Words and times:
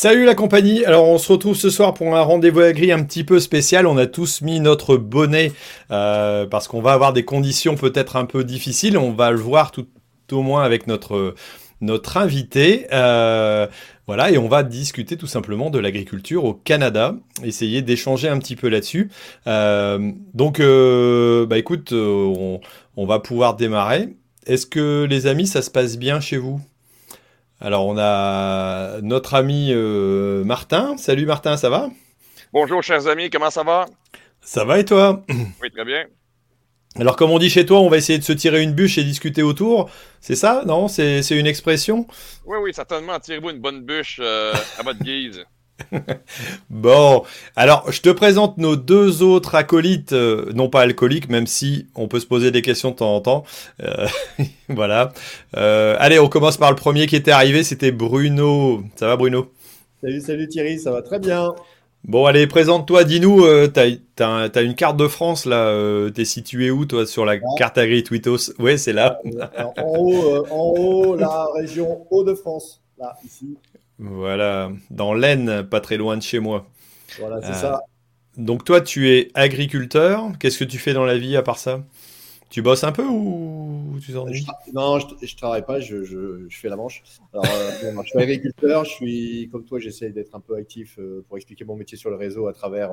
Salut 0.00 0.24
la 0.24 0.36
compagnie, 0.36 0.84
alors 0.84 1.08
on 1.08 1.18
se 1.18 1.32
retrouve 1.32 1.56
ce 1.56 1.70
soir 1.70 1.92
pour 1.92 2.14
un 2.14 2.22
rendez-vous 2.22 2.60
agri 2.60 2.92
un 2.92 3.02
petit 3.02 3.24
peu 3.24 3.40
spécial. 3.40 3.84
On 3.84 3.96
a 3.96 4.06
tous 4.06 4.42
mis 4.42 4.60
notre 4.60 4.96
bonnet 4.96 5.50
euh, 5.90 6.46
parce 6.46 6.68
qu'on 6.68 6.80
va 6.80 6.92
avoir 6.92 7.12
des 7.12 7.24
conditions 7.24 7.74
peut-être 7.74 8.14
un 8.14 8.24
peu 8.24 8.44
difficiles. 8.44 8.96
On 8.96 9.10
va 9.10 9.32
le 9.32 9.38
voir 9.38 9.72
tout 9.72 9.88
au 10.30 10.42
moins 10.42 10.62
avec 10.62 10.86
notre, 10.86 11.34
notre 11.80 12.16
invité. 12.16 12.86
Euh, 12.92 13.66
voilà, 14.06 14.30
et 14.30 14.38
on 14.38 14.46
va 14.46 14.62
discuter 14.62 15.16
tout 15.16 15.26
simplement 15.26 15.68
de 15.68 15.80
l'agriculture 15.80 16.44
au 16.44 16.54
Canada, 16.54 17.16
essayer 17.42 17.82
d'échanger 17.82 18.28
un 18.28 18.38
petit 18.38 18.54
peu 18.54 18.68
là-dessus. 18.68 19.10
Euh, 19.48 20.12
donc, 20.32 20.60
bah 20.60 21.58
écoute, 21.58 21.90
on, 21.92 22.60
on 22.96 23.04
va 23.04 23.18
pouvoir 23.18 23.56
démarrer. 23.56 24.10
Est-ce 24.46 24.66
que 24.66 25.08
les 25.10 25.26
amis, 25.26 25.48
ça 25.48 25.60
se 25.60 25.72
passe 25.72 25.98
bien 25.98 26.20
chez 26.20 26.36
vous? 26.36 26.60
Alors, 27.60 27.86
on 27.86 27.98
a 27.98 29.00
notre 29.02 29.34
ami 29.34 29.70
euh, 29.72 30.44
Martin. 30.44 30.96
Salut 30.96 31.26
Martin, 31.26 31.56
ça 31.56 31.68
va? 31.68 31.88
Bonjour, 32.52 32.82
chers 32.82 33.08
amis, 33.08 33.30
comment 33.30 33.50
ça 33.50 33.64
va? 33.64 33.86
Ça 34.40 34.64
va 34.64 34.78
et 34.78 34.84
toi? 34.84 35.24
Oui, 35.60 35.70
très 35.72 35.84
bien. 35.84 36.04
Alors, 36.96 37.16
comme 37.16 37.30
on 37.30 37.38
dit 37.38 37.50
chez 37.50 37.66
toi, 37.66 37.80
on 37.80 37.88
va 37.88 37.96
essayer 37.96 38.18
de 38.18 38.24
se 38.24 38.32
tirer 38.32 38.62
une 38.62 38.72
bûche 38.72 38.96
et 38.98 39.04
discuter 39.04 39.42
autour. 39.42 39.90
C'est 40.20 40.36
ça 40.36 40.62
Non? 40.66 40.88
C'est 40.88 41.20
une 41.30 41.46
expression? 41.46 42.06
Oui, 42.46 42.58
oui, 42.62 42.72
certainement. 42.72 43.18
Tirez-vous 43.18 43.50
une 43.50 43.60
bonne 43.60 43.84
bûche 43.84 44.18
euh, 44.22 44.52
à 44.78 44.82
votre 44.82 45.00
guise. 45.00 45.44
bon, 46.70 47.22
alors 47.56 47.90
je 47.90 48.00
te 48.00 48.08
présente 48.10 48.58
nos 48.58 48.76
deux 48.76 49.22
autres 49.22 49.54
acolytes, 49.54 50.12
euh, 50.12 50.50
non 50.54 50.68
pas 50.68 50.82
alcooliques, 50.82 51.28
même 51.28 51.46
si 51.46 51.86
on 51.94 52.08
peut 52.08 52.20
se 52.20 52.26
poser 52.26 52.50
des 52.50 52.62
questions 52.62 52.90
de 52.90 52.96
temps 52.96 53.14
en 53.14 53.20
temps. 53.20 53.44
Euh, 53.82 54.06
voilà. 54.68 55.12
Euh, 55.56 55.96
allez, 55.98 56.18
on 56.18 56.28
commence 56.28 56.56
par 56.56 56.70
le 56.70 56.76
premier 56.76 57.06
qui 57.06 57.16
était 57.16 57.30
arrivé, 57.30 57.62
c'était 57.62 57.92
Bruno. 57.92 58.82
Ça 58.96 59.06
va 59.06 59.16
Bruno? 59.16 59.50
Salut, 60.02 60.20
salut 60.20 60.48
Thierry, 60.48 60.78
ça 60.78 60.90
va 60.90 61.02
très 61.02 61.18
bien. 61.18 61.54
Bon, 62.04 62.26
allez, 62.26 62.46
présente-toi, 62.46 63.02
dis-nous, 63.02 63.44
t'as 63.68 63.88
as, 64.20 64.62
une 64.62 64.76
carte 64.76 64.96
de 64.96 65.08
France 65.08 65.46
là, 65.46 66.08
t'es 66.14 66.24
situé 66.24 66.70
où 66.70 66.86
toi 66.86 67.06
sur 67.06 67.24
la 67.24 67.32
ah. 67.32 67.54
carte 67.58 67.76
agri 67.76 68.04
Twitos 68.04 68.52
Ouais, 68.60 68.78
c'est 68.78 68.92
là. 68.92 69.18
en, 69.76 69.98
haut, 69.98 70.46
en 70.48 70.74
haut, 70.78 71.16
la 71.16 71.46
région 71.56 72.06
Hauts-de-France, 72.10 72.80
là, 72.98 73.16
ici. 73.26 73.56
Voilà, 73.98 74.70
dans 74.90 75.12
l'Aisne, 75.12 75.64
pas 75.64 75.80
très 75.80 75.96
loin 75.96 76.16
de 76.16 76.22
chez 76.22 76.38
moi. 76.38 76.66
Voilà, 77.18 77.40
c'est 77.42 77.54
ça. 77.54 77.74
Euh, 77.74 78.42
donc 78.42 78.64
toi, 78.64 78.80
tu 78.80 79.10
es 79.10 79.30
agriculteur. 79.34 80.30
Qu'est-ce 80.38 80.58
que 80.58 80.64
tu 80.64 80.78
fais 80.78 80.92
dans 80.92 81.04
la 81.04 81.18
vie 81.18 81.36
à 81.36 81.42
part 81.42 81.58
ça? 81.58 81.84
Tu 82.48 82.62
bosses 82.62 82.84
un 82.84 82.92
peu 82.92 83.04
ou 83.04 83.98
tu 84.00 84.12
t'ennuies? 84.12 84.46
Non, 84.72 84.98
je, 85.00 85.06
ne 85.06 85.36
travaille 85.36 85.64
pas, 85.64 85.80
je, 85.80 86.46
fais 86.48 86.68
la 86.68 86.76
manche. 86.76 87.02
Alors, 87.32 87.44
euh, 87.44 87.92
je 88.02 88.08
suis 88.08 88.18
agriculteur, 88.18 88.84
je 88.84 88.90
suis 88.90 89.48
comme 89.50 89.64
toi, 89.64 89.78
j'essaie 89.80 90.10
d'être 90.10 90.34
un 90.34 90.40
peu 90.40 90.54
actif 90.54 90.98
euh, 90.98 91.24
pour 91.28 91.36
expliquer 91.36 91.64
mon 91.64 91.76
métier 91.76 91.98
sur 91.98 92.08
le 92.08 92.16
réseau 92.16 92.46
à 92.46 92.54
travers 92.54 92.90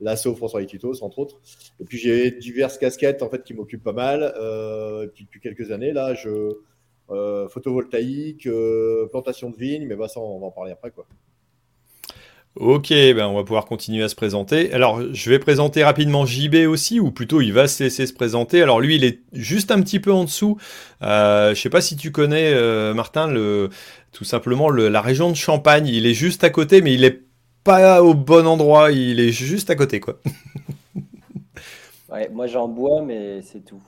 l'assaut 0.00 0.34
François 0.34 0.62
Equitos, 0.62 1.02
entre 1.02 1.18
autres. 1.18 1.40
Et 1.80 1.84
puis 1.84 1.98
j'ai 1.98 2.30
diverses 2.30 2.78
casquettes 2.78 3.22
en 3.22 3.30
fait 3.30 3.42
qui 3.42 3.54
m'occupent 3.54 3.82
pas 3.82 3.92
mal. 3.92 4.32
depuis 5.16 5.40
quelques 5.40 5.72
années, 5.72 5.92
là, 5.92 6.14
je 6.14 6.58
euh, 7.10 7.48
photovoltaïque, 7.48 8.46
euh, 8.46 9.06
plantation 9.08 9.50
de 9.50 9.56
vignes, 9.56 9.86
mais 9.86 9.96
bah, 9.96 10.08
ça, 10.08 10.20
on 10.20 10.38
va 10.40 10.46
en 10.46 10.50
parler 10.50 10.72
après. 10.72 10.90
quoi. 10.90 11.06
Ok, 12.56 12.88
ben 12.90 13.28
on 13.28 13.36
va 13.36 13.44
pouvoir 13.44 13.64
continuer 13.64 14.02
à 14.02 14.08
se 14.08 14.16
présenter. 14.16 14.72
Alors, 14.72 15.00
je 15.12 15.30
vais 15.30 15.38
présenter 15.38 15.84
rapidement 15.84 16.26
JB 16.26 16.66
aussi, 16.68 16.98
ou 16.98 17.12
plutôt 17.12 17.40
il 17.40 17.52
va 17.52 17.68
se 17.68 17.84
laisser 17.84 18.06
se 18.06 18.12
présenter. 18.12 18.60
Alors 18.60 18.80
lui, 18.80 18.96
il 18.96 19.04
est 19.04 19.20
juste 19.32 19.70
un 19.70 19.80
petit 19.80 20.00
peu 20.00 20.12
en 20.12 20.24
dessous. 20.24 20.58
Euh, 21.02 21.54
je 21.54 21.60
sais 21.60 21.70
pas 21.70 21.80
si 21.80 21.96
tu 21.96 22.10
connais, 22.10 22.52
euh, 22.52 22.92
Martin, 22.92 23.28
le, 23.28 23.70
tout 24.10 24.24
simplement 24.24 24.68
la 24.68 25.00
région 25.00 25.30
de 25.30 25.36
Champagne. 25.36 25.86
Il 25.86 26.06
est 26.06 26.14
juste 26.14 26.42
à 26.42 26.50
côté, 26.50 26.82
mais 26.82 26.92
il 26.92 27.04
est 27.04 27.22
pas 27.62 28.02
au 28.02 28.14
bon 28.14 28.46
endroit. 28.48 28.90
Il 28.90 29.20
est 29.20 29.30
juste 29.32 29.70
à 29.70 29.76
côté, 29.76 30.00
quoi. 30.00 30.18
ouais, 32.12 32.28
moi 32.32 32.48
j'en 32.48 32.66
bois, 32.66 33.02
mais 33.02 33.42
c'est 33.42 33.64
tout. 33.64 33.82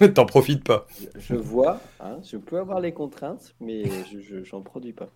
T'en 0.14 0.26
profites 0.26 0.64
pas. 0.64 0.86
Je, 1.18 1.34
vois, 1.34 1.80
hein, 2.00 2.18
je 2.22 2.36
peux 2.36 2.58
avoir 2.58 2.80
les 2.80 2.92
contraintes, 2.92 3.54
mais 3.60 3.84
je 4.10 4.54
n'en 4.54 4.62
produis 4.62 4.92
pas. 4.92 5.10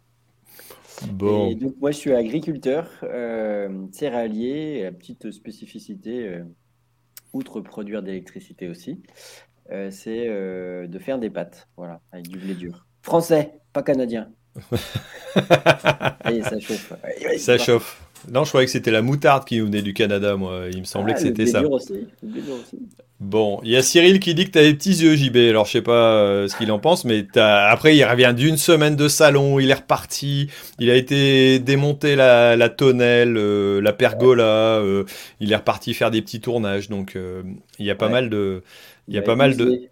Bon. 1.09 1.55
donc 1.55 1.75
moi 1.81 1.91
je 1.91 1.97
suis 1.97 2.13
agriculteur, 2.13 2.89
euh, 3.03 3.87
céréalier, 3.93 4.91
petite 4.99 5.31
spécificité, 5.31 6.29
euh, 6.29 6.45
outre 7.33 7.61
produire 7.61 8.03
d'électricité 8.03 8.69
aussi, 8.69 9.03
euh, 9.71 9.91
c'est 9.91 10.29
euh, 10.29 10.87
de 10.87 10.99
faire 10.99 11.19
des 11.19 11.31
pâtes, 11.31 11.69
voilà, 11.77 12.01
avec 12.13 12.29
du 12.29 12.39
blé 12.39 12.55
dur. 12.55 12.87
Français, 13.03 13.53
pas 13.73 13.83
canadien. 13.83 14.29
Allez, 16.21 16.43
ça 16.43 16.61
chauffe. 16.61 16.93
Ça 17.39 17.59
chauffe. 17.59 18.03
Non, 18.29 18.45
je 18.45 18.51
croyais 18.51 18.67
que 18.67 18.73
c'était 18.73 18.91
la 18.91 19.03
moutarde 19.03 19.45
qui 19.45 19.59
venait 19.59 19.83
du 19.83 19.95
Canada, 19.95 20.37
moi. 20.37 20.67
Il 20.71 20.81
me 20.81 20.85
semblait 20.85 21.15
ah, 21.15 21.17
que 21.17 21.23
c'était 21.23 21.47
ça. 21.47 21.61
Dur 21.61 21.73
aussi. 21.73 22.07
Le 22.23 22.29
blé 22.29 22.43
dur 22.43 22.55
aussi. 22.55 22.79
Bon, 23.23 23.61
il 23.63 23.71
y 23.71 23.77
a 23.77 23.83
Cyril 23.83 24.19
qui 24.19 24.35
dit 24.35 24.47
que 24.47 24.51
tu 24.51 24.59
as 24.59 24.63
des 24.63 24.75
petits 24.75 24.95
yeux 24.95 25.15
JB, 25.15 25.37
alors 25.37 25.65
je 25.65 25.71
sais 25.71 25.81
pas 25.81 25.93
euh, 25.93 26.49
ce 26.49 26.57
qu'il 26.57 26.73
en 26.73 26.81
pense, 26.81 27.05
mais 27.05 27.25
après 27.37 27.97
il 27.97 28.05
revient 28.05 28.35
d'une 28.37 28.57
semaine 28.57 28.97
de 28.97 29.07
salon, 29.07 29.61
il 29.61 29.71
est 29.71 29.75
reparti, 29.75 30.49
il 30.81 30.91
a 30.91 30.97
été 30.97 31.61
démonter 31.61 32.17
la, 32.17 32.69
tonnelle, 32.69 33.37
euh, 33.37 33.81
la 33.81 33.93
pergola, 33.93 34.43
euh, 34.43 35.05
il 35.39 35.53
est 35.53 35.57
reparti 35.57 35.95
faire 35.95 36.11
des 36.11 36.21
petits 36.21 36.41
tournages, 36.41 36.89
donc 36.89 37.17
il 37.79 37.87
y 37.87 37.93
a 37.93 37.95
pas 37.95 38.09
mal 38.09 38.29
de... 38.29 38.65
Il 39.07 39.15
y 39.15 39.19
a 39.19 39.23
pas 39.23 39.37
mal 39.37 39.57
de... 39.57 39.83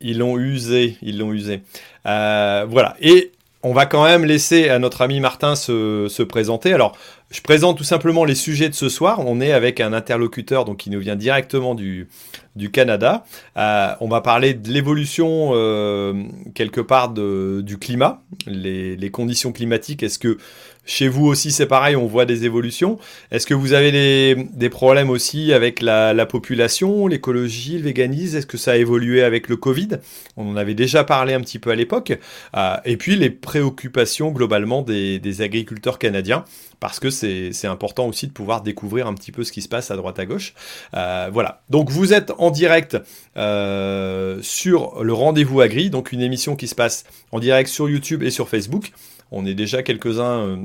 Ils 0.00 0.18
l'ont 0.18 0.38
usé, 0.38 0.98
ils 1.02 1.18
l'ont 1.18 1.32
usé. 1.32 1.62
voilà, 2.04 2.94
et 3.00 3.32
on 3.64 3.72
va 3.72 3.86
quand 3.86 4.04
même 4.04 4.24
laisser 4.24 4.68
à 4.68 4.78
notre 4.78 5.02
ami 5.02 5.18
Martin 5.18 5.56
se, 5.56 6.06
se 6.08 6.22
présenter. 6.22 6.72
Alors, 6.72 6.96
je 7.32 7.40
présente 7.40 7.78
tout 7.78 7.84
simplement 7.84 8.24
les 8.24 8.34
sujets 8.34 8.68
de 8.68 8.74
ce 8.74 8.88
soir. 8.88 9.20
On 9.26 9.40
est 9.40 9.52
avec 9.52 9.80
un 9.80 9.92
interlocuteur 9.92 10.64
donc 10.66 10.76
qui 10.76 10.90
nous 10.90 11.00
vient 11.00 11.16
directement 11.16 11.74
du, 11.74 12.08
du 12.56 12.70
Canada. 12.70 13.24
Euh, 13.56 13.94
on 14.00 14.08
va 14.08 14.20
parler 14.20 14.52
de 14.52 14.68
l'évolution 14.68 15.52
euh, 15.54 16.24
quelque 16.54 16.82
part 16.82 17.08
de, 17.08 17.62
du 17.64 17.78
climat, 17.78 18.22
les, 18.46 18.96
les 18.96 19.10
conditions 19.10 19.50
climatiques. 19.50 20.02
Est-ce 20.02 20.18
que 20.18 20.36
chez 20.84 21.06
vous 21.06 21.26
aussi, 21.26 21.52
c'est 21.52 21.66
pareil, 21.66 21.94
on 21.94 22.06
voit 22.06 22.24
des 22.24 22.44
évolutions? 22.44 22.98
Est-ce 23.30 23.46
que 23.46 23.54
vous 23.54 23.72
avez 23.72 23.92
des, 24.34 24.68
problèmes 24.68 25.10
aussi 25.10 25.52
avec 25.52 25.80
la, 25.80 26.26
population, 26.26 27.06
l'écologie, 27.06 27.78
le 27.78 27.84
véganisme? 27.84 28.38
Est-ce 28.38 28.46
que 28.46 28.56
ça 28.56 28.72
a 28.72 28.76
évolué 28.76 29.22
avec 29.22 29.48
le 29.48 29.56
Covid? 29.56 29.90
On 30.36 30.50
en 30.50 30.56
avait 30.56 30.74
déjà 30.74 31.04
parlé 31.04 31.34
un 31.34 31.40
petit 31.40 31.60
peu 31.60 31.70
à 31.70 31.76
l'époque. 31.76 32.18
Euh, 32.56 32.76
et 32.84 32.96
puis 32.96 33.14
les 33.14 33.30
préoccupations 33.30 34.30
globalement 34.32 34.82
des, 34.82 35.20
agriculteurs 35.40 35.98
canadiens, 35.98 36.44
parce 36.82 36.98
que 36.98 37.10
c'est 37.10 37.68
important 37.68 38.08
aussi 38.08 38.26
de 38.26 38.32
pouvoir 38.32 38.60
découvrir 38.60 39.06
un 39.06 39.14
petit 39.14 39.30
peu 39.30 39.44
ce 39.44 39.52
qui 39.52 39.62
se 39.62 39.68
passe 39.68 39.92
à 39.92 39.96
droite 39.96 40.18
à 40.18 40.26
gauche. 40.26 40.52
Euh, 40.94 41.30
voilà. 41.32 41.62
Donc 41.70 41.90
vous 41.90 42.12
êtes 42.12 42.32
en 42.38 42.50
direct 42.50 42.98
euh, 43.36 44.40
sur 44.42 45.04
le 45.04 45.12
rendez-vous 45.12 45.60
agri, 45.60 45.90
donc 45.90 46.10
une 46.10 46.20
émission 46.20 46.56
qui 46.56 46.66
se 46.66 46.74
passe 46.74 47.04
en 47.30 47.38
direct 47.38 47.70
sur 47.70 47.88
YouTube 47.88 48.24
et 48.24 48.32
sur 48.32 48.48
Facebook. 48.48 48.90
On 49.30 49.46
est 49.46 49.54
déjà 49.54 49.84
quelques-uns 49.84 50.40
euh, 50.40 50.56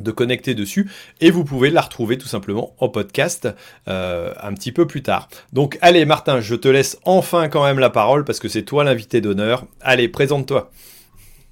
de 0.00 0.10
connecter 0.10 0.54
dessus 0.54 0.90
et 1.20 1.30
vous 1.30 1.44
pouvez 1.44 1.68
la 1.68 1.82
retrouver 1.82 2.16
tout 2.16 2.28
simplement 2.28 2.74
en 2.78 2.88
podcast 2.88 3.46
un 3.86 4.54
petit 4.54 4.72
peu 4.72 4.86
plus 4.86 5.02
tard. 5.02 5.28
Donc 5.52 5.76
allez 5.82 6.06
Martin, 6.06 6.40
je 6.40 6.54
te 6.54 6.66
laisse 6.66 6.98
enfin 7.04 7.50
quand 7.50 7.62
même 7.62 7.78
la 7.78 7.90
parole 7.90 8.24
parce 8.24 8.40
que 8.40 8.48
c'est 8.48 8.62
toi 8.62 8.84
l'invité 8.84 9.20
d'honneur. 9.20 9.66
Allez, 9.82 10.08
présente-toi. 10.08 10.70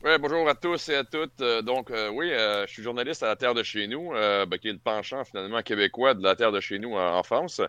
Ouais, 0.02 0.18
bonjour 0.18 0.48
à 0.48 0.54
tous 0.54 0.88
et 0.88 0.94
à 0.94 1.04
toutes. 1.04 1.40
Euh, 1.40 1.62
donc 1.62 1.92
oui, 2.12 2.30
je 2.30 2.66
suis 2.68 2.82
journaliste 2.82 3.22
à 3.22 3.26
la 3.28 3.36
Terre 3.36 3.54
de 3.54 3.62
chez 3.62 3.86
nous, 3.86 4.10
ben, 4.10 4.58
qui 4.58 4.68
est 4.68 4.72
le 4.72 4.78
penchant 4.78 5.24
finalement 5.24 5.62
québécois 5.62 6.14
de 6.14 6.22
la 6.22 6.36
Terre 6.36 6.52
de 6.52 6.60
chez 6.60 6.78
nous 6.78 6.94
en, 6.94 7.22
France. 7.22 7.60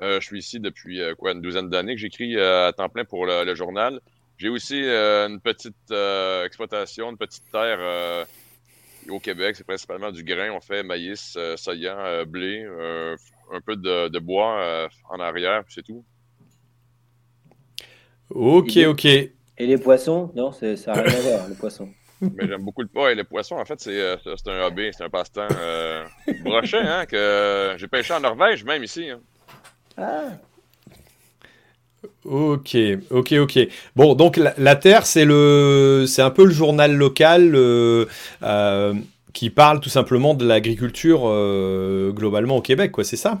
je 0.00 0.20
suis 0.20 0.38
ici 0.38 0.60
depuis 0.60 1.00
quoi 1.18 1.32
une 1.32 1.40
douzaine 1.40 1.70
d'années 1.70 1.94
que 1.94 2.00
j'écris 2.00 2.38
à 2.40 2.72
temps 2.72 2.88
plein 2.88 3.04
pour 3.04 3.26
le 3.26 3.54
journal. 3.54 4.00
J'ai 4.38 4.50
aussi 4.50 4.82
euh, 4.84 5.28
une 5.28 5.40
petite 5.40 5.90
euh, 5.90 6.44
exploitation, 6.44 7.10
une 7.10 7.16
petite 7.16 7.44
terre 7.50 7.78
euh, 7.80 8.24
au 9.08 9.18
Québec. 9.18 9.56
C'est 9.56 9.64
principalement 9.64 10.12
du 10.12 10.24
grain. 10.24 10.50
On 10.50 10.60
fait 10.60 10.82
maïs, 10.82 11.38
soya, 11.56 12.24
blé, 12.26 12.66
un 13.52 13.60
peu 13.62 13.76
de, 13.76 14.18
bois 14.18 14.88
en 15.08 15.20
arrière, 15.20 15.64
c'est 15.68 15.82
tout. 15.82 16.04
Ok, 18.28 18.76
ok. 18.76 19.06
Et 19.58 19.66
les 19.66 19.78
poissons? 19.78 20.30
Non, 20.34 20.52
ça 20.52 20.66
n'a 20.66 21.02
rien 21.02 21.18
à 21.18 21.20
voir, 21.20 21.48
les 21.48 21.54
poissons. 21.54 21.88
Mais 22.20 22.46
j'aime 22.46 22.62
beaucoup 22.62 22.82
le 22.82 22.88
poids 22.88 23.12
et 23.12 23.14
les 23.14 23.24
poissons. 23.24 23.56
En 23.56 23.64
fait, 23.64 23.80
c'est 23.80 24.50
un 24.50 24.66
hobby, 24.66 24.90
c'est 24.96 25.04
un 25.04 25.10
passe-temps 25.10 25.48
brochet, 26.42 26.78
hein, 26.78 27.06
que 27.06 27.74
j'ai 27.76 27.88
pêché 27.88 28.14
en 28.14 28.20
Norvège, 28.20 28.64
même 28.64 28.82
ici. 28.82 29.10
Hein. 29.10 29.20
Ah, 29.98 30.30
Ok, 32.24 32.76
ok, 33.10 33.32
ok. 33.32 33.58
Bon, 33.94 34.14
donc 34.14 34.36
la, 34.36 34.76
Terre, 34.76 35.06
c'est 35.06 35.24
le, 35.24 36.04
c'est 36.08 36.22
un 36.22 36.30
peu 36.30 36.44
le 36.44 36.50
journal 36.50 36.92
local 36.94 37.52
euh, 37.54 38.06
euh, 38.42 38.94
qui 39.32 39.50
parle 39.50 39.80
tout 39.80 39.88
simplement 39.88 40.34
de 40.34 40.44
l'agriculture 40.44 41.22
euh, 41.24 42.10
globalement 42.12 42.56
au 42.56 42.62
Québec, 42.62 42.90
quoi. 42.92 43.04
C'est 43.04 43.16
ça? 43.16 43.40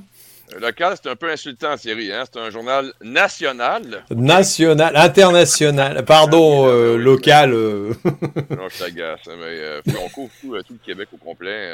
Local, 0.60 0.94
c'est 0.96 1.08
un 1.10 1.16
peu 1.16 1.30
insultant, 1.30 1.76
Thierry. 1.76 2.12
Hein? 2.12 2.24
C'est 2.24 2.38
un 2.38 2.50
journal 2.50 2.92
national. 3.02 4.04
National, 4.10 4.96
international. 4.96 6.04
Pardon, 6.04 6.68
euh, 6.68 6.96
local. 6.96 7.52
Euh. 7.52 7.92
non, 8.50 8.68
je 8.68 8.78
t'agace. 8.78 9.20
Hein, 9.26 9.36
mais 9.38 9.96
on 10.02 10.08
couvre 10.08 10.32
tout, 10.40 10.62
tout, 10.62 10.74
le 10.74 10.78
Québec 10.84 11.08
au 11.12 11.16
complet. 11.16 11.68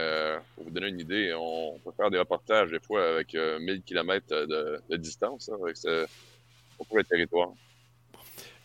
pour 0.54 0.64
vous 0.64 0.70
donner 0.70 0.88
une 0.88 1.00
idée, 1.00 1.32
on 1.38 1.78
peut 1.84 1.92
faire 1.96 2.10
des 2.10 2.18
reportages 2.18 2.70
des 2.70 2.80
fois 2.80 3.06
avec 3.14 3.34
1000 3.34 3.82
km 3.82 4.26
de, 4.28 4.80
de 4.88 4.96
distance 4.96 5.50
hein, 5.52 5.58
avec 5.62 5.76
ce, 5.76 6.06
pour 6.76 6.96
le 6.96 7.04
territoire. 7.04 7.50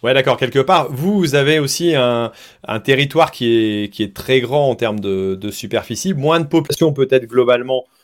Ouais, 0.04 0.14
d'accord. 0.14 0.38
Quelque 0.38 0.60
part, 0.60 0.92
vous, 0.92 1.18
vous 1.18 1.36
avez 1.36 1.60
aussi 1.60 1.96
un, 1.96 2.32
un, 2.68 2.80
territoire 2.80 3.32
qui 3.32 3.84
est, 3.84 3.94
qui 3.94 4.04
est 4.04 4.16
très 4.16 4.42
grand 4.42 4.70
en 4.70 4.76
termes 4.76 5.00
de, 5.00 5.36
de 5.36 5.52
superficie, 5.52 6.14
moins 6.14 6.40
de 6.40 6.46
population 6.46 6.94
peut-être 6.94 7.26
globalement 7.26 7.84
euh, 7.86 7.97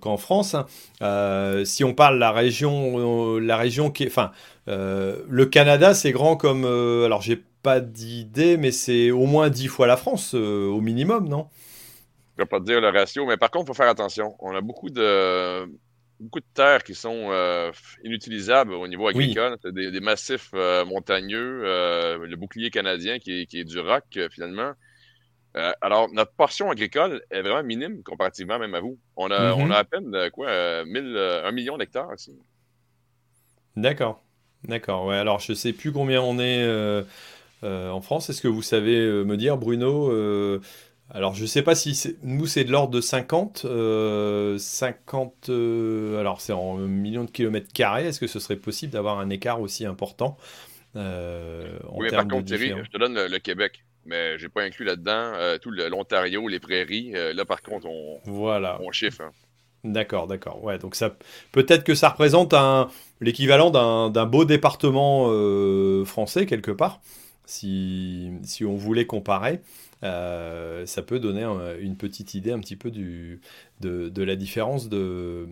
qu'en 0.00 0.16
France. 0.16 0.54
Hein. 0.54 0.66
Euh, 1.02 1.64
si 1.64 1.84
on 1.84 1.94
parle 1.94 2.18
la 2.18 2.32
région, 2.32 3.36
euh, 3.36 3.40
la 3.40 3.56
région 3.56 3.90
qui 3.90 4.04
est, 4.04 4.06
enfin, 4.06 4.32
le 4.66 5.44
Canada, 5.44 5.94
c'est 5.94 6.12
grand 6.12 6.36
comme, 6.36 6.64
alors 6.64 7.22
j'ai 7.22 7.42
pas 7.62 7.80
d'idée, 7.80 8.56
mais 8.56 8.70
c'est 8.70 9.10
au 9.10 9.26
moins 9.26 9.50
dix 9.50 9.68
fois 9.68 9.86
la 9.86 9.96
France 9.96 10.34
au 10.34 10.80
minimum, 10.80 11.28
non? 11.28 11.48
Je 12.36 12.42
vais 12.42 12.46
pas 12.46 12.58
te 12.58 12.64
dire 12.64 12.80
le 12.80 12.88
ratio, 12.88 13.26
mais 13.26 13.36
par 13.36 13.50
contre, 13.50 13.66
il 13.66 13.68
faut 13.68 13.74
faire 13.74 13.88
attention. 13.88 14.34
On 14.40 14.54
a 14.54 14.60
beaucoup 14.60 14.90
de 14.90 15.66
beaucoup 16.20 16.40
de 16.40 16.46
terres 16.54 16.82
qui 16.84 16.94
sont 16.94 17.30
inutilisables 18.02 18.72
au 18.72 18.88
niveau 18.88 19.08
agricole. 19.08 19.56
Des, 19.64 20.00
massifs 20.00 20.52
montagneux, 20.86 21.62
le 21.62 22.34
bouclier 22.36 22.70
canadien 22.70 23.18
qui 23.18 23.42
est, 23.42 23.46
qui 23.46 23.60
est 23.60 23.64
du 23.64 23.78
roc 23.78 24.18
finalement. 24.30 24.72
Euh, 25.56 25.72
alors, 25.80 26.10
notre 26.12 26.32
portion 26.32 26.70
agricole 26.70 27.22
est 27.30 27.42
vraiment 27.42 27.62
minime 27.62 28.02
comparativement 28.02 28.58
même 28.58 28.74
à 28.74 28.80
vous. 28.80 28.98
On 29.16 29.30
a, 29.30 29.54
on 29.54 29.70
a 29.70 29.76
à 29.76 29.84
peine 29.84 30.12
euh, 30.14 30.30
quoi, 30.30 30.48
euh, 30.48 31.44
un 31.44 31.52
million 31.52 31.78
d'hectares 31.78 32.12
ici. 32.14 32.36
D'accord. 33.76 34.22
D'accord. 34.64 35.06
Ouais, 35.06 35.16
alors, 35.16 35.38
je 35.38 35.52
ne 35.52 35.56
sais 35.56 35.72
plus 35.72 35.92
combien 35.92 36.22
on 36.22 36.38
est 36.38 36.64
en 37.62 38.00
France. 38.00 38.30
Est-ce 38.30 38.42
que 38.42 38.48
vous 38.48 38.62
savez 38.62 38.98
me 39.24 39.36
dire, 39.36 39.56
Bruno 39.56 40.10
Alors, 41.10 41.34
je 41.34 41.42
ne 41.42 41.46
sais 41.46 41.62
pas 41.62 41.74
si 41.74 42.16
nous, 42.22 42.46
c'est 42.46 42.64
de 42.64 42.72
l'ordre 42.72 42.92
de 42.92 43.00
50. 43.00 43.66
50. 44.58 45.50
alors, 45.50 46.40
c'est 46.40 46.52
en 46.52 46.76
millions 46.76 47.24
de 47.24 47.30
kilomètres 47.30 47.72
carrés. 47.72 48.06
Est-ce 48.06 48.20
que 48.20 48.26
ce 48.26 48.40
serait 48.40 48.56
possible 48.56 48.92
d'avoir 48.92 49.18
un 49.20 49.30
écart 49.30 49.60
aussi 49.60 49.86
important 49.86 50.36
en 50.96 51.96
oui, 51.96 52.08
par 52.10 52.26
contre, 52.28 52.44
Thierry, 52.44 52.72
je 52.84 52.90
te 52.90 52.98
donne 52.98 53.26
le 53.26 53.38
Québec 53.38 53.84
mais 54.06 54.38
j'ai 54.38 54.48
pas 54.48 54.62
inclus 54.62 54.84
là-dedans 54.84 55.32
euh, 55.34 55.58
tout 55.58 55.70
l'Ontario, 55.70 56.48
les 56.48 56.60
prairies. 56.60 57.12
Euh, 57.14 57.32
là, 57.32 57.44
par 57.44 57.62
contre, 57.62 57.86
on, 57.86 58.20
voilà. 58.24 58.78
on 58.82 58.92
chiffre. 58.92 59.22
Hein. 59.22 59.32
D'accord, 59.84 60.26
d'accord. 60.26 60.64
Ouais, 60.64 60.78
donc 60.78 60.94
ça, 60.94 61.14
peut-être 61.52 61.84
que 61.84 61.94
ça 61.94 62.08
représente 62.08 62.54
un, 62.54 62.88
l'équivalent 63.20 63.70
d'un, 63.70 64.26
beau 64.26 64.44
département 64.44 65.26
euh, 65.28 66.04
français 66.04 66.46
quelque 66.46 66.70
part, 66.70 67.00
si, 67.44 68.32
si 68.42 68.64
on 68.64 68.76
voulait 68.76 69.06
comparer. 69.06 69.60
Euh, 70.04 70.84
ça 70.84 71.00
peut 71.02 71.18
donner 71.18 71.44
une 71.80 71.96
petite 71.96 72.34
idée 72.34 72.52
un 72.52 72.58
petit 72.58 72.76
peu 72.76 72.90
du, 72.90 73.40
de, 73.80 74.22
la 74.22 74.36
différence 74.36 74.88
de, 74.88 75.46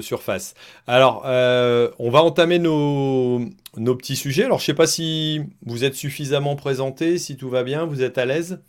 surface. 0.00 0.54
Alors, 0.86 1.22
euh, 1.26 1.90
on 1.98 2.10
va 2.10 2.22
entamer 2.22 2.58
nos, 2.58 3.40
nos, 3.76 3.94
petits 3.94 4.16
sujets. 4.16 4.44
Alors, 4.44 4.58
je 4.58 4.64
ne 4.64 4.66
sais 4.66 4.74
pas 4.74 4.86
si 4.86 5.40
vous 5.64 5.84
êtes 5.84 5.94
suffisamment 5.94 6.56
présenté, 6.56 7.18
si 7.18 7.36
tout 7.36 7.48
va 7.48 7.62
bien, 7.62 7.84
vous 7.84 8.02
êtes 8.02 8.18
à 8.18 8.24
l'aise? 8.24 8.60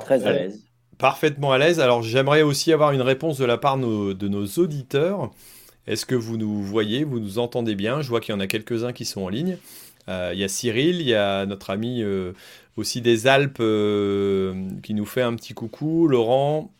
Très 0.00 0.26
à 0.26 0.32
l'aise. 0.32 0.62
Parfaitement 0.98 1.52
à 1.52 1.58
l'aise. 1.58 1.78
Alors, 1.80 2.02
j'aimerais 2.02 2.42
aussi 2.42 2.72
avoir 2.72 2.92
une 2.92 3.02
réponse 3.02 3.36
de 3.38 3.44
la 3.44 3.58
part 3.58 3.76
de 3.76 4.28
nos 4.28 4.46
auditeurs. 4.46 5.30
Est-ce 5.86 6.06
que 6.06 6.14
vous 6.14 6.36
nous 6.36 6.62
voyez, 6.62 7.04
vous 7.04 7.20
nous 7.20 7.38
entendez 7.38 7.74
bien? 7.74 8.00
Je 8.00 8.08
vois 8.08 8.20
qu'il 8.20 8.34
y 8.34 8.36
en 8.36 8.40
a 8.40 8.46
quelques-uns 8.46 8.92
qui 8.92 9.04
sont 9.04 9.22
en 9.22 9.28
ligne. 9.28 9.58
Euh, 10.08 10.30
il 10.32 10.38
y 10.38 10.44
a 10.44 10.48
Cyril, 10.48 11.00
il 11.00 11.08
y 11.08 11.14
a 11.14 11.46
notre 11.46 11.70
ami 11.70 12.02
aussi 12.76 13.00
des 13.00 13.26
Alpes 13.26 13.58
euh, 13.60 14.68
qui 14.82 14.94
nous 14.94 15.06
fait 15.06 15.22
un 15.22 15.34
petit 15.34 15.54
coucou. 15.54 16.08
Laurent, 16.08 16.72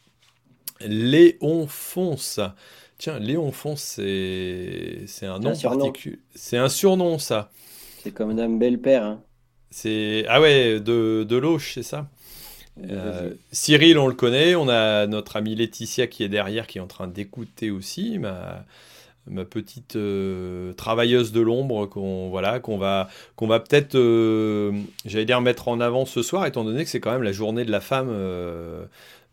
Léon 0.80 1.66
Fonce. 1.66 2.40
Tiens, 2.98 3.18
Léon 3.18 3.52
Fonce, 3.52 4.00
c'est 4.00 5.06
un 5.22 5.38
nom 5.38 5.56
particulier. 5.56 6.18
C'est 6.34 6.56
un 6.58 6.68
surnom, 6.68 7.18
ça. 7.18 7.50
C'est 8.02 8.12
comme 8.12 8.34
Dame 8.34 8.58
Belle-Père. 8.58 9.04
Hein. 9.04 9.22
C'est 9.70 10.24
Ah 10.28 10.40
ouais, 10.40 10.80
de, 10.80 11.26
de 11.28 11.36
Loche, 11.36 11.74
c'est 11.74 11.82
ça 11.82 12.08
euh, 12.90 13.32
Cyril, 13.52 13.98
on 13.98 14.06
le 14.06 14.14
connaît. 14.14 14.54
On 14.54 14.68
a 14.68 15.06
notre 15.06 15.36
amie 15.36 15.54
Laetitia 15.54 16.06
qui 16.06 16.22
est 16.22 16.28
derrière, 16.28 16.66
qui 16.66 16.78
est 16.78 16.80
en 16.80 16.86
train 16.86 17.08
d'écouter 17.08 17.70
aussi. 17.70 18.18
Ma, 18.18 18.64
ma 19.28 19.44
petite 19.44 19.96
euh, 19.96 20.72
travailleuse 20.74 21.32
de 21.32 21.40
l'ombre 21.40 21.86
qu'on 21.86 22.28
voilà 22.28 22.60
qu'on 22.60 22.78
va 22.78 23.08
qu'on 23.34 23.46
va 23.46 23.60
peut-être 23.60 23.94
euh, 23.96 24.72
j'allais 25.04 25.24
dire 25.24 25.40
mettre 25.40 25.68
en 25.68 25.80
avant 25.80 26.04
ce 26.06 26.22
soir 26.22 26.46
étant 26.46 26.64
donné 26.64 26.84
que 26.84 26.90
c'est 26.90 27.00
quand 27.00 27.12
même 27.12 27.22
la 27.22 27.32
journée 27.32 27.64
de 27.64 27.70
la 27.70 27.80
femme 27.80 28.08
euh, 28.10 28.84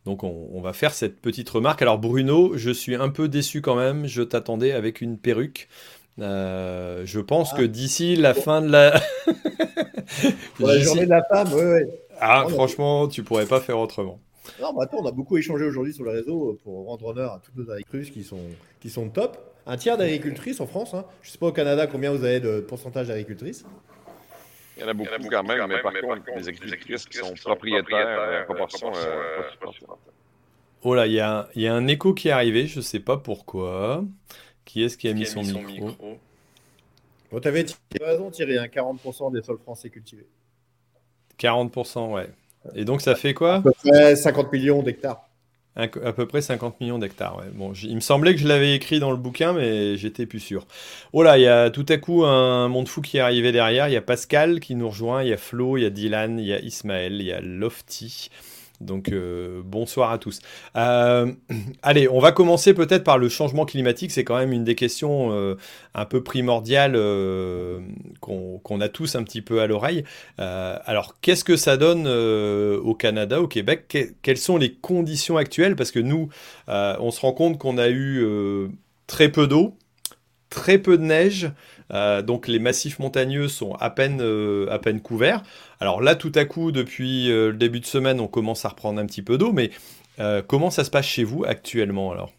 donc 0.06 0.24
on, 0.24 0.60
va 0.60 0.74
faire 0.74 0.94
cette 0.94 1.22
petite 1.22 1.50
remarque. 1.50 1.81
Alors 1.81 1.98
Bruno 1.98 2.57
je 2.57 2.72
suis 2.72 2.95
un 2.95 3.07
peu 3.07 3.30
déçu 3.30 3.62
quand 3.62 3.75
même 3.75 4.06
je 4.06 4.22
t'attendais 4.22 4.74
avec 4.74 5.00
une 5.00 5.18
perruque. 5.18 5.69
Je 6.18 7.19
pense 7.19 7.51
ah. 7.54 7.57
que 7.57 7.63
d'ici 7.63 8.18
la 8.18 8.34
fin 8.34 8.62
de 8.62 8.69
la 8.69 9.00
la 10.60 10.80
journée 10.80 11.06
de 11.06 11.10
la 11.10 11.24
femme 11.24 11.48
oui, 11.54 11.90
ah 12.19 12.45
franchement 12.50 13.07
tu 13.07 13.24
pourrais 13.24 13.45
pas 13.45 13.62
faire 13.62 13.80
autrement. 13.80 14.19
Non, 14.62 14.78
attends, 14.80 14.98
on 15.01 15.07
a 15.07 15.12
beaucoup 15.12 15.38
échangé 15.38 15.63
aujourd'hui 15.63 15.94
sur 15.94 16.04
le 16.04 16.12
réseau 16.12 16.60
pour 16.66 16.86
rendre 16.86 17.06
honneur 17.06 17.31
à 17.31 17.40
toutes 17.40 17.56
nos 17.56 17.72
agricultrices 17.72 18.12
qui 18.12 18.25
sont, 18.25 18.42
qui 18.81 18.90
sont 18.90 19.07
top 19.07 19.52
un 19.65 19.77
tiers 19.77 19.98
d'agricultrices 19.98 20.60
en 20.60 20.68
France. 20.68 20.94
Hein. 20.94 21.06
Je 21.21 21.30
ne 21.30 21.31
sais 21.31 21.38
pas 21.38 21.48
au 21.48 21.51
Canada 21.51 21.88
combien 21.88 22.12
vous 22.12 22.24
avez 22.24 22.39
de 22.39 22.60
pourcentage 22.60 23.07
d'agricultrices. 23.07 23.65
Il 24.75 24.81
y 24.81 24.86
en 24.86 24.89
a 24.89 24.94
beaucoup, 24.94 25.30
quand, 25.30 25.44
même, 25.44 25.68
mais, 25.68 25.81
par 25.81 25.94
contre, 25.94 26.24
les 26.36 26.50
agricultrices 26.50 27.06
qui 27.06 27.18
sont 27.19 27.33
propriétaires, 27.36 28.42
en 28.42 28.45
proportion, 28.45 28.92
euh, 28.95 29.42
Oh 30.86 30.95
là, 30.95 31.07
il 31.07 31.13
y 31.13 31.19
a, 31.19 31.48
y 31.56 31.68
a, 31.68 31.74
un 31.74 31.88
écho 31.88 32.13
qui 32.13 32.27
est 32.27 32.31
arrivé, 32.31 32.68
je 32.68 32.80
ne 32.80 32.81
sais 32.81 33.00
pas 33.00 33.18
pourquoi. 33.18 34.04
Qui 34.65 34.83
est-ce 34.83 34.98
qui 34.98 35.07
a 35.07 35.13
mis, 35.13 35.25
son, 35.25 35.44
micro, 35.44 35.92
Bon, 37.31 37.39
tu 37.39 37.48
avais 37.48 37.66
raison, 38.01 38.31
Thierry, 38.31 38.56
40% 38.56 39.33
des 39.33 39.42
sols 39.42 39.59
français 39.59 39.89
cultivés. 39.89 40.27
40%, 41.39 42.13
ouais. 42.13 42.30
Et 42.75 42.86
donc, 42.86 43.01
ça 43.01 43.16
fait 43.16 43.33
quoi? 43.33 43.56
À 43.56 43.62
peu 43.62 43.71
près 43.71 44.16
50 44.16 44.51
millions 44.51 44.83
d'hectares. 44.83 45.27
À 45.75 45.87
peu 45.87 46.27
près 46.27 46.41
50 46.41 46.79
millions 46.81 46.99
d'hectares. 46.99 47.41
Bon, 47.55 47.73
il 47.73 47.95
me 47.95 47.99
semblait 47.99 48.35
que 48.35 48.39
je 48.39 48.47
l'avais 48.47 48.75
écrit 48.75 48.99
dans 48.99 49.09
le 49.09 49.17
bouquin, 49.17 49.53
mais 49.53 49.97
j'étais 49.97 50.27
plus 50.27 50.39
sûr. 50.39 50.68
Oh 51.13 51.23
là, 51.23 51.39
il 51.39 51.42
y 51.42 51.47
a 51.47 51.71
tout 51.71 51.85
à 51.89 51.97
coup 51.97 52.25
un 52.25 52.68
monde 52.68 52.87
fou 52.87 53.01
qui 53.01 53.18
est 53.18 53.21
arrivé 53.21 53.51
derrière. 53.51 53.87
Il 53.87 53.94
y 53.94 53.97
a 53.97 54.01
Pascal 54.01 54.59
qui 54.59 54.75
nous 54.75 54.89
rejoint, 54.89 55.23
il 55.23 55.30
y 55.30 55.33
a 55.33 55.37
Flo, 55.37 55.77
il 55.77 55.81
y 55.81 55.85
a 55.85 55.89
Dylan, 55.89 56.37
il 56.39 56.45
y 56.45 56.53
a 56.53 56.59
Ismaël, 56.59 57.13
il 57.13 57.25
y 57.25 57.31
a 57.31 57.42
Lofty. 57.42 58.30
Donc 58.83 59.09
euh, 59.09 59.61
bonsoir 59.66 60.11
à 60.11 60.18
tous. 60.18 60.40
Euh, 60.75 61.31
allez, 61.81 62.07
on 62.07 62.19
va 62.19 62.31
commencer 62.31 62.73
peut-être 62.73 63.04
par 63.04 63.18
le 63.18 63.30
changement 63.30 63.66
climatique. 63.66 64.11
C'est 64.11 64.23
quand 64.23 64.37
même 64.37 64.52
une 64.52 64.63
des 64.63 64.75
questions 64.75 65.31
euh, 65.31 65.56
un 65.95 66.06
peu 66.06 66.23
primordiales 66.23 66.94
qu'on 68.19 68.81
a 68.81 68.90
tous 68.90 69.16
un 69.16 69.23
petit 69.23 69.42
peu 69.42 69.61
à 69.61 69.68
l'oreille. 69.68 70.04
alors, 70.37 71.16
qu'est-ce 71.21 71.44
que 71.44 71.56
ça 71.56 71.78
donne 71.78 72.07
au 72.07 72.95
Canada, 72.95 73.42
au 73.42 73.47
Québec? 73.47 74.13
Quelles 74.21 74.37
sont 74.37 74.57
les 74.57 74.73
conditions 74.73 75.37
actuelles? 75.37 75.75
Parce 75.75 75.92
que 75.92 75.99
nous, 75.99 76.30
on 76.68 77.11
se 77.11 77.21
rend 77.21 77.33
compte 77.33 77.57
qu'on 77.57 77.78
a 77.78 77.90
eu 77.90 78.25
très 79.07 79.30
peu 79.30 79.47
d'eau, 79.47 79.78
très 80.49 80.78
peu 80.78 80.97
de 80.97 81.04
neige. 81.04 81.52
Euh, 81.94 82.21
donc 82.21 82.47
les 82.47 82.59
massifs 82.59 83.00
montagneux 83.00 83.47
sont 83.47 83.73
à 83.76 83.90
peine, 83.90 84.19
euh, 84.21 84.68
à 84.71 84.80
peine 84.80 85.02
couverts. 85.02 85.44
Alors 85.80 86.02
là, 86.02 86.16
tout 86.16 86.31
à 86.35 86.45
coup, 86.45 86.71
depuis 86.71 87.31
euh, 87.31 87.52
le 87.52 87.57
début 87.57 87.80
de 87.80 87.85
semaine, 87.85 88.19
on 88.19 88.28
commence 88.28 88.66
à 88.66 88.69
reprendre 88.69 89.00
un 89.00 89.06
petit 89.06 89.21
peu 89.21 89.38
d'eau, 89.38 89.52
mais 89.52 89.71
comment 90.47 90.69
ça 90.69 90.83
se 90.83 90.92
passe 90.92 91.07
chez 91.07 91.23
vous 91.23 91.44
actuellement 91.44 92.12
alors? 92.12 92.31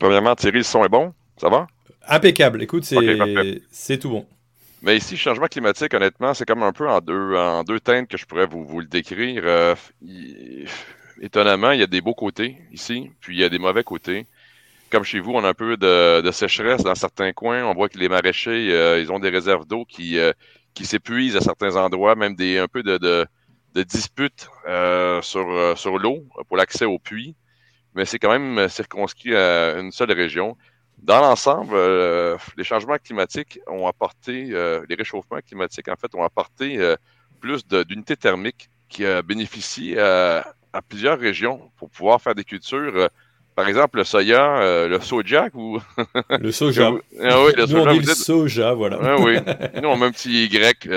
Premièrement, 0.00 0.34
Thierry, 0.34 0.58
le 0.58 0.64
son 0.64 0.84
est 0.84 0.88
bon, 0.88 1.14
ça 1.36 1.48
va? 1.48 1.68
Impeccable, 2.08 2.62
écoute, 2.62 2.84
c'est 2.84 3.98
tout 3.98 4.10
bon. 4.10 4.26
Mais 4.82 4.96
ici, 4.96 5.16
changement 5.16 5.46
climatique, 5.46 5.94
honnêtement, 5.94 6.34
c'est 6.34 6.44
comme 6.44 6.62
un 6.62 6.72
peu 6.72 6.88
en 6.88 7.00
deux, 7.00 7.36
en 7.36 7.64
deux 7.64 7.80
teintes 7.80 8.08
que 8.08 8.16
je 8.16 8.26
pourrais 8.26 8.46
vous, 8.46 8.64
vous 8.64 8.80
le 8.80 8.86
décrire. 8.86 9.44
étonnamment, 11.20 11.70
il 11.70 11.80
y 11.80 11.82
a 11.82 11.86
des 11.86 12.00
beaux 12.00 12.14
côtés 12.14 12.58
ici, 12.72 13.10
puis 13.20 13.36
il 13.36 13.40
y 13.40 13.44
a 13.44 13.48
des 13.48 13.58
mauvais 13.58 13.84
côtés 13.84 14.26
comme 14.90 15.04
chez 15.04 15.20
vous, 15.20 15.32
on 15.32 15.44
a 15.44 15.48
un 15.48 15.54
peu 15.54 15.76
de, 15.76 16.30
sécheresse 16.32 16.82
dans 16.82 16.94
certains 16.94 17.32
coins. 17.32 17.64
On 17.64 17.74
voit 17.74 17.88
que 17.88 17.98
les 17.98 18.08
maraîchers, 18.08 18.72
euh, 18.72 19.00
ils 19.00 19.12
ont 19.12 19.18
des 19.18 19.28
réserves 19.28 19.66
d'eau 19.66 19.84
qui, 19.84 20.18
euh, 20.18 20.32
qui 20.74 20.86
s'épuisent 20.86 21.36
à 21.36 21.40
certains 21.40 21.76
endroits, 21.76 22.14
même 22.14 22.34
des 22.34 22.58
un 22.58 22.68
peu 22.68 22.82
de, 22.82 22.98
de, 22.98 23.26
de 23.74 23.82
disputes 23.82 24.48
euh, 24.66 25.20
sur, 25.22 25.76
sur 25.76 25.98
l'eau 25.98 26.24
pour 26.48 26.56
l'accès 26.56 26.84
aux 26.84 26.98
puits. 26.98 27.34
Mais 27.94 28.04
c'est 28.04 28.18
quand 28.18 28.30
même 28.30 28.68
circonscrit 28.68 29.34
à 29.34 29.78
une 29.78 29.92
seule 29.92 30.12
région. 30.12 30.56
Dans 30.98 31.20
l'ensemble, 31.20 31.76
les 32.56 32.64
changements 32.64 32.98
climatiques 32.98 33.60
ont 33.66 33.86
apporté, 33.86 34.46
les 34.88 34.94
réchauffements 34.94 35.38
climatiques, 35.46 35.88
en 35.88 35.96
fait, 35.96 36.14
ont 36.14 36.24
apporté 36.24 36.94
plus 37.40 37.66
d'unités 37.66 38.16
thermiques 38.16 38.68
qui 38.88 39.04
bénéficient 39.24 39.96
à, 39.98 40.54
à 40.72 40.82
plusieurs 40.82 41.18
régions 41.18 41.70
pour 41.76 41.88
pouvoir 41.90 42.20
faire 42.20 42.34
des 42.34 42.44
cultures 42.44 43.08
par 43.58 43.66
exemple, 43.66 43.98
le 43.98 44.04
soya, 44.04 44.86
le 44.86 45.00
soja 45.00 45.48
ou. 45.52 45.80
le 46.30 46.52
soja. 46.60 46.92
ah 47.20 47.42
oui, 47.42 47.52
le 47.56 47.66
Nous, 47.66 47.76
on 47.76 47.92
dit 47.92 48.06
le 48.06 48.14
soja, 48.14 48.72
voilà. 48.72 49.00
Ah 49.02 49.16
oui. 49.18 49.36
Nous, 49.82 49.88
on 49.88 49.96
met 49.96 50.06
un 50.06 50.12
petit 50.12 50.44
Y 50.44 50.88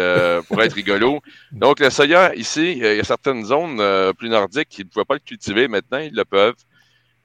pour 0.47 0.61
être 0.61 0.73
rigolo. 0.73 1.21
Donc, 1.51 1.79
le 1.79 1.89
soya, 1.89 2.35
ici, 2.35 2.73
il 2.73 2.77
y 2.77 2.99
a 2.99 3.03
certaines 3.03 3.45
zones 3.45 3.81
plus 4.13 4.29
nordiques 4.29 4.69
qui 4.69 4.83
ne 4.83 4.89
pouvaient 4.89 5.05
pas 5.05 5.15
le 5.15 5.21
cultiver. 5.21 5.67
Maintenant, 5.67 5.97
ils 5.97 6.13
le 6.13 6.23
peuvent. 6.23 6.53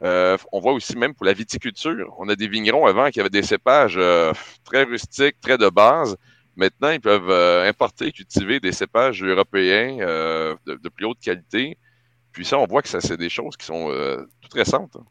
on 0.00 0.60
voit 0.60 0.72
aussi 0.72 0.96
même 0.96 1.12
pour 1.12 1.26
la 1.26 1.34
viticulture. 1.34 2.14
On 2.16 2.30
a 2.30 2.34
des 2.34 2.48
vignerons 2.48 2.86
avant 2.86 3.10
qui 3.10 3.20
avaient 3.20 3.28
des 3.28 3.42
cépages 3.42 4.00
très 4.64 4.84
rustiques, 4.84 5.36
très 5.42 5.58
de 5.58 5.68
base. 5.68 6.16
Maintenant, 6.56 6.92
ils 6.92 7.00
peuvent 7.00 7.30
importer 7.68 8.06
et 8.06 8.12
cultiver 8.12 8.58
des 8.58 8.72
cépages 8.72 9.22
européens 9.22 9.98
de, 9.98 10.88
plus 10.88 11.04
haute 11.04 11.20
qualité. 11.20 11.76
Puis 12.32 12.46
ça, 12.46 12.58
on 12.58 12.66
voit 12.66 12.80
que 12.80 12.88
ça, 12.88 13.02
c'est 13.02 13.18
des 13.18 13.28
choses 13.28 13.54
qui 13.58 13.66
sont 13.66 13.90
euh, 13.90 14.24
toutes 14.40 14.54
récentes. 14.54 14.96
Hein. 14.96 15.04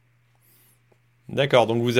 D'accord, 1.28 1.66
donc 1.66 1.82
vous, 1.82 1.94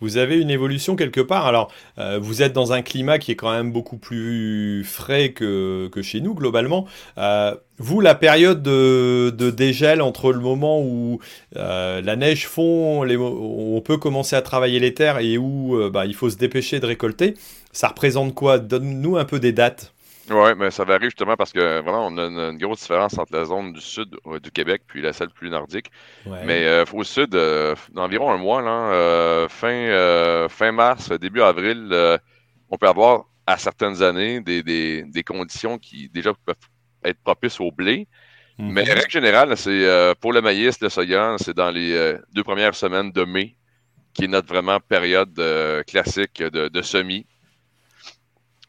vous, 0.00 0.16
avez 0.16 0.40
une 0.40 0.48
évolution 0.48 0.96
quelque 0.96 1.20
part. 1.20 1.46
Alors, 1.46 1.70
euh, 1.98 2.18
vous 2.18 2.40
êtes 2.40 2.54
dans 2.54 2.72
un 2.72 2.80
climat 2.80 3.18
qui 3.18 3.32
est 3.32 3.36
quand 3.36 3.52
même 3.52 3.72
beaucoup 3.72 3.98
plus 3.98 4.84
frais 4.84 5.32
que, 5.32 5.90
chez 6.02 6.22
nous, 6.22 6.34
globalement. 6.34 6.86
Euh, 7.18 7.54
vous, 7.76 8.00
la 8.00 8.14
période 8.14 8.62
de, 8.62 9.50
dégel 9.50 10.00
entre 10.00 10.32
le 10.32 10.40
moment 10.40 10.80
où 10.80 11.20
la 11.52 12.16
neige 12.16 12.46
fond, 12.46 13.04
on 13.04 13.80
peut 13.82 13.98
commencer 13.98 14.34
à 14.34 14.42
travailler 14.42 14.80
les 14.80 14.94
terres 14.94 15.18
et 15.18 15.36
où 15.36 15.78
bah, 15.90 16.06
il 16.06 16.14
faut 16.14 16.30
se 16.30 16.36
dépêcher 16.36 16.80
de 16.80 16.86
récolter, 16.86 17.34
ça 17.72 17.88
représente 17.88 18.34
quoi? 18.34 18.58
Donne-nous 18.58 19.18
un 19.18 19.24
peu 19.26 19.38
des 19.38 19.52
dates. 19.52 19.92
Oui, 20.30 20.50
mais 20.56 20.70
ça 20.70 20.84
varie 20.84 21.06
justement 21.06 21.36
parce 21.36 21.52
que 21.52 21.80
vraiment, 21.80 22.06
on 22.06 22.16
a 22.16 22.26
une, 22.26 22.58
grosse 22.58 22.80
différence 22.80 23.18
entre 23.18 23.34
la 23.34 23.44
zone 23.44 23.72
du 23.72 23.80
sud 23.80 24.16
euh, 24.26 24.38
du 24.38 24.52
Québec 24.52 24.82
puis 24.86 25.02
la 25.02 25.12
celle 25.12 25.30
plus 25.30 25.50
nordique. 25.50 25.90
Mais 26.24 26.66
euh, 26.66 26.84
au 26.92 27.02
sud, 27.02 27.34
euh, 27.34 27.74
d'environ 27.92 28.30
un 28.30 28.36
mois, 28.36 28.62
là, 28.62 29.48
fin, 29.48 30.48
fin 30.48 30.72
mars, 30.72 31.10
début 31.10 31.42
avril, 31.42 32.18
on 32.70 32.78
peut 32.78 32.86
avoir 32.86 33.24
à 33.46 33.58
certaines 33.58 34.02
années 34.02 34.40
des, 34.40 34.62
des, 34.62 35.02
des, 35.02 35.24
conditions 35.24 35.78
qui 35.78 36.08
déjà 36.08 36.32
peuvent 36.46 36.54
être 37.04 37.18
propices 37.24 37.58
au 37.58 37.72
blé. 37.72 38.06
Mais 38.58 38.82
en 38.82 38.94
règle 38.94 39.10
générale, 39.10 39.56
c'est 39.56 40.14
pour 40.20 40.32
le 40.32 40.42
maïs, 40.42 40.80
le 40.80 40.90
soya, 40.90 41.34
c'est 41.38 41.56
dans 41.56 41.70
les 41.70 42.14
deux 42.32 42.44
premières 42.44 42.74
semaines 42.76 43.10
de 43.10 43.24
mai, 43.24 43.56
qui 44.12 44.24
est 44.24 44.28
notre 44.28 44.48
vraiment 44.48 44.78
période 44.78 45.34
classique 45.88 46.40
de, 46.40 46.68
de 46.68 46.82
semis. 46.82 47.26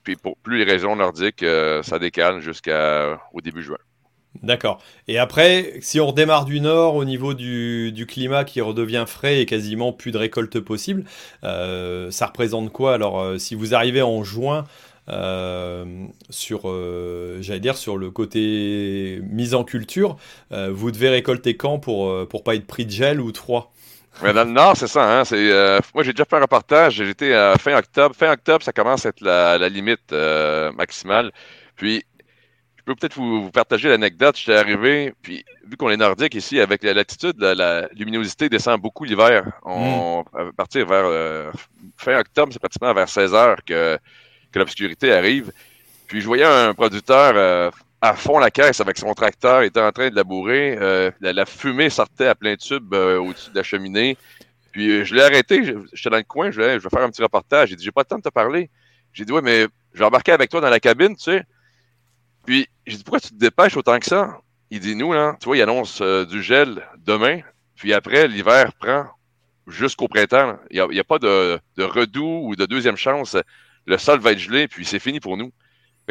Puis 0.04 0.16
pour 0.16 0.38
plus 0.38 0.58
les 0.58 0.72
régions 0.72 0.96
nordiques, 0.96 1.44
euh, 1.44 1.84
ça 1.84 2.00
décale 2.00 2.42
jusqu'au 2.42 3.42
début 3.42 3.64
juin. 3.64 3.78
D'accord. 4.44 4.82
Et 5.10 5.18
après, 5.18 5.74
si 5.82 6.00
on 6.00 6.08
redémarre 6.08 6.46
du 6.46 6.62
nord 6.62 6.96
au 6.96 7.04
niveau 7.04 7.34
du, 7.34 8.06
climat 8.08 8.46
qui 8.46 8.62
redevient 8.62 9.04
frais 9.06 9.42
et 9.42 9.46
quasiment 9.46 9.92
plus 9.92 10.12
de 10.12 10.18
récolte 10.18 10.60
possible, 10.62 11.04
euh, 11.44 12.10
ça 12.12 12.28
représente 12.28 12.72
quoi? 12.72 12.94
Alors, 12.94 13.20
euh, 13.20 13.38
si 13.38 13.56
vous 13.56 13.76
arrivez 13.76 14.02
en 14.02 14.24
juin, 14.24 14.66
sur, 16.30 16.62
sur 17.76 17.98
le 17.98 18.12
côté 18.12 19.20
mise 19.30 19.54
en 19.54 19.66
culture, 19.66 20.16
vous 20.52 20.92
devez 20.92 21.10
récolter 21.10 21.58
quand 21.58 21.80
pour, 21.80 22.28
pour 22.30 22.44
pas 22.46 22.56
être 22.56 22.66
pris 22.66 22.86
de 22.86 22.92
gel 22.92 23.20
ou 23.20 23.34
de 23.34 23.38
froid 23.38 23.74
mais 24.22 24.34
dans 24.34 24.44
le 24.44 24.52
Nord, 24.52 24.78
c'est 24.78 24.88
ça. 24.88 25.20
Hein? 25.20 25.26
C'est, 25.26 25.52
euh, 25.52 25.80
moi, 25.94 26.04
j'ai 26.04 26.14
déjà 26.14 26.26
fait 26.26 26.36
un 26.36 26.42
reportage. 26.42 26.96
J'étais 26.96 27.34
à 27.34 27.58
fin 27.58 27.76
octobre. 27.78 28.16
Fin 28.16 28.32
octobre, 28.32 28.64
ça 28.64 28.72
commence 28.72 29.06
à 29.06 29.10
être 29.10 29.22
la, 29.22 29.58
la 29.58 29.70
limite 29.70 30.12
euh, 30.12 30.72
maximale. 30.74 31.32
Puis, 31.76 32.04
je 32.78 32.84
peux 32.84 32.96
peut-être 32.96 33.16
vous, 33.16 33.50
partager 33.52 33.90
l'anecdote. 33.90 34.38
J'étais 34.38 34.58
arrivé, 34.58 35.14
puis 35.22 35.46
vu 35.68 35.78
qu'on 35.78 35.90
est 35.90 35.98
nordique 35.98 36.36
ici, 36.36 36.60
avec 36.60 36.84
la 36.84 36.94
latitude, 36.94 37.40
la, 37.40 37.88
luminosité 37.94 38.50
descend 38.50 38.80
beaucoup 38.82 39.06
l'hiver. 39.06 39.44
On, 39.64 40.24
mm. 40.34 40.38
À 40.38 40.52
partir 40.56 40.88
vers 40.88 41.06
euh, 41.06 41.52
fin 41.98 42.20
octobre, 42.20 42.52
c'est 42.52 42.60
pratiquement 42.60 42.94
vers 42.94 43.10
16 43.10 43.34
heures 43.34 43.64
que, 43.66 43.98
que 44.52 44.60
l'obscurité 44.60 45.14
arrive. 45.14 45.52
Puis, 46.08 46.22
je 46.22 46.28
voyais 46.28 46.46
un 46.46 46.74
producteur 46.74 47.72
à 48.02 48.16
fond 48.16 48.40
la 48.40 48.50
caisse 48.50 48.82
avec 48.82 48.98
son 48.98 49.14
tracteur, 49.14 49.64
il 49.64 49.68
était 49.68 49.80
en 49.80 49.92
train 49.92 50.10
de 50.10 50.16
labourer. 50.16 50.76
Euh, 50.80 51.12
la, 51.22 51.46
fumée 51.46 51.92
sortait 51.92 52.26
à 52.26 52.36
plein 52.36 52.56
tube 52.56 52.94
euh, 52.94 53.20
au-dessus 53.20 53.52
de 53.52 53.56
la 53.56 53.64
cheminée. 53.64 54.18
Puis 54.72 54.90
euh, 54.90 55.06
je 55.06 55.14
l'ai 55.14 55.22
arrêté, 55.22 55.76
j'étais 55.94 56.10
dans 56.10 56.18
le 56.18 56.24
coin, 56.24 56.50
je 56.50 56.60
vais, 56.60 56.80
faire 56.80 57.04
un 57.04 57.12
petit 57.12 57.22
reportage. 57.22 57.70
J'ai 57.70 57.76
dit, 57.76 57.84
j'ai 57.84 57.92
pas 57.92 58.02
le 58.02 58.06
temps 58.06 58.18
de 58.18 58.24
te 58.24 58.30
parler. 58.30 58.72
J'ai 59.14 59.24
dit, 59.24 59.32
ouais, 59.32 59.44
mais 59.44 59.68
je 59.94 60.00
vais 60.00 60.06
embarquer 60.06 60.32
avec 60.32 60.50
toi 60.50 60.62
dans 60.62 60.70
la 60.70 60.80
cabine, 60.80 61.16
tu 61.16 61.24
sais. 61.24 61.44
Puis 62.46 62.68
j'ai 62.88 62.98
dit, 62.98 63.04
pourquoi 63.04 63.20
tu 63.20 63.30
te 63.30 63.36
dépêches 63.36 63.78
autant 63.78 64.00
que 64.00 64.06
ça? 64.06 64.40
Il 64.72 64.80
dit, 64.80 64.96
nous, 64.96 65.14
là, 65.14 65.36
tu 65.40 65.46
vois, 65.46 65.58
il 65.58 65.62
annonce 65.62 66.02
du 66.02 66.42
gel 66.42 66.82
demain. 67.06 67.42
Puis 67.76 67.94
après, 67.94 68.28
l'hiver 68.28 68.74
prend 68.80 69.06
jusqu'au 69.68 70.08
printemps. 70.08 70.58
Il 70.72 70.84
n'y 70.90 71.00
a, 71.00 71.04
pas 71.04 71.20
de, 71.20 71.60
de 71.78 71.84
redout 71.84 72.48
ou 72.48 72.56
de 72.56 72.66
deuxième 72.66 72.96
chance. 72.96 73.38
Le 73.86 73.98
sol 73.98 74.20
va 74.20 74.32
être 74.32 74.40
gelé, 74.40 74.68
puis 74.68 74.86
c'est 74.86 75.00
fini 75.00 75.20
pour 75.20 75.38
nous 75.38 75.52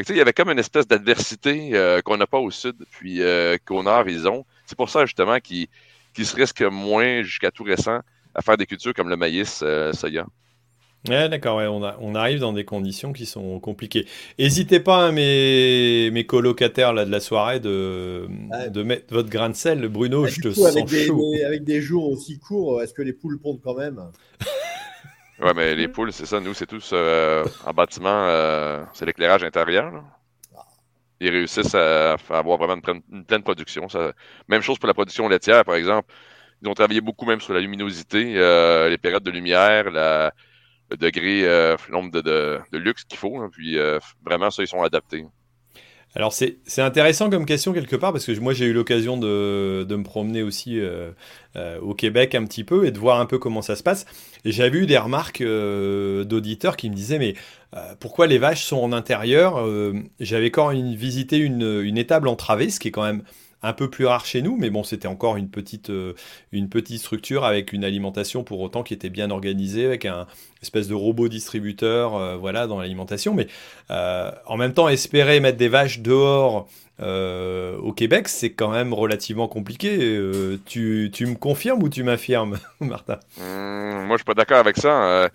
il 0.09 0.17
y 0.17 0.21
avait 0.21 0.33
comme 0.33 0.51
une 0.51 0.59
espèce 0.59 0.87
d'adversité 0.87 1.71
euh, 1.75 2.01
qu'on 2.01 2.17
n'a 2.17 2.27
pas 2.27 2.39
au 2.39 2.51
sud, 2.51 2.77
puis 2.91 3.23
euh, 3.23 3.57
qu'au 3.65 3.83
nord, 3.83 4.09
ils 4.09 4.29
ont. 4.29 4.45
C'est 4.67 4.77
pour 4.77 4.89
ça, 4.89 5.05
justement, 5.05 5.39
qu'ils 5.41 5.69
se 6.17 6.37
risquent 6.37 6.63
moins, 6.63 7.23
jusqu'à 7.23 7.51
tout 7.51 7.65
récent, 7.65 8.01
à 8.35 8.43
faire 8.43 8.57
des 8.57 8.67
cultures 8.67 8.95
comme 8.95 9.09
le 9.09 9.17
maïs 9.17 9.61
euh, 9.63 9.93
soya. 9.93 10.27
Ouais, 11.09 11.31
d'accord, 11.31 11.57
on, 11.57 12.15
arrive 12.15 12.41
dans 12.41 12.53
des 12.53 12.67
conditions 12.67 13.15
qui 13.15 13.25
sont 13.25 13.59
compliquées. 13.59 14.07
N'hésitez 14.39 14.81
pas, 14.81 15.07
hein, 15.07 15.13
mes, 15.13 16.11
mes 16.11 16.27
colocataires 16.27 16.93
là, 16.93 17.07
de 17.07 17.11
la 17.11 17.21
soirée, 17.21 17.59
de, 17.59 18.29
de 18.69 18.83
mettre 18.83 19.15
votre 19.15 19.31
grain 19.31 19.49
de 19.49 19.55
sel. 19.55 19.89
Bruno, 19.89 20.27
je 20.27 20.43
te 20.43 20.53
sens 20.53 20.75
chaud. 20.77 21.33
avec 21.47 21.65
des 21.65 21.81
jours 21.81 22.11
aussi 22.11 22.39
courts, 22.39 22.83
est-ce 22.83 22.93
que 22.93 23.01
les 23.01 23.15
poules 23.15 23.41
pondent 23.41 23.63
quand 23.65 23.77
même? 23.77 23.99
Ouais, 25.41 25.55
mais 25.55 25.75
les 25.75 25.89
poules, 25.89 26.13
c'est 26.13 26.27
ça. 26.27 26.39
Nous, 26.39 26.53
c'est 26.53 26.67
tous 26.67 26.91
euh, 26.93 27.45
en 27.65 27.73
bâtiment, 27.73 28.27
euh, 28.29 28.85
c'est 28.93 29.07
l'éclairage 29.07 29.43
intérieur. 29.43 30.05
Ils 31.19 31.31
réussissent 31.31 31.75
à, 31.75 32.17
avoir 32.29 32.59
vraiment 32.59 32.81
une, 33.11 33.25
pleine, 33.25 33.43
production. 33.43 33.87
même 34.49 34.63
chose 34.63 34.79
pour 34.79 34.87
la 34.87 34.95
production 34.95 35.29
laitière, 35.29 35.65
par 35.65 35.77
exemple. 35.77 36.13
Ils 36.63 36.69
ont 36.69 36.75
travaillé 36.75 37.01
beaucoup 37.01 37.25
même 37.25 37.41
sur 37.41 37.55
la 37.55 37.61
luminosité, 37.61 38.35
euh, 38.37 38.91
les 38.91 38.99
périodes 38.99 39.23
de 39.23 39.31
lumière, 39.31 39.91
la, 39.91 40.33
le 40.91 40.97
degré, 40.99 41.43
le 41.43 41.91
nombre 41.91 42.11
de, 42.11 42.21
de, 42.73 42.79
luxe 42.79 43.05
qu'il 43.05 43.19
faut. 43.19 43.39
Hein. 43.41 43.49
puis 43.51 43.79
vraiment, 44.25 44.51
ça, 44.51 44.63
ils 44.63 44.69
sont 44.69 44.83
adaptés. 44.83 45.25
Alors 46.17 46.33
c'est 46.33 46.59
intéressant 46.79 47.31
comme 47.31 47.47
question 47.47 47.73
quelque 47.73 47.95
part 47.95 48.12
parce 48.12 48.26
que 48.26 48.37
moi 48.40 48.52
j'ai 48.52 48.67
eu 48.67 48.73
l'occasion 48.73 49.17
de, 49.17 49.85
de, 49.88 49.97
me 49.97 50.02
promener 50.02 50.43
aussi 50.43 50.81
euh, 50.81 51.12
euh, 51.55 51.79
au 51.81 51.95
Québec 51.95 52.35
un 52.35 52.45
petit 52.45 52.64
peu 52.64 52.85
et 52.85 52.90
de 52.90 52.99
voir 52.99 53.21
un 53.21 53.26
peu 53.26 53.38
comment 53.38 53.62
ça 53.62 53.76
se 53.76 53.85
passe. 53.85 54.07
J'avais 54.45 54.79
eu 54.79 54.87
des 54.87 54.99
remarques 54.99 55.40
euh, 55.40 56.25
d'auditeurs 56.25 56.76
qui 56.76 56.90
me 56.90 56.97
disaient 56.97 57.19
mais 57.19 57.35
pourquoi 58.00 58.26
les 58.26 58.38
vaches 58.38 58.64
sont 58.64 58.79
en 58.79 58.93
intérieur 58.93 59.64
J'avais 60.19 60.50
quand 60.50 60.73
même 60.73 60.93
visité 60.93 61.37
une, 61.37 61.81
une 61.85 61.99
étable 61.99 62.26
entravée, 62.26 62.69
ce 62.69 62.81
qui 62.81 62.88
est 62.88 62.90
quand 62.90 63.05
même 63.05 63.23
un 63.62 63.73
peu 63.73 63.90
plus 63.90 64.07
rare 64.07 64.25
chez 64.25 64.43
nous, 64.43 64.57
mais 64.57 64.71
bon, 64.71 64.83
c'était 64.83 65.09
encore 65.09 65.37
une 65.37 65.50
petite, 65.50 65.90
euh, 65.90 66.14
une 66.52 66.69
petite 66.69 67.00
structure 67.00 67.45
avec 67.45 67.73
une 67.73 67.85
alimentation 67.85 68.43
pour 68.43 68.61
autant 68.61 68.83
qui 68.83 68.95
était 68.95 69.11
bien 69.11 69.31
organisée, 69.31 69.87
avec 69.87 70.07
un 70.07 70.26
espèce 70.62 70.88
de 70.88 70.95
robot 70.95 71.29
distributeur, 71.29 72.17
euh, 72.17 72.37
voilà, 72.37 72.67
dans 72.67 72.81
l'alimentation. 72.81 73.35
Mais 73.35 73.49
euh, 73.90 74.31
en 74.47 74.57
même 74.57 74.73
temps, 74.73 74.88
espérer 74.88 75.40
mettre 75.40 75.59
des 75.59 75.69
vaches 75.69 76.00
dehors 76.00 76.69
au 77.02 77.95
Québec, 77.95 78.29
c'est 78.29 78.52
quand 78.52 78.69
même 78.69 78.93
relativement 78.93 79.49
compliqué. 79.49 79.97
Tu, 80.67 81.11
tu, 81.11 81.26
me 81.26 81.35
confirmes 81.35 81.83
ou 81.83 81.88
tu 81.88 82.02
m'affirmes, 82.02 82.59
Martin? 82.81 83.19
Mmh, 83.38 84.05
Moi, 84.07 84.17
je 84.17 84.19
suis 84.19 84.25
pas 84.25 84.35
d'accord 84.35 84.59
avec 84.59 84.76
ça. 84.76 85.31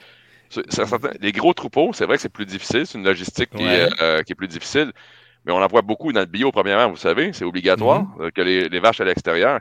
les 1.21 1.31
gros 1.31 1.55
troupeaux, 1.55 1.91
c'est 1.91 2.05
vrai 2.05 2.17
que 2.17 2.21
c'est 2.21 2.29
plus 2.29 2.45
difficile, 2.45 2.85
c'est 2.85 2.99
une 2.99 3.03
logistique 3.03 3.49
qui, 3.49 3.63
qui 3.63 4.31
est 4.31 4.35
plus 4.35 4.47
difficile 4.47 4.91
mais 5.45 5.53
on 5.53 5.61
en 5.61 5.67
voit 5.67 5.81
beaucoup 5.81 6.11
dans 6.11 6.21
le 6.21 6.25
bio, 6.25 6.51
premièrement, 6.51 6.89
vous 6.89 6.97
savez, 6.97 7.31
c'est 7.33 7.45
obligatoire 7.45 8.01
mhm. 8.01 8.21
euh, 8.21 8.29
que 8.31 8.41
les, 8.41 8.79
vaches 8.79 9.01
à 9.01 9.05
l'extérieur. 9.05 9.59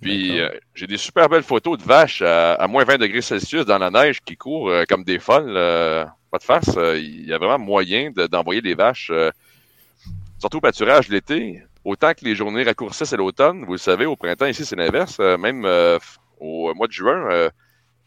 Puis 0.00 0.40
euh, 0.40 0.50
j'ai 0.74 0.86
des 0.86 0.96
super 0.96 1.28
belles 1.28 1.44
photos 1.44 1.78
de 1.78 1.84
vaches 1.84 2.22
à, 2.22 2.66
moins 2.68 2.84
20 2.84 2.98
degrés 2.98 3.22
Celsius 3.22 3.64
dans 3.64 3.78
la 3.78 3.90
neige 3.90 4.20
qui 4.20 4.36
courent 4.36 4.68
euh, 4.68 4.84
comme 4.88 5.04
des 5.04 5.18
folles. 5.18 5.54
pas 5.54 6.38
de 6.38 6.42
face. 6.42 6.76
Il 6.96 7.24
y 7.26 7.32
a 7.32 7.38
vraiment 7.38 7.58
moyen 7.58 8.10
d'envoyer 8.10 8.60
des 8.60 8.74
vaches, 8.74 9.12
surtout 10.38 10.58
au 10.58 10.60
pâturage 10.60 11.08
l'été. 11.08 11.62
Autant 11.84 12.12
que 12.14 12.24
les 12.24 12.34
journées 12.34 12.62
raccourcissent 12.62 13.12
à 13.12 13.16
l'automne, 13.16 13.64
vous 13.64 13.72
le 13.72 13.78
savez, 13.78 14.06
au 14.06 14.16
printemps, 14.16 14.46
ici, 14.46 14.64
c'est 14.64 14.76
l'inverse. 14.76 15.18
même 15.18 15.64
au 16.40 16.74
mois 16.74 16.86
de 16.88 16.92
juin, 16.92 17.50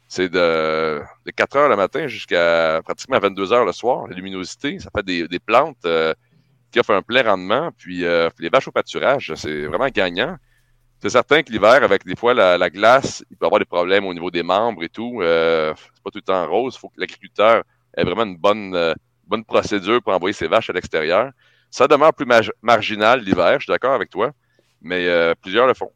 c'est 0.08 0.30
de, 0.30 1.02
4 1.36 1.56
heures 1.56 1.70
le 1.70 1.76
matin 1.78 2.08
jusqu'à 2.08 2.82
pratiquement 2.84 3.20
22 3.20 3.54
heures 3.54 3.66
le 3.66 3.72
soir, 3.72 4.08
la 4.08 4.16
luminosité. 4.16 4.80
Ça 4.80 4.90
fait 4.94 5.06
des, 5.06 5.28
des 5.28 5.40
plantes 5.40 5.86
qui 6.76 6.80
offre 6.82 6.92
un 6.92 7.02
plein 7.02 7.24
rendement. 7.24 7.72
Puis 7.78 8.04
euh, 8.04 8.30
les 8.38 8.50
vaches 8.50 8.68
au 8.68 8.72
pâturage, 8.72 9.32
c'est 9.36 9.66
vraiment 9.66 9.88
gagnant. 9.88 10.36
C'est 11.02 11.10
certain 11.10 11.42
que 11.42 11.50
l'hiver, 11.50 11.84
avec 11.84 12.06
des 12.06 12.18
fois 12.18 12.34
la, 12.34 12.70
glace, 12.70 13.24
il 13.32 13.38
peut 13.38 13.46
avoir 13.46 13.60
des 13.60 13.66
problèmes 13.66 14.06
au 14.06 14.14
niveau 14.14 14.30
des 14.30 14.44
membres 14.44 14.84
et 14.84 14.90
tout. 14.90 15.22
Euh, 15.22 15.74
c'est 15.78 16.04
pas 16.04 16.12
tout 16.12 16.18
le 16.18 16.22
temps 16.22 16.46
rose. 16.48 16.76
Il 16.76 16.80
faut 16.80 16.90
que 16.90 17.00
l'agriculteur 17.00 17.64
ait 17.96 18.04
vraiment 18.04 18.24
une 18.24 18.36
bonne, 18.36 18.76
euh, 18.76 18.94
bonne 19.26 19.46
procédure 19.46 20.02
pour 20.02 20.14
envoyer 20.14 20.34
ses 20.34 20.48
vaches 20.48 20.70
à 20.70 20.74
l'extérieur. 20.74 21.32
Ça 21.72 21.88
demeure 21.88 22.14
plus 22.14 22.28
marginal 22.62 23.22
l'hiver, 23.22 23.56
je 23.60 23.66
suis 23.66 23.72
d'accord 23.72 23.94
avec 23.94 24.10
toi, 24.10 24.32
mais 24.82 25.34
plusieurs 25.42 25.68
le 25.68 25.74
font. 25.74 25.92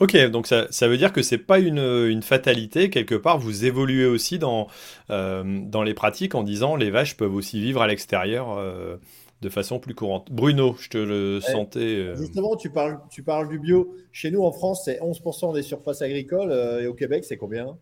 Ok, 0.00 0.16
donc 0.30 0.46
ça, 0.46 0.66
ça, 0.70 0.86
veut 0.86 0.96
dire 0.96 1.12
que 1.12 1.22
c'est 1.22 1.38
pas 1.38 1.58
une, 1.58 1.78
une, 1.78 2.22
fatalité. 2.22 2.88
Quelque 2.88 3.16
part, 3.16 3.38
vous 3.38 3.64
évoluez 3.64 4.06
aussi 4.06 4.38
dans, 4.38 4.68
euh, 5.10 5.42
dans 5.64 5.82
les 5.82 5.94
pratiques 5.94 6.36
en 6.36 6.44
disant 6.44 6.76
les 6.76 6.90
vaches 6.90 7.16
peuvent 7.16 7.34
aussi 7.34 7.60
vivre 7.60 7.82
à 7.82 7.88
l'extérieur 7.88 8.56
euh, 8.58 8.96
de 9.40 9.48
façon 9.48 9.78
plus 9.78 9.94
courante. 9.94 10.30
Bruno, 10.30 10.76
je 10.80 10.88
te 10.88 10.98
le 10.98 11.40
sentais. 11.40 11.80
Euh, 11.80 12.16
Justement, 12.16 12.56
tu 12.56 12.70
parles, 12.70 12.98
tu 13.10 13.22
parles 13.22 13.48
du 13.48 13.58
bio. 13.58 13.94
Chez 14.12 14.30
nous, 14.30 14.42
en 14.42 14.52
France, 14.52 14.82
c'est 14.84 14.98
11% 15.00 15.54
des 15.54 15.62
surfaces 15.62 16.02
agricoles 16.02 16.52
et 16.82 16.86
au 16.86 16.94
Québec, 16.94 17.24
c'est 17.24 17.36
combien 17.36 17.76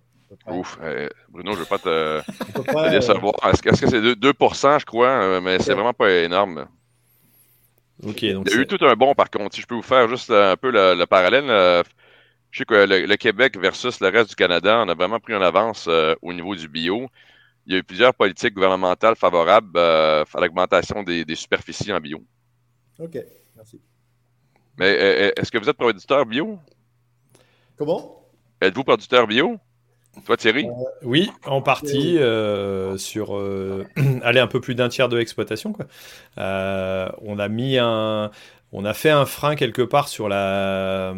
Ouf, 0.48 0.76
Bruno, 1.28 1.52
je 1.52 1.58
ne 1.58 1.62
veux 1.62 1.66
pas 1.66 1.78
te, 1.78 2.20
te 2.20 2.90
décevoir. 2.90 3.34
Est-ce 3.44 3.62
que 3.62 3.75
c'est 3.76 4.00
2%, 4.00 4.14
2 4.16 4.32
je 4.80 4.84
crois, 4.84 5.40
mais 5.40 5.60
c'est 5.60 5.72
vraiment 5.72 5.92
pas 5.92 6.10
énorme. 6.10 6.66
Ok. 8.02 8.25
donc 8.32 8.46
Il 8.50 8.52
y 8.52 8.58
a 8.58 8.60
eu 8.60 8.66
tout 8.66 8.84
un 8.84 8.94
bon, 8.94 9.14
par 9.14 9.30
contre. 9.30 9.54
Si 9.54 9.60
je 9.60 9.66
peux 9.66 9.76
vous 9.76 9.82
faire 9.82 10.08
juste 10.08 10.30
un 10.30 10.56
peu 10.56 10.70
le, 10.70 10.94
le 10.94 11.06
parallèle, 11.06 11.84
je 12.56 12.62
sais 12.62 12.64
que 12.64 12.86
le, 12.86 13.16
Québec 13.16 13.58
versus 13.58 14.00
le 14.00 14.08
reste 14.08 14.30
du 14.30 14.34
Canada, 14.34 14.82
on 14.82 14.88
a 14.88 14.94
vraiment 14.94 15.20
pris 15.20 15.34
en 15.34 15.42
avance 15.42 15.86
euh, 15.88 16.14
au 16.22 16.32
niveau 16.32 16.54
du 16.54 16.68
bio. 16.68 17.08
Il 17.66 17.73
y 17.73 17.76
a 17.76 17.78
eu 17.78 17.85
plusieurs 17.85 18.14
politiques 18.14 18.54
gouvernementales 18.54 19.16
favorables 19.16 19.73
euh, 19.76 20.25
à 20.32 20.40
l'augmentation 20.40 21.02
des, 21.02 21.25
superficies 21.35 21.92
en 21.92 22.00
bio. 22.00 22.23
OK, 22.99 23.18
merci. 23.56 23.80
Mais 24.78 24.96
euh, 24.99 25.32
est-ce 25.37 25.50
que 25.50 25.58
vous 25.58 25.68
êtes 25.68 25.76
producteur 25.76 26.25
bio? 26.26 26.58
Comment? 27.76 28.25
Êtes-vous 28.61 28.85
producteur 28.85 29.26
bio? 29.26 29.58
Toi, 30.25 30.37
Thierry? 30.38 30.66
oui, 31.02 31.30
en 31.44 31.61
partie, 31.61 32.18
sur 32.96 33.35
aller 34.23 34.40
un 34.40 34.46
peu 34.46 34.61
plus 34.61 34.75
d'un 34.75 34.88
tiers 34.88 35.11
de 35.11 35.16
l'exploitation. 35.16 35.75
on 36.37 37.38
a 37.38 37.49
mis 37.49 37.76
un, 37.78 38.30
on 38.73 38.85
a 38.85 38.94
fait 38.94 39.11
un 39.11 39.26
frein 39.26 39.54
quelque 39.54 39.82
part 39.82 40.08
sur 40.08 40.28
la, 40.28 41.14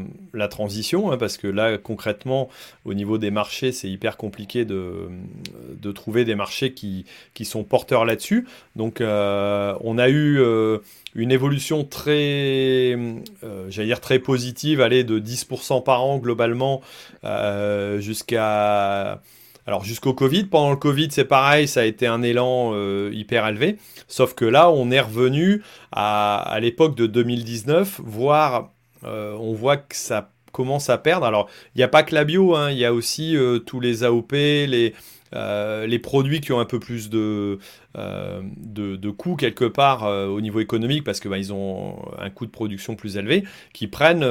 transition, 0.50 1.10
hein, 1.10 1.16
parce 1.16 1.38
que 1.38 1.46
là, 1.46 1.78
concrètement, 1.78 2.48
au 2.84 2.94
niveau 2.94 3.18
des 3.18 3.30
marchés, 3.30 3.72
c'est 3.72 3.88
hyper 3.88 4.16
compliqué 4.16 4.64
de, 4.64 5.08
trouver 5.92 6.24
des 6.24 6.34
marchés 6.34 6.72
qui, 6.72 7.04
sont 7.44 7.64
porteurs 7.64 8.04
là-dessus. 8.04 8.46
Donc, 8.76 9.00
euh, 9.00 9.74
on 9.80 9.98
a 9.98 10.08
eu 10.08 10.38
euh, 10.40 10.78
une 11.14 11.32
évolution 11.32 11.84
très, 11.84 12.96
euh, 13.42 13.96
très 14.00 14.18
positive, 14.18 14.80
aller 14.80 15.02
de 15.02 15.18
10% 15.18 15.82
par 15.82 16.04
an 16.04 16.18
globalement 16.18 16.82
jusqu'à 17.98 19.20
alors 19.68 19.84
jusqu'au 19.84 20.14
Covid, 20.14 20.44
pendant 20.44 20.70
le 20.70 20.78
Covid 20.78 21.08
c'est 21.10 21.26
pareil, 21.26 21.68
ça 21.68 21.80
a 21.80 21.84
été 21.84 22.06
un 22.06 22.22
élan 22.22 22.70
euh, 22.72 23.10
hyper 23.12 23.46
élevé, 23.46 23.76
sauf 24.06 24.32
que 24.32 24.46
là 24.46 24.70
on 24.70 24.90
est 24.90 25.00
revenu 25.00 25.62
à, 25.92 26.56
l'époque 26.62 26.94
de 26.94 27.06
2019, 27.06 28.00
voire 28.02 28.72
euh, 29.04 29.36
on 29.38 29.52
voit 29.52 29.76
que 29.76 29.94
ça 29.94 30.30
commence 30.52 30.88
à 30.88 30.96
perdre. 30.96 31.26
Alors 31.26 31.50
il 31.74 31.78
n'y 31.78 31.84
a 31.84 31.88
pas 31.88 32.02
que 32.02 32.14
la 32.14 32.24
bio, 32.24 32.54
hein, 32.54 32.70
il 32.70 32.78
y 32.78 32.86
a 32.86 32.94
aussi 32.94 33.36
euh, 33.36 33.58
tous 33.58 33.78
les 33.78 34.04
AOP, 34.04 34.32
les, 34.32 34.94
produits 36.02 36.40
qui 36.40 36.52
ont 36.52 36.60
un 36.60 36.64
peu 36.64 36.80
plus 36.80 37.10
de, 37.10 37.58
de, 37.94 39.10
coûts 39.10 39.36
quelque 39.36 39.66
part 39.66 40.04
au 40.04 40.40
niveau 40.40 40.60
économique 40.60 41.04
parce 41.04 41.20
que 41.20 41.28
bah, 41.28 41.36
ils 41.36 41.52
ont 41.52 41.98
un 42.18 42.30
coût 42.30 42.46
de 42.46 42.50
production 42.50 42.96
plus 42.96 43.18
élevé 43.18 43.44
qui 43.74 43.86
prennent, 43.86 44.24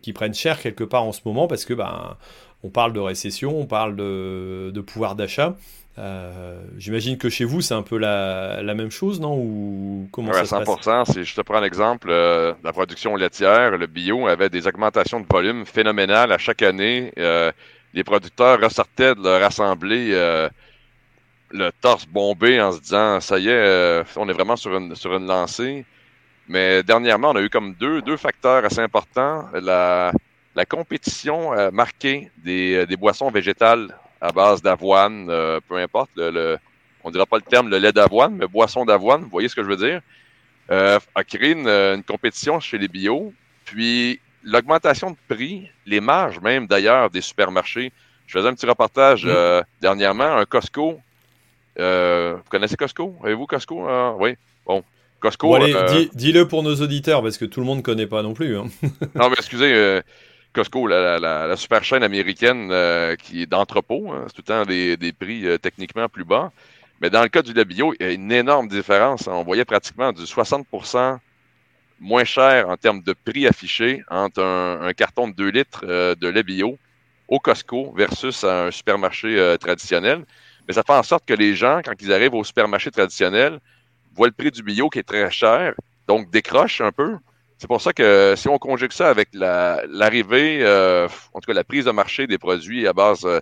qui 0.00 0.14
prennent 0.14 0.32
cher 0.32 0.58
quelque 0.58 0.84
part 0.84 1.04
en 1.04 1.12
ce 1.12 1.20
moment 1.26 1.48
parce 1.48 1.66
que 1.66 1.74
bah, 1.74 2.16
on 2.62 2.70
parle 2.70 2.92
de 2.92 3.00
récession, 3.00 3.58
on 3.58 3.66
parle 3.66 3.96
de, 3.96 4.80
pouvoir 4.86 5.14
d'achat. 5.14 5.56
Euh, 5.98 6.62
j'imagine 6.78 7.18
que 7.18 7.28
chez 7.28 7.44
vous, 7.44 7.60
c'est 7.60 7.74
un 7.74 7.82
peu 7.82 7.98
la, 7.98 8.62
même 8.62 8.90
chose, 8.90 9.20
non? 9.20 9.36
Ou 9.36 10.08
comment 10.10 10.32
ça 10.32 10.60
100%. 10.60 11.12
Si 11.12 11.24
je 11.24 11.34
te 11.34 11.40
prends 11.42 11.60
l'exemple, 11.60 12.08
euh, 12.10 12.54
la 12.64 12.72
production 12.72 13.16
laitière, 13.16 13.76
le 13.76 13.86
bio 13.86 14.26
avait 14.26 14.48
des 14.48 14.66
augmentations 14.66 15.20
de 15.20 15.26
volume 15.28 15.66
phénoménales 15.66 16.32
à 16.32 16.38
chaque 16.38 16.62
année. 16.62 17.12
Euh, 17.18 17.52
les 17.94 18.04
producteurs 18.04 18.60
ressortaient 18.60 19.14
de 19.14 19.22
leur 19.22 19.42
assemblée 19.42 20.12
le 21.54 21.70
torse 21.82 22.06
bombé 22.06 22.58
en 22.62 22.72
se 22.72 22.80
disant 22.80 23.20
ça 23.20 23.38
y 23.38 23.48
est, 23.48 24.02
on 24.16 24.26
est 24.26 24.32
vraiment 24.32 24.56
sur 24.56 24.74
une, 24.74 24.94
sur 24.94 25.14
une 25.14 25.26
lancée. 25.26 25.84
Mais 26.48 26.82
dernièrement, 26.82 27.30
on 27.30 27.36
a 27.36 27.42
eu 27.42 27.50
comme 27.50 27.74
deux, 27.74 28.00
deux 28.00 28.16
facteurs 28.16 28.64
assez 28.64 28.80
importants. 28.80 29.44
La, 29.52 30.12
la 30.54 30.64
compétition 30.64 31.52
euh, 31.52 31.70
marquée 31.70 32.30
des, 32.38 32.74
euh, 32.74 32.86
des, 32.86 32.96
boissons 32.96 33.30
végétales 33.30 33.96
à 34.20 34.32
base 34.32 34.62
d'avoine, 34.62 35.28
euh, 35.30 35.60
peu 35.66 35.76
importe, 35.76 36.10
le, 36.16 36.58
on 37.02 37.08
ne 37.08 37.12
dira 37.12 37.26
pas 37.26 37.36
le 37.36 37.42
terme 37.42 37.68
le 37.68 37.78
lait 37.78 37.92
d'avoine, 37.92 38.36
mais 38.36 38.46
boisson 38.46 38.84
d'avoine, 38.84 39.22
vous 39.22 39.30
voyez 39.30 39.48
ce 39.48 39.56
que 39.56 39.62
je 39.62 39.68
veux 39.68 39.76
dire, 39.76 40.00
a 40.68 41.24
créé 41.24 41.52
une, 41.52 42.02
compétition 42.04 42.60
chez 42.60 42.78
les 42.78 42.88
bio. 42.88 43.34
Puis 43.64 44.20
l'augmentation 44.42 45.10
de 45.10 45.16
prix, 45.28 45.68
les 45.84 46.00
marges 46.00 46.40
même 46.40 46.66
d'ailleurs 46.66 47.10
des 47.10 47.20
supermarchés. 47.20 47.92
Je 48.26 48.38
faisais 48.38 48.48
un 48.48 48.54
petit 48.54 48.66
reportage 48.66 49.28
dernièrement, 49.82 50.36
un 50.36 50.46
Costco. 50.46 51.00
vous 51.76 52.42
connaissez 52.48 52.76
Costco? 52.76 53.16
Avez-vous 53.22 53.46
Costco? 53.46 53.86
oui. 54.18 54.36
Bon. 54.64 54.84
Costco. 55.20 55.56
dis-le 56.14 56.48
pour 56.48 56.62
nos 56.62 56.76
auditeurs, 56.76 57.22
parce 57.22 57.38
que 57.38 57.44
tout 57.44 57.60
le 57.60 57.66
monde 57.66 57.78
ne 57.78 57.82
connaît 57.82 58.06
pas 58.06 58.22
non 58.22 58.32
plus. 58.32 58.56
Hein. 58.56 58.66
non, 59.14 59.28
mais 59.28 59.36
excusez, 59.38 60.02
Costco, 60.52 60.86
la, 60.86 61.56
super 61.56 61.82
chaîne 61.82 62.02
américaine 62.02 62.68
euh, 62.70 63.16
qui 63.16 63.42
est 63.42 63.46
d'entrepôt, 63.46 64.12
hein, 64.12 64.24
c'est 64.26 64.34
tout 64.34 64.42
le 64.46 64.64
temps 64.64 64.66
des, 64.66 65.12
prix 65.12 65.46
euh, 65.46 65.58
techniquement 65.58 66.08
plus 66.08 66.24
bas. 66.24 66.52
Mais 67.00 67.10
dans 67.10 67.22
le 67.22 67.28
cas 67.28 67.42
du 67.42 67.52
lait 67.52 67.64
bio, 67.64 67.94
il 67.98 68.06
y 68.06 68.08
a 68.08 68.12
une 68.12 68.30
énorme 68.30 68.68
différence. 68.68 69.26
On 69.26 69.42
voyait 69.42 69.64
pratiquement 69.64 70.12
du 70.12 70.22
60% 70.22 71.18
moins 72.00 72.24
cher 72.24 72.68
en 72.68 72.76
termes 72.76 73.02
de 73.02 73.12
prix 73.12 73.46
affiché 73.46 74.02
entre 74.08 74.42
un, 74.42 74.92
carton 74.92 75.28
de 75.28 75.34
2 75.34 75.48
litres 75.48 75.84
euh, 75.84 76.14
de 76.14 76.28
lait 76.28 76.42
bio 76.42 76.78
au 77.28 77.38
Costco 77.38 77.92
versus 77.96 78.44
un 78.44 78.70
supermarché 78.70 79.56
traditionnel. 79.58 80.24
Mais 80.68 80.74
ça 80.74 80.82
fait 80.82 80.92
en 80.92 81.02
sorte 81.02 81.24
que 81.24 81.34
les 81.34 81.56
gens, 81.56 81.80
quand 81.82 81.94
ils 82.00 82.12
arrivent 82.12 82.34
au 82.34 82.44
supermarché 82.44 82.90
traditionnel, 82.90 83.58
voient 84.14 84.28
le 84.28 84.32
prix 84.32 84.50
du 84.50 84.62
bio 84.62 84.90
qui 84.90 84.98
est 84.98 85.02
très 85.02 85.30
cher, 85.30 85.74
donc 86.06 86.30
décrochent 86.30 86.82
un 86.82 86.92
peu 86.92 87.16
c'est 87.62 87.68
pour 87.68 87.80
ça 87.80 87.92
que 87.92 88.34
si 88.36 88.48
on 88.48 88.58
conjugue 88.58 88.90
ça 88.90 89.08
avec 89.08 89.28
l'arrivée, 89.32 90.64
euh, 90.64 91.06
en 91.32 91.38
tout 91.38 91.46
cas 91.46 91.52
la 91.52 91.62
prise 91.62 91.84
de 91.84 91.92
marché 91.92 92.26
des 92.26 92.36
produits 92.36 92.88
à 92.88 92.92
base 92.92 93.24
euh, 93.24 93.38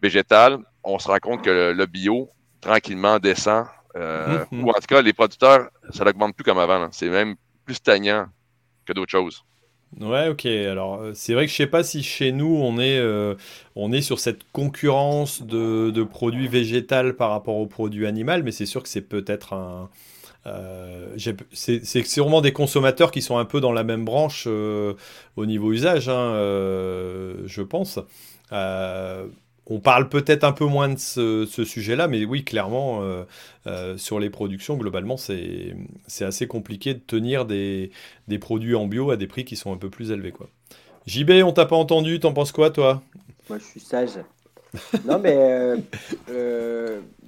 végétale, 0.00 0.58
on 0.84 1.00
se 1.00 1.08
rend 1.08 1.18
compte 1.18 1.42
que 1.42 1.72
le, 1.72 1.86
bio 1.86 2.28
tranquillement 2.60 3.18
descend. 3.18 3.66
Euh, 3.96 4.44
mhm. 4.52 4.62
Ou 4.62 4.70
en 4.70 4.74
tout 4.74 4.86
cas, 4.86 5.02
les 5.02 5.12
producteurs, 5.12 5.68
ça 5.90 6.04
n'augmente 6.04 6.36
plus 6.36 6.44
comme 6.44 6.60
avant. 6.60 6.90
C'est 6.92 7.08
même 7.08 7.34
plus 7.64 7.74
stagnant 7.74 8.26
que 8.86 8.92
d'autres 8.92 9.10
choses. 9.10 9.42
Ouais, 10.00 10.28
ok. 10.28 10.46
Alors, 10.46 11.06
c'est 11.14 11.34
vrai 11.34 11.46
que 11.46 11.50
je 11.50 11.56
sais 11.56 11.66
pas 11.66 11.82
si 11.82 12.04
chez 12.04 12.30
nous 12.30 12.54
on 12.54 12.78
est, 12.78 13.02
on 13.74 13.90
est 13.90 14.00
sur 14.00 14.20
cette 14.20 14.44
concurrence 14.52 15.42
de, 15.42 15.90
de 15.90 16.04
produits 16.04 16.46
végétaux 16.46 17.14
par 17.14 17.30
rapport 17.30 17.56
aux 17.56 17.66
produits 17.66 18.06
animaux, 18.06 18.44
mais 18.44 18.52
c'est 18.52 18.64
sûr 18.64 18.80
que 18.80 18.88
c'est 18.88 19.08
peut-être 19.08 19.54
un, 19.54 19.90
euh, 20.46 21.16
c'est 21.52 22.04
sûrement 22.04 22.40
des 22.40 22.52
consommateurs 22.52 23.10
qui 23.10 23.20
sont 23.22 23.36
un 23.36 23.44
peu 23.44 23.60
dans 23.60 23.72
la 23.72 23.84
même 23.84 24.04
branche 24.04 24.44
euh, 24.46 24.94
au 25.36 25.44
niveau 25.44 25.72
usage, 25.72 26.08
hein, 26.08 26.32
euh, 26.34 27.42
je 27.46 27.62
pense. 27.62 27.98
on 28.50 29.80
parle 29.80 30.08
peut-être 30.08 30.44
un 30.44 30.52
peu 30.52 30.64
moins 30.64 30.88
de 30.88 30.98
ce, 30.98 31.64
sujet-là, 31.64 32.08
mais 32.08 32.24
oui, 32.24 32.42
clairement, 32.42 33.02
sur 33.96 34.18
les 34.18 34.30
productions, 34.30 34.76
globalement, 34.76 35.16
c'est 35.16 35.74
assez 36.20 36.46
compliqué 36.46 36.94
de 36.94 37.00
tenir 37.00 37.44
des, 37.44 37.90
produits 38.40 38.74
en 38.74 38.86
bio 38.86 39.10
à 39.10 39.16
des 39.16 39.26
prix 39.26 39.44
qui 39.44 39.56
sont 39.56 39.72
un 39.72 39.78
peu 39.78 39.90
plus 39.90 40.10
élevés. 40.10 40.32
Quoi. 40.32 40.48
JB, 41.06 41.30
on 41.44 41.52
t'a 41.52 41.66
pas 41.66 41.76
entendu, 41.76 42.18
t'en 42.20 42.32
penses 42.32 42.52
quoi, 42.52 42.70
toi? 42.70 43.02
Moi, 43.48 43.58
je 43.58 43.64
suis 43.64 43.80
sage. 43.80 44.18
non, 45.04 45.18
mais 45.18 45.74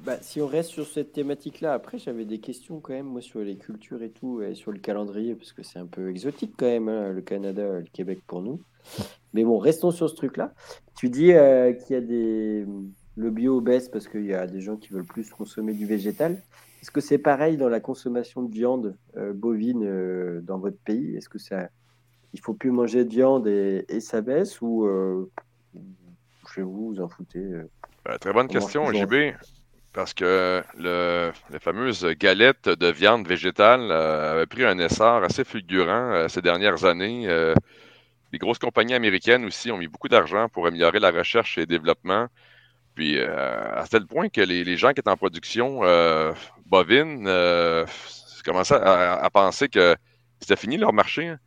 bah, 0.05 0.17
si 0.21 0.41
on 0.41 0.47
reste 0.47 0.71
sur 0.71 0.87
cette 0.87 1.13
thématique-là, 1.13 1.75
après, 1.75 1.99
j'avais 1.99 2.25
des 2.25 2.39
questions 2.39 2.81
quand 2.81 2.93
même, 2.93 3.07
moi, 3.07 3.21
sur 3.21 3.41
les 3.41 3.57
cultures 3.57 4.03
et 4.03 4.11
tout, 4.11 4.43
et 4.43 4.55
sur 4.55 4.73
le 4.73 4.81
calendrier, 4.81 5.35
parce 5.37 5.53
que 5.53 5.63
c'est 5.63 5.79
un 5.79 5.87
peu 5.87 6.11
exotique 6.11 6.55
quand 6.57 6.67
même, 6.67 6.89
hein, 6.89 7.13
le 7.13 7.23
Canada, 7.23 7.79
le 7.79 7.87
Québec 7.93 8.21
pour 8.27 8.43
nous. 8.43 8.61
Mais 9.33 9.45
bon, 9.45 9.59
restons 9.59 9.93
sur 9.93 10.11
ce 10.11 10.17
truc-là. 10.17 10.55
Tu 10.97 11.09
dis 11.09 11.33
euh, 11.33 11.73
qu'il 11.73 11.95
y 11.95 11.99
a 11.99 12.01
des. 12.01 12.67
Le 13.15 13.31
bio 13.31 13.61
baisse 13.61 13.91
parce 13.91 14.09
qu'il 14.09 14.25
y 14.25 14.33
a 14.33 14.47
des 14.47 14.63
gens 14.63 14.77
qui 14.77 14.89
veulent 14.89 15.05
plus 15.05 15.29
consommer 15.31 15.75
du 15.75 15.85
végétal. 15.85 16.43
Est-ce 16.81 16.91
que 16.91 17.03
c'est 17.03 17.19
pareil 17.19 17.59
dans 17.59 17.69
la 17.69 17.79
consommation 17.79 18.43
de 18.43 18.51
viande 18.51 18.97
euh, 19.19 19.35
bovine 19.35 19.85
euh, 19.85 20.41
dans 20.41 20.59
votre 20.59 20.79
pays? 20.79 21.15
Est-ce 21.17 21.29
que 21.29 21.39
ça. 21.39 21.69
Il 22.33 22.41
faut 22.41 22.55
plus 22.55 22.71
manger 22.71 23.05
de 23.05 23.11
viande 23.11 23.47
et, 23.47 23.85
et 23.91 24.01
ça 24.01 24.23
baisse 24.23 24.63
ou 24.63 24.89
chez 26.55 26.63
vous, 26.63 26.95
vous 26.95 27.01
en 27.03 27.09
foutez 27.09 27.47
Très 28.19 28.33
bonne 28.33 28.49
question, 28.49 28.91
JB. 28.91 29.35
Parce 29.93 30.15
que 30.15 30.63
le, 30.79 31.33
les 31.51 31.59
fameuses 31.59 32.07
galettes 32.19 32.69
de 32.69 32.87
viande 32.87 33.29
végétale 33.29 33.91
euh, 33.91 34.33
avaient 34.33 34.47
pris 34.47 34.65
un 34.65 34.79
essor 34.79 35.23
assez 35.23 35.45
fulgurant 35.45 36.13
euh, 36.13 36.29
ces 36.29 36.41
dernières 36.41 36.87
années. 36.87 37.29
Euh, 37.29 37.55
les 38.33 38.39
grosses 38.39 38.59
compagnies 38.59 38.95
américaines 38.95 39.45
aussi 39.45 39.71
ont 39.71 39.77
mis 39.77 39.89
beaucoup 39.89 40.09
d'argent 40.09 40.49
pour 40.49 40.67
améliorer 40.67 40.99
la 40.99 41.11
recherche 41.11 41.59
et 41.59 41.63
le 41.63 41.67
développement. 41.67 42.29
Puis 42.95 43.19
à 43.21 43.85
tel 43.91 44.07
point 44.07 44.29
que 44.29 44.43
les, 44.43 44.77
gens 44.77 44.93
qui 44.93 45.01
étaient 45.01 45.09
en 45.09 45.17
production 45.17 45.81
bovine 46.67 47.25
commençaient 48.45 48.75
à, 48.75 49.15
à, 49.15 49.31
penser 49.31 49.71
que 49.71 49.97
c'était 50.41 50.57
fini 50.57 50.77
leur 50.77 50.93
marché. 50.93 51.29
Hein. 51.29 51.39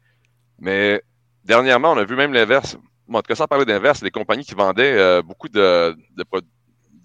Mais 0.60 1.03
dernièrement, 1.43 1.91
on 1.91 1.97
a 1.97 2.03
vu 2.03 2.15
même 2.15 2.34
l'inverse. 2.34 2.77
en 3.12 3.21
tout 3.21 3.27
cas, 3.27 3.36
sans 3.36 3.45
parler 3.45 3.65
d'inverse, 3.65 4.01
les 4.01 4.10
compagnies 4.10 4.43
qui 4.45 4.55
vendaient 4.55 5.21
beaucoup 5.21 5.49
de, 5.49 5.95
de, 6.15 6.23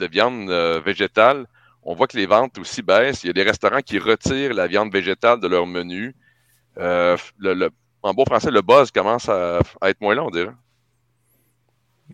viande 0.06 0.50
végétale, 0.84 1.46
on 1.82 1.94
voit 1.94 2.06
que 2.06 2.16
les 2.16 2.26
ventes 2.26 2.58
aussi 2.58 2.82
baissent. 2.82 3.24
Il 3.24 3.28
y 3.28 3.30
a 3.30 3.32
des 3.32 3.42
restaurants 3.42 3.80
qui 3.80 3.98
retirent 3.98 4.54
la 4.54 4.66
viande 4.66 4.92
végétale 4.92 5.40
de 5.40 5.48
leur 5.48 5.66
menu. 5.66 6.14
en 6.76 8.14
bon 8.14 8.24
français, 8.24 8.50
le 8.50 8.62
buzz 8.62 8.90
commence 8.90 9.28
à, 9.28 9.60
être 9.82 10.00
moins 10.00 10.14
long, 10.14 10.26
on 10.26 10.30
dirait. 10.30 10.52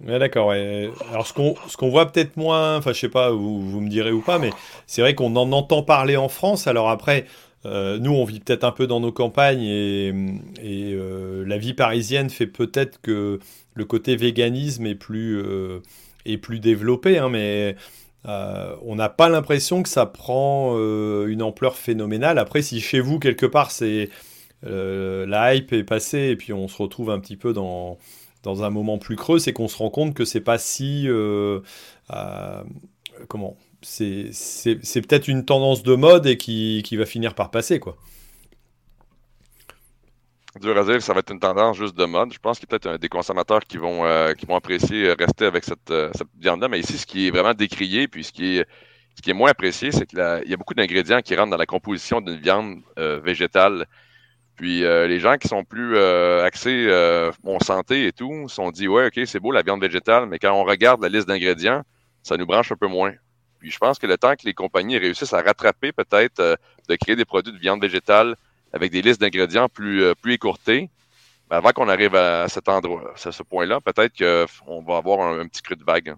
Ouais, 0.04 0.18
d'accord. 0.18 0.52
Alors, 0.52 1.26
ce 1.26 1.32
qu'on 1.32 1.54
qu'on 1.78 1.88
voit 1.88 2.12
peut-être 2.12 2.36
moins, 2.36 2.76
enfin, 2.76 2.92
je 2.92 3.00
sais 3.00 3.08
pas, 3.08 3.30
vous, 3.30 3.68
vous 3.68 3.80
me 3.80 3.88
direz 3.88 4.12
ou 4.12 4.20
pas, 4.20 4.38
mais 4.38 4.50
c'est 4.86 5.00
vrai 5.00 5.14
qu'on 5.14 5.34
en 5.36 5.52
entend 5.52 5.82
parler 5.82 6.16
en 6.16 6.28
France. 6.28 6.66
Alors 6.66 6.90
après, 6.90 7.24
euh, 7.66 7.98
nous, 7.98 8.12
on 8.12 8.24
vit 8.24 8.40
peut-être 8.40 8.64
un 8.64 8.72
peu 8.72 8.86
dans 8.86 9.00
nos 9.00 9.12
campagnes 9.12 9.62
et, 9.62 10.12
euh, 10.64 11.44
la 11.46 11.58
vie 11.58 11.74
parisienne 11.74 12.30
fait 12.30 12.46
peut-être 12.46 13.00
que 13.00 13.40
le 13.74 13.84
côté 13.84 14.16
véganisme 14.16 14.86
est 14.86 14.94
plus, 14.94 15.38
euh, 15.38 15.80
plus 16.36 16.60
développé, 16.60 17.18
hein, 17.18 17.28
mais 17.28 17.76
on 18.24 18.96
n'a 18.96 19.08
pas 19.08 19.28
l'impression 19.28 19.84
que 19.84 19.88
ça 19.88 20.04
prend 20.04 20.76
une 21.26 21.42
ampleur 21.42 21.76
phénoménale. 21.76 22.38
Après, 22.38 22.60
si 22.60 22.80
chez 22.80 22.98
vous, 22.98 23.20
quelque 23.20 23.46
part, 23.46 23.70
c'est 23.70 24.10
la 24.62 25.54
hype 25.54 25.72
est 25.72 25.84
passée 25.84 26.30
et 26.30 26.36
puis 26.36 26.52
on 26.52 26.66
se 26.66 26.76
retrouve 26.82 27.10
un 27.10 27.20
petit 27.20 27.36
peu 27.36 27.52
dans 27.52 27.98
dans 28.46 28.62
un 28.62 28.70
moment 28.70 28.96
plus 28.96 29.16
creux, 29.16 29.40
c'est 29.40 29.52
qu'on 29.52 29.68
se 29.68 29.76
rend 29.76 29.90
compte 29.90 30.14
que 30.14 30.24
c'est 30.24 30.40
pas 30.40 30.56
si. 30.56 31.08
Euh, 31.08 31.60
euh, 32.12 32.62
comment 33.28 33.56
C'est 33.82 34.30
peut-être 34.72 35.28
une 35.28 35.44
tendance 35.44 35.82
de 35.82 35.94
mode 35.94 36.26
et 36.26 36.36
qui, 36.36 36.82
qui, 36.84 36.96
va 36.96 37.06
finir 37.06 37.34
par 37.34 37.50
passer, 37.50 37.80
quoi. 37.80 37.96
Dur 40.60 40.76
à 40.78 41.00
ça 41.00 41.12
va 41.12 41.20
être 41.20 41.32
une 41.32 41.40
tendance 41.40 41.76
juste 41.76 41.96
de 41.96 42.04
mode. 42.04 42.32
Je 42.32 42.38
pense 42.38 42.58
qu'il 42.58 42.68
y 42.70 42.74
a 42.74 42.78
peut-être 42.78 43.00
des 43.00 43.08
consommateurs 43.08 43.60
qui 43.60 43.76
vont, 43.76 44.04
euh, 44.04 44.32
qui 44.32 44.46
vont 44.46 44.56
apprécier 44.56 45.12
rester 45.12 45.44
avec 45.44 45.64
cette, 45.64 45.92
cette 46.14 46.28
viande-là. 46.38 46.68
Mais 46.68 46.80
ici, 46.80 46.98
ce 46.98 47.06
qui 47.06 47.28
est 47.28 47.30
vraiment 47.30 47.54
décrié, 47.54 48.08
puis 48.08 48.24
ce 48.24 48.32
qui 48.32 48.58
est, 48.58 48.68
qui 49.22 49.30
est 49.30 49.34
moins 49.34 49.50
apprécié, 49.50 49.92
c'est 49.92 50.06
qu'il 50.06 50.18
y 50.18 50.54
a 50.54 50.56
beaucoup 50.56 50.74
d'ingrédients 50.74 51.20
qui 51.20 51.34
rentrent 51.34 51.50
dans 51.50 51.56
la 51.56 51.66
composition 51.66 52.20
d'une 52.20 52.38
viande 52.38 52.80
végétale 52.96 53.86
puis 54.56 54.84
euh, 54.84 55.06
les 55.06 55.20
gens 55.20 55.36
qui 55.36 55.48
sont 55.48 55.64
plus 55.64 55.96
euh, 55.96 56.44
axés 56.44 56.86
euh, 56.88 57.30
en 57.44 57.60
santé 57.60 58.06
et 58.06 58.12
tout, 58.12 58.48
sont 58.48 58.70
dit 58.70 58.88
ouais, 58.88 59.06
ok, 59.06 59.20
c'est 59.26 59.38
beau 59.38 59.52
la 59.52 59.62
viande 59.62 59.82
végétale, 59.82 60.26
mais 60.26 60.38
quand 60.38 60.52
on 60.52 60.64
regarde 60.64 61.02
la 61.02 61.10
liste 61.10 61.28
d'ingrédients, 61.28 61.82
ça 62.22 62.36
nous 62.36 62.46
branche 62.46 62.72
un 62.72 62.76
peu 62.76 62.86
moins. 62.86 63.12
Puis 63.58 63.70
je 63.70 63.78
pense 63.78 63.98
que 63.98 64.06
le 64.06 64.16
temps 64.16 64.34
que 64.34 64.46
les 64.46 64.54
compagnies 64.54 64.98
réussissent 64.98 65.34
à 65.34 65.42
rattraper 65.42 65.92
peut-être 65.92 66.58
de 66.88 66.96
créer 66.96 67.16
des 67.16 67.24
produits 67.24 67.52
de 67.52 67.58
viande 67.58 67.80
végétale 67.80 68.36
avec 68.76 68.92
des 68.92 69.02
listes 69.02 69.20
d'ingrédients 69.20 69.68
plus, 69.68 70.14
plus 70.22 70.34
écourtées, 70.34 70.90
ben, 71.50 71.56
avant 71.56 71.70
qu'on 71.70 71.88
arrive 71.88 72.14
à 72.14 72.48
cet 72.48 72.68
endroit, 72.68 73.12
à 73.14 73.32
ce 73.32 73.42
point-là, 73.42 73.80
peut-être 73.80 74.16
qu'on 74.16 74.82
va 74.82 74.96
avoir 74.98 75.20
un, 75.20 75.46
petit 75.48 75.62
creux 75.62 75.76
de 75.76 75.84
vague. 75.84 76.14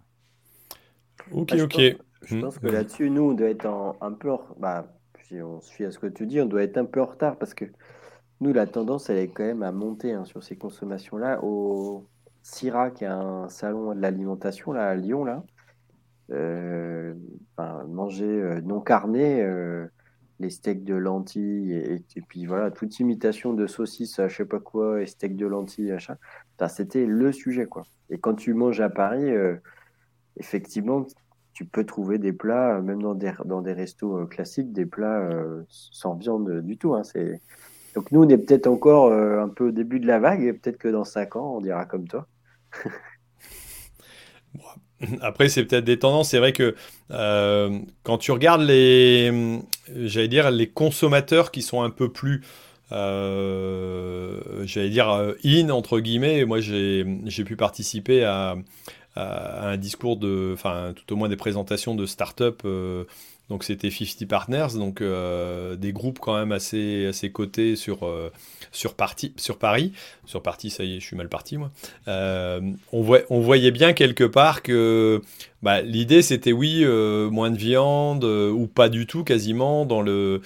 Ok, 1.33 1.55
ok. 1.61 1.81
je 2.23 2.37
pense 2.39 2.59
que 2.59 2.67
là-dessus, 2.67 3.11
nous, 3.11 3.31
on 3.31 3.35
doit 3.35 3.49
être 3.49 3.67
un 4.01 4.13
peu, 4.13 4.31
bah, 4.59 4.87
si 5.29 5.41
on 5.43 5.61
se 5.61 5.73
fie 5.73 5.85
à 5.85 5.91
ce 5.91 5.99
que 5.99 6.07
tu 6.07 6.27
dis, 6.27 6.41
on 6.41 6.47
doit 6.47 6.63
être 6.63 6.79
un 6.79 6.85
peu 6.85 7.03
en 7.03 7.07
retard 7.07 7.37
parce 7.37 7.55
que 7.55 7.67
nous, 8.41 8.53
la 8.53 8.67
tendance, 8.67 9.11
elle 9.11 9.19
est 9.19 9.29
quand 9.29 9.45
même 9.45 9.63
à 9.63 9.73
monter 9.73 10.13
hein, 10.13 10.25
sur 10.25 10.43
ces 10.43 10.57
consommations-là. 10.57 11.41
Au 11.43 12.07
CIRA, 12.43 12.91
qui 12.91 13.05
est 13.05 13.09
un 13.09 13.49
salon 13.49 13.95
de 13.95 14.01
l'alimentation 14.01 14.73
là, 14.73 14.89
à 14.89 14.95
Lyon, 14.95 15.25
là, 15.25 15.43
euh, 16.31 17.15
manger 17.89 18.25
euh, 18.25 18.61
non 18.61 18.81
carné, 18.81 19.43
euh, 19.43 19.87
les 20.41 20.51
steaks 20.51 20.85
de 20.85 20.95
lentilles, 20.95 21.73
et, 21.73 22.23
puis 22.29 22.47
voilà, 22.47 22.71
toute 22.71 22.99
imitation 23.01 23.53
de 23.55 23.67
saucisse, 23.67 24.21
je 24.29 24.35
sais 24.35 24.45
pas 24.45 24.61
quoi, 24.61 25.03
et 25.03 25.07
steaks 25.07 25.37
de 25.37 25.47
lentilles, 25.47 25.93
achat, 25.93 26.19
c'était 26.69 27.07
le 27.07 27.33
sujet, 27.33 27.67
quoi. 27.67 27.83
Et 28.11 28.19
quand 28.19 28.35
tu 28.35 28.55
manges 28.55 28.81
à 28.81 28.89
Paris, 28.89 29.31
effectivement, 30.37 31.07
tu 31.53 31.65
peux 31.65 31.85
trouver 31.85 32.19
des 32.19 32.33
plats, 32.33 32.81
même 32.81 33.03
dans 33.03 33.15
des, 33.15 33.33
dans 33.45 33.63
des 33.63 33.73
restos 33.73 34.27
classiques, 34.27 34.73
des 34.73 34.87
plats 34.87 35.29
sans 35.69 36.15
viande 36.15 36.61
du 36.61 36.79
tout. 36.79 36.95
Hein, 36.95 37.03
c'est 37.03 37.41
donc 37.99 38.13
nous, 38.13 38.23
on 38.23 38.29
est 38.29 38.39
peut-être 38.39 38.69
encore 38.69 39.07
euh, 39.07 39.43
un 39.43 39.49
peu 39.49 39.69
au 39.69 39.71
début 39.73 39.99
de 39.99 40.07
la 40.07 40.21
vague, 40.21 40.45
et 40.45 40.53
peut-être 40.53 40.79
que 40.79 40.87
dans 40.87 41.05
5 41.05 41.35
ans, 41.35 41.57
on 41.57 41.61
dira 41.61 41.85
comme 41.85 42.07
toi. 42.07 42.29
Après, 45.21 45.49
c'est 45.49 45.65
peut-être 45.65 45.85
des 45.85 45.99
tendances. 45.99 46.31
C'est 46.31 46.39
vrai 46.39 46.53
que 46.53 46.75
euh, 47.11 47.79
quand 48.03 48.19
tu 48.19 48.33
regardes 48.33 48.63
les, 48.63 49.61
j'allais 49.95 50.29
dire, 50.29 50.51
les 50.51 50.69
consommateurs 50.69 51.51
qui 51.51 51.63
sont 51.63 51.83
un 51.83 51.91
peu 51.91 52.11
plus, 52.11 52.43
euh, 52.93 54.41
j'allais 54.65 54.91
dire, 54.91 55.09
in, 55.45 55.71
entre 55.71 56.01
guillemets, 56.01 56.45
moi 56.45 56.61
j'ai 56.61 57.05
pu 57.45 57.57
participer 57.57 58.25
à, 58.25 58.57
un 59.17 59.77
discours 59.77 60.17
de, 60.17 60.53
enfin, 60.55 60.93
tout 60.95 61.13
au 61.13 61.17
moins 61.17 61.29
des 61.29 61.37
présentations 61.37 61.97
de 61.97 62.07
start-up 62.07 62.63
donc 63.49 63.65
c'était 63.65 63.91
50 63.91 64.29
Partners, 64.29 64.69
donc 64.75 65.01
euh, 65.01 65.77
des 65.77 65.93
groupes 65.93 66.19
quand 66.19 66.37
même 66.37 66.53
assez, 66.53 67.07
assez 67.07 67.33
cotés 67.33 67.77
sur, 67.77 68.07
euh, 68.07 68.31
sur, 68.73 68.95
sur 69.37 69.59
Paris. 69.59 69.93
Sur 70.27 70.43
Paris, 70.43 70.71
ça 70.71 70.85
y 70.85 70.97
est, 70.97 71.01
je 71.01 71.07
suis 71.07 71.17
mal 71.17 71.29
parti 71.29 71.57
moi. 71.57 71.71
Euh, 72.09 72.61
on, 72.93 73.05
on 73.31 73.41
voyait 73.41 73.71
bien 73.71 73.95
quelque 73.95 74.25
part 74.25 74.63
que 74.63 75.23
bah, 75.63 75.81
l'idée 75.81 76.21
c'était 76.21 76.53
oui, 76.53 76.85
moins 76.85 77.51
de 77.51 77.59
viande 77.59 78.25
ou 78.25 78.67
pas 78.67 78.89
du 78.89 79.07
tout 79.07 79.25
quasiment 79.25 79.87
dans 79.87 80.03
le... 80.03 80.43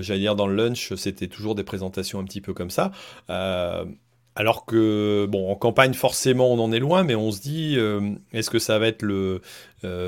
J'allais 0.00 0.20
dire 0.20 0.34
dans 0.34 0.48
le 0.48 0.56
lunch, 0.56 0.92
c'était 0.96 1.28
toujours 1.28 1.54
des 1.54 1.62
présentations 1.62 2.18
un 2.18 2.24
petit 2.24 2.40
peu 2.40 2.52
comme 2.52 2.70
ça. 2.70 2.90
Alors 4.38 4.64
que, 4.66 5.26
bon, 5.28 5.50
en 5.50 5.56
campagne, 5.56 5.94
forcément, 5.94 6.52
on 6.52 6.60
en 6.60 6.70
est 6.70 6.78
loin, 6.78 7.02
mais 7.02 7.16
on 7.16 7.32
se 7.32 7.40
dit, 7.40 7.74
euh, 7.76 8.12
est-ce 8.32 8.50
que 8.50 8.60
ça 8.60 8.78
va 8.78 8.86
être 8.86 9.04
euh, 9.04 9.40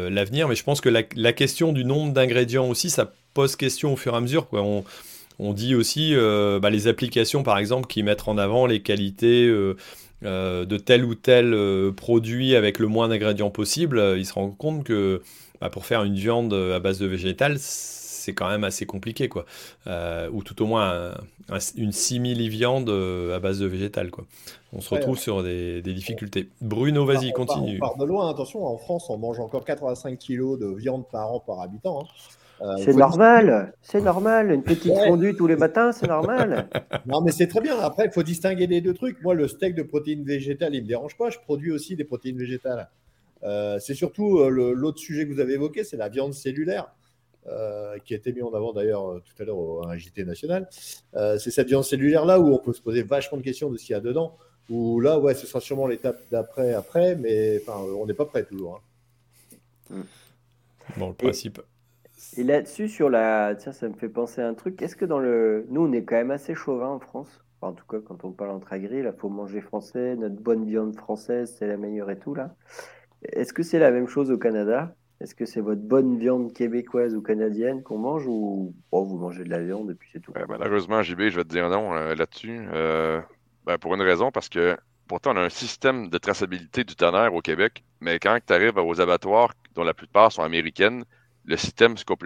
l'avenir? 0.08 0.46
Mais 0.46 0.54
je 0.54 0.62
pense 0.62 0.80
que 0.80 0.88
la, 0.88 1.32
question 1.32 1.72
du 1.72 1.84
nombre 1.84 2.12
d'ingrédients 2.12 2.68
aussi, 2.68 2.90
ça 2.90 3.12
pose 3.34 3.56
question 3.56 3.94
au 3.94 3.96
fur 3.96 4.14
et 4.14 4.16
à 4.16 4.20
mesure. 4.20 4.48
Quoi. 4.48 4.62
On, 5.40 5.52
dit 5.52 5.74
aussi, 5.74 6.14
euh, 6.14 6.60
bah, 6.60 6.70
les 6.70 6.86
applications, 6.86 7.42
par 7.42 7.58
exemple, 7.58 7.88
qui 7.88 8.04
mettent 8.04 8.28
en 8.28 8.38
avant 8.38 8.66
les 8.66 8.82
qualités 8.82 9.48
de 9.48 10.76
tel 10.76 11.04
ou 11.04 11.16
tel 11.16 11.92
produit 11.96 12.54
avec 12.54 12.78
le 12.78 12.86
moins 12.86 13.08
d'ingrédients 13.08 13.50
possible, 13.50 14.14
ils 14.16 14.26
se 14.26 14.34
rendent 14.34 14.56
compte 14.56 14.84
que 14.84 15.22
bah, 15.60 15.70
pour 15.70 15.86
faire 15.86 16.04
une 16.04 16.14
viande 16.14 16.54
à 16.54 16.78
base 16.78 17.00
de 17.00 17.06
végétal, 17.06 17.58
c'est 18.20 18.34
quand 18.34 18.48
même 18.48 18.64
assez 18.64 18.86
compliqué, 18.86 19.28
quoi. 19.28 19.44
Euh, 19.86 20.28
ou 20.32 20.42
tout 20.42 20.62
au 20.62 20.66
moins 20.66 21.14
une 21.76 21.92
simili-viande 21.92 22.88
euh, 22.88 23.36
à 23.36 23.40
base 23.40 23.58
de 23.58 23.66
végétal, 23.66 24.10
quoi. 24.10 24.24
On 24.72 24.80
se 24.80 24.94
retrouve 24.94 25.18
sur 25.18 25.42
des, 25.42 25.82
difficultés. 25.82 26.48
Bruno, 26.60 27.04
vas-y, 27.04 27.32
continue. 27.32 27.78
On 27.78 27.80
part, 27.80 27.96
de 27.96 28.04
loin, 28.04 28.30
attention, 28.30 28.64
en 28.64 28.76
France, 28.76 29.10
on 29.10 29.18
mange 29.18 29.40
encore 29.40 29.64
85 29.64 30.16
kilos 30.18 30.58
de 30.58 30.66
viande 30.66 31.04
par 31.10 31.32
an 31.32 31.40
par 31.40 31.60
habitant. 31.60 32.02
Hein. 32.02 32.06
Euh, 32.62 32.76
c'est 32.84 32.92
normal, 32.92 33.72
c'est 33.80 34.02
normal. 34.02 34.52
Une 34.52 34.62
petite 34.62 34.92
fondue 35.06 35.34
tous 35.34 35.46
les 35.46 35.56
matins, 35.56 35.92
c'est 35.92 36.06
normal. 36.06 36.68
non, 37.06 37.22
mais 37.22 37.32
c'est 37.32 37.46
très 37.46 37.62
bien. 37.62 37.78
Après, 37.80 38.04
il 38.04 38.12
faut 38.12 38.22
distinguer 38.22 38.66
les 38.66 38.82
deux 38.82 38.92
trucs. 38.92 39.20
Moi, 39.22 39.34
le 39.34 39.48
steak 39.48 39.74
de 39.74 39.82
protéines 39.82 40.24
végétales, 40.24 40.74
il 40.74 40.80
ne 40.80 40.82
me 40.82 40.88
dérange 40.88 41.16
pas. 41.16 41.30
Je 41.30 41.38
produis 41.38 41.72
aussi 41.72 41.96
des 41.96 42.04
protéines 42.04 42.36
végétales. 42.36 42.90
c'est 43.80 43.94
surtout 43.94 44.38
l'autre 44.50 44.98
sujet 44.98 45.26
que 45.26 45.32
vous 45.32 45.40
avez 45.40 45.54
évoqué, 45.54 45.84
c'est 45.84 45.96
la 45.96 46.10
viande 46.10 46.34
cellulaire. 46.34 46.92
Euh, 47.46 47.96
qui 48.04 48.12
a 48.12 48.18
été 48.18 48.34
mis 48.34 48.42
en 48.42 48.52
avant 48.52 48.74
d'ailleurs 48.74 49.12
euh, 49.12 49.22
tout 49.24 49.42
à 49.42 49.46
l'heure 49.46 49.88
à 49.88 49.92
un 49.92 49.96
JT 49.96 50.24
national. 50.24 50.68
Euh, 51.16 51.38
c'est 51.38 51.50
cette 51.50 51.68
viande 51.68 51.84
cellulaire-là 51.84 52.38
où 52.38 52.52
on 52.52 52.58
peut 52.58 52.74
se 52.74 52.82
poser 52.82 53.02
vachement 53.02 53.38
de 53.38 53.42
questions 53.42 53.70
de 53.70 53.78
ce 53.78 53.86
qu'il 53.86 53.94
y 53.94 53.96
a 53.96 54.00
dedans. 54.00 54.36
Où 54.68 55.00
là, 55.00 55.18
ouais, 55.18 55.34
ce 55.34 55.46
sera 55.46 55.58
sûrement 55.58 55.86
l'étape 55.86 56.20
d'après, 56.30 56.74
après, 56.74 57.16
mais 57.16 57.62
on 57.66 58.04
n'est 58.04 58.14
pas 58.14 58.26
prêt 58.26 58.44
toujours. 58.44 58.82
Hein. 59.90 60.02
Bon, 60.98 61.08
le 61.08 61.14
principe. 61.14 61.62
Et, 62.36 62.44
là-dessus, 62.44 62.88
sur 62.88 63.08
la. 63.08 63.56
Tiens, 63.58 63.72
ça 63.72 63.88
me 63.88 63.94
fait 63.94 64.10
penser 64.10 64.42
à 64.42 64.48
un 64.48 64.54
truc. 64.54 64.80
Est-ce 64.82 64.94
que 64.94 65.06
dans 65.06 65.18
le. 65.18 65.66
Nous, 65.70 65.80
on 65.80 65.92
est 65.92 66.04
quand 66.04 66.16
même 66.16 66.30
assez 66.30 66.54
chauvin 66.54 66.88
en 66.88 67.00
France? 67.00 67.40
en 67.62 67.72
tout 67.72 67.84
cas, 67.86 67.98
quand 68.00 68.24
on 68.24 68.32
parle 68.32 68.50
entre 68.50 68.72
agri, 68.72 68.98
il 68.98 69.12
faut 69.18 69.28
manger 69.28 69.60
français. 69.60 70.14
Notre 70.16 70.36
bonne 70.36 70.66
viande 70.66 70.94
française, 70.94 71.54
c'est 71.58 71.66
la 71.66 71.76
meilleure 71.76 72.10
et 72.10 72.18
tout, 72.18 72.34
là. 72.34 72.54
Est-ce 73.22 73.52
que 73.52 73.62
c'est 73.62 73.78
la 73.78 73.90
même 73.90 74.06
chose 74.06 74.30
au 74.30 74.38
Canada? 74.38 74.94
Est-ce 75.20 75.34
que 75.34 75.44
c'est 75.44 75.60
votre 75.60 75.82
bonne 75.82 76.18
viande 76.18 76.52
québécoise 76.52 77.14
ou 77.14 77.20
canadienne 77.20 77.82
qu'on 77.82 77.98
mange 77.98 78.26
ou 78.26 78.74
oh, 78.90 79.04
vous 79.04 79.18
mangez 79.18 79.44
de 79.44 79.50
la 79.50 79.62
viande 79.62 79.90
et 79.90 79.94
puis 79.94 80.08
c'est 80.12 80.20
tout? 80.20 80.32
malheureusement, 80.48 81.02
JB, 81.02 81.28
je 81.28 81.36
vais 81.36 81.44
te 81.44 81.50
dire 81.50 81.68
non 81.68 81.94
euh, 81.94 82.14
là-dessus. 82.14 82.66
Euh, 82.72 83.20
ben, 83.66 83.76
pour 83.76 83.94
une 83.94 84.02
raison, 84.02 84.30
parce 84.30 84.48
que 84.48 84.76
pourtant, 85.08 85.32
on 85.32 85.36
a 85.36 85.42
un 85.42 85.50
système 85.50 86.08
de 86.08 86.18
traçabilité 86.18 86.84
du 86.84 86.96
tonnerre 86.96 87.34
au 87.34 87.40
Québec, 87.40 87.84
mais 88.00 88.18
quand 88.18 88.38
tu 88.44 88.52
arrives 88.52 88.78
aux 88.78 89.00
abattoirs, 89.00 89.52
dont 89.74 89.84
la 89.84 89.92
plupart 89.92 90.32
sont 90.32 90.42
américaines, 90.42 91.04
le 91.44 91.56
système 91.56 91.96
se 91.96 92.04
coupe 92.04 92.24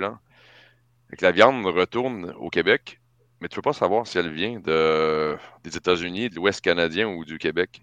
la 1.21 1.31
viande 1.31 1.65
retourne 1.67 2.35
au 2.39 2.51
Québec, 2.51 3.01
mais 3.41 3.49
tu 3.49 3.55
ne 3.55 3.57
peux 3.57 3.71
pas 3.71 3.73
savoir 3.73 4.07
si 4.07 4.19
elle 4.19 4.33
vient 4.33 4.61
de, 4.61 5.37
des 5.63 5.77
États-Unis, 5.77 6.31
de 6.31 6.37
l'Ouest 6.37 6.61
canadien 6.61 7.09
ou 7.09 7.25
du 7.25 7.39
Québec. 7.39 7.83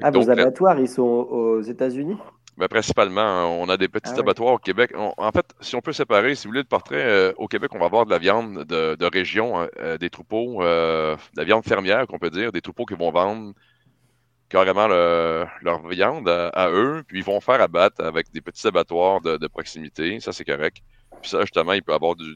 Ah, 0.00 0.10
vos 0.10 0.30
abattoirs, 0.30 0.78
ils 0.78 0.88
sont 0.88 1.02
aux 1.02 1.60
États-Unis? 1.60 2.16
Ben, 2.58 2.66
principalement, 2.66 3.46
on 3.60 3.68
a 3.68 3.76
des 3.76 3.86
petits 3.86 4.10
ah 4.16 4.18
abattoirs 4.18 4.54
au 4.54 4.58
Québec. 4.58 4.92
en 4.96 5.30
fait, 5.30 5.46
si 5.60 5.76
on 5.76 5.80
peut 5.80 5.92
séparer, 5.92 6.34
si 6.34 6.44
vous 6.44 6.50
voulez 6.50 6.62
le 6.62 6.66
portrait, 6.66 7.04
euh, 7.04 7.32
au 7.36 7.46
Québec, 7.46 7.70
on 7.72 7.78
va 7.78 7.86
avoir 7.86 8.04
de 8.04 8.10
la 8.10 8.18
viande 8.18 8.64
de, 8.64 9.06
région, 9.12 9.60
hein, 9.60 9.68
euh, 9.78 9.96
des 9.96 10.10
troupeaux, 10.10 10.64
euh, 10.64 11.14
de 11.14 11.40
la 11.40 11.44
viande 11.44 11.64
fermière, 11.64 12.04
qu'on 12.08 12.18
peut 12.18 12.30
dire, 12.30 12.50
des 12.50 12.60
troupeaux 12.60 12.84
qui 12.84 12.94
vont 12.94 13.12
vendre 13.12 13.54
carrément 14.48 14.88
leur 14.88 15.86
viande 15.86 16.28
à, 16.28 16.70
eux, 16.70 17.04
puis 17.06 17.18
ils 17.18 17.24
vont 17.24 17.40
faire 17.40 17.60
abattre 17.60 18.02
avec 18.02 18.32
des 18.32 18.40
petits 18.40 18.66
abattoirs 18.66 19.20
de, 19.20 19.46
proximité. 19.46 20.18
Ça, 20.18 20.32
c'est 20.32 20.44
correct. 20.44 20.78
Puis 21.22 21.30
ça, 21.30 21.42
justement, 21.42 21.74
il 21.74 21.82
peut 21.82 21.92
y 21.92 21.94
avoir 21.94 22.16
du, 22.16 22.34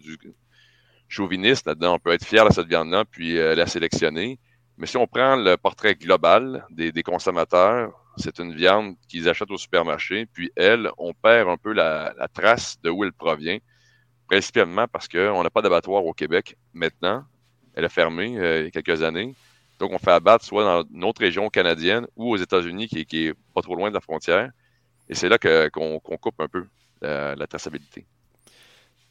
chauviniste 1.08 1.66
là-dedans. 1.66 1.94
On 1.94 1.98
peut 1.98 2.12
être 2.12 2.24
fier 2.24 2.46
de 2.48 2.52
cette 2.52 2.68
viande-là, 2.68 3.04
puis 3.04 3.38
euh, 3.38 3.54
la 3.54 3.66
sélectionner. 3.66 4.38
Mais 4.78 4.86
si 4.86 4.96
on 4.96 5.06
prend 5.06 5.36
le 5.36 5.56
portrait 5.56 5.94
global 5.94 6.64
des, 6.70 7.02
consommateurs, 7.02 7.92
c'est 8.16 8.38
une 8.38 8.54
viande 8.54 8.96
qu'ils 9.08 9.28
achètent 9.28 9.50
au 9.50 9.56
supermarché, 9.56 10.26
puis 10.26 10.50
elle, 10.56 10.90
on 10.98 11.12
perd 11.14 11.48
un 11.48 11.56
peu 11.56 11.72
la, 11.72 12.14
trace 12.32 12.80
de 12.82 12.90
où 12.90 13.04
elle 13.04 13.12
provient, 13.12 13.58
principalement 14.28 14.86
parce 14.88 15.08
qu'on 15.08 15.42
n'a 15.42 15.50
pas 15.50 15.62
d'abattoir 15.62 16.04
au 16.04 16.12
Québec 16.12 16.56
maintenant. 16.72 17.24
Elle 17.74 17.84
a 17.84 17.88
fermé 17.88 18.38
euh, 18.38 18.60
il 18.60 18.64
y 18.64 18.68
a 18.68 18.70
quelques 18.70 19.02
années. 19.02 19.34
Donc, 19.78 19.92
on 19.92 19.98
fait 19.98 20.12
abattre 20.12 20.44
soit 20.44 20.62
dans 20.62 20.84
une 20.94 21.04
autre 21.04 21.20
région 21.20 21.48
canadienne 21.48 22.06
ou 22.16 22.30
aux 22.32 22.36
États-Unis, 22.36 22.86
qui, 22.88 23.04
qui, 23.04 23.26
est 23.28 23.34
pas 23.54 23.62
trop 23.62 23.74
loin 23.74 23.88
de 23.88 23.94
la 23.94 24.00
frontière. 24.00 24.50
Et 25.08 25.14
c'est 25.14 25.28
là 25.28 25.38
qu'on 25.38 25.98
coupe 25.98 26.40
un 26.40 26.48
peu 26.48 26.66
la, 27.00 27.46
traçabilité. 27.46 28.06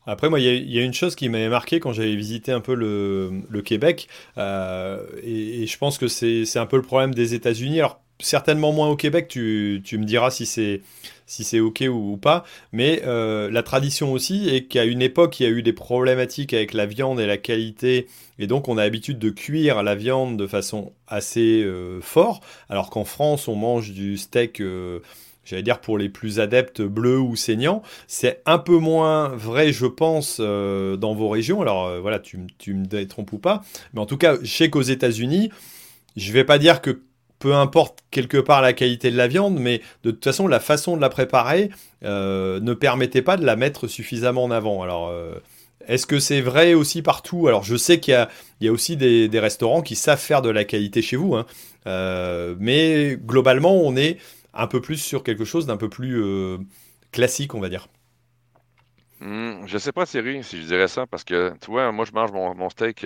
Après, 0.05 0.29
moi, 0.29 0.39
il 0.39 0.71
y, 0.71 0.79
a 0.79 0.83
une 0.83 0.93
chose 0.93 1.15
qui 1.15 1.29
m'avait 1.29 1.49
marqué 1.49 1.79
quand 1.79 1.93
j'avais 1.93 2.15
visité 2.15 2.51
un 2.51 2.61
peu 2.61 2.73
le, 2.73 3.61
Québec, 3.61 4.07
euh, 4.37 5.05
et, 5.21 5.67
je 5.67 5.77
pense 5.77 5.97
que 5.97 6.07
c'est 6.07 6.57
un 6.57 6.65
peu 6.65 6.77
le 6.77 6.83
problème 6.83 7.13
des 7.13 7.33
États-Unis. 7.33 7.81
Certainement 8.21 8.71
moins 8.71 8.89
au 8.89 8.95
Québec, 8.95 9.27
tu, 9.27 9.81
me 9.93 10.05
diras 10.05 10.31
si 10.31 10.45
c'est 10.45 10.81
si 11.25 11.59
ok 11.59 11.85
ou, 11.89 12.17
pas, 12.17 12.43
mais 12.73 13.03
euh, 13.05 13.49
la 13.49 13.63
tradition 13.63 14.11
aussi 14.11 14.49
est 14.49 14.63
qu'à 14.63 14.83
une 14.83 15.01
époque, 15.01 15.39
il 15.39 15.43
y 15.43 15.45
a 15.45 15.49
eu 15.49 15.63
des 15.63 15.71
problématiques 15.71 16.53
avec 16.53 16.73
la 16.73 16.85
viande 16.85 17.21
et 17.21 17.25
la 17.25 17.37
qualité, 17.37 18.07
et 18.37 18.47
donc 18.47 18.67
on 18.67 18.77
a 18.77 18.83
l'habitude 18.83 19.17
de 19.17 19.29
cuire 19.29 19.81
la 19.81 19.95
viande 19.95 20.37
de 20.37 20.45
façon 20.45 20.91
assez 21.07 21.63
euh, 21.63 22.01
fort, 22.01 22.41
alors 22.69 22.89
qu'en 22.89 23.05
France, 23.05 23.47
on 23.47 23.55
mange 23.55 23.91
du 23.91 24.17
steak... 24.17 24.61
Euh, 24.61 24.99
j'allais 25.43 25.63
dire 25.63 25.81
pour 25.81 25.97
les 25.97 26.07
plus 26.07 26.39
adeptes 26.39 26.83
bleu 26.83 27.17
ou 27.17 27.35
saignant. 27.35 27.81
C'est 28.07 28.43
un 28.45 28.59
peu 28.59 28.77
moins 28.77 29.29
vrai, 29.29 29.73
je 29.73 29.87
pense, 29.87 30.39
dans 30.39 31.15
vos 31.15 31.29
régions. 31.29 31.63
Alors 31.63 31.99
voilà, 31.99 32.19
tu, 32.19 32.39
tu 32.59 32.75
me 32.75 32.85
détrompes 32.85 33.33
ou 33.33 33.39
pas. 33.39 33.63
Mais 33.93 33.99
en 33.99 34.05
tout 34.05 34.17
cas, 34.17 34.37
je 34.43 34.53
sais 34.53 34.69
qu'aux 34.69 34.83
États-Unis, 34.83 35.49
je 36.15 36.31
vais 36.31 36.43
pas 36.43 36.59
dire 36.59 36.79
que 36.79 37.01
peu 37.41 37.55
importe 37.55 38.03
quelque 38.11 38.37
part 38.37 38.61
la 38.61 38.71
qualité 38.71 39.11
de 39.11 39.17
la 39.17 39.27
viande, 39.27 39.59
mais 39.59 39.81
de 40.03 40.11
toute 40.11 40.23
façon, 40.23 40.47
la 40.47 40.59
façon 40.59 40.95
de 40.95 41.01
la 41.01 41.09
préparer 41.09 41.71
euh, 42.05 42.59
ne 42.61 42.73
permettait 42.73 43.23
pas 43.23 43.35
de 43.35 43.43
la 43.43 43.55
mettre 43.55 43.87
suffisamment 43.87 44.43
en 44.43 44.51
avant. 44.51 44.83
Alors, 44.83 45.09
euh, 45.09 45.33
est-ce 45.87 46.05
que 46.05 46.19
c'est 46.19 46.39
vrai 46.39 46.75
aussi 46.75 47.01
partout? 47.01 47.47
Alors, 47.47 47.63
je 47.63 47.75
sais 47.75 47.99
qu'il 47.99 48.27
y, 48.61 48.67
a, 48.67 48.71
aussi 48.71 48.95
des, 48.95 49.39
restaurants 49.39 49.81
qui 49.81 49.95
savent 49.95 50.19
faire 50.19 50.43
de 50.43 50.49
la 50.49 50.63
qualité 50.63 51.01
chez 51.01 51.15
vous, 51.15 51.35
hein. 51.35 51.47
euh, 51.87 52.55
mais 52.59 53.17
globalement, 53.19 53.73
on 53.73 53.95
est 53.95 54.17
un 54.53 54.67
peu 54.67 54.79
plus 54.79 54.97
sur 54.97 55.23
quelque 55.23 55.43
chose 55.43 55.65
d'un 55.65 55.77
peu 55.77 55.89
plus 55.89 56.23
classique, 57.11 57.55
on 57.55 57.59
va 57.59 57.69
dire. 57.69 57.87
Hmm, 59.19 59.65
je 59.65 59.79
sais 59.79 59.91
pas, 59.91 60.05
Thierry, 60.05 60.43
si 60.43 60.61
je 60.61 60.67
dirais 60.67 60.87
ça, 60.87 61.07
parce 61.07 61.23
que, 61.23 61.53
tu 61.59 61.71
vois, 61.71 61.91
moi, 61.91 62.05
je 62.05 62.11
mange 62.11 62.31
mon, 62.31 62.53
mon 62.53 62.69
steak 62.69 62.97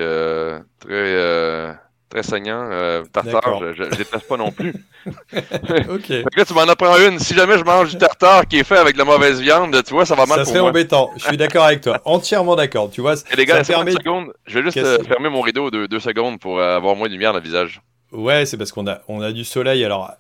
très 0.79 1.77
très 2.09 2.23
saignant. 2.23 2.69
Euh, 2.71 3.03
tartare, 3.11 3.73
je 3.73 3.83
ne 3.83 3.89
déteste 3.89 4.27
pas 4.27 4.37
non 4.37 4.51
plus. 4.51 4.73
OK. 5.89 6.09
Là, 6.09 6.45
tu 6.45 6.53
m'en 6.53 6.61
apprends 6.61 6.97
une. 6.97 7.19
Si 7.19 7.33
jamais 7.33 7.57
je 7.57 7.63
mange 7.63 7.91
du 7.91 7.97
tartare 7.97 8.47
qui 8.47 8.57
est 8.59 8.63
fait 8.63 8.77
avec 8.77 8.93
de 8.93 8.99
la 8.99 9.05
mauvaise 9.05 9.41
viande, 9.41 9.75
tu 9.85 9.93
vois, 9.93 10.05
ça 10.05 10.15
va 10.15 10.25
mal 10.25 10.39
ça 10.39 10.45
serait 10.45 10.59
embêtant. 10.59 11.11
Je 11.17 11.25
suis 11.25 11.37
d'accord 11.37 11.65
avec 11.65 11.81
toi. 11.81 12.01
Entièrement 12.05 12.55
d'accord. 12.55 12.89
Tu 12.91 13.01
vois, 13.01 13.15
Et 13.31 13.35
les 13.35 13.45
gars, 13.45 13.63
ça 13.63 13.73
permet... 13.73 13.91
secondes. 13.91 14.33
Je 14.47 14.59
vais 14.59 14.65
juste 14.65 14.77
euh, 14.77 15.03
fermer 15.03 15.29
mon 15.29 15.41
rideau 15.41 15.71
de 15.71 15.85
deux 15.85 15.99
secondes 15.99 16.39
pour 16.39 16.59
euh, 16.59 16.77
avoir 16.77 16.95
moins 16.95 17.07
de 17.07 17.13
lumière 17.13 17.33
dans 17.33 17.39
le 17.39 17.43
visage. 17.43 17.81
Ouais, 18.11 18.45
c'est 18.45 18.55
parce 18.55 18.71
qu'on 18.71 18.87
a, 18.87 18.99
on 19.09 19.19
a 19.21 19.33
du 19.33 19.43
soleil. 19.43 19.83
Alors, 19.83 20.11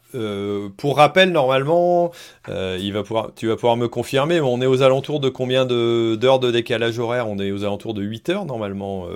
pour 0.75 0.97
rappel, 0.97 1.31
normalement, 1.31 2.11
il 2.49 2.91
va 2.91 3.03
pouvoir, 3.03 3.29
tu 3.35 3.47
vas 3.47 3.55
pouvoir 3.55 3.77
me 3.77 3.87
confirmer, 3.87 4.41
on 4.41 4.59
est 4.59 4.65
aux 4.65 4.81
alentours 4.81 5.21
de 5.21 5.29
combien 5.29 5.65
d'heures 5.65 6.39
de, 6.39 6.51
décalage 6.51 6.99
horaire? 6.99 7.29
On 7.29 7.39
est 7.39 7.51
aux 7.51 7.63
alentours 7.63 7.93
de 7.93 8.01
8 8.01 8.29
heures, 8.29 8.45
normalement. 8.45 9.07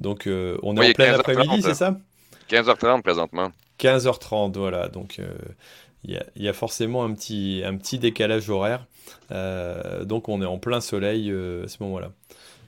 Donc, 0.00 0.26
euh, 0.26 0.56
on 0.62 0.76
est 0.76 0.90
en 0.90 0.92
plein 0.92 1.12
après-midi, 1.12 1.62
c'est 1.62 1.74
ça 1.74 1.96
15h30 2.50 3.02
présentement. 3.02 3.52
15h30, 3.78 4.56
voilà. 4.56 4.88
Donc, 4.88 5.18
euh, 5.18 5.28
il 6.04 6.18
y, 6.36 6.48
a 6.48 6.52
forcément 6.54 7.04
un 7.04 7.12
petit, 7.12 7.62
un 7.64 7.76
petit 7.76 7.98
décalage 7.98 8.48
horaire. 8.48 8.86
Euh, 9.30 10.04
donc, 10.04 10.28
on 10.30 10.40
est 10.40 10.46
en 10.46 10.58
plein 10.58 10.80
soleil 10.80 11.30
à 11.30 11.68
ce 11.68 11.76
moment-là. 11.82 12.10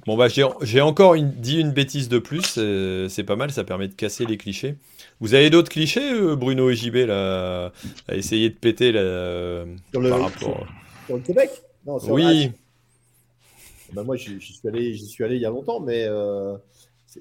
Bon, 0.05 0.17
bah, 0.17 0.27
j'ai 0.29 0.81
encore 0.81 1.17
dit 1.17 1.59
une 1.59 1.71
bêtise 1.71 2.09
de 2.09 2.19
plus. 2.19 2.59
c'est 3.09 3.25
pas 3.25 3.37
mal, 3.37 3.51
ça 3.51 3.65
permet 3.65 3.89
de 3.89 3.95
casser 3.95 4.27
les 4.27 4.37
clichés. 4.37 4.77
Vous 5.21 5.35
avez 5.35 5.49
d'autres 5.49 5.71
clichés, 5.71 6.13
Bruno 6.37 6.69
et 6.69 6.75
JB, 6.75 6.97
là, 7.07 7.73
à 8.09 8.15
essayer 8.15 8.51
de 8.51 8.55
péter 8.55 8.93
là, 8.93 9.65
sur, 9.91 10.01
le, 10.01 10.13
rapport... 10.13 10.67
sur, 11.07 11.17
le 11.17 11.23
Québec? 11.23 11.51
Oui. 12.09 12.51
Bah, 13.95 14.03
moi, 14.05 14.17
j'y 14.17 14.39
suis, 14.41 14.69
allé, 14.69 14.97
suis 14.97 15.25
allé 15.25 15.37
il 15.37 15.43
y 15.43 15.47
a 15.47 15.51
longtemps, 15.51 15.81
mais 15.81 16.07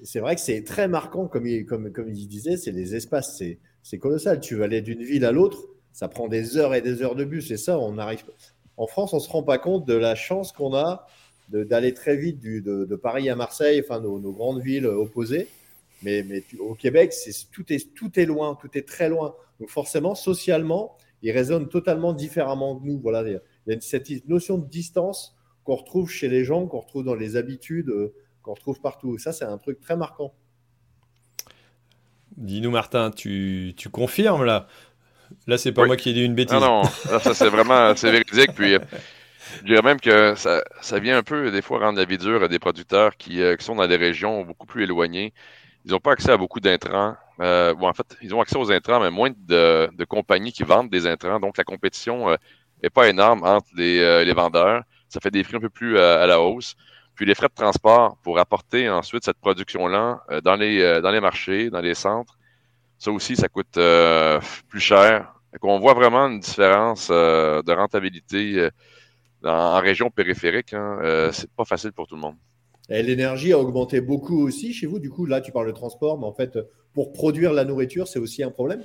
c'est 0.02 0.20
vrai 0.20 0.34
que 0.34 0.40
c'est 0.40 0.64
très 0.64 0.88
marquant, 0.88 1.26
comme 1.26 1.46
il, 1.46 2.26
disait, 2.28 2.56
c'est 2.56 2.72
les 2.72 2.94
espaces, 2.94 3.42
c'est 3.82 3.98
colossal. 3.98 4.40
Tu 4.40 4.56
vas 4.56 4.64
aller 4.64 4.80
d'une 4.80 5.02
ville 5.02 5.24
à 5.24 5.32
l'autre, 5.32 5.66
ça 5.92 6.08
prend 6.08 6.28
des 6.28 6.56
heures 6.56 6.74
et 6.74 6.80
des 6.80 7.02
heures 7.02 7.14
de 7.14 7.24
bus. 7.24 7.50
Et 7.50 7.56
ça, 7.56 7.78
on 7.78 7.98
arrive. 7.98 8.24
En 8.76 8.86
France, 8.86 9.12
on 9.12 9.16
ne 9.16 9.22
se 9.22 9.28
rend 9.28 9.42
pas 9.42 9.58
compte 9.58 9.86
de 9.86 9.94
la 9.94 10.14
chance 10.14 10.52
qu'on 10.52 10.74
a 10.74 11.06
d'aller 11.48 11.92
très 11.92 12.16
vite 12.16 12.40
de, 12.40 12.96
Paris 12.96 13.28
à 13.28 13.36
Marseille, 13.36 13.82
enfin 13.84 14.00
nos, 14.00 14.18
grandes 14.32 14.62
villes 14.62 14.86
opposées. 14.86 15.48
Mais, 16.02 16.24
au 16.58 16.74
Québec, 16.74 17.14
tout, 17.52 17.70
est, 17.72 17.94
tout 17.94 18.18
est 18.18 18.24
loin, 18.24 18.56
tout 18.60 18.70
est 18.74 18.88
très 18.88 19.08
loin. 19.08 19.34
Donc 19.60 19.68
forcément, 19.68 20.14
socialement, 20.14 20.96
ils 21.22 21.30
résonnent 21.30 21.68
totalement 21.68 22.14
différemment 22.14 22.76
que 22.76 22.86
nous. 22.86 22.98
Voilà, 22.98 23.22
il 23.28 23.40
y 23.72 23.74
a 23.74 23.80
cette 23.80 24.26
notion 24.26 24.58
de 24.58 24.66
distance 24.66 25.36
qu'on 25.64 25.76
retrouve 25.76 26.10
chez 26.10 26.28
les 26.28 26.44
gens, 26.44 26.66
qu'on 26.66 26.80
retrouve 26.80 27.04
dans 27.04 27.14
les 27.14 27.36
habitudes. 27.36 27.92
Qu'on 28.42 28.54
retrouve 28.54 28.80
partout. 28.80 29.18
Ça, 29.18 29.32
c'est 29.32 29.44
un 29.44 29.58
truc 29.58 29.80
très 29.80 29.96
marquant. 29.96 30.34
Dis-nous, 32.36 32.70
Martin, 32.70 33.10
tu, 33.10 33.74
tu, 33.76 33.88
confirmes 33.88 34.44
là? 34.44 34.66
Là, 35.46 35.58
c'est 35.58 35.72
pas 35.72 35.86
moi 35.86 35.96
qui 35.96 36.10
ai 36.10 36.12
dit 36.12 36.24
une 36.24 36.34
bêtise. 36.34 36.54
Non, 36.54 36.82
non, 36.82 37.18
ça 37.20 37.34
c'est 37.34 37.48
vraiment 37.48 37.94
c'est 37.96 38.10
véridique. 38.10 38.54
Puis, 38.54 38.74
euh, 38.74 38.78
je 39.60 39.64
dirais 39.66 39.82
même 39.82 40.00
que 40.00 40.34
ça, 40.34 40.62
ça, 40.80 40.98
vient 40.98 41.16
un 41.18 41.22
peu, 41.22 41.50
des 41.50 41.62
fois, 41.62 41.78
rendre 41.78 41.98
la 41.98 42.04
vie 42.04 42.18
dure 42.18 42.42
à 42.42 42.48
des 42.48 42.58
producteurs 42.58 43.16
qui, 43.16 43.42
euh, 43.42 43.56
qui 43.56 43.64
sont 43.64 43.76
dans 43.76 43.86
des 43.86 43.96
régions 43.96 44.42
beaucoup 44.42 44.66
plus 44.66 44.84
éloignées. 44.84 45.32
Ils 45.84 45.92
n'ont 45.92 46.00
pas 46.00 46.12
accès 46.12 46.30
à 46.30 46.36
beaucoup 46.36 46.60
d'intrants. 46.60 47.16
Euh, 47.40 47.74
bon, 47.74 47.88
en 47.88 47.94
fait, 47.94 48.16
ils 48.22 48.34
ont 48.34 48.40
accès 48.40 48.56
aux 48.56 48.70
intrants, 48.70 49.00
mais 49.00 49.10
moins 49.10 49.30
de, 49.30 49.90
de 49.92 50.04
compagnies 50.04 50.52
qui 50.52 50.62
vendent 50.62 50.90
des 50.90 51.06
intrants. 51.06 51.40
Donc, 51.40 51.58
la 51.58 51.64
compétition 51.64 52.36
n'est 52.82 52.90
pas 52.90 53.08
énorme 53.08 53.42
entre 53.44 53.68
les, 53.76 54.24
les, 54.24 54.32
vendeurs. 54.32 54.82
Ça 55.08 55.20
fait 55.20 55.30
des 55.30 55.42
prix 55.42 55.56
un 55.56 55.60
peu 55.60 55.70
plus 55.70 55.98
à 55.98 56.26
la 56.26 56.40
hausse. 56.40 56.76
Puis 57.14 57.26
les 57.26 57.34
frais 57.34 57.48
de 57.48 57.54
transport 57.54 58.16
pour 58.22 58.38
apporter 58.38 58.88
ensuite 58.88 59.24
cette 59.24 59.38
production-là 59.38 60.22
euh, 60.30 60.40
dans, 60.40 60.56
les, 60.56 60.80
euh, 60.80 61.00
dans 61.00 61.10
les 61.10 61.20
marchés, 61.20 61.70
dans 61.70 61.80
les 61.80 61.94
centres, 61.94 62.38
ça 62.98 63.10
aussi, 63.10 63.36
ça 63.36 63.48
coûte 63.48 63.76
euh, 63.76 64.40
plus 64.68 64.80
cher. 64.80 65.34
On 65.60 65.78
voit 65.78 65.94
vraiment 65.94 66.28
une 66.28 66.40
différence 66.40 67.10
de 67.10 67.72
rentabilité 67.72 68.70
en 69.44 69.80
région 69.80 70.08
périphérique. 70.08 70.72
Hein. 70.72 71.28
c'est 71.32 71.50
pas 71.50 71.66
facile 71.66 71.92
pour 71.92 72.06
tout 72.06 72.14
le 72.14 72.22
monde. 72.22 72.36
L'énergie 72.88 73.52
a 73.52 73.58
augmenté 73.58 74.00
beaucoup 74.00 74.46
aussi 74.46 74.72
chez 74.72 74.86
vous. 74.86 74.98
Du 74.98 75.10
coup, 75.10 75.26
là, 75.26 75.42
tu 75.42 75.52
parles 75.52 75.66
de 75.66 75.72
transport, 75.72 76.18
mais 76.18 76.24
en 76.24 76.32
fait, 76.32 76.58
pour 76.94 77.12
produire 77.12 77.52
la 77.52 77.66
nourriture, 77.66 78.08
c'est 78.08 78.18
aussi 78.18 78.42
un 78.42 78.50
problème? 78.50 78.82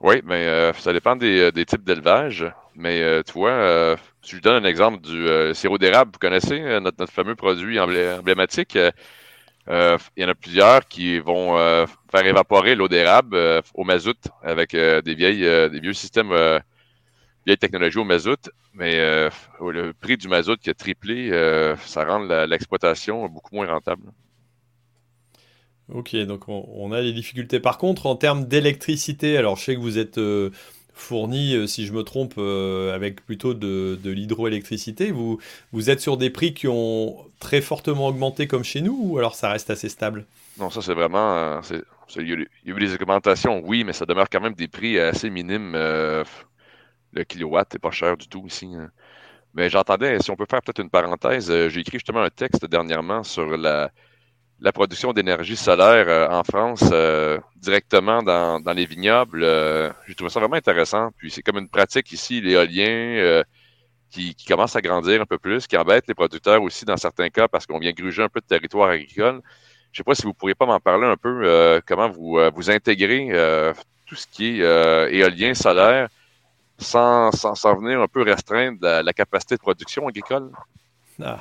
Oui, 0.00 0.22
mais 0.24 0.72
ça 0.74 0.92
dépend 0.92 1.16
des, 1.16 1.50
des 1.50 1.66
types 1.66 1.82
d'élevage. 1.82 2.46
Mais 2.78 3.22
tu 3.24 3.32
vois, 3.32 3.96
si 4.28 4.36
je 4.36 4.42
donne 4.42 4.62
un 4.62 4.68
exemple 4.68 5.00
du 5.00 5.26
euh, 5.26 5.54
sirop 5.54 5.78
d'érable, 5.78 6.10
vous 6.12 6.18
connaissez 6.18 6.60
euh, 6.60 6.80
notre, 6.80 7.06
fameux 7.06 7.34
produit 7.34 7.80
emblématique. 7.80 8.76
Euh, 8.76 9.98
il 10.16 10.22
y 10.22 10.26
en 10.26 10.28
a 10.28 10.34
plusieurs 10.34 10.86
qui 10.86 11.18
vont 11.18 11.56
faire 12.10 12.26
évaporer 12.26 12.74
l'eau 12.74 12.88
d'érable 12.88 13.62
au 13.74 13.84
mazout 13.84 14.18
avec 14.42 14.72
des 14.72 15.14
vieilles 15.14 15.68
vieux 15.78 15.92
systèmes 15.92 16.32
vieilles 17.44 17.58
technologies 17.58 17.98
au 17.98 18.04
mazout, 18.04 18.50
mais 18.72 18.96
le 19.60 19.92
prix 19.92 20.16
du 20.16 20.28
mazout 20.28 20.56
qui 20.56 20.70
a 20.70 20.74
triplé, 20.74 21.30
ça 21.84 22.04
rend 22.04 22.20
l'exploitation 22.46 23.28
beaucoup 23.28 23.56
moins 23.56 23.66
rentable. 23.66 24.10
Ok, 25.92 26.16
donc 26.16 26.48
on, 26.48 26.66
on, 26.74 26.92
a 26.92 27.02
des 27.02 27.12
difficultés. 27.12 27.60
Par 27.60 27.76
contre, 27.76 28.06
en 28.06 28.16
termes 28.16 28.46
d'électricité, 28.46 29.36
alors 29.36 29.56
je 29.56 29.64
sais 29.64 29.74
que 29.74 29.80
vous 29.80 29.98
êtes 29.98 30.18
fourni, 31.00 31.54
euh, 31.54 31.66
si 31.66 31.86
je 31.86 31.92
me 31.92 32.02
trompe, 32.02 32.34
euh, 32.38 32.94
avec 32.94 33.24
plutôt 33.24 33.54
de, 33.54 33.98
l'hydroélectricité. 34.04 35.10
Vous, 35.10 35.38
vous 35.72 35.90
êtes 35.90 36.00
sur 36.00 36.16
des 36.16 36.30
prix 36.30 36.54
qui 36.54 36.68
ont 36.68 37.16
très 37.40 37.60
fortement 37.60 38.08
augmenté 38.08 38.46
comme 38.46 38.64
chez 38.64 38.80
nous 38.80 38.98
ou 39.00 39.18
alors 39.18 39.34
ça 39.34 39.50
reste 39.50 39.70
assez 39.70 39.88
stable? 39.88 40.26
Non, 40.58 40.70
ça 40.70 40.82
c'est 40.82 40.94
vraiment... 40.94 41.36
Euh, 41.36 41.60
il, 42.16 42.28
y 42.28 42.32
a 42.32 42.36
eu 42.64 42.78
des 42.78 42.94
augmentations, 42.94 43.60
oui, 43.64 43.84
mais 43.84 43.92
ça 43.92 44.06
demeure 44.06 44.28
quand 44.30 44.40
même 44.40 44.54
des 44.54 44.68
prix 44.68 44.98
assez 44.98 45.30
minimes. 45.30 45.72
le 45.74 47.24
kilowatt 47.26 47.72
n'est 47.72 47.78
pas 47.78 47.90
cher 47.90 48.16
du 48.16 48.28
tout 48.28 48.44
ici. 48.46 48.68
Hein. 48.74 48.90
Mais 49.54 49.70
j'entendais, 49.70 50.18
si 50.20 50.30
on 50.30 50.36
peut 50.36 50.46
faire 50.48 50.62
peut-être 50.62 50.80
une 50.80 50.90
parenthèse, 50.90 51.52
j'ai 51.68 51.80
écrit 51.80 51.98
justement 51.98 52.22
un 52.22 52.30
texte 52.30 52.64
dernièrement 52.66 53.22
sur 53.22 53.56
la, 53.56 53.90
la 54.60 54.72
production 54.72 55.12
d'énergie 55.12 55.56
solaire 55.56 56.30
en 56.30 56.42
France 56.44 56.82
directement 57.56 58.22
dans, 58.22 58.74
les 58.74 58.86
vignobles. 58.86 59.44
J'ai 60.06 60.14
trouvé 60.14 60.30
ça 60.30 60.40
vraiment 60.40 60.56
intéressant. 60.56 61.10
Puis 61.16 61.30
c'est 61.30 61.42
comme 61.42 61.58
une 61.58 61.68
pratique 61.68 62.10
ici, 62.12 62.40
l'éolien, 62.40 63.42
qui, 64.10 64.34
qui, 64.34 64.46
commence 64.46 64.74
à 64.74 64.80
grandir 64.80 65.20
un 65.20 65.26
peu 65.26 65.38
plus, 65.38 65.66
qui 65.66 65.76
embête 65.76 66.08
les 66.08 66.14
producteurs 66.14 66.62
aussi 66.62 66.84
dans 66.84 66.96
certains 66.96 67.28
cas 67.28 67.46
parce 67.46 67.66
qu'on 67.66 67.78
vient 67.78 67.92
gruger 67.92 68.22
un 68.22 68.28
peu 68.28 68.40
de 68.40 68.46
territoire 68.46 68.90
agricole. 68.90 69.42
Je 69.92 70.00
ne 70.00 70.04
sais 70.04 70.04
pas 70.04 70.14
si 70.14 70.22
vous 70.22 70.34
pourriez 70.34 70.54
pas 70.54 70.66
m'en 70.66 70.80
parler 70.80 71.06
un 71.06 71.16
peu, 71.16 71.80
comment 71.86 72.08
vous, 72.08 72.38
vous 72.54 72.70
intégrez 72.70 73.28
tout 74.06 74.14
ce 74.16 74.26
qui 74.26 74.60
est 74.60 75.12
éolien, 75.12 75.54
solaire 75.54 76.08
sans, 76.78 77.32
sans, 77.32 77.74
venir 77.74 78.00
un 78.00 78.06
peu 78.06 78.22
restreindre 78.22 78.78
la, 78.80 79.12
capacité 79.12 79.56
de 79.56 79.60
production 79.60 80.06
agricole? 80.08 80.50
Ah. 81.22 81.40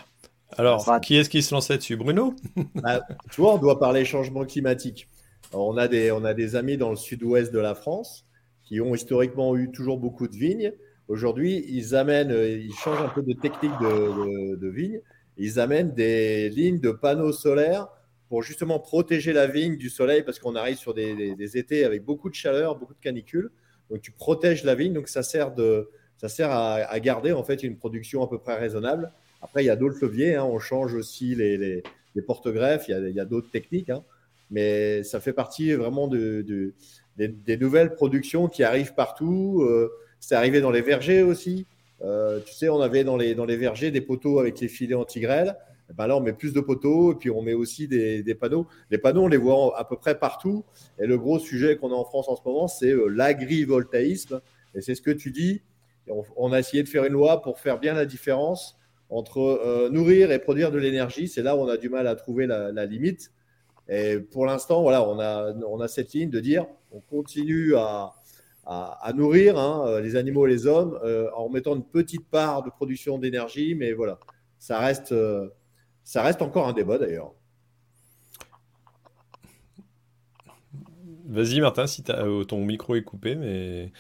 Alors, 0.56 1.02
qui 1.02 1.18
est-ce 1.18 1.30
qui 1.30 1.42
se 1.42 1.54
lançait 1.54 1.78
dessus 1.78 1.98
Bruno? 1.98 2.34
Bah, 2.76 3.04
Tu 3.32 3.42
vois, 3.42 3.56
on 3.56 3.58
doit 3.58 3.80
parler 3.80 4.06
changement 4.06 4.46
climatique. 4.46 5.08
on, 5.54 5.78
a 5.78 5.88
des, 5.88 6.12
on 6.12 6.24
a 6.24 6.34
des 6.34 6.56
amis 6.56 6.78
dans 6.78 6.90
le 6.90 6.96
sud-ouest 6.96 7.52
de 7.52 7.60
la 7.60 7.76
France 7.76 8.26
qui 8.64 8.82
ont 8.82 8.94
historiquement 8.94 9.56
eu 9.56 9.72
toujours 9.72 9.98
beaucoup 9.98 10.28
de 10.28 10.36
vignes. 10.36 10.74
Aujourd'hui, 11.08 11.66
ils 11.70 11.96
amènent, 11.96 12.32
ils 12.32 12.74
changent 12.74 13.02
un 13.02 13.08
peu 13.08 13.22
de 13.22 13.34
technique 13.34 13.72
de, 13.82 14.56
de, 14.56 14.68
vigne. 14.68 15.00
Ils 15.38 15.60
amènent 15.60 15.94
des 15.94 16.50
lignes 16.50 16.82
de 16.82 16.92
panneaux 16.92 17.32
solaires 17.32 17.88
pour 18.28 18.44
justement 18.44 18.80
protéger 18.80 19.32
la 19.32 19.48
vigne 19.48 19.78
du 19.78 19.90
soleil 19.90 20.24
parce 20.24 20.38
qu'on 20.38 20.56
arrive 20.56 20.78
sur 20.78 20.94
des, 20.94 21.34
des, 21.36 21.58
étés 21.58 21.86
avec 21.86 22.04
beaucoup 22.04 22.30
de 22.30 22.36
chaleur, 22.36 22.76
beaucoup 22.76 22.94
de 22.94 23.00
canicules. 23.00 23.52
Donc 23.90 24.02
tu 24.02 24.12
protèges 24.12 24.66
la 24.66 24.76
vigne, 24.76 24.92
donc 24.92 25.08
ça 25.08 25.24
sert, 25.24 25.54
de, 25.54 25.90
ça 26.18 26.28
sert 26.28 26.52
à, 26.52 27.00
garder 27.00 27.32
en 27.32 27.44
fait 27.44 27.64
une 27.64 27.78
production 27.78 28.22
à 28.22 28.28
peu 28.28 28.38
près 28.38 28.56
raisonnable. 28.56 29.14
Après, 29.42 29.64
il 29.64 29.68
y 29.68 29.70
a 29.70 29.76
d'autres 29.76 29.98
leviers, 30.02 30.36
hein. 30.36 30.46
on 30.46 30.60
change 30.60 30.94
aussi 30.94 31.36
les, 31.36 31.58
les, 31.58 31.84
les 32.16 32.22
porte-greffes, 32.22 32.88
il 32.88 33.12
y 33.14 33.20
a, 33.20 33.22
a 33.22 33.26
d'autres 33.26 33.52
techniques, 33.52 33.90
hein. 33.90 34.04
mais 34.50 35.04
ça 35.04 35.20
fait 35.20 35.34
partie 35.34 35.74
vraiment 35.74 36.08
de, 36.08 36.42
de 36.42 36.74
des, 37.18 37.58
nouvelles 37.58 37.94
productions 37.94 38.48
qui 38.48 38.64
arrivent 38.64 38.94
partout. 38.94 39.62
Euh, 39.64 39.92
c'est 40.20 40.36
arrivé 40.36 40.62
dans 40.62 40.72
les 40.72 40.82
vergers 40.82 41.24
aussi. 41.24 41.66
Euh, 42.04 42.40
tu 42.46 42.54
sais, 42.54 42.70
on 42.70 42.80
avait 42.80 43.04
dans 43.04 43.18
les, 43.18 43.34
dans 43.34 43.46
les 43.46 43.58
vergers 43.58 43.92
des 43.92 44.02
poteaux 44.02 44.40
avec 44.40 44.60
les 44.60 44.68
filets 44.68 44.96
anti-grêle. 44.96 45.58
Eh 45.90 45.94
ben 45.94 46.06
là, 46.08 46.18
on 46.18 46.20
met 46.20 46.34
plus 46.34 46.54
de 46.54 46.60
poteaux 46.60 47.14
et 47.14 47.16
puis 47.16 47.30
on 47.30 47.42
met 47.42 47.54
aussi 47.54 47.88
des, 47.88 48.22
des, 48.22 48.36
panneaux. 48.36 48.68
Les 48.92 48.98
panneaux, 48.98 49.24
on 49.24 49.28
les 49.28 49.38
voit 49.38 49.78
à 49.80 49.86
peu 49.86 49.96
près 49.96 50.20
partout. 50.20 50.66
Et 51.00 51.08
le 51.08 51.18
gros 51.18 51.40
sujet 51.40 51.78
qu'on 51.78 51.92
a 51.92 51.96
en 51.96 52.04
France 52.04 52.28
en 52.28 52.36
ce 52.36 52.42
moment, 52.46 52.68
c'est 52.68 52.92
euh, 52.92 53.08
l'agrivoltaïsme. 53.08 54.42
Et 54.76 54.82
c'est 54.82 54.96
ce 54.96 55.02
que 55.02 55.12
tu 55.12 55.32
dis. 55.32 55.62
On, 56.38 56.54
a 56.54 56.60
essayé 56.60 56.84
de 56.84 56.88
faire 56.88 57.04
une 57.04 57.14
loi 57.14 57.42
pour 57.42 57.60
faire 57.60 57.80
bien 57.80 57.94
la 57.94 58.06
différence 58.06 58.78
entre 59.10 59.40
euh, 59.40 59.90
nourrir 59.90 60.32
et 60.32 60.40
produire 60.40 60.72
de 60.72 60.78
l'énergie. 60.78 61.28
C'est 61.28 61.44
là 61.44 61.56
où 61.56 61.60
on 61.60 61.68
a 61.68 61.78
du 61.78 61.90
mal 61.90 62.08
à 62.08 62.16
trouver 62.16 62.48
la, 62.48 62.86
limite. 62.86 63.32
Et 63.90 64.20
pour 64.20 64.46
l'instant, 64.46 64.82
voilà, 64.82 65.08
on 65.08 65.20
a, 65.20 65.88
cette 65.88 66.14
ligne 66.14 66.30
de 66.30 66.40
dire 66.40 66.66
on 66.92 67.00
continue 67.00 67.76
à, 67.76 68.14
nourrir 69.16 69.58
hein, 69.58 70.02
les 70.02 70.16
animaux 70.18 70.46
et 70.46 70.50
les 70.50 70.68
hommes 70.68 71.00
euh, 71.04 71.30
en 71.36 71.50
mettant 71.50 71.76
une 71.76 71.86
petite 71.86 72.28
part 72.30 72.64
de 72.64 72.70
production 72.70 73.18
d'énergie. 73.18 73.76
Mais 73.76 73.94
voilà, 73.94 74.20
ça 74.60 74.80
reste. 74.80 75.14
Encore 76.42 76.68
un 76.68 76.74
débat 76.74 76.98
d'ailleurs. 76.98 77.34
Vas-y 81.28 81.60
Martin, 81.60 81.88
si 81.88 82.04
euh, 82.10 82.46
ton 82.46 82.64
micro 82.64 82.96
est 82.96 83.04
coupé, 83.04 83.36
mais 83.36 83.92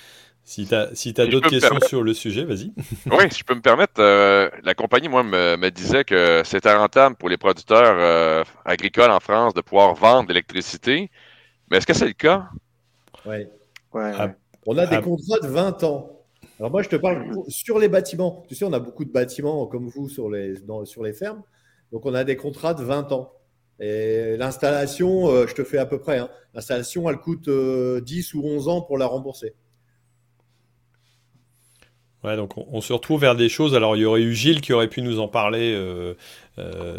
si 0.48 0.66
tu 0.66 0.74
as, 0.74 0.96
si 0.96 1.14
as 1.18 1.28
d'autres 1.28 1.50
questions 1.50 1.78
sur 1.82 2.02
le 2.02 2.14
sujet, 2.14 2.46
vas-y. 2.46 2.72
oui, 3.12 3.26
si 3.32 3.40
je 3.40 3.44
peux 3.44 3.54
me 3.54 3.62
permettre, 3.62 4.00
euh, 4.00 4.50
la 4.64 4.76
compagnie, 4.76 5.10
moi, 5.10 5.22
me, 5.22 5.70
disait 5.70 6.06
que 6.06 6.42
c'était 6.46 6.74
rentable 6.74 7.18
pour 7.18 7.28
les 7.28 7.36
producteurs 7.36 7.98
euh, 8.00 8.46
agricoles 8.64 9.12
en 9.12 9.20
France 9.20 9.54
de 9.54 9.60
pouvoir 9.60 9.94
vendre 9.94 10.30
de 10.30 10.34
l'électricité. 10.34 11.12
Mais 11.70 11.78
est-ce 11.78 11.86
que 11.86 11.94
c'est 11.94 12.08
le 12.08 12.14
cas? 12.14 12.48
Oui. 13.26 13.46
Ouais, 13.94 14.12
ah, 14.18 14.32
On 14.66 14.78
a 14.78 14.86
des 14.86 14.96
ah. 14.96 15.02
contrats 15.02 15.40
de 15.42 15.48
20 15.48 15.84
ans. 15.84 16.22
Alors 16.60 16.72
moi, 16.72 16.82
je 16.82 16.88
te 16.88 16.96
parle 16.96 17.26
sur 17.50 17.78
les 17.78 17.90
bâtiments. 17.90 18.46
Tu 18.48 18.56
sais, 18.56 18.64
on 18.64 18.72
a 18.72 18.80
beaucoup 18.80 19.04
de 19.04 19.12
bâtiments 19.12 19.68
comme 19.68 19.90
vous 19.90 20.08
sur 20.08 20.30
les, 20.30 20.56
sur 20.86 21.04
les 21.04 21.12
fermes. 21.12 21.44
Donc, 21.92 22.06
on 22.06 22.14
a 22.14 22.24
des 22.24 22.38
contrats 22.38 22.74
de 22.74 22.86
20 22.86 23.12
ans. 23.12 23.34
Et 23.82 24.38
l'installation, 24.38 25.28
euh, 25.28 25.46
je 25.46 25.56
te 25.56 25.66
fais 25.66 25.78
à 25.78 25.86
peu 25.86 26.00
près, 26.00 26.20
hein. 26.20 26.30
l'installation, 26.54 27.10
elle 27.10 27.18
coûte 27.18 27.50
10 27.50 27.50
euh, 27.50 28.38
ou 28.38 28.48
11 28.48 28.70
ans 28.70 28.82
pour 28.82 28.98
la 28.98 29.08
rembourser. 29.08 29.54
Ouais, 32.24 32.36
donc 32.36 32.54
on, 32.58 32.82
se 32.82 32.94
retrouve 32.94 33.22
vers 33.22 33.36
des 33.36 33.48
choses. 33.48 33.76
Alors, 33.76 33.96
il 33.96 34.02
y 34.02 34.06
aurait 34.06 34.22
eu 34.22 34.34
Gilles 34.34 34.62
qui 34.62 34.74
aurait 34.74 34.88
pu 34.88 35.02
nous 35.02 35.20
en 35.20 35.28
parler, 35.28 35.74
euh, 35.76 36.16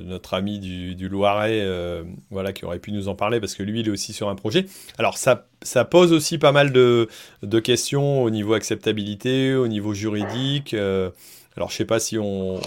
notre 0.02 0.34
ami 0.34 0.60
du, 0.60 1.08
Loiret, 1.08 1.66
voilà, 2.30 2.52
qui 2.52 2.64
aurait 2.64 2.78
pu 2.78 2.92
nous 2.92 3.08
en 3.08 3.14
parler 3.14 3.40
parce 3.40 3.54
que 3.54 3.62
lui, 3.62 3.80
il 3.80 3.88
est 3.88 3.90
aussi 3.90 4.12
sur 4.12 4.28
un 4.28 4.36
projet. 4.36 4.66
Alors, 4.96 5.18
ça, 5.18 5.46
ça 5.62 5.84
pose 5.84 6.12
aussi 6.12 6.38
pas 6.38 6.52
mal 6.52 6.72
de, 6.72 7.08
de 7.42 7.60
questions 7.60 8.22
au 8.22 8.30
niveau 8.30 8.54
acceptabilité, 8.54 9.54
au 9.54 9.66
niveau 9.66 9.92
juridique. 9.92 10.74
Alors, 11.58 11.70
je 11.70 11.76
sais 11.76 11.84
pas 11.84 11.98
si 11.98 12.16
on, 12.18 12.60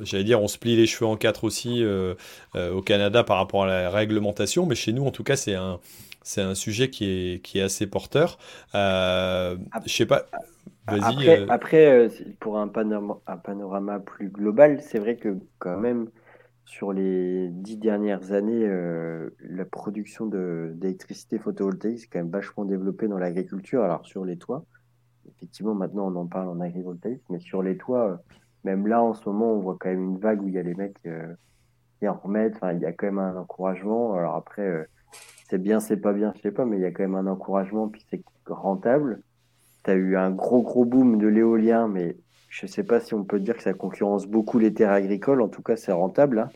j'allais 0.00 0.24
dire, 0.24 0.40
on 0.40 0.48
se 0.48 0.56
plie 0.56 0.74
les 0.74 0.86
cheveux 0.86 1.04
en 1.04 1.18
quatre 1.18 1.44
aussi 1.44 1.84
euh, 1.84 2.14
euh, 2.54 2.72
au 2.72 2.80
Canada 2.80 3.22
par 3.24 3.36
rapport 3.36 3.64
à 3.64 3.66
la 3.66 3.90
réglementation, 3.90 4.64
mais 4.64 4.74
chez 4.74 4.94
nous, 4.94 5.04
en 5.04 5.10
tout 5.10 5.22
cas, 5.22 5.36
c'est 5.36 5.54
un, 5.54 5.80
c'est 6.22 6.40
un 6.40 6.54
sujet 6.54 6.88
qui 6.88 7.04
est, 7.04 7.44
qui 7.44 7.58
est 7.58 7.62
assez 7.62 7.86
porteur. 7.86 8.38
Euh, 8.74 9.58
je 9.84 9.92
sais 9.92 10.06
pas. 10.06 10.24
Après, 10.86 11.46
après 11.48 12.08
pour 12.40 12.58
un 12.58 12.68
panorama, 12.68 13.18
un 13.26 13.36
panorama 13.36 14.00
plus 14.00 14.28
global, 14.28 14.80
c'est 14.82 14.98
vrai 14.98 15.16
que 15.16 15.36
quand 15.58 15.78
même, 15.78 16.08
sur 16.64 16.92
les 16.92 17.48
dix 17.48 17.76
dernières 17.76 18.32
années, 18.32 18.68
la 19.40 19.64
production 19.64 20.26
d'électricité 20.26 21.38
photovoltaïque 21.38 22.04
est 22.04 22.06
quand 22.06 22.18
même 22.20 22.30
vachement 22.30 22.64
développée 22.64 23.08
dans 23.08 23.18
l'agriculture, 23.18 23.82
alors 23.82 24.06
sur 24.06 24.24
les 24.24 24.36
toits 24.36 24.64
effectivement, 25.36 25.74
maintenant, 25.74 26.12
on 26.12 26.16
en 26.16 26.26
parle 26.26 26.48
en 26.48 26.60
agrivoltaïsme, 26.60 27.22
mais 27.30 27.40
sur 27.40 27.62
les 27.62 27.76
toits, 27.76 28.10
euh, 28.10 28.16
même 28.64 28.86
là, 28.86 29.02
en 29.02 29.14
ce 29.14 29.28
moment, 29.28 29.52
on 29.52 29.60
voit 29.60 29.76
quand 29.78 29.88
même 29.88 30.02
une 30.02 30.18
vague 30.18 30.42
où 30.42 30.48
il 30.48 30.54
y 30.54 30.58
a 30.58 30.62
les 30.62 30.74
mecs 30.74 30.98
euh, 31.06 31.34
qui 31.98 32.08
en 32.08 32.14
remettent. 32.14 32.56
Enfin, 32.56 32.72
il 32.72 32.80
y 32.80 32.86
a 32.86 32.92
quand 32.92 33.06
même 33.06 33.18
un 33.18 33.36
encouragement. 33.36 34.14
Alors 34.14 34.34
après, 34.34 34.62
euh, 34.62 34.84
c'est 35.48 35.58
bien, 35.58 35.80
c'est 35.80 35.98
pas 35.98 36.12
bien, 36.12 36.32
je 36.36 36.42
sais 36.42 36.50
pas, 36.50 36.64
mais 36.64 36.76
il 36.76 36.82
y 36.82 36.86
a 36.86 36.90
quand 36.90 37.02
même 37.02 37.14
un 37.14 37.26
encouragement, 37.26 37.88
puis 37.88 38.04
c'est 38.10 38.22
rentable. 38.46 39.22
Tu 39.86 39.90
as 39.90 39.94
eu 39.94 40.16
un 40.16 40.30
gros, 40.30 40.60
gros 40.60 40.84
boom 40.84 41.16
de 41.16 41.26
l'éolien, 41.26 41.88
mais 41.88 42.18
je 42.50 42.66
sais 42.66 42.84
pas 42.84 43.00
si 43.00 43.14
on 43.14 43.24
peut 43.24 43.40
dire 43.40 43.56
que 43.56 43.62
ça 43.62 43.72
concurrence 43.72 44.26
beaucoup 44.26 44.58
les 44.58 44.74
terres 44.74 44.92
agricoles. 44.92 45.40
En 45.40 45.48
tout 45.48 45.62
cas, 45.62 45.76
c'est 45.76 45.92
rentable. 45.92 46.40
Hein. 46.40 46.48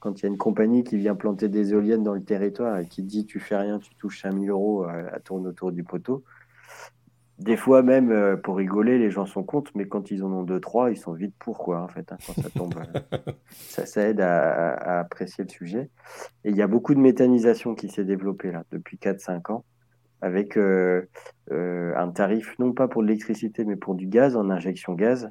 Quand 0.00 0.20
il 0.20 0.24
y 0.24 0.26
a 0.26 0.28
une 0.28 0.36
compagnie 0.36 0.84
qui 0.84 0.98
vient 0.98 1.14
planter 1.14 1.48
des 1.48 1.72
éoliennes 1.72 2.02
dans 2.02 2.12
le 2.12 2.22
territoire 2.22 2.78
et 2.78 2.86
qui 2.86 3.02
dit 3.02 3.24
tu 3.24 3.40
fais 3.40 3.56
rien, 3.56 3.78
tu 3.78 3.94
touches 3.94 4.20
5000 4.20 4.50
euros 4.50 4.84
à 4.84 5.18
tourner 5.20 5.48
autour 5.48 5.72
du 5.72 5.82
poteau, 5.82 6.24
des 7.38 7.56
fois 7.56 7.82
même, 7.82 8.12
euh, 8.12 8.36
pour 8.36 8.56
rigoler, 8.56 8.98
les 8.98 9.10
gens 9.10 9.26
sont 9.26 9.42
contre, 9.42 9.72
mais 9.74 9.86
quand 9.86 10.10
ils 10.10 10.22
en 10.22 10.32
ont 10.32 10.44
deux, 10.44 10.60
trois, 10.60 10.90
ils 10.90 10.96
sont 10.96 11.12
vite 11.12 11.34
pour, 11.38 11.58
quoi, 11.58 11.82
en 11.82 11.88
fait, 11.88 12.12
hein, 12.12 12.16
quand 12.26 12.40
ça 12.40 12.48
tombe. 12.50 12.74
Euh, 12.76 13.18
ça, 13.50 13.86
ça, 13.86 14.02
aide 14.02 14.20
à, 14.20 15.00
apprécier 15.00 15.42
le 15.42 15.50
sujet. 15.50 15.90
Et 16.44 16.50
il 16.50 16.56
y 16.56 16.62
a 16.62 16.68
beaucoup 16.68 16.94
de 16.94 17.00
méthanisation 17.00 17.74
qui 17.74 17.88
s'est 17.88 18.04
développée, 18.04 18.52
là, 18.52 18.62
depuis 18.70 18.98
4-5 18.98 19.52
ans, 19.52 19.64
avec 20.20 20.56
euh, 20.56 21.06
un 21.50 22.10
tarif, 22.10 22.58
non 22.58 22.72
pas 22.72 22.88
pour 22.88 23.02
l'électricité, 23.02 23.64
mais 23.64 23.76
pour 23.76 23.94
du 23.94 24.06
gaz, 24.06 24.36
en 24.36 24.50
injection 24.50 24.94
gaz. 24.94 25.30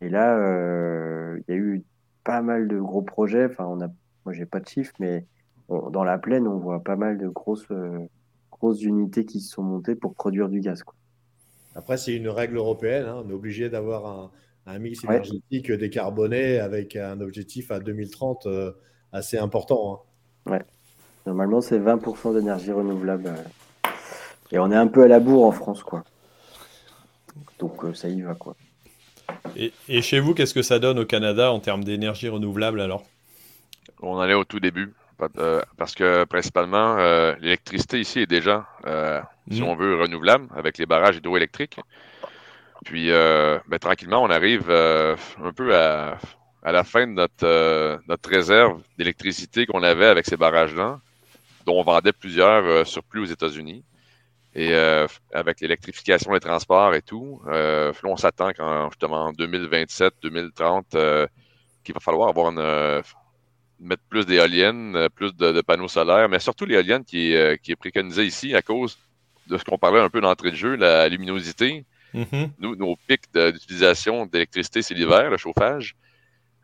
Et 0.00 0.08
là, 0.08 0.36
il 1.36 1.44
y 1.48 1.52
a 1.52 1.56
eu 1.56 1.82
pas 2.24 2.42
mal 2.42 2.68
de 2.68 2.78
gros 2.78 3.02
projets. 3.02 3.46
Enfin, 3.46 3.66
on 3.66 3.80
a, 3.80 3.88
moi, 4.24 4.32
j'ai 4.32 4.46
pas 4.46 4.60
de 4.60 4.68
chiffres, 4.68 4.94
mais 4.98 5.26
dans 5.68 6.04
la 6.04 6.18
plaine, 6.18 6.46
on 6.46 6.58
voit 6.58 6.82
pas 6.82 6.96
mal 6.96 7.18
de 7.18 7.28
grosses, 7.28 7.68
grosses 8.50 8.82
unités 8.82 9.24
qui 9.24 9.40
se 9.40 9.52
sont 9.52 9.62
montées 9.62 9.94
pour 9.94 10.14
produire 10.14 10.48
du 10.48 10.60
gaz, 10.60 10.82
quoi. 10.82 10.94
Après, 11.74 11.96
c'est 11.96 12.14
une 12.14 12.28
règle 12.28 12.56
européenne. 12.56 13.06
Hein. 13.06 13.22
On 13.24 13.30
est 13.30 13.32
obligé 13.32 13.70
d'avoir 13.70 14.30
un, 14.66 14.78
mix 14.78 15.04
énergétique 15.04 15.72
décarboné 15.72 16.58
avec 16.60 16.96
un 16.96 17.20
objectif 17.20 17.70
à 17.70 17.80
2030 17.80 18.46
euh, 18.46 18.72
assez 19.12 19.38
important. 19.38 20.04
Hein. 20.46 20.52
Ouais. 20.52 20.62
Normalement, 21.26 21.60
c'est 21.60 21.78
20% 21.78 22.34
d'énergie 22.34 22.72
renouvelable. 22.72 23.26
Euh. 23.26 23.42
Et 24.52 24.58
on 24.58 24.70
est 24.70 24.76
un 24.76 24.86
peu 24.86 25.02
à 25.02 25.08
la 25.08 25.18
bourre 25.18 25.46
en 25.46 25.52
France, 25.52 25.82
quoi. 25.82 26.04
Donc 27.58 27.84
euh, 27.84 27.94
ça 27.94 28.08
y 28.08 28.20
va, 28.22 28.34
quoi. 28.34 28.54
Et, 29.56 29.72
et 29.88 30.02
chez 30.02 30.20
vous, 30.20 30.34
qu'est-ce 30.34 30.54
que 30.54 30.62
ça 30.62 30.78
donne 30.78 30.98
au 30.98 31.06
Canada 31.06 31.52
en 31.52 31.58
termes 31.58 31.84
d'énergie 31.84 32.28
renouvelable 32.28 32.80
alors? 32.80 33.04
On 34.00 34.18
allait 34.18 34.34
au 34.34 34.44
tout 34.44 34.60
début. 34.60 34.92
Parce 35.76 35.94
que 35.94 36.24
principalement, 36.24 36.96
l'électricité 37.40 38.00
ici 38.00 38.18
est 38.18 38.26
déjà 38.26 38.66
si 39.50 39.60
mm. 39.60 39.64
on 39.64 39.74
veut, 39.74 39.96
renouvelable 39.96 40.48
avec 40.54 40.78
les 40.78 40.86
barrages 40.86 41.16
hydroélectriques. 41.16 41.78
Puis, 42.84 43.10
euh, 43.10 43.58
ben, 43.68 43.78
tranquillement, 43.78 44.22
on 44.22 44.30
arrive 44.30 44.66
euh, 44.68 45.16
un 45.42 45.52
peu 45.52 45.76
à, 45.76 46.18
à, 46.62 46.72
la 46.72 46.84
fin 46.84 47.06
de 47.06 47.12
notre, 47.12 47.44
euh, 47.44 47.98
notre 48.08 48.28
réserve 48.28 48.82
d'électricité 48.98 49.66
qu'on 49.66 49.82
avait 49.82 50.06
avec 50.06 50.26
ces 50.26 50.36
barrages-là, 50.36 51.00
dont 51.66 51.78
on 51.78 51.84
vendait 51.84 52.12
plusieurs 52.12 52.86
surplus 52.86 53.20
aux 53.20 53.26
États-Unis. 53.26 53.84
Et 54.54 54.74
avec 55.32 55.60
l'électrification 55.60 56.32
des 56.32 56.40
transports 56.40 56.94
et 56.94 57.00
tout, 57.02 57.40
là, 57.46 57.92
on 58.04 58.16
s'attend 58.16 58.52
qu'en 58.52 58.90
justement 58.90 59.32
2027, 59.32 60.14
2030, 60.22 60.96
qu'il 61.82 61.94
va 61.94 62.00
falloir 62.00 62.28
avoir 62.28 62.50
une, 62.50 63.02
mettre 63.80 64.02
plus 64.10 64.26
d'éoliennes, 64.26 65.08
plus 65.14 65.34
de, 65.34 65.60
panneaux 65.62 65.88
solaires, 65.88 66.28
mais 66.28 66.38
surtout 66.38 66.66
l'éolienne 66.66 67.04
qui, 67.04 67.34
qui 67.62 67.72
est 67.72 67.76
préconisée 67.76 68.24
ici 68.24 68.54
à 68.54 68.60
cause 68.60 68.98
de 69.46 69.56
ce 69.58 69.64
qu'on 69.64 69.78
parlait 69.78 70.00
un 70.00 70.10
peu 70.10 70.20
d'entrée 70.20 70.50
de 70.50 70.56
jeu, 70.56 70.76
la 70.76 71.08
luminosité. 71.08 71.84
Mm-hmm. 72.14 72.50
Nous, 72.58 72.76
nos 72.76 72.96
pics 73.08 73.32
d'utilisation 73.34 74.26
d'électricité, 74.26 74.82
c'est 74.82 74.94
l'hiver, 74.94 75.30
le 75.30 75.36
chauffage. 75.36 75.96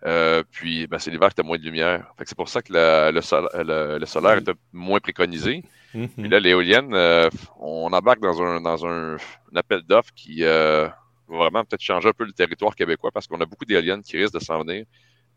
Euh, 0.07 0.45
puis 0.51 0.87
ben, 0.87 0.99
c'est 0.99 1.11
l'hiver 1.11 1.31
que 1.31 1.35
tu 1.35 1.41
as 1.41 1.45
moins 1.45 1.59
de 1.59 1.65
lumière. 1.65 2.13
c'est 2.25 2.37
pour 2.37 2.49
ça 2.49 2.63
que 2.63 2.73
le, 2.73 3.99
le, 3.99 4.07
solaire 4.07 4.39
est 4.39 4.51
moins 4.73 5.01
préconisé. 5.01 5.65
Puis 5.93 6.29
là, 6.29 6.41
l'éolienne, 6.41 6.93
euh, 6.95 7.31
on 7.59 7.93
embarque 7.93 8.21
dans 8.21 8.87
un, 8.87 9.17
appel 9.55 9.83
d'offres 9.83 10.13
qui 10.15 10.45
euh, 10.45 10.87
va 11.29 11.37
vraiment 11.37 11.65
peut-être 11.65 11.83
changer 11.83 12.09
un 12.09 12.13
peu 12.13 12.25
le 12.25 12.33
territoire 12.33 12.75
québécois 12.75 13.11
parce 13.13 13.27
qu'on 13.27 13.41
a 13.41 13.47
beaucoup 13.47 13.65
d'éoliennes 13.65 14.03
qui 14.03 14.17
risquent 14.19 14.35
de 14.35 14.45
s'en 14.45 14.63
venir. 14.63 14.85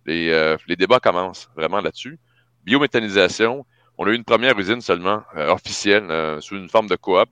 Les, 0.06 0.56
les, 0.68 0.76
débats 0.76 1.00
commencent 1.00 1.50
vraiment 1.56 1.80
là-dessus. 1.80 2.18
Biométhanisation, 2.64 3.66
on 3.98 4.08
a 4.08 4.10
eu 4.10 4.16
une 4.16 4.24
première 4.24 4.58
usine 4.58 4.82
seulement 4.82 5.24
officielle 5.36 6.42
sous 6.42 6.56
une 6.56 6.70
forme 6.70 6.88
de 6.88 6.96
coop. 6.96 7.30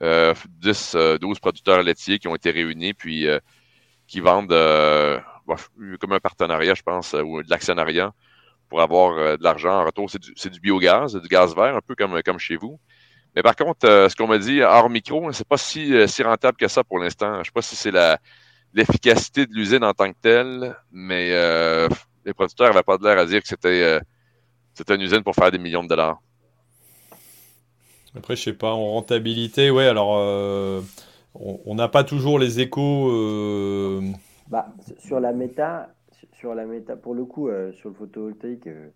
10, 0.00 0.96
12 1.20 1.40
producteurs 1.40 1.82
laitiers 1.82 2.18
qui 2.18 2.28
ont 2.28 2.36
été 2.36 2.52
réunis 2.52 2.94
puis 2.94 3.26
qui 4.06 4.20
vendent 4.20 4.54
comme 6.00 6.12
un 6.12 6.20
partenariat, 6.20 6.74
je 6.74 6.82
pense, 6.82 7.14
euh, 7.14 7.22
ou 7.22 7.42
de 7.42 7.50
l'actionnariat 7.50 8.12
pour 8.68 8.80
avoir 8.80 9.16
euh, 9.16 9.36
de 9.36 9.42
l'argent 9.42 9.80
en 9.80 9.84
retour. 9.84 10.10
C'est 10.10 10.20
du, 10.20 10.32
du, 10.50 10.60
biogaz, 10.60 11.14
du 11.16 11.28
gaz 11.28 11.54
vert, 11.54 11.76
un 11.76 11.80
peu 11.80 11.94
comme, 11.94 12.20
comme 12.22 12.38
chez 12.38 12.56
vous. 12.56 12.78
Mais 13.34 13.42
par 13.42 13.54
contre, 13.54 13.86
euh, 13.86 14.08
ce 14.08 14.16
qu'on 14.16 14.26
m'a 14.26 14.38
dit 14.38 14.62
hors 14.62 14.88
micro, 14.88 15.30
c'est 15.32 15.46
pas 15.46 15.56
si, 15.56 16.08
si 16.08 16.22
rentable 16.22 16.56
que 16.56 16.68
ça 16.68 16.84
pour 16.84 16.98
l'instant. 16.98 17.38
Je 17.40 17.44
sais 17.44 17.52
pas 17.52 17.62
si 17.62 17.76
c'est 17.76 17.90
la 17.90 18.18
l'efficacité 18.74 19.46
de 19.46 19.54
l'usine 19.54 19.84
en 19.84 19.94
tant 19.94 20.12
que 20.12 20.18
telle, 20.20 20.76
mais 20.92 21.30
les 22.26 22.34
producteurs 22.34 22.68
n'avaient 22.68 22.82
pas 22.82 22.98
de 22.98 23.04
l'air 23.04 23.18
à 23.18 23.24
dire 23.24 23.40
que 23.40 23.48
c'était 23.48 24.94
une 24.94 25.00
usine 25.00 25.22
pour 25.22 25.34
faire 25.34 25.50
des 25.50 25.56
millions 25.56 25.82
de 25.82 25.88
dollars. 25.88 26.18
Après, 28.14 28.36
je 28.36 28.42
sais 28.42 28.52
pas, 28.52 28.72
en 28.72 28.90
rentabilité, 28.90 29.70
ouais, 29.70 29.86
alors 29.86 30.10
on 31.34 31.74
n'a 31.74 31.88
pas 31.88 32.04
toujours 32.04 32.38
les 32.38 32.60
échos 32.60 34.02
bah, 34.48 34.68
sur 34.98 35.18
la 35.20 35.32
méta, 35.32 35.88
sur 36.46 36.54
la 36.54 36.64
méta, 36.64 36.94
pour 36.94 37.16
le 37.16 37.24
coup, 37.24 37.48
euh, 37.48 37.72
sur 37.72 37.88
le 37.88 37.96
photovoltaïque, 37.96 38.68
euh, 38.68 38.88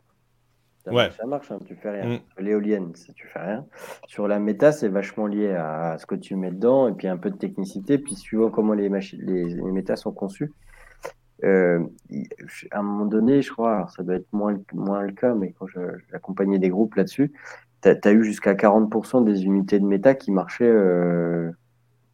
ça, 0.84 0.92
marche, 1.26 1.51
hein, 1.51 1.59
tu 1.66 1.74
fais 1.74 1.90
rien. 1.90 2.18
Mm. 2.18 2.20
L'éolienne, 2.38 2.92
tu 2.92 3.26
fais 3.26 3.40
rien. 3.40 3.66
Sur 4.07 4.28
la 4.28 4.38
méta, 4.38 4.70
c'est 4.70 4.86
vachement 4.86 5.26
lié 5.26 5.51
à, 5.51 5.96
ce 5.98 6.07
que 6.07 6.14
tu 6.14 6.36
mets 6.36 6.53
dedans 6.53 6.86
et 6.86 6.92
puis 6.92 7.09
un 7.09 7.16
peu 7.16 7.28
de 7.28 7.36
technicité, 7.36 7.98
puis 7.98 8.14
suivant 8.14 8.51
comment 8.51 8.72
les, 8.72 8.88
les, 8.88 9.44
les 9.46 9.72
métas 9.72 9.96
sont 9.96 10.12
conçus. 10.12 10.53
Euh, 11.42 11.80
à 12.70 12.78
un 12.78 12.82
moment 12.82 13.07
donné, 13.07 13.42
je 13.42 13.51
crois, 13.51 13.88
ça 13.96 14.05
doit 14.05 14.14
être 14.14 14.32
moins, 14.32 14.57
moins 14.72 15.03
le 15.03 15.12
cas, 15.12 15.34
mais 15.34 15.53
quand 15.59 15.66
j'accompagnais 16.12 16.61
des 16.61 16.68
groupes 16.68 16.94
là-dessus, 16.94 17.32
tu 17.82 17.88
as, 17.88 18.12
eu 18.12 18.22
jusqu'à 18.22 18.55
40% 18.55 19.24
des 19.24 19.44
unités 19.44 19.80
de 19.80 19.86
méta 19.86 20.14
qui 20.14 20.30
marchaient 20.30 20.72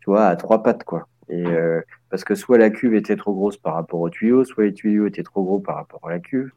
tu 0.01 0.09
vois, 0.09 0.29
à 0.29 0.37
trois 0.37 0.63
pattes, 0.63 0.85
quoi. 0.85 1.07
Et 1.29 1.47
euh, 1.47 1.81
parce 2.11 2.25
que 2.25 2.35
soit 2.35 2.59
la 2.59 2.71
cuve 2.71 2.95
était 2.95 3.17
trop 3.17 3.35
grosse 3.35 3.57
par 3.57 3.75
rapport 3.75 4.01
au 4.01 4.11
tuyau, 4.11 4.45
soit 4.45 4.65
les 4.65 4.75
tuyaux 4.75 5.07
étaient 5.07 5.23
trop 5.23 5.43
gros 5.43 5.59
par 5.59 5.77
rapport 5.77 6.01
à 6.07 6.11
la 6.11 6.21
cuve. 6.21 6.51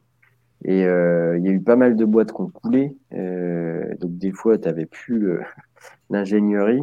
Et 0.64 0.84
euh, 0.84 1.38
il 1.38 1.44
y 1.44 1.48
a 1.48 1.52
eu 1.52 1.60
pas 1.60 1.76
mal 1.76 1.96
de 1.96 2.04
boîtes 2.04 2.32
qui 2.32 2.40
ont 2.40 2.50
coulé. 2.50 2.96
Euh, 3.14 3.94
donc 3.98 4.16
des 4.18 4.32
fois, 4.32 4.58
tu 4.58 4.68
n'avais 4.68 4.86
plus 4.86 5.38
l'ingénierie. 6.10 6.82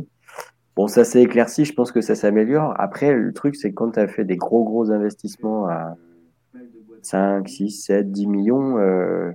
Bon, 0.75 0.87
ça 0.87 1.03
s'est 1.03 1.23
éclairci, 1.23 1.65
je 1.65 1.73
pense 1.73 1.91
que 1.91 2.01
ça 2.01 2.13
s'améliore. 2.13 2.75
Après, 2.77 3.11
le 3.13 3.33
truc, 3.33 3.55
c'est 3.55 3.73
quand 3.73 3.91
tu 3.91 3.99
as 3.99 4.07
fait 4.07 4.25
des 4.25 4.37
gros, 4.37 4.63
gros 4.63 4.91
investissements 4.91 5.67
à 5.67 5.95
5, 7.01 7.47
6, 7.47 7.71
7, 7.71 8.11
10 8.11 8.27
millions, 8.27 8.77
euh, 8.77 9.31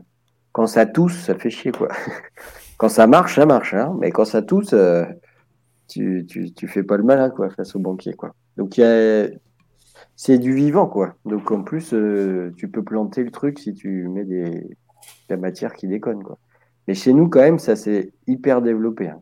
quand 0.53 0.66
ça 0.66 0.86
tousse, 0.86 1.18
ça 1.18 1.34
fait 1.34 1.50
chier, 1.50 1.72
quoi. 1.72 1.88
quand 2.76 2.88
ça 2.88 3.07
marche, 3.07 3.36
ça 3.36 3.46
marche, 3.46 3.74
hein. 3.74 3.96
mais 3.98 4.12
quand 4.12 4.24
ça 4.24 4.42
tousse, 4.42 4.72
euh, 4.72 5.05
tu, 5.88 6.24
tu, 6.28 6.53
tu, 6.53 6.68
fais 6.68 6.82
pas 6.82 6.96
le 6.96 7.03
malin, 7.03 7.30
quoi, 7.30 7.50
face 7.50 7.74
au 7.74 7.80
banquier, 7.80 8.14
quoi. 8.14 8.34
Donc, 8.57 8.80
c'est 10.16 10.38
du 10.38 10.55
vivant, 10.55 10.86
quoi. 10.86 11.14
Donc, 11.24 11.50
en 11.50 11.62
plus, 11.62 11.94
euh, 11.94 12.53
tu 12.57 12.68
peux 12.68 12.82
planter 12.82 13.24
le 13.24 13.30
truc 13.30 13.59
si 13.59 13.74
tu 13.74 14.09
mets 14.09 14.24
des... 14.24 14.50
de 14.50 14.76
la 15.30 15.36
matière 15.36 15.74
qui 15.74 15.88
déconne, 15.88 16.22
quoi. 16.22 16.38
Mais 16.86 16.94
chez 16.94 17.12
nous, 17.12 17.28
quand 17.28 17.40
même, 17.40 17.59
ça 17.59 17.76
s'est 17.76 18.12
hyper 18.26 18.61
développé. 18.62 19.09
Hein. 19.09 19.18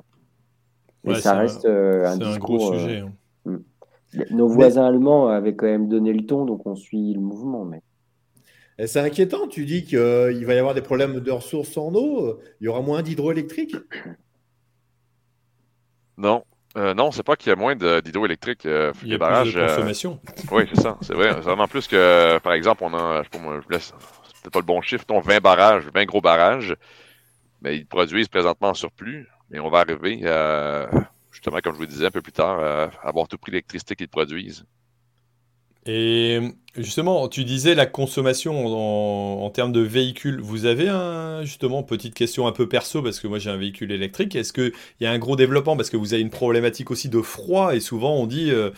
Et 1.04 1.14
ça 1.14 1.34
reste 1.34 1.64
euh, 1.64 2.06
un 2.06 2.16
discours. 2.16 2.54
Un 2.54 2.68
gros 2.68 2.78
sujet. 2.78 2.98
Hein. 2.98 3.12
Euh, 3.46 3.50
hmm. 3.50 4.24
Nos 4.36 4.48
voisins 4.48 4.86
allemands 4.86 5.28
avaient 5.28 5.54
quand 5.54 5.66
même 5.66 5.88
donné 5.88 6.12
le 6.12 6.26
ton, 6.26 6.44
donc 6.44 6.66
on 6.66 6.74
suit 6.74 7.14
le 7.14 7.20
mouvement. 7.20 7.64
Mais... 7.64 7.82
C'est 8.86 9.00
inquiétant, 9.00 9.46
tu 9.46 9.66
dis 9.66 9.84
qu'il 9.84 9.98
va 9.98 10.54
y 10.54 10.58
avoir 10.58 10.74
des 10.74 10.82
problèmes 10.82 11.20
de 11.20 11.30
ressources 11.30 11.76
en 11.76 11.94
eau, 11.94 12.38
il 12.60 12.64
y 12.64 12.68
aura 12.68 12.80
moins 12.80 13.02
d'hydroélectrique? 13.02 13.76
Non, 16.16 16.44
euh, 16.76 16.94
non, 16.94 17.10
c'est 17.10 17.24
pas 17.24 17.36
qu'il 17.36 17.50
y 17.50 17.52
a 17.52 17.56
moins 17.56 17.74
d'hydroélectrique. 17.74 18.64
Euh, 18.66 18.92
il 19.02 19.08
y 19.08 19.14
a 19.14 19.42
plus 19.42 19.54
de 19.54 19.58
euh, 19.58 19.66
consommation. 19.66 20.20
oui, 20.52 20.64
c'est 20.72 20.80
ça. 20.80 20.96
C'est 21.00 21.14
vrai. 21.14 21.30
C'est 21.34 21.40
vraiment 21.40 21.66
plus 21.66 21.88
que, 21.88 22.38
par 22.38 22.52
exemple, 22.52 22.84
on 22.84 22.94
a, 22.94 23.18
je 23.18 23.24
sais 23.24 23.30
pas, 23.30 23.38
moi, 23.38 23.60
je 23.66 23.72
laisse, 23.72 23.92
c'est 24.42 24.52
pas 24.52 24.60
le 24.60 24.64
bon 24.64 24.80
chiffre, 24.80 25.04
20 25.08 25.40
barrages, 25.40 25.88
20 25.92 26.04
gros 26.04 26.20
barrages, 26.20 26.76
mais 27.60 27.76
ils 27.76 27.86
produisent 27.86 28.28
présentement 28.28 28.68
en 28.68 28.74
surplus. 28.74 29.28
Et 29.52 29.58
on 29.58 29.68
va 29.68 29.80
arriver, 29.80 30.20
justement, 31.32 31.58
comme 31.58 31.74
je 31.74 31.78
vous 31.78 31.86
disais 31.86 32.06
un 32.06 32.10
peu 32.10 32.22
plus 32.22 32.32
tard, 32.32 32.60
à 32.60 33.08
avoir 33.08 33.26
tout 33.26 33.36
prix 33.36 33.50
l'électricité 33.50 33.96
qu'ils 33.96 34.08
produisent. 34.08 34.64
Et 35.92 36.38
justement, 36.76 37.26
tu 37.26 37.42
disais 37.42 37.74
la 37.74 37.84
consommation 37.84 39.44
en, 39.44 39.50
termes 39.50 39.72
de 39.72 39.80
véhicules. 39.80 40.40
Vous 40.40 40.64
avez 40.64 40.88
un, 40.88 41.42
justement, 41.42 41.82
petite 41.82 42.14
question 42.14 42.46
un 42.46 42.52
peu 42.52 42.68
perso, 42.68 43.02
parce 43.02 43.18
que 43.18 43.26
moi 43.26 43.40
j'ai 43.40 43.50
un 43.50 43.56
véhicule 43.56 43.90
électrique. 43.90 44.36
Est-ce 44.36 44.52
qu'il 44.52 44.72
y 45.00 45.06
a 45.06 45.10
un 45.10 45.18
gros 45.18 45.34
développement? 45.34 45.76
Parce 45.76 45.90
que 45.90 45.96
vous 45.96 46.14
avez 46.14 46.22
une 46.22 46.30
problématique 46.30 46.92
aussi 46.92 47.08
de 47.08 47.20
froid, 47.20 47.74
et 47.74 47.80
souvent 47.80 48.14
on 48.14 48.28
dit 48.28 48.52
euh, 48.52 48.70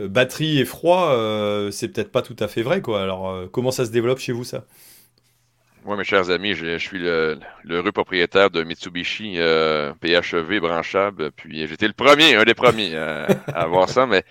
euh, 0.00 0.08
batterie 0.08 0.58
et 0.58 0.64
froid, 0.64 1.12
euh, 1.12 1.70
c'est 1.70 1.86
peut-être 1.86 2.10
pas 2.10 2.22
tout 2.22 2.34
à 2.40 2.48
fait 2.48 2.62
vrai. 2.62 2.82
quoi. 2.82 3.00
Alors, 3.00 3.48
comment 3.52 3.70
ça 3.70 3.84
se 3.84 3.92
développe 3.92 4.18
chez 4.18 4.32
vous 4.32 4.42
ça? 4.42 4.64
Moi, 5.84 5.96
mes 5.96 6.02
chers 6.02 6.30
amis, 6.30 6.54
je, 6.54 6.78
suis 6.78 6.98
le, 6.98 7.38
heureux 7.70 7.92
propriétaire 7.92 8.50
de 8.50 8.64
Mitsubishi 8.64 9.36
PHEV 9.36 10.58
branchable. 10.58 11.30
Puis 11.30 11.64
j'étais 11.68 11.86
le 11.86 11.92
premier, 11.92 12.34
un 12.34 12.42
des 12.42 12.54
premiers 12.54 12.96
à 12.96 13.26
avoir 13.54 13.88
ça, 13.88 14.04
mais 14.04 14.24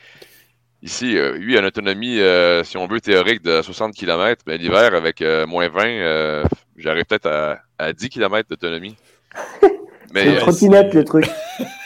Ici, 0.86 1.18
euh, 1.18 1.36
lui, 1.40 1.58
a 1.58 1.62
une 1.62 1.66
autonomie, 1.66 2.20
euh, 2.20 2.64
si 2.64 2.78
on 2.78 2.86
veut, 2.86 3.02
théorique 3.02 3.42
de 3.42 3.64
60 3.64 3.96
km. 3.96 4.44
Mais 4.46 4.60
l'hiver, 4.60 4.94
avec 4.94 5.20
euh, 5.24 5.48
moins 5.48 5.68
20, 5.68 6.44
j'arrive 6.78 7.06
peut-être 7.06 7.58
à, 7.80 7.92
10 7.92 8.10
km 8.10 8.48
d'autonomie. 8.48 8.96
C'est 10.14 10.26
une 10.28 10.38
trottinette, 10.38 10.94
le 10.94 11.04
truc. 11.04 11.26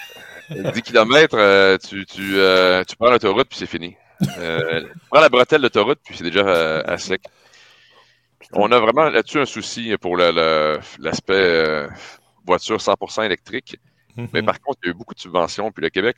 10 0.50 0.82
km, 0.82 1.78
tu, 1.78 2.06
tu, 2.06 2.36
tu 2.88 2.96
prends 2.98 3.10
l'autoroute, 3.10 3.48
puis 3.48 3.58
c'est 3.58 3.66
fini. 3.66 3.96
tu 4.22 4.28
prends 5.10 5.22
la 5.22 5.30
bretelle 5.30 5.62
d'autoroute, 5.62 6.00
puis 6.04 6.16
c'est 6.18 6.24
déjà 6.24 6.82
à 6.82 6.98
sec. 6.98 7.22
On 8.54 8.72
a 8.72 8.80
vraiment 8.80 9.10
là-dessus 9.10 9.40
un 9.40 9.46
souci 9.46 9.96
pour 9.98 10.18
l'aspect 10.18 11.88
voiture 12.46 12.78
100% 12.78 13.26
électrique. 13.26 13.78
Mais 14.18 14.42
mhm. 14.42 14.46
par 14.46 14.60
contre, 14.60 14.80
il 14.84 14.88
y 14.88 14.90
a 14.90 14.92
eu 14.92 14.96
beaucoup 14.96 15.16
de 15.16 15.20
subventions. 15.20 15.72
Puis 15.72 15.84
le 15.84 15.90
Québec, 15.90 16.18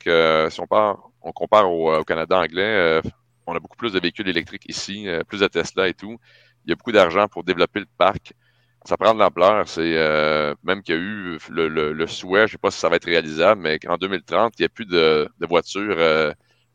si 0.50 0.60
on 0.60 0.66
part 0.66 1.11
on 1.22 1.32
compare 1.32 1.70
au, 1.70 1.90
euh, 1.92 2.02
Canada 2.02 2.38
anglais, 2.38 2.62
euh, 2.62 3.02
on 3.46 3.54
a 3.54 3.60
beaucoup 3.60 3.76
plus 3.76 3.92
de 3.92 4.00
véhicules 4.00 4.28
électriques 4.28 4.68
ici, 4.68 5.08
euh, 5.08 5.22
plus 5.24 5.40
de 5.40 5.46
Tesla 5.46 5.88
et 5.88 5.94
tout. 5.94 6.18
Il 6.64 6.70
y 6.70 6.72
a 6.72 6.76
beaucoup 6.76 6.92
d'argent 6.92 7.26
pour 7.28 7.44
développer 7.44 7.80
le 7.80 7.86
parc. 7.98 8.32
Ça 8.84 8.96
prend 8.96 9.14
de 9.14 9.18
l'ampleur. 9.18 9.68
C'est 9.68 9.94
même 10.64 10.82
qu'il 10.82 10.94
y 10.94 10.98
a 10.98 11.00
eu 11.00 11.38
le, 11.50 12.06
souhait, 12.06 12.40
je 12.40 12.42
ne 12.42 12.48
sais 12.48 12.58
pas 12.58 12.70
si 12.70 12.80
ça 12.80 12.88
va 12.88 12.96
être 12.96 13.04
réalisable, 13.04 13.60
mais 13.60 13.78
qu'en 13.78 13.96
2030, 13.96 14.54
il 14.58 14.62
n'y 14.62 14.66
a 14.66 14.68
plus 14.68 14.86
de, 14.86 15.28
voitures 15.40 16.00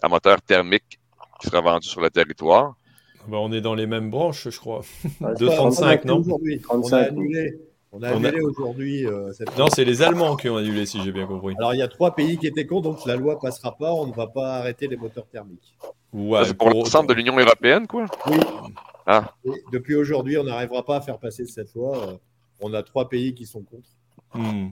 à 0.02 0.08
moteur 0.08 0.41
thermique 0.41 1.00
qui 1.39 1.48
sera 1.48 1.62
vendues 1.62 1.88
sur 1.88 2.00
le 2.00 2.10
territoire. 2.10 2.76
Ben, 3.28 3.38
on 3.38 3.52
est 3.52 3.60
dans 3.60 3.76
les 3.76 3.88
mêmes 3.88 4.10
branches, 4.10 4.50
je 4.50 4.58
crois. 4.58 4.84
235, 5.20 6.06
non? 6.06 6.22
35. 6.22 6.64
On 6.70 6.93
a 6.93 6.98
annulé 6.98 7.60
aujourd'hui. 7.92 9.06
Euh, 9.06 9.32
non, 9.58 9.68
c'est 9.70 9.86
les 9.86 10.02
Allemands 10.02 10.36
qui 10.36 10.50
ont 10.50 10.58
annulé, 10.58 10.86
si 10.86 11.02
j'ai 11.04 11.12
bien 11.12 11.26
compris. 11.26 11.56
Alors, 11.58 11.74
il 11.74 11.78
y 11.78 11.84
a 11.84 11.88
trois 11.88 12.16
pays 12.16 12.38
qui 12.38 12.48
étaient 12.48 12.66
contre, 12.66 12.90
donc 12.90 13.06
la 13.06 13.16
loi 13.16 13.40
passera 13.40 13.76
pas. 13.76 13.94
On 13.94 14.08
ne 14.08 14.14
va 14.14 14.28
pas 14.28 14.58
arrêter 14.58 14.88
les 14.88 14.98
moteurs 14.98 15.28
thermiques. 15.28 15.78
Ouais, 16.14 16.46
c'est 16.46 16.54
pour, 16.54 16.70
l'ensemble 16.70 17.10
de 17.10 17.14
l'Union 17.14 17.38
européenne, 17.38 17.88
quoi 17.88 18.06
Oui. 18.28 18.38
Ah. 19.06 19.34
depuis 19.72 19.96
aujourd'hui, 19.96 20.38
on 20.38 20.44
n'arrivera 20.44 20.84
pas 20.84 20.98
à 20.98 21.02
faire 21.02 21.18
passer 21.18 21.46
cette 21.46 21.74
loi. 21.74 21.98
Euh, 21.98 22.18
on 22.60 22.74
a 22.74 22.84
trois 22.84 23.08
pays 23.08 23.34
qui 23.34 23.46
sont 23.46 23.64
contre. 23.64 23.90
Hmm. 24.34 24.72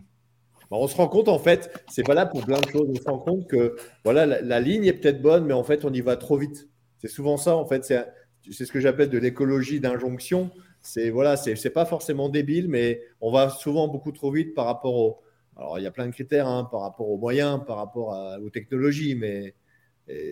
on 0.72 0.88
se 0.88 0.96
rend 0.98 1.08
compte, 1.08 1.30
en 1.30 1.40
fait, 1.40 1.72
c'est 1.90 2.04
pas 2.04 2.14
là 2.14 2.26
pour 2.26 2.44
plein 2.44 2.60
de 2.60 2.68
choses. 2.68 2.90
On 2.90 2.96
se 2.96 3.10
rend 3.10 3.20
compte 3.20 3.48
que 3.48 3.78
voilà, 4.04 4.26
la, 4.26 4.60
ligne 4.60 4.86
est 4.86 4.94
peut-être 4.94 5.22
bonne, 5.22 5.46
mais 5.46 5.54
en 5.54 5.64
fait, 5.64 5.86
on 5.86 5.94
y 5.94 6.02
va 6.02 6.18
trop 6.18 6.38
vite. 6.38 6.68
C'est 6.98 7.08
souvent 7.08 7.38
ça, 7.38 7.56
en 7.56 7.66
fait. 7.66 7.86
C'est 7.86 8.66
ce 8.66 8.72
que 8.72 8.82
j'appelle 8.82 9.10
de 9.10 9.18
l'écologie 9.18 9.80
d'injonction 9.80 10.52
c'est 10.86 11.10
voilà, 11.10 11.36
c'est 11.36 11.70
pas 11.72 11.86
forcément 11.86 12.30
débile, 12.30 12.68
mais 12.70 13.02
on 13.22 13.32
va 13.32 13.50
souvent 13.50 13.88
beaucoup 13.88 14.12
trop 14.12 14.32
vite 14.32 14.54
par 14.54 14.66
rapport 14.66 14.96
au. 14.96 15.22
Alors 15.58 15.80
il 15.80 15.84
y 15.84 15.88
a 15.88 15.92
plein 15.92 16.06
de 16.06 16.12
critères 16.12 16.48
hein, 16.48 16.68
par 16.70 16.82
rapport 16.82 17.10
aux 17.10 17.18
moyens, 17.18 17.62
par 17.66 17.78
rapport 17.78 18.16
aux 18.42 18.50
technologies, 18.50 19.16
mais 19.16 19.56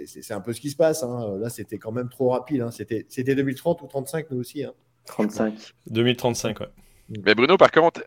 c'est 0.06 0.34
un 0.34 0.42
peu 0.42 0.54
ce 0.54 0.62
qui 0.62 0.70
se 0.70 0.76
passe. 0.76 1.02
Hein. 1.02 1.38
Là, 1.40 1.50
c'était 1.50 1.78
quand 1.78 1.92
même 1.92 2.10
trop 2.10 2.30
rapide. 2.30 2.62
Hein. 2.62 2.72
C'était 2.72 3.36
2030 3.36 3.82
ou 3.82 3.88
35 3.88 4.32
nous 4.32 4.40
aussi. 4.40 4.64
35. 5.06 5.54
2035, 5.88 6.60
ouais. 6.60 6.68
Mais 7.26 7.36
Bruno, 7.36 7.58
par 7.58 7.72
contre, 7.72 8.04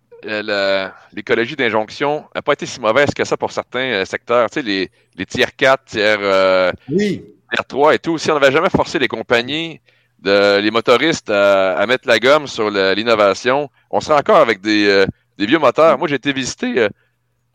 l'écologie 1.12 1.57
d'injonction 1.57 2.24
n'a 2.34 2.42
pas 2.42 2.53
été 2.53 2.66
si 2.66 2.80
mauvaise 2.80 3.12
que 3.14 3.24
ça 3.24 3.36
pour 3.36 3.51
certains 3.51 4.05
secteurs. 4.05 4.49
Tu 4.51 4.61
sais, 4.61 4.62
les, 4.62 4.90
les 5.16 5.26
tiers 5.26 5.55
4, 5.55 5.84
tiers, 5.84 6.72
oui. 6.90 7.24
tiers 7.53 7.66
3 7.66 7.94
et 7.94 7.99
tout. 7.99 8.18
Si 8.18 8.30
on 8.30 8.38
n'avait 8.38 8.53
jamais 8.53 8.70
forcé 8.70 8.99
les 8.99 9.09
compagnies 9.09 9.80
de, 10.21 10.61
les 10.61 10.71
motoristes 10.71 11.31
à, 11.31 11.85
mettre 11.87 12.09
la 12.09 12.19
gomme 12.19 12.47
sur 12.47 12.71
l'innovation, 12.71 13.71
on 13.91 14.01
serait 14.01 14.19
encore 14.19 14.39
avec 14.39 14.61
des, 14.61 14.87
euh, 14.89 15.07
des 15.39 15.47
vieux 15.47 15.59
moteurs. 15.59 15.99
Moi, 15.99 16.09
j'ai 16.09 16.17
été 16.17 16.33
visiter, 16.33 16.79
euh, 16.79 16.89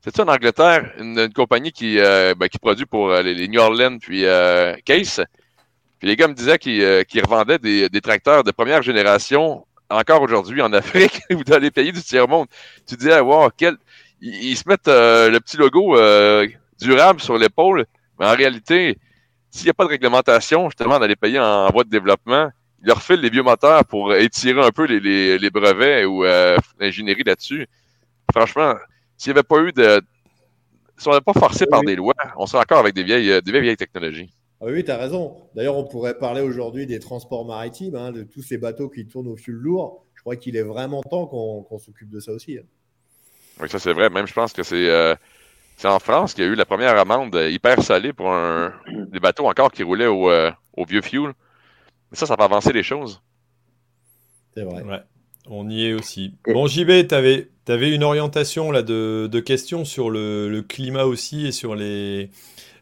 c'est 0.03 0.19
en 0.19 0.27
Angleterre, 0.27 0.91
une, 0.99 1.31
compagnie 1.33 1.71
qui, 1.71 1.99
euh, 1.99 2.33
ben, 2.35 2.47
qui 2.47 2.59
produit 2.59 2.85
pour 2.85 3.13
les, 3.13 3.47
New 3.47 3.59
Orleans 3.59 3.97
puis 3.99 4.23
Case. 4.85 5.23
Puis 5.99 6.07
les 6.07 6.15
gars 6.15 6.27
me 6.27 6.33
disaient 6.33 6.57
qu'ils 6.57 7.23
revendaient 7.23 7.59
des, 7.59 7.89
des, 7.89 8.01
tracteurs 8.01 8.43
de 8.43 8.51
première 8.51 8.81
génération 8.81 9.65
encore 9.89 10.21
aujourd'hui 10.21 10.61
en 10.61 10.73
Afrique 10.73 11.21
ou 11.31 11.43
dans 11.43 11.59
les 11.59 11.69
pays 11.69 11.91
du 11.91 12.01
tiers-monde. 12.01 12.47
Tu 12.87 12.95
disais, 12.95 13.19
wow, 13.19 13.49
quel... 13.55 13.75
Ils, 14.23 14.55
se 14.55 14.67
mettent 14.67 14.87
le 14.87 15.39
petit 15.39 15.57
logo 15.57 15.97
durable 16.79 17.19
sur 17.19 17.37
l'épaule, 17.37 17.85
mais 18.19 18.27
en 18.27 18.35
réalité, 18.35 18.97
s'il 19.51 19.65
n'y 19.65 19.71
a 19.71 19.73
pas 19.73 19.83
de 19.83 19.89
réglementation, 19.89 20.69
justement, 20.69 20.97
dans 20.97 21.07
les 21.07 21.17
pays 21.17 21.37
en 21.37 21.69
voie 21.71 21.83
de 21.83 21.89
développement, 21.89 22.49
ils 22.81 22.87
leur 22.87 23.01
filent 23.01 23.21
les 23.21 23.29
vieux 23.29 23.43
moteurs 23.43 23.85
pour 23.85 24.15
étirer 24.15 24.61
un 24.61 24.71
peu 24.71 24.85
les, 24.85 25.37
les, 25.37 25.49
brevets 25.49 26.05
ou 26.05 26.23
euh, 26.23 26.57
l'ingénierie 26.79 27.23
là-dessus. 27.23 27.67
Franchement, 28.31 28.75
s'il 29.17 29.33
n'y 29.33 29.39
avait 29.39 29.47
pas 29.47 29.59
eu 29.59 29.71
de. 29.73 30.01
Si 30.97 31.07
on 31.07 31.11
n'avait 31.11 31.21
pas 31.21 31.33
forcé 31.33 31.65
par 31.65 31.81
des 31.81 31.95
lois, 31.95 32.13
on 32.37 32.45
serait 32.45 32.61
encore 32.61 32.79
avec 32.79 32.95
des 32.95 33.03
vieilles, 33.03 33.41
des 33.41 33.59
vieilles, 33.59 33.75
technologies. 33.75 34.31
Ah 34.61 34.65
oui, 34.67 34.83
tu 34.83 34.91
as 34.91 34.97
raison. 34.97 35.35
D'ailleurs, 35.55 35.75
on 35.75 35.83
pourrait 35.83 36.17
parler 36.17 36.41
aujourd'hui 36.41 36.85
des 36.85 36.99
transports 36.99 37.45
maritimes, 37.45 37.95
hein, 37.95 38.11
de 38.11 38.23
tous 38.23 38.43
ces 38.43 38.57
bateaux 38.57 38.87
qui 38.87 39.07
tournent 39.07 39.27
au 39.27 39.35
fioul 39.35 39.57
lourd. 39.57 40.05
Je 40.15 40.21
crois 40.21 40.35
qu'il 40.35 40.55
est 40.55 40.63
vraiment 40.63 41.01
temps 41.01 41.25
qu'on 41.25 41.79
s'occupe 41.79 42.09
de 42.09 42.19
ça 42.19 42.31
aussi. 42.31 42.59
Hein. 42.59 42.65
Oui, 43.59 43.67
ça 43.67 43.79
c'est 43.79 43.93
vrai. 43.93 44.09
Même 44.09 44.27
je 44.27 44.33
pense 44.33 44.53
que 44.53 44.63
c'est. 44.63 44.89
Euh, 44.89 45.15
c'est 45.77 45.87
en 45.87 45.99
France 45.99 46.33
qu'il 46.33 46.43
y 46.43 46.47
a 46.47 46.49
eu 46.49 46.55
la 46.55 46.65
première 46.65 46.97
amende 46.97 47.35
hyper 47.49 47.81
salée 47.81 48.13
pour 48.13 48.31
un, 48.31 48.73
des 49.11 49.19
bateaux 49.19 49.47
encore 49.47 49.71
qui 49.71 49.83
roulaient 49.83 50.07
au, 50.07 50.29
euh, 50.29 50.51
vieux 50.87 51.01
fuel. 51.01 51.33
Mais 52.11 52.17
ça, 52.17 52.25
ça 52.25 52.35
va 52.35 52.45
avancer 52.45 52.73
les 52.73 52.83
choses. 52.83 53.21
C'est 54.55 54.63
vrai. 54.63 54.83
Ouais, 54.83 55.01
on 55.47 55.69
y 55.69 55.85
est 55.85 55.93
aussi. 55.93 56.33
Bon, 56.45 56.67
JB, 56.67 57.07
tu 57.07 57.15
avais, 57.15 57.47
une 57.67 58.03
orientation 58.03 58.71
là, 58.71 58.83
de, 58.83 59.39
questions 59.39 59.85
sur 59.85 60.09
le, 60.09 60.63
climat 60.67 61.05
aussi 61.05 61.47
et 61.47 61.51
sur 61.51 61.75
les, 61.75 62.29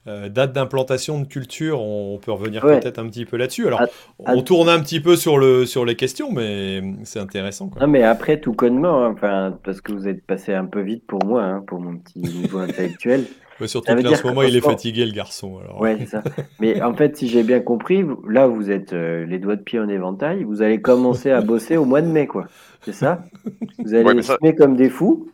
euh, 0.07 0.29
date 0.29 0.53
d'implantation 0.53 1.19
de 1.19 1.25
culture, 1.25 1.81
on 1.81 2.17
peut 2.17 2.31
revenir 2.31 2.61
peut-être 2.61 2.99
un 2.99 3.07
petit 3.07 3.25
peu 3.25 3.37
là-dessus. 3.37 3.67
Alors, 3.67 3.81
on 4.19 4.41
tourne 4.41 4.69
un 4.69 4.79
petit 4.79 4.99
peu 4.99 5.15
sur, 5.15 5.37
le, 5.37 5.65
sur 5.65 5.85
les 5.85 5.95
questions, 5.95 6.31
mais 6.31 6.81
c'est 7.03 7.19
intéressant. 7.19 7.69
Quoi. 7.69 7.81
Non, 7.81 7.87
mais 7.87 8.03
après, 8.03 8.39
tout 8.39 8.53
connement, 8.53 9.03
hein, 9.03 9.13
enfin, 9.13 9.57
parce 9.63 9.81
que 9.81 9.91
vous 9.91 10.07
êtes 10.07 10.25
passé 10.25 10.53
un 10.53 10.65
peu 10.65 10.81
vite 10.81 11.05
pour 11.05 11.23
moi, 11.25 11.43
hein, 11.43 11.63
pour 11.67 11.79
mon 11.79 11.97
petit 11.97 12.19
niveau 12.19 12.59
intellectuel. 12.59 13.25
surtout 13.67 13.95
qu'en 13.95 14.15
ce 14.15 14.25
moment, 14.25 14.43
il 14.43 14.55
est 14.55 14.61
fatigué, 14.61 15.05
le 15.05 15.11
garçon. 15.11 15.59
Alors. 15.59 15.81
Ouais, 15.81 15.97
c'est 15.99 16.05
ça. 16.05 16.23
Mais 16.59 16.81
en 16.81 16.93
fait, 16.93 17.17
si 17.17 17.27
j'ai 17.27 17.43
bien 17.43 17.59
compris, 17.59 18.05
là, 18.27 18.47
vous 18.47 18.71
êtes 18.71 18.93
euh, 18.93 19.25
les 19.25 19.39
doigts 19.39 19.55
de 19.55 19.61
pied 19.61 19.79
en 19.79 19.89
éventail. 19.89 20.43
Vous 20.43 20.61
allez 20.61 20.81
commencer 20.81 21.31
à 21.31 21.41
bosser 21.41 21.77
au 21.77 21.85
mois 21.85 22.01
de 22.01 22.07
mai, 22.07 22.27
quoi. 22.27 22.45
C'est 22.81 22.93
ça? 22.93 23.23
Vous 23.79 23.93
allez 23.93 24.21
ouais, 24.41 24.55
comme 24.55 24.75
des 24.75 24.89
fous? 24.89 25.29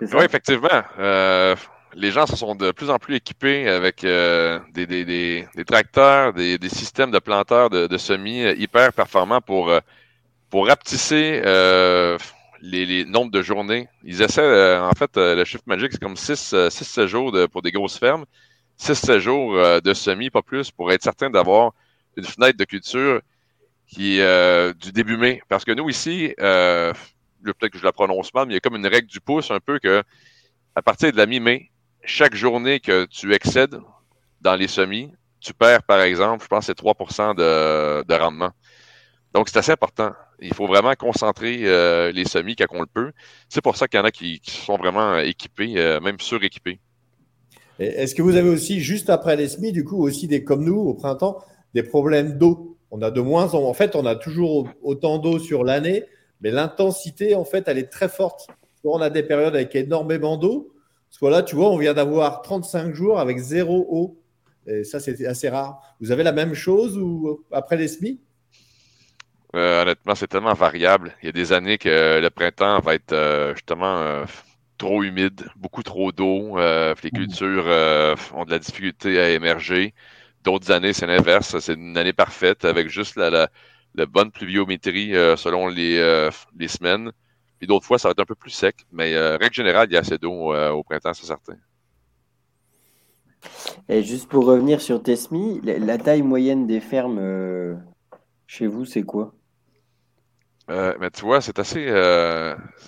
Oui, 0.00 0.24
effectivement. 0.24 0.68
Euh, 0.98 1.54
les 1.94 2.10
gens 2.10 2.26
se 2.26 2.36
sont 2.36 2.54
de 2.54 2.72
plus 2.72 2.90
en 2.90 2.98
plus 2.98 3.16
équipés 3.16 3.68
avec 3.68 4.04
euh, 4.04 4.58
des, 4.72 4.86
des, 4.86 5.04
des, 5.04 5.46
des, 5.54 5.64
tracteurs, 5.64 6.32
des, 6.32 6.58
systèmes 6.68 7.10
de 7.10 7.18
planteurs 7.18 7.70
de, 7.70 7.86
de 7.86 7.98
semis 7.98 8.42
euh, 8.42 8.54
hyper 8.56 8.92
performants 8.92 9.40
pour, 9.40 9.70
euh, 9.70 9.80
pour 10.50 10.66
rapetisser 10.66 11.42
les, 12.60 12.86
les, 12.86 13.04
nombres 13.04 13.30
de 13.30 13.42
journées. 13.42 13.88
Ils 14.04 14.22
essaient, 14.22 14.78
en 14.78 14.92
fait, 14.92 15.16
le 15.16 15.44
chiffre 15.44 15.64
magique, 15.66 15.92
c'est 15.92 16.00
comme 16.00 16.14
6-7 16.14 17.06
jours 17.06 17.32
de, 17.32 17.46
pour 17.46 17.62
des 17.62 17.72
grosses 17.72 17.98
fermes, 17.98 18.24
6-7 18.78 19.18
jours 19.18 19.80
de 19.80 19.94
semis, 19.94 20.30
pas 20.30 20.42
plus, 20.42 20.70
pour 20.70 20.92
être 20.92 21.02
certain 21.02 21.30
d'avoir 21.30 21.72
une 22.16 22.24
fenêtre 22.24 22.58
de 22.58 22.64
culture 22.64 23.20
qui 23.88 24.20
est 24.20 24.74
du 24.78 24.92
début 24.92 25.16
mai. 25.16 25.42
Parce 25.48 25.64
que 25.64 25.72
nous, 25.72 25.88
ici, 25.88 26.34
peut-être 26.36 27.72
que 27.72 27.78
je 27.78 27.84
la 27.84 27.92
prononce 27.92 28.32
mal, 28.32 28.46
mais 28.46 28.52
il 28.52 28.54
y 28.54 28.58
a 28.58 28.60
comme 28.60 28.76
une 28.76 28.86
règle 28.86 29.08
du 29.08 29.20
pouce 29.20 29.50
un 29.50 29.60
peu 29.60 29.78
que 29.78 30.04
à 30.74 30.82
partir 30.82 31.12
de 31.12 31.16
la 31.16 31.26
mi-mai, 31.26 31.71
chaque 32.04 32.34
journée 32.34 32.80
que 32.80 33.04
tu 33.06 33.34
excèdes 33.34 33.78
dans 34.40 34.56
les 34.56 34.68
semis, 34.68 35.10
tu 35.40 35.54
perds, 35.54 35.82
par 35.82 36.00
exemple, 36.00 36.42
je 36.42 36.48
pense 36.48 36.66
c'est 36.66 36.74
3 36.74 36.94
de, 37.34 38.04
de, 38.04 38.14
rendement. 38.14 38.50
Donc, 39.34 39.48
c'est 39.48 39.58
assez 39.58 39.72
important. 39.72 40.12
Il 40.40 40.54
faut 40.54 40.66
vraiment 40.66 40.94
concentrer 40.94 41.60
euh, 41.62 42.12
les 42.12 42.24
semis 42.24 42.56
quand 42.56 42.66
on 42.70 42.80
le 42.80 42.86
peut. 42.86 43.12
C'est 43.48 43.60
pour 43.60 43.76
ça 43.76 43.88
qu'il 43.88 43.98
y 43.98 44.02
en 44.02 44.06
a 44.06 44.10
qui, 44.10 44.40
sont 44.44 44.76
vraiment 44.76 45.18
équipés, 45.18 45.74
euh, 45.76 46.00
même 46.00 46.18
suréquipés. 46.20 46.80
Est-ce 47.78 48.14
que 48.14 48.22
vous 48.22 48.36
avez 48.36 48.48
aussi, 48.48 48.80
juste 48.80 49.10
après 49.10 49.36
les 49.36 49.48
semis, 49.48 49.72
du 49.72 49.84
coup, 49.84 50.02
aussi 50.02 50.28
des, 50.28 50.44
comme 50.44 50.64
nous, 50.64 50.78
au 50.78 50.94
printemps, 50.94 51.38
des 51.74 51.82
problèmes 51.82 52.38
d'eau? 52.38 52.76
On 52.90 53.00
a 53.00 53.10
de 53.10 53.20
moins 53.20 53.54
En 53.54 53.72
fait, 53.72 53.96
on 53.96 54.04
a 54.04 54.14
toujours 54.14 54.68
autant 54.82 55.18
d'eau 55.18 55.38
sur 55.38 55.64
l'année, 55.64 56.04
mais 56.40 56.50
l'intensité, 56.50 57.34
en 57.34 57.44
fait, 57.44 57.64
elle 57.66 57.78
est 57.78 57.90
très 57.90 58.08
forte. 58.08 58.48
On 58.84 59.00
a 59.00 59.10
des 59.10 59.22
périodes 59.22 59.54
avec 59.54 59.74
énormément 59.74 60.36
d'eau, 60.36 60.72
Soit 61.12 61.30
là, 61.30 61.42
tu 61.42 61.54
vois, 61.54 61.68
on 61.68 61.76
vient 61.76 61.92
d'avoir 61.92 62.40
35 62.40 62.94
jours 62.94 63.20
avec 63.20 63.36
zéro 63.38 63.86
eau. 63.90 64.18
Et 64.66 64.82
ça, 64.82 64.98
c'est 64.98 65.26
assez 65.26 65.50
rare. 65.50 65.78
Vous 66.00 66.10
avez 66.10 66.22
la 66.22 66.32
même 66.32 66.54
chose 66.54 66.96
ou 66.96 67.44
après 67.52 67.76
les 67.76 67.86
semis? 67.86 68.18
Euh, 69.54 69.82
Honnêtement, 69.82 70.14
c'est 70.14 70.26
tellement 70.26 70.54
variable. 70.54 71.14
Il 71.22 71.26
y 71.26 71.28
a 71.28 71.32
des 71.32 71.52
années 71.52 71.76
que 71.76 72.18
le 72.18 72.30
printemps 72.30 72.80
va 72.80 72.94
être 72.94 73.12
euh, 73.12 73.52
justement 73.52 73.98
euh, 73.98 74.24
trop 74.78 75.02
humide, 75.02 75.42
beaucoup 75.56 75.82
trop 75.82 76.12
d'eau. 76.12 76.56
les 76.56 76.94
mmh. 76.94 77.10
cultures 77.14 77.66
ont 78.34 78.44
de 78.46 78.50
la 78.50 78.58
difficulté 78.58 79.20
à 79.20 79.28
émerger. 79.30 79.92
D'autres 80.44 80.72
années, 80.72 80.94
c'est 80.94 81.06
l'inverse. 81.06 81.58
C'est 81.58 81.74
une 81.74 81.98
année 81.98 82.14
parfaite 82.14 82.64
avec 82.64 82.88
juste 82.88 83.16
la, 83.16 83.48
bonne 84.06 84.30
pluviométrie 84.30 85.10
selon 85.36 85.68
les, 85.68 86.30
les 86.58 86.68
semaines. 86.68 87.12
Puis 87.62 87.68
d'autres 87.68 87.86
fois, 87.86 87.96
ça 87.96 88.08
va 88.08 88.10
être 88.10 88.18
un 88.18 88.24
peu 88.24 88.34
plus 88.34 88.50
sec. 88.50 88.74
Mais 88.90 89.14
euh, 89.14 89.36
règle 89.36 89.54
générale, 89.54 89.86
il 89.88 89.94
y 89.94 89.96
a 89.96 90.00
assez 90.00 90.18
d'eau 90.18 90.52
euh, 90.52 90.70
au 90.70 90.82
printemps, 90.82 91.14
c'est 91.14 91.26
certain. 91.26 91.54
Et 93.88 94.02
juste 94.02 94.28
pour 94.28 94.46
revenir 94.46 94.80
sur 94.80 95.00
Tesmi, 95.00 95.60
la, 95.62 95.96
taille 95.96 96.22
moyenne 96.22 96.66
des 96.66 96.80
fermes 96.80 97.20
euh, 97.20 97.76
chez 98.48 98.66
vous, 98.66 98.84
c'est 98.84 99.04
quoi? 99.04 99.32
Mais 100.68 101.10
tu 101.12 101.20
vois, 101.20 101.40
c'est 101.40 101.60
assez, 101.60 101.88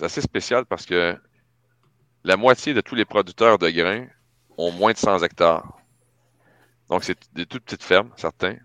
assez 0.01 0.19
spécial 0.19 0.65
parce 0.65 0.85
que 0.85 1.15
la 2.25 2.35
moitié 2.35 2.73
de 2.73 2.81
tous 2.81 2.95
les 2.95 3.05
producteurs 3.05 3.57
de 3.57 3.69
grains 3.69 4.07
ont 4.57 4.73
moins 4.73 4.91
de 4.91 4.97
100 4.97 5.23
hectares. 5.23 5.77
Donc, 6.89 7.05
c'est 7.05 7.17
des 7.31 7.45
toutes 7.45 7.63
petites 7.63 7.83
fermes, 7.83 8.09
certains. 8.17 8.57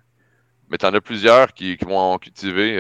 Mais 0.71 0.79
tu 0.79 0.87
en 0.87 0.93
as 0.93 1.01
plusieurs 1.01 1.53
qui, 1.53 1.77
qui 1.77 1.85
vont 1.85 2.19
cultiver 2.19 2.79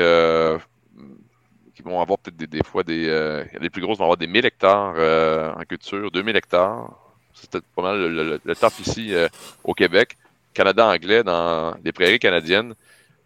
vont 1.82 2.00
avoir 2.00 2.18
peut-être 2.18 2.36
des, 2.36 2.62
fois 2.64 2.82
des. 2.82 3.08
Euh, 3.08 3.44
les 3.60 3.70
plus 3.70 3.82
grosses 3.82 3.98
vont 3.98 4.04
avoir 4.04 4.16
des 4.16 4.26
1000 4.26 4.44
hectares 4.46 4.94
euh, 4.96 5.52
en 5.52 5.62
culture, 5.62 6.10
2000 6.10 6.36
hectares. 6.36 6.96
C'est 7.34 7.50
peut-être 7.50 7.66
pas 7.74 7.82
mal 7.82 8.38
le, 8.44 8.56
top 8.56 8.72
ici 8.80 9.14
euh, 9.14 9.28
au 9.64 9.74
Québec. 9.74 10.16
Canada 10.52 10.86
anglais, 10.86 11.22
dans 11.22 11.74
les 11.84 11.92
prairies 11.92 12.18
canadiennes, 12.18 12.74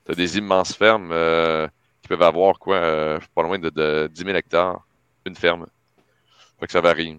tu 0.05 0.13
as 0.13 0.15
des 0.15 0.37
immenses 0.39 0.75
fermes 0.75 1.09
qui 2.03 2.09
peuvent 2.09 2.23
avoir 2.23 2.59
quoi, 2.59 3.19
pas 3.35 3.43
loin 3.43 3.59
de, 3.59 4.11
10 4.13 4.25
000 4.25 4.37
hectares, 4.37 4.87
une 5.25 5.35
ferme. 5.35 5.67
Fait 6.61 6.67
que 6.67 6.73
ça 6.73 6.83
varie. 6.83 7.17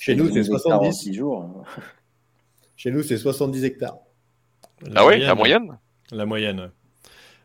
Chez 0.00 0.14
nous, 0.14 0.32
c'est 0.32 0.44
70 0.44 1.12
jours. 1.12 1.64
Chez 2.74 2.90
nous, 2.90 3.02
c'est 3.02 3.18
70 3.18 3.64
hectares. 3.64 3.98
ah 4.94 5.06
oui, 5.06 5.20
la 5.20 5.34
moyenne 5.34 5.78
La 6.10 6.24
moyenne. 6.24 6.70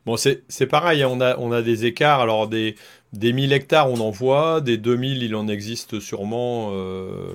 Bon, 0.05 0.17
c'est 0.17 0.67
pareil, 0.67 1.03
hein, 1.03 1.09
on 1.11 1.21
a, 1.21 1.37
on 1.37 1.51
a 1.51 1.61
des 1.61 1.85
écarts. 1.85 2.21
Alors, 2.21 2.47
des, 2.47 2.75
des 3.13 3.33
1000 3.33 3.53
hectares, 3.53 3.89
on 3.91 3.99
en 3.99 4.09
voit, 4.09 4.61
des 4.61 4.77
2000, 4.77 5.23
il 5.23 5.35
en 5.35 5.47
existe 5.47 5.99
sûrement. 5.99 6.71
Euh, 6.73 7.33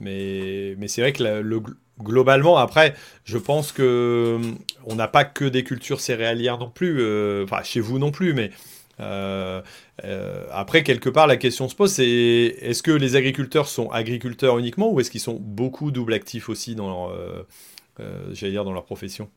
mais 0.00 0.74
mais 0.78 0.88
c'est 0.88 1.02
vrai 1.02 1.12
que 1.12 1.22
le, 1.22 1.60
globalement, 2.00 2.56
après, 2.56 2.94
je 3.24 3.38
pense 3.38 3.72
que 3.72 4.40
on 4.86 4.94
n'a 4.94 5.08
pas 5.08 5.24
que 5.24 5.44
des 5.44 5.64
cultures 5.64 6.00
céréalières 6.00 6.58
non 6.58 6.70
plus. 6.70 7.00
Euh, 7.00 7.44
enfin, 7.44 7.62
chez 7.62 7.80
vous 7.80 7.98
non 7.98 8.10
plus, 8.10 8.34
mais. 8.34 8.50
Euh, 8.98 9.60
après, 10.52 10.82
quelque 10.82 11.10
part, 11.10 11.26
la 11.26 11.36
question 11.36 11.68
se 11.68 11.74
pose, 11.74 11.92
c'est 11.92 12.04
est-ce 12.06 12.82
que 12.82 12.90
les 12.90 13.14
agriculteurs 13.16 13.68
sont 13.68 13.90
agriculteurs 13.90 14.58
uniquement 14.58 14.90
ou 14.90 15.00
est-ce 15.00 15.10
qu'ils 15.10 15.20
sont 15.20 15.38
beaucoup 15.38 15.90
double 15.90 16.14
actifs 16.14 16.48
aussi 16.48 16.74
dans 16.74 17.10
dire, 17.98 18.64
dans 18.64 18.72
leur 18.72 18.84
profession? 18.84 19.28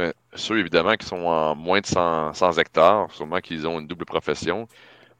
Mais 0.00 0.14
ceux, 0.34 0.58
évidemment, 0.58 0.94
qui 0.94 1.06
sont 1.06 1.16
en 1.26 1.54
moins 1.54 1.80
de 1.80 1.86
100, 1.86 2.32
hectares, 2.58 3.10
sûrement 3.12 3.40
qu'ils 3.40 3.66
ont 3.66 3.80
une 3.80 3.86
double 3.86 4.06
profession. 4.06 4.66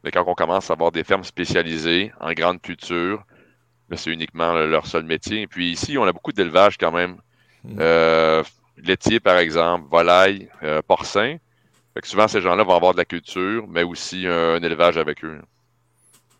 Mais 0.03 0.11
quand 0.11 0.23
on 0.25 0.33
commence 0.33 0.71
à 0.71 0.73
avoir 0.73 0.91
des 0.91 1.03
fermes 1.03 1.23
spécialisées 1.23 2.11
en 2.19 2.33
grande 2.33 2.61
culture, 2.61 3.23
c'est 3.95 4.11
uniquement 4.11 4.53
leur 4.53 4.87
seul 4.87 5.03
métier. 5.03 5.41
Et 5.41 5.47
puis 5.47 5.71
ici, 5.71 5.97
on 5.97 6.05
a 6.05 6.11
beaucoup 6.11 6.31
d'élevage 6.31 6.77
quand 6.77 6.91
même. 6.91 7.17
Mmh. 7.63 7.77
Euh, 7.79 8.43
laitier, 8.83 9.19
par 9.19 9.37
exemple, 9.37 9.87
volaille, 9.91 10.49
euh, 10.63 10.81
porcin. 10.81 11.37
souvent, 12.03 12.27
ces 12.27 12.41
gens-là 12.41 12.63
vont 12.63 12.75
avoir 12.75 12.93
de 12.93 12.97
la 12.97 13.05
culture, 13.05 13.67
mais 13.67 13.83
aussi 13.83 14.25
un, 14.25 14.61
élevage 14.63 14.97
avec 14.97 15.23
eux. 15.23 15.39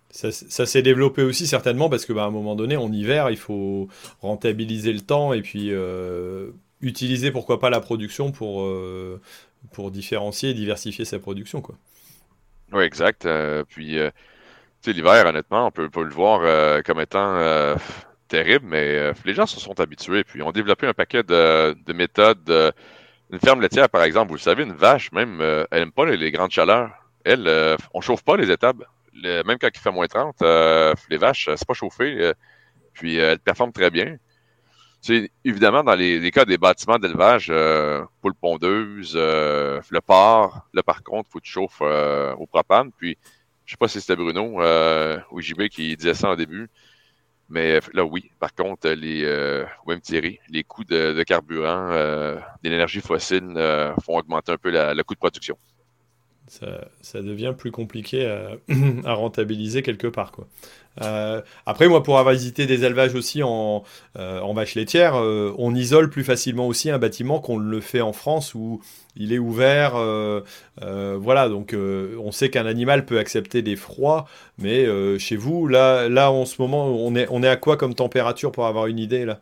Ça, 0.10 0.32
s'est 0.66 0.82
développé 0.82 1.22
aussi 1.22 1.46
certainement 1.46 1.90
parce 1.90 2.06
que 2.06 2.14
bah, 2.14 2.24
à 2.24 2.28
un 2.28 2.32
moment 2.32 2.56
donné, 2.56 2.76
en 2.76 2.92
hiver, 2.92 3.30
il 3.30 3.38
faut 3.38 3.88
rentabiliser 4.22 4.92
le 4.92 5.02
temps 5.02 5.32
et 5.32 5.42
puis 5.42 5.72
euh, 5.72 6.52
utiliser 6.82 7.32
pourquoi 7.32 7.60
pas 7.60 7.70
la 7.70 7.80
production 7.80 8.32
pour, 8.32 8.64
euh, 8.64 9.22
pour 9.74 9.92
différencier 9.92 10.50
et 10.50 10.54
diversifier 10.54 11.06
sa 11.06 11.20
production. 11.20 11.62
Quoi. 11.62 11.76
Oui, 12.74 12.84
exact. 12.84 13.26
Euh, 13.26 13.64
puis, 13.68 13.98
l'hiver, 14.86 15.26
honnêtement, 15.26 15.68
on 15.68 15.72
peut, 15.72 15.90
peut 15.90 16.04
le 16.04 16.14
voir 16.14 16.84
comme 16.84 17.00
étant 17.00 17.76
terrible, 18.28 18.66
mais 18.66 19.12
les 19.26 19.34
gens 19.34 19.46
se 19.46 19.60
sont 19.60 19.80
habitués. 19.80 20.24
Puis, 20.24 20.42
ont 20.42 20.52
développé 20.52 20.88
un 20.88 20.94
paquet 20.94 21.24
de, 21.24 21.76
de 21.86 21.94
méthodes 21.94 22.74
une 23.32 23.40
ferme 23.40 23.62
laitière, 23.62 23.90
par 23.90 24.04
exemple, 24.04 24.30
vous 24.30 24.36
le 24.36 24.42
savez, 24.42 24.64
une 24.64 24.74
vache, 24.74 25.12
même, 25.14 25.40
euh, 25.42 25.66
elle 25.72 25.80
n'aime 25.80 25.92
pas 25.92 26.06
les, 26.06 26.32
grandes 26.32 26.52
chaleurs. 26.52 26.92
Elle, 27.24 27.48
euh, 27.48 27.78
on 27.94 28.02
chauffe 28.02 28.24
pas 28.24 28.36
les 28.36 28.52
étables. 28.52 28.86
même 29.24 29.58
quand 29.60 29.70
il 29.74 29.80
fait 29.80 29.92
moins 29.92 30.08
30, 30.08 30.42
euh, 30.42 30.94
les 31.10 31.18
vaches, 31.18 31.50
c'est 31.56 31.68
pas 31.68 31.74
chauffé. 31.74 32.34
puis 32.94 33.18
elles 33.18 33.40
performent 33.40 33.72
très 33.72 33.90
bien. 33.90 34.18
C'est 35.02 35.32
évidemment 35.44 35.84
dans 35.84 35.96
les, 35.96 36.32
cas 36.32 36.46
des 36.46 36.60
bâtiments 36.60 37.00
d'élevage, 37.00 37.52
poule 38.22 38.36
pondeuse, 38.36 39.16
le 39.16 40.00
porc, 40.00 40.68
là 40.74 40.84
par 40.84 41.04
contre, 41.04 41.28
il 41.30 41.32
faut 41.32 41.40
que 41.40 41.46
tu 41.46 41.52
chauffes 41.52 41.82
au 41.82 42.46
propane. 42.46 42.92
Puis, 42.92 43.18
je 43.66 43.72
sais 43.72 43.78
pas 43.78 43.88
si 43.88 44.00
c'était 44.00 44.16
Bruno 44.16 44.62
ou 45.32 45.42
JB 45.42 45.70
qui 45.70 45.96
disait 45.98 46.14
ça 46.14 46.30
au 46.30 46.36
début. 46.36 46.70
Mais 47.52 47.74
euh, 47.74 47.80
là, 47.94 48.06
oui. 48.06 48.32
Par 48.40 48.56
contre, 48.56 48.90
les, 48.90 49.24
euh, 49.26 49.66
même 49.86 50.00
Thierry, 50.00 50.40
les 50.48 50.64
coûts 50.64 50.86
de, 50.86 51.22
carburant, 51.24 51.90
euh, 51.92 52.36
de 52.64 52.70
l'énergie 52.70 53.02
fossile 53.02 53.54
font 54.04 54.18
augmenter 54.18 54.54
un 54.54 54.58
peu 54.58 54.72
le 54.72 55.04
coût 55.04 55.14
de 55.14 55.20
production. 55.20 55.58
Ça, 57.02 57.22
devient 57.22 57.54
plus 57.58 57.72
compliqué 57.72 58.26
à, 58.26 58.58
rentabiliser 59.14 59.82
quelque 59.82 60.08
part. 60.08 60.32
Quoi. 60.32 60.48
après, 61.66 61.88
moi, 61.88 62.04
pour 62.04 62.20
avoir 62.20 62.36
visité 62.36 62.66
des 62.66 62.84
élevages 62.84 63.16
aussi 63.16 63.42
en, 63.42 63.84
en 64.16 64.54
vache 64.54 64.76
laitière, 64.76 65.16
on 65.16 65.74
isole 65.74 66.10
plus 66.10 66.24
facilement 66.24 66.68
aussi 66.68 66.90
un 66.90 67.00
bâtiment 67.00 67.40
qu'on 67.40 67.58
le 67.58 67.80
fait 67.80 68.02
en 68.02 68.14
France 68.14 68.54
où 68.54 68.82
il 69.16 69.34
est 69.34 69.40
ouvert. 69.40 69.96
Euh, 69.96 70.42
euh, 70.82 71.18
voilà, 71.20 71.50
donc 71.50 71.74
euh, 71.74 72.16
on 72.20 72.32
sait 72.32 72.50
qu'un 72.50 72.66
animal 72.66 73.06
peut 73.06 73.20
accepter 73.20 73.62
des 73.62 73.76
froids, 73.76 74.28
mais 74.58 74.88
chez 75.20 75.36
vous, 75.36 75.68
là, 75.68 76.10
là, 76.10 76.32
en 76.32 76.46
ce 76.46 76.62
moment, 76.62 76.88
on 76.88 77.16
est, 77.16 77.28
on 77.30 77.44
est 77.44 77.48
à 77.48 77.58
quoi 77.58 77.78
comme 77.78 77.96
température 77.96 78.52
pour 78.52 78.66
avoir 78.66 78.88
une 78.88 79.00
idée 79.00 79.26
là? 79.26 79.40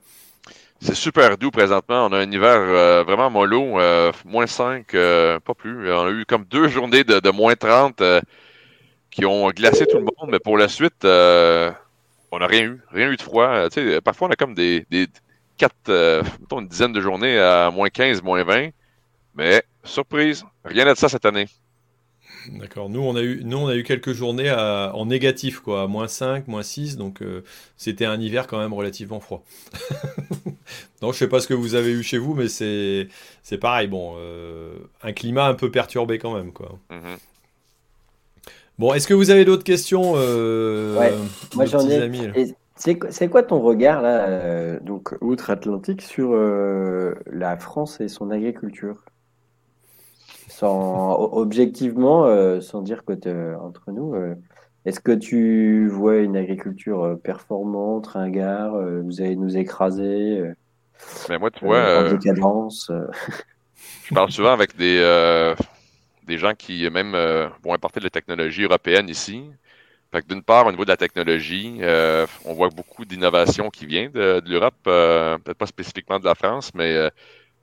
C'est 0.82 0.96
super 0.96 1.38
doux 1.38 1.52
présentement. 1.52 2.06
On 2.06 2.14
a 2.14 2.20
un 2.20 2.32
hiver 2.32 3.04
vraiment 3.04 3.30
mollo, 3.30 3.80
moins 4.26 4.48
5, 4.48 4.92
pas 4.92 5.54
plus. 5.58 5.92
On 5.92 6.08
a 6.08 6.12
eu 6.12 6.26
comme 6.26 6.46
deux 6.46 6.68
journées 6.70 7.04
de, 7.04 7.30
moins 7.32 7.56
30 7.56 8.02
qui 9.12 9.26
ont 9.26 9.50
glacé 9.50 9.86
tout 9.86 9.98
le 9.98 10.04
monde, 10.04 10.30
mais 10.30 10.40
pour 10.40 10.58
la 10.58 10.68
suite, 10.68 11.04
on 11.04 12.40
n'a 12.40 12.48
rien 12.48 12.64
eu. 12.64 12.82
Rien 12.92 13.10
eu 13.12 13.18
de 13.18 13.22
froid. 13.22 13.68
parfois, 14.04 14.28
on 14.30 14.32
a 14.32 14.36
comme 14.36 14.54
des, 14.54 14.86
des 14.90 15.08
quatre, 15.58 15.92
une 16.52 16.68
dizaine 16.68 16.94
de 16.94 17.02
journées 17.02 17.38
à 17.40 17.72
moins 17.72 17.90
15, 17.90 18.22
moins 18.22 18.44
20. 18.44 18.70
Mais, 19.36 19.64
surprise, 19.84 20.46
rien 20.66 20.86
de 20.86 20.96
ça 20.96 21.10
cette 21.10 21.26
année. 21.26 21.48
D'accord. 22.48 22.90
Nous, 22.90 23.02
on 23.02 23.16
a 23.16 23.22
eu, 23.22 23.42
nous, 23.44 23.58
on 23.58 23.68
a 23.68 23.76
eu 23.76 23.84
quelques 23.84 24.14
journées 24.14 24.52
en 24.52 25.06
négatif, 25.06 25.60
quoi, 25.60 25.84
à 25.84 25.88
moins 25.88 26.08
5, 26.08 26.48
moins 26.48 26.64
6. 26.64 26.98
Donc, 26.98 27.22
euh, 27.22 27.44
c'était 27.78 28.06
un 28.06 28.20
hiver 28.20 28.48
quand 28.48 28.60
même 28.60 28.74
relativement 28.74 29.20
froid. 29.20 29.44
non, 31.02 31.12
je 31.12 31.18
sais 31.18 31.28
pas 31.28 31.40
ce 31.40 31.48
que 31.48 31.54
vous 31.54 31.76
avez 31.76 31.92
eu 31.92 32.04
chez 32.04 32.18
vous, 32.18 32.34
mais 32.34 32.48
c'est, 32.48 33.08
c'est 33.44 33.58
pareil. 33.58 33.88
Bon, 33.88 34.16
euh, 34.18 34.74
un 35.04 35.12
climat 35.12 35.46
un 35.46 35.54
peu 35.54 35.72
perturbé 35.72 36.18
quand 36.18 36.36
même, 36.36 36.52
quoi. 36.52 36.80
Mm-hmm. 36.92 37.18
Bon, 38.78 38.94
est-ce 38.94 39.08
que 39.08 39.14
vous 39.14 39.30
avez 39.30 39.44
d'autres 39.44 39.66
questions 39.66 40.14
euh, 40.16 40.98
Ouais, 40.98 41.14
moi 41.56 41.66
j'en 41.66 41.88
ai. 41.88 42.56
C'est 42.78 43.28
quoi 43.28 43.44
ton 43.44 43.60
regard, 43.60 44.02
là, 44.02 44.80
donc 44.80 45.14
outre-Atlantique, 45.20 46.02
sur 46.02 46.34
la 46.34 47.58
France 47.58 48.00
et 48.00 48.08
son 48.08 48.32
agriculture? 48.32 48.96
Sans, 50.60 51.16
objectivement, 51.32 52.26
euh, 52.26 52.60
sans 52.60 52.82
dire 52.82 53.06
que 53.06 53.14
entre 53.56 53.92
nous, 53.92 54.14
euh, 54.14 54.36
est-ce 54.86 55.00
que 55.00 55.14
tu 55.14 55.88
vois 55.88 56.18
une 56.18 56.36
agriculture 56.36 57.04
euh, 57.04 57.16
performante, 57.16 58.08
ringard, 58.08 58.74
vous 59.04 59.22
allez 59.22 59.38
nous 59.38 59.56
écraser 59.56 60.44
Mais 61.30 61.38
moi, 61.38 61.50
tu 61.50 61.64
vois, 61.64 62.10
je 62.10 62.16
parle 64.14 64.32
souvent 64.32 64.52
avec 64.52 64.76
des, 64.76 65.56
des 66.28 66.38
gens 66.38 66.54
qui 66.54 66.90
même 66.90 67.14
vont 67.64 67.74
importer 67.74 68.02
de 68.02 68.06
la 68.06 68.10
technologie 68.10 68.64
européenne 68.64 69.08
ici. 69.08 69.46
d'une 70.28 70.44
part, 70.44 70.68
au 70.68 70.72
niveau 70.72 70.84
de 70.84 70.90
la 70.90 70.98
technologie, 70.98 71.80
on 72.44 72.54
voit 72.54 72.70
beaucoup 72.70 73.06
d'innovation 73.06 73.70
qui 73.70 73.86
vient 73.86 74.10
de, 74.10 74.42
de 74.42 74.50
l'Europe, 74.50 74.76
peut-être 74.84 75.58
pas 75.58 75.68
spécifiquement 75.68 76.20
de 76.20 76.26
la 76.26 76.36
France, 76.36 76.72
mais 76.74 77.10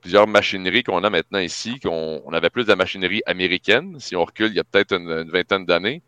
plusieurs 0.01 0.27
machineries 0.27 0.83
qu'on 0.83 1.03
a 1.03 1.09
maintenant 1.09 1.39
ici, 1.39 1.79
qu'on 1.79 2.21
on 2.25 2.33
avait 2.33 2.49
plus 2.49 2.63
de 2.63 2.69
la 2.69 2.75
machinerie 2.75 3.21
américaine, 3.25 3.99
si 3.99 4.15
on 4.15 4.23
recule 4.25 4.47
il 4.47 4.55
y 4.55 4.59
a 4.59 4.63
peut-être 4.63 4.93
une, 4.93 5.29
vingtaine 5.29 5.65
d'années. 5.65 6.01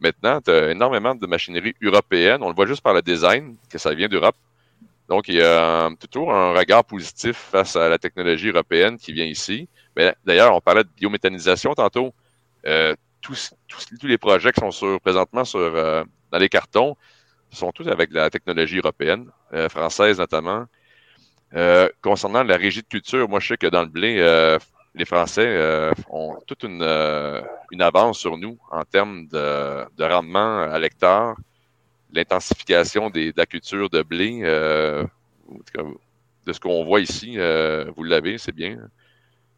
Maintenant, 0.00 0.40
tu 0.40 0.50
as 0.50 0.70
énormément 0.70 1.14
de 1.14 1.26
machinerie 1.26 1.74
européenne. 1.82 2.42
On 2.42 2.48
le 2.48 2.54
voit 2.54 2.66
juste 2.66 2.82
par 2.82 2.92
le 2.94 3.02
design, 3.02 3.56
que 3.70 3.78
ça 3.78 3.94
vient 3.94 4.08
d'Europe. 4.08 4.36
Donc, 5.08 5.28
il 5.28 5.36
y 5.36 5.42
a 5.42 5.88
toujours 6.10 6.34
un 6.34 6.52
regard 6.52 6.84
positif 6.84 7.36
face 7.36 7.76
à 7.76 7.88
la 7.88 7.98
technologie 7.98 8.48
européenne 8.48 8.98
qui 8.98 9.12
vient 9.12 9.24
ici. 9.24 9.68
D'ailleurs, 10.24 10.54
on 10.54 10.60
parlait 10.60 10.84
de 10.84 10.90
biométhanisation 10.96 11.74
tantôt. 11.74 12.12
Euh, 12.66 12.94
tous, 13.22 13.54
tous, 13.68 14.06
les 14.06 14.18
projets 14.18 14.52
qui 14.52 14.60
sont 14.60 14.70
sur, 14.70 15.00
présentement 15.00 15.44
sur, 15.44 15.60
euh, 15.60 16.04
dans 16.30 16.38
les 16.38 16.48
cartons 16.48 16.96
sont 17.50 17.72
tous 17.72 17.88
avec 17.88 18.12
la 18.12 18.28
technologie 18.30 18.78
européenne, 18.78 19.30
euh, 19.54 19.68
française 19.68 20.18
notamment. 20.18 20.66
Euh, 21.54 21.88
concernant 22.02 22.42
la 22.42 22.56
régie 22.56 22.82
de 22.82 22.88
culture, 22.88 23.28
moi, 23.28 23.38
je 23.40 23.48
sais 23.48 23.56
que 23.56 23.68
dans 23.68 23.82
le 23.82 23.88
blé, 23.88 24.18
euh, 24.18 24.58
les 24.94 25.04
Français 25.04 25.46
euh, 25.46 25.92
ont 26.10 26.36
toute 26.46 26.64
une, 26.64 26.82
avance 27.80 28.18
sur 28.18 28.36
nous 28.36 28.58
en 28.70 28.84
termes 28.84 29.26
de, 29.28 29.84
de 29.96 30.04
rendement 30.04 30.62
à 30.62 30.78
l'hectare, 30.78 31.36
l'intensification 32.12 33.10
de 33.10 33.32
la 33.36 33.46
culture 33.46 33.90
de 33.90 34.02
blé, 34.02 34.40
de 34.40 35.06
ce 36.52 36.60
qu'on 36.60 36.84
voit 36.84 37.00
ici, 37.00 37.36
vous 37.96 38.02
l'avez, 38.02 38.38
c'est 38.38 38.54
bien. 38.54 38.78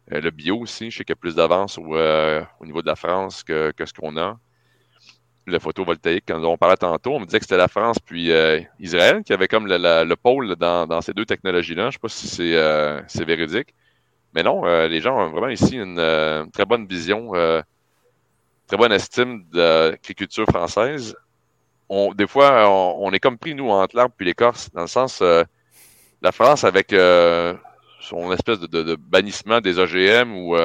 le 0.09 0.29
bio 0.31 0.59
aussi, 0.59 0.91
je 0.91 0.97
sais 0.97 1.03
qu'il 1.03 1.13
y 1.13 1.17
a 1.17 1.21
plus 1.21 1.35
d'avance 1.35 1.77
au, 1.77 1.95
au, 1.95 2.65
niveau 2.65 2.81
de 2.81 2.87
la 2.87 2.95
France 2.95 3.43
que 3.43 3.73
ce 3.85 3.93
qu'on 3.93 4.17
a 4.17 4.37
le 5.49 5.59
photovoltaïque, 5.59 6.25
quand 6.27 6.43
on 6.43 6.57
parlait 6.57 6.77
tantôt, 6.77 7.15
on 7.15 7.19
me 7.19 7.25
disait 7.25 7.39
que 7.39 7.45
c'était 7.45 7.57
la 7.57 7.67
France 7.67 7.97
puis 7.99 8.31
euh, 8.31 8.61
Israël 8.79 9.23
qui 9.23 9.33
avait 9.33 9.47
comme 9.47 9.67
le, 9.67 10.15
pôle 10.15 10.55
dans, 10.55 11.01
ces 11.01 11.13
deux 11.13 11.25
technologies-là. 11.25 11.83
Je 11.83 11.87
ne 11.87 11.91
sais 11.91 11.99
pas 11.99 12.09
si 12.09 12.27
c'est 12.27 12.55
euh, 12.55 13.01
véridique. 13.25 13.73
Mais 14.33 14.43
non, 14.43 14.65
euh, 14.65 14.87
les 14.87 15.01
gens 15.01 15.17
ont 15.17 15.29
vraiment 15.29 15.49
ici 15.49 15.75
une, 15.75 16.49
très 16.53 16.65
bonne 16.65 16.85
vision, 16.85 17.31
très 18.67 18.77
bonne 18.77 18.91
estime 18.91 19.45
de 19.51 19.89
l'agriculture 19.91 20.45
française. 20.45 21.15
Des 22.15 22.27
fois, 22.27 22.69
on, 22.69 23.11
est 23.11 23.19
comme 23.19 23.37
pris, 23.37 23.55
nous, 23.55 23.69
entre 23.69 23.95
l'arbre 23.95 24.13
puis 24.15 24.27
l'écorce, 24.27 24.69
dans 24.71 24.81
le 24.81 24.87
sens, 24.87 25.23
la 26.21 26.31
France, 26.31 26.63
avec 26.63 26.89
son 27.99 28.31
espèce 28.31 28.59
de, 28.59 28.95
bannissement 28.95 29.59
des 29.59 29.79
OGM 29.79 30.35
ou 30.35 30.55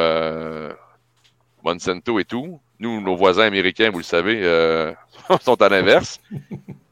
Monsanto 1.65 2.19
et 2.19 2.25
tout, 2.25 2.61
nous, 2.85 3.01
nos 3.01 3.17
voisins 3.17 3.45
américains, 3.45 3.91
vous 3.91 3.99
le 3.99 4.05
savez, 4.05 4.41
euh, 4.43 4.93
sont 5.41 5.61
à 5.63 5.69
l'inverse. 5.69 6.21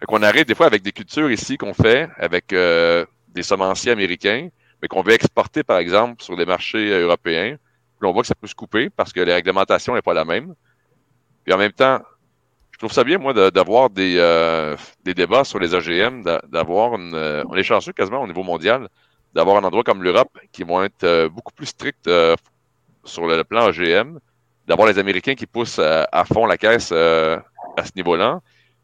qu'on 0.08 0.22
arrive 0.22 0.46
des 0.46 0.54
fois 0.54 0.66
avec 0.66 0.82
des 0.82 0.90
cultures 0.92 1.30
ici 1.30 1.56
qu'on 1.56 1.74
fait 1.74 2.08
avec 2.16 2.52
euh, 2.52 3.04
des 3.28 3.42
semenciers 3.42 3.92
américains, 3.92 4.48
mais 4.80 4.88
qu'on 4.88 5.02
veut 5.02 5.12
exporter, 5.12 5.62
par 5.62 5.78
exemple, 5.78 6.22
sur 6.22 6.34
les 6.34 6.46
marchés 6.46 6.88
européens. 6.88 7.56
Puis 7.98 8.08
on 8.08 8.12
voit 8.12 8.22
que 8.22 8.28
ça 8.28 8.34
peut 8.34 8.48
se 8.48 8.54
couper 8.54 8.90
parce 8.90 9.12
que 9.12 9.20
la 9.20 9.34
réglementation 9.34 9.94
n'est 9.94 10.02
pas 10.02 10.14
la 10.14 10.24
même. 10.24 10.54
Puis 11.44 11.52
en 11.54 11.58
même 11.58 11.72
temps, 11.72 12.00
je 12.72 12.78
trouve 12.78 12.92
ça 12.92 13.04
bien, 13.04 13.18
moi, 13.18 13.32
d'avoir 13.50 13.90
des, 13.90 14.16
euh, 14.18 14.76
des 15.04 15.14
débats 15.14 15.44
sur 15.44 15.60
les 15.60 15.74
OGM, 15.74 16.24
d'avoir 16.48 16.94
une. 16.94 17.14
on 17.48 17.54
est 17.54 17.62
chanceux 17.62 17.92
quasiment 17.92 18.22
au 18.22 18.26
niveau 18.26 18.42
mondial, 18.42 18.88
d'avoir 19.34 19.56
un 19.56 19.64
endroit 19.64 19.84
comme 19.84 20.02
l'Europe 20.02 20.36
qui 20.50 20.64
vont 20.64 20.82
être 20.82 21.28
beaucoup 21.28 21.52
plus 21.52 21.66
stricts 21.66 22.10
sur 23.04 23.26
le 23.26 23.44
plan 23.44 23.68
OGM 23.68 24.18
d'avoir 24.66 24.88
les 24.88 24.98
Américains 24.98 25.34
qui 25.34 25.46
poussent 25.46 25.78
euh, 25.78 26.04
à, 26.12 26.24
fond 26.24 26.46
la 26.46 26.56
caisse 26.56 26.90
euh, 26.92 27.38
à 27.76 27.84
ce 27.84 27.92
niveau-là, 27.96 28.40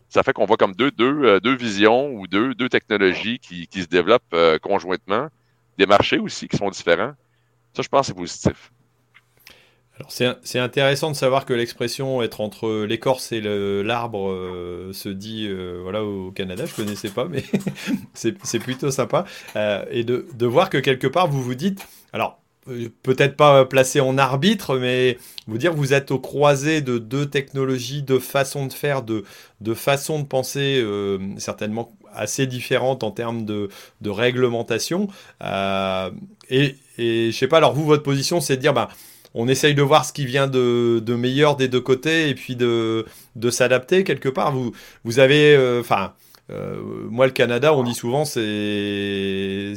ça 0.09 0.23
fait 0.23 0.33
qu'on 0.33 0.47
voit 0.47 0.57
comme 0.57 0.75
deux, 0.75 0.91
deux, 0.91 1.25
euh, 1.25 1.41
deux 1.41 1.55
visions 1.55 2.11
ou 2.11 2.27
deux, 2.27 2.55
deux 2.55 2.69
technologies 2.69 3.39
qui, 3.39 3.67
qui 3.67 3.83
se 3.83 3.89
développent 3.89 4.35
conjointement, 4.63 5.29
des 5.77 5.87
marchés 5.87 6.19
aussi 6.19 6.49
qui 6.49 6.57
sont 6.57 6.71
différents. 6.71 7.13
Ça, 7.75 7.83
je 7.83 7.89
pense, 7.89 8.07
c'est 8.07 8.15
positif. 8.15 8.73
Alors 9.97 10.13
c'est 10.45 10.61
intéressant 10.61 11.11
de 11.11 11.17
savoir 11.17 11.45
que 11.45 11.53
l'expression 11.53 12.23
être 12.23 12.41
entre 12.41 12.85
l'écorce 12.85 13.33
et 13.33 13.41
l'arbre 13.41 14.33
se 14.93 15.09
dit 15.09 15.53
voilà 15.83 16.05
au 16.05 16.31
Canada, 16.31 16.67
je 16.67 16.75
connaissais 16.75 17.11
pas, 17.11 17.25
mais 17.25 17.43
c'est 18.15 18.61
plutôt 18.61 18.93
sympa. 18.93 19.25
et 19.91 20.05
de, 20.05 20.29
de, 20.33 20.47
voir 20.47 20.71
que 20.71 20.79
quelque 20.79 21.09
part 21.09 21.27
vous 21.27 21.43
vous 21.43 21.57
dites, 21.57 21.85
alors 22.13 22.39
peut-être 23.03 23.37
pas 23.37 23.65
placé 23.65 24.01
en 24.01 24.19
arbitre, 24.19 24.79
mais 24.79 25.19
vous 25.47 25.59
dire 25.59 25.73
vous 25.73 25.93
êtes 25.93 26.11
au 26.11 26.19
croisé 26.19 26.81
de 26.81 26.99
deux 26.99 27.27
technologies, 27.27 28.03
de 28.03 28.19
façons 28.19 28.67
de 28.67 28.73
faire, 28.73 29.03
de, 29.03 29.25
de 29.61 29.75
façons 29.75 30.21
de 30.21 30.27
penser 30.27 30.85
certainement 31.39 31.93
assez 32.13 32.47
différentes 32.47 33.05
en 33.05 33.11
termes 33.11 33.45
de, 33.45 33.69
de 34.01 34.11
réglementation. 34.11 35.09
et, 36.51 36.77
et 36.99 37.31
je 37.31 37.37
sais 37.37 37.49
pas, 37.49 37.59
alors 37.59 37.75
vous, 37.75 37.85
votre 37.85 38.03
position, 38.03 38.41
c'est 38.41 38.57
de 38.57 38.61
dire, 38.61 38.75
bah, 38.75 38.89
on 39.35 39.49
essaye 39.49 39.75
de 39.75 39.83
voir 39.83 40.05
ce 40.05 40.13
qui 40.13 40.27
vient 40.27 40.49
de, 40.49 41.03
meilleur 41.17 41.57
des 41.57 41.69
deux 41.69 41.81
côtés 41.81 42.29
et 42.29 42.35
puis 42.35 42.57
de, 42.57 43.07
de 43.37 43.51
s'adapter 43.51 44.05
quelque 44.05 44.29
part. 44.29 44.53
Vous, 44.53 44.73
vous 45.05 45.19
avez, 45.19 45.55
euh, 45.55 45.83
euh, 45.91 46.09
moi 46.51 47.27
le 47.27 47.33
Canada, 47.33 47.75
on 47.75 47.83
dit 47.83 47.95
souvent 47.95 48.25
c'est 48.25 48.41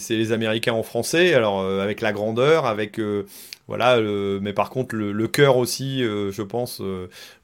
les 0.10 0.32
Américains 0.32 0.74
en 0.74 0.84
français, 0.84 1.34
alors 1.34 1.60
euh, 1.60 1.82
avec 1.82 2.02
la 2.02 2.14
grandeur, 2.14 2.66
avec 2.66 3.00
voilà, 3.68 4.00
mais 4.42 4.54
par 4.54 4.70
contre 4.70 4.96
le, 4.96 5.12
le 5.12 5.28
cœur 5.28 5.58
aussi, 5.58 6.02
je 6.02 6.42
pense, 6.42 6.82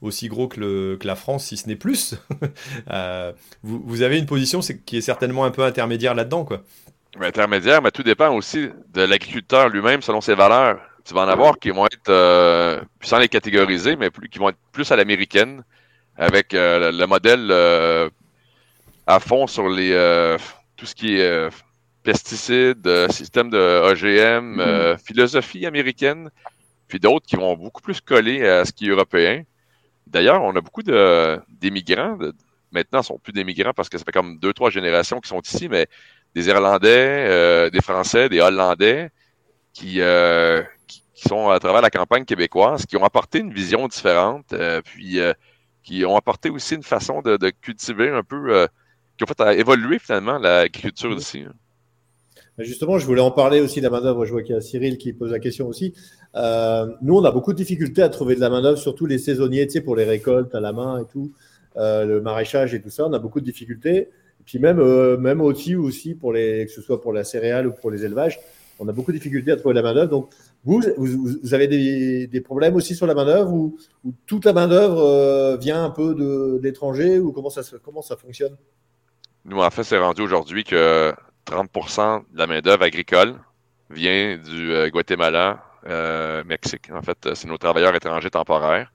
aussi 0.01 0.27
gros 0.27 0.47
que, 0.47 0.59
le, 0.59 0.97
que, 0.99 1.07
la 1.07 1.15
France, 1.15 1.45
si 1.45 1.57
ce 1.57 1.67
n'est 1.67 1.75
plus. 1.75 2.15
vous, 3.63 3.81
vous, 3.85 4.01
avez 4.01 4.17
une 4.17 4.25
position 4.25 4.59
qui 4.85 4.97
est 4.97 5.01
certainement 5.01 5.45
un 5.45 5.51
peu 5.51 5.63
intermédiaire 5.63 6.15
là-dedans, 6.15 6.43
quoi. 6.43 6.63
Intermédiaire, 7.19 7.81
mais 7.81 7.91
tout 7.91 8.03
dépend 8.03 8.33
aussi 8.35 8.67
de 8.93 9.01
l'agriculteur 9.01 9.69
lui-même 9.69 10.01
selon 10.01 10.21
ses 10.21 10.35
valeurs 10.35 10.79
tu 11.07 11.13
vas 11.13 11.21
en 11.21 11.27
avoir 11.29 11.57
qui 11.57 11.69
vont 11.69 11.85
être, 11.85 12.09
euh, 12.09 12.81
sans 13.01 13.17
les 13.17 13.29
catégoriser, 13.29 13.95
mais 13.95 14.09
plus, 14.09 14.27
qui 14.27 14.39
vont 14.39 14.49
être 14.49 14.57
plus 14.73 14.91
à 14.91 14.97
l'américaine, 14.97 15.63
avec 16.17 16.53
euh, 16.53 16.91
le, 16.91 17.07
modèle 17.07 17.47
euh, 17.49 18.09
à 19.07 19.19
fond 19.19 19.47
sur 19.47 19.69
les 19.69 20.37
tout 20.75 20.85
ce 20.85 20.93
qui 20.93 21.15
est 21.15 21.49
pesticides, 22.03 22.87
système 23.09 23.49
de 23.49 23.57
OGM, 23.57 24.61
mm-hmm. 24.61 24.97
philosophie 25.03 25.65
américaine, 25.65 26.29
puis 26.87 26.99
d'autres 26.99 27.25
qui 27.25 27.35
vont 27.35 27.55
beaucoup 27.55 27.81
plus 27.81 27.99
coller 27.99 28.47
à 28.47 28.63
ce 28.65 28.71
qui 28.71 28.87
est 28.87 28.89
européen. 28.89 29.43
D'ailleurs, 30.05 30.41
on 30.43 30.55
a 30.55 30.61
beaucoup 30.61 30.83
d'émigrants. 30.83 32.17
Maintenant, 32.71 33.01
ce 33.01 33.07
sont 33.07 33.19
plus 33.19 33.33
d'émigrants 33.33 33.73
parce 33.73 33.89
que 33.89 33.97
ça 33.97 34.03
fait 34.03 34.11
comme 34.11 34.37
deux, 34.37 34.53
trois 34.53 34.69
générations 34.69 35.19
qui 35.19 35.29
sont 35.29 35.41
ici, 35.41 35.67
mais 35.67 35.87
des 36.35 36.47
Irlandais, 36.47 37.69
des 37.71 37.81
Français, 37.81 38.29
des 38.29 38.39
Hollandais 38.39 39.09
qui, 39.73 40.01
qui 41.17 41.27
sont 41.27 41.49
à 41.49 41.59
travers 41.59 41.81
la 41.81 41.89
campagne 41.89 42.25
québécoise, 42.25 42.85
qui 42.85 42.95
ont 42.95 43.03
apporté 43.03 43.39
une 43.39 43.51
vision 43.51 43.87
différente, 43.87 44.53
euh, 44.53 44.81
puis 44.83 45.19
euh, 45.19 45.33
qui 45.81 46.05
ont 46.05 46.15
apporté 46.15 46.51
aussi 46.51 46.75
une 46.75 46.83
façon 46.83 47.23
de, 47.23 47.49
cultiver 47.49 48.09
un 48.11 48.21
peu, 48.21 48.55
euh, 48.55 48.67
qui 49.17 49.23
ont 49.23 49.27
fait 49.27 49.59
évoluer 49.59 49.99
finalement 49.99 50.37
l'agriculture 50.37 51.15
d'ici. 51.15 51.43
Hein. 51.47 51.53
Justement, 52.59 52.97
je 52.97 53.05
voulais 53.05 53.21
en 53.21 53.29
parler 53.29 53.61
aussi 53.61 53.79
de 53.79 53.85
la 53.85 53.91
main-d'œuvre. 53.91 54.25
Je 54.25 54.31
vois 54.31 54.41
qu'il 54.41 54.55
y 54.55 54.57
a 54.57 54.61
Cyril 54.61 54.97
qui 54.97 55.13
pose 55.13 55.31
la 55.31 55.39
question 55.39 55.67
aussi. 55.67 55.93
nous, 56.33 57.15
on 57.15 57.23
a 57.23 57.31
beaucoup 57.31 57.53
de 57.53 57.57
difficultés 57.57 58.01
à 58.01 58.09
trouver 58.09 58.35
de 58.35 58.39
la 58.39 58.49
main-d'œuvre, 58.49 58.77
surtout 58.77 59.05
les 59.05 59.19
saisonniers, 59.19 59.67
tu 59.67 59.73
sais, 59.73 59.81
pour 59.81 59.95
les 59.95 60.05
récoltes 60.05 60.55
à 60.55 60.59
la 60.59 60.73
main 60.73 60.99
et 61.01 61.05
tout, 61.05 61.31
le 61.75 62.19
maraîchage 62.19 62.73
et 62.73 62.81
tout 62.81 62.89
ça. 62.89 63.05
On 63.05 63.13
a 63.13 63.19
beaucoup 63.19 63.41
de 63.41 63.45
difficultés. 63.45 63.97
Et 63.97 64.43
puis 64.43 64.57
même, 64.57 64.81
même 65.17 65.41
aussi, 65.41 65.75
aussi 65.75 66.15
pour 66.15 66.33
les, 66.33 66.65
que 66.65 66.71
ce 66.71 66.81
soit 66.81 66.99
pour 66.99 67.13
la 67.13 67.23
céréale 67.23 67.67
ou 67.67 67.73
pour 67.73 67.91
les 67.91 68.05
élevages, 68.05 68.39
on 68.79 68.87
a 68.87 68.91
beaucoup 68.91 69.11
de 69.11 69.17
difficultés 69.17 69.51
à 69.51 69.55
trouver 69.55 69.73
de 69.73 69.79
la 69.79 69.83
main-d'œuvre. 69.83 70.09
Donc, 70.09 70.29
vous, 70.63 70.81
vous, 70.97 71.53
avez 71.53 71.67
des, 71.67 72.41
problèmes 72.41 72.75
aussi 72.75 72.95
sur 72.95 73.07
la 73.07 73.13
main-d'œuvre 73.13 73.53
ou, 73.53 73.77
toute 74.25 74.45
la 74.45 74.53
main-d'œuvre 74.53 74.99
euh, 74.99 75.57
vient 75.57 75.83
un 75.83 75.89
peu 75.89 76.13
de, 76.13 76.59
l'étranger 76.61 77.19
ou 77.19 77.31
comment 77.31 77.49
ça, 77.49 77.61
comment 77.83 78.01
ça 78.01 78.17
fonctionne? 78.17 78.55
Nous, 79.47 79.59
en 79.59 79.69
fait, 79.69 79.83
c'est 79.83 79.97
rendu 79.97 80.21
aujourd'hui 80.21 80.63
que 80.63 81.13
30% 81.45 82.23
de 82.31 82.37
la 82.37 82.47
main-d'œuvre 82.47 82.83
agricole 82.83 83.35
vient 83.89 84.37
du 84.37 84.71
euh, 84.73 84.89
Guatemala, 84.89 85.63
euh, 85.87 86.43
Mexique. 86.45 86.89
En 86.93 87.01
fait, 87.01 87.29
c'est 87.33 87.47
nos 87.47 87.57
travailleurs 87.57 87.95
étrangers 87.95 88.29
temporaires 88.29 88.91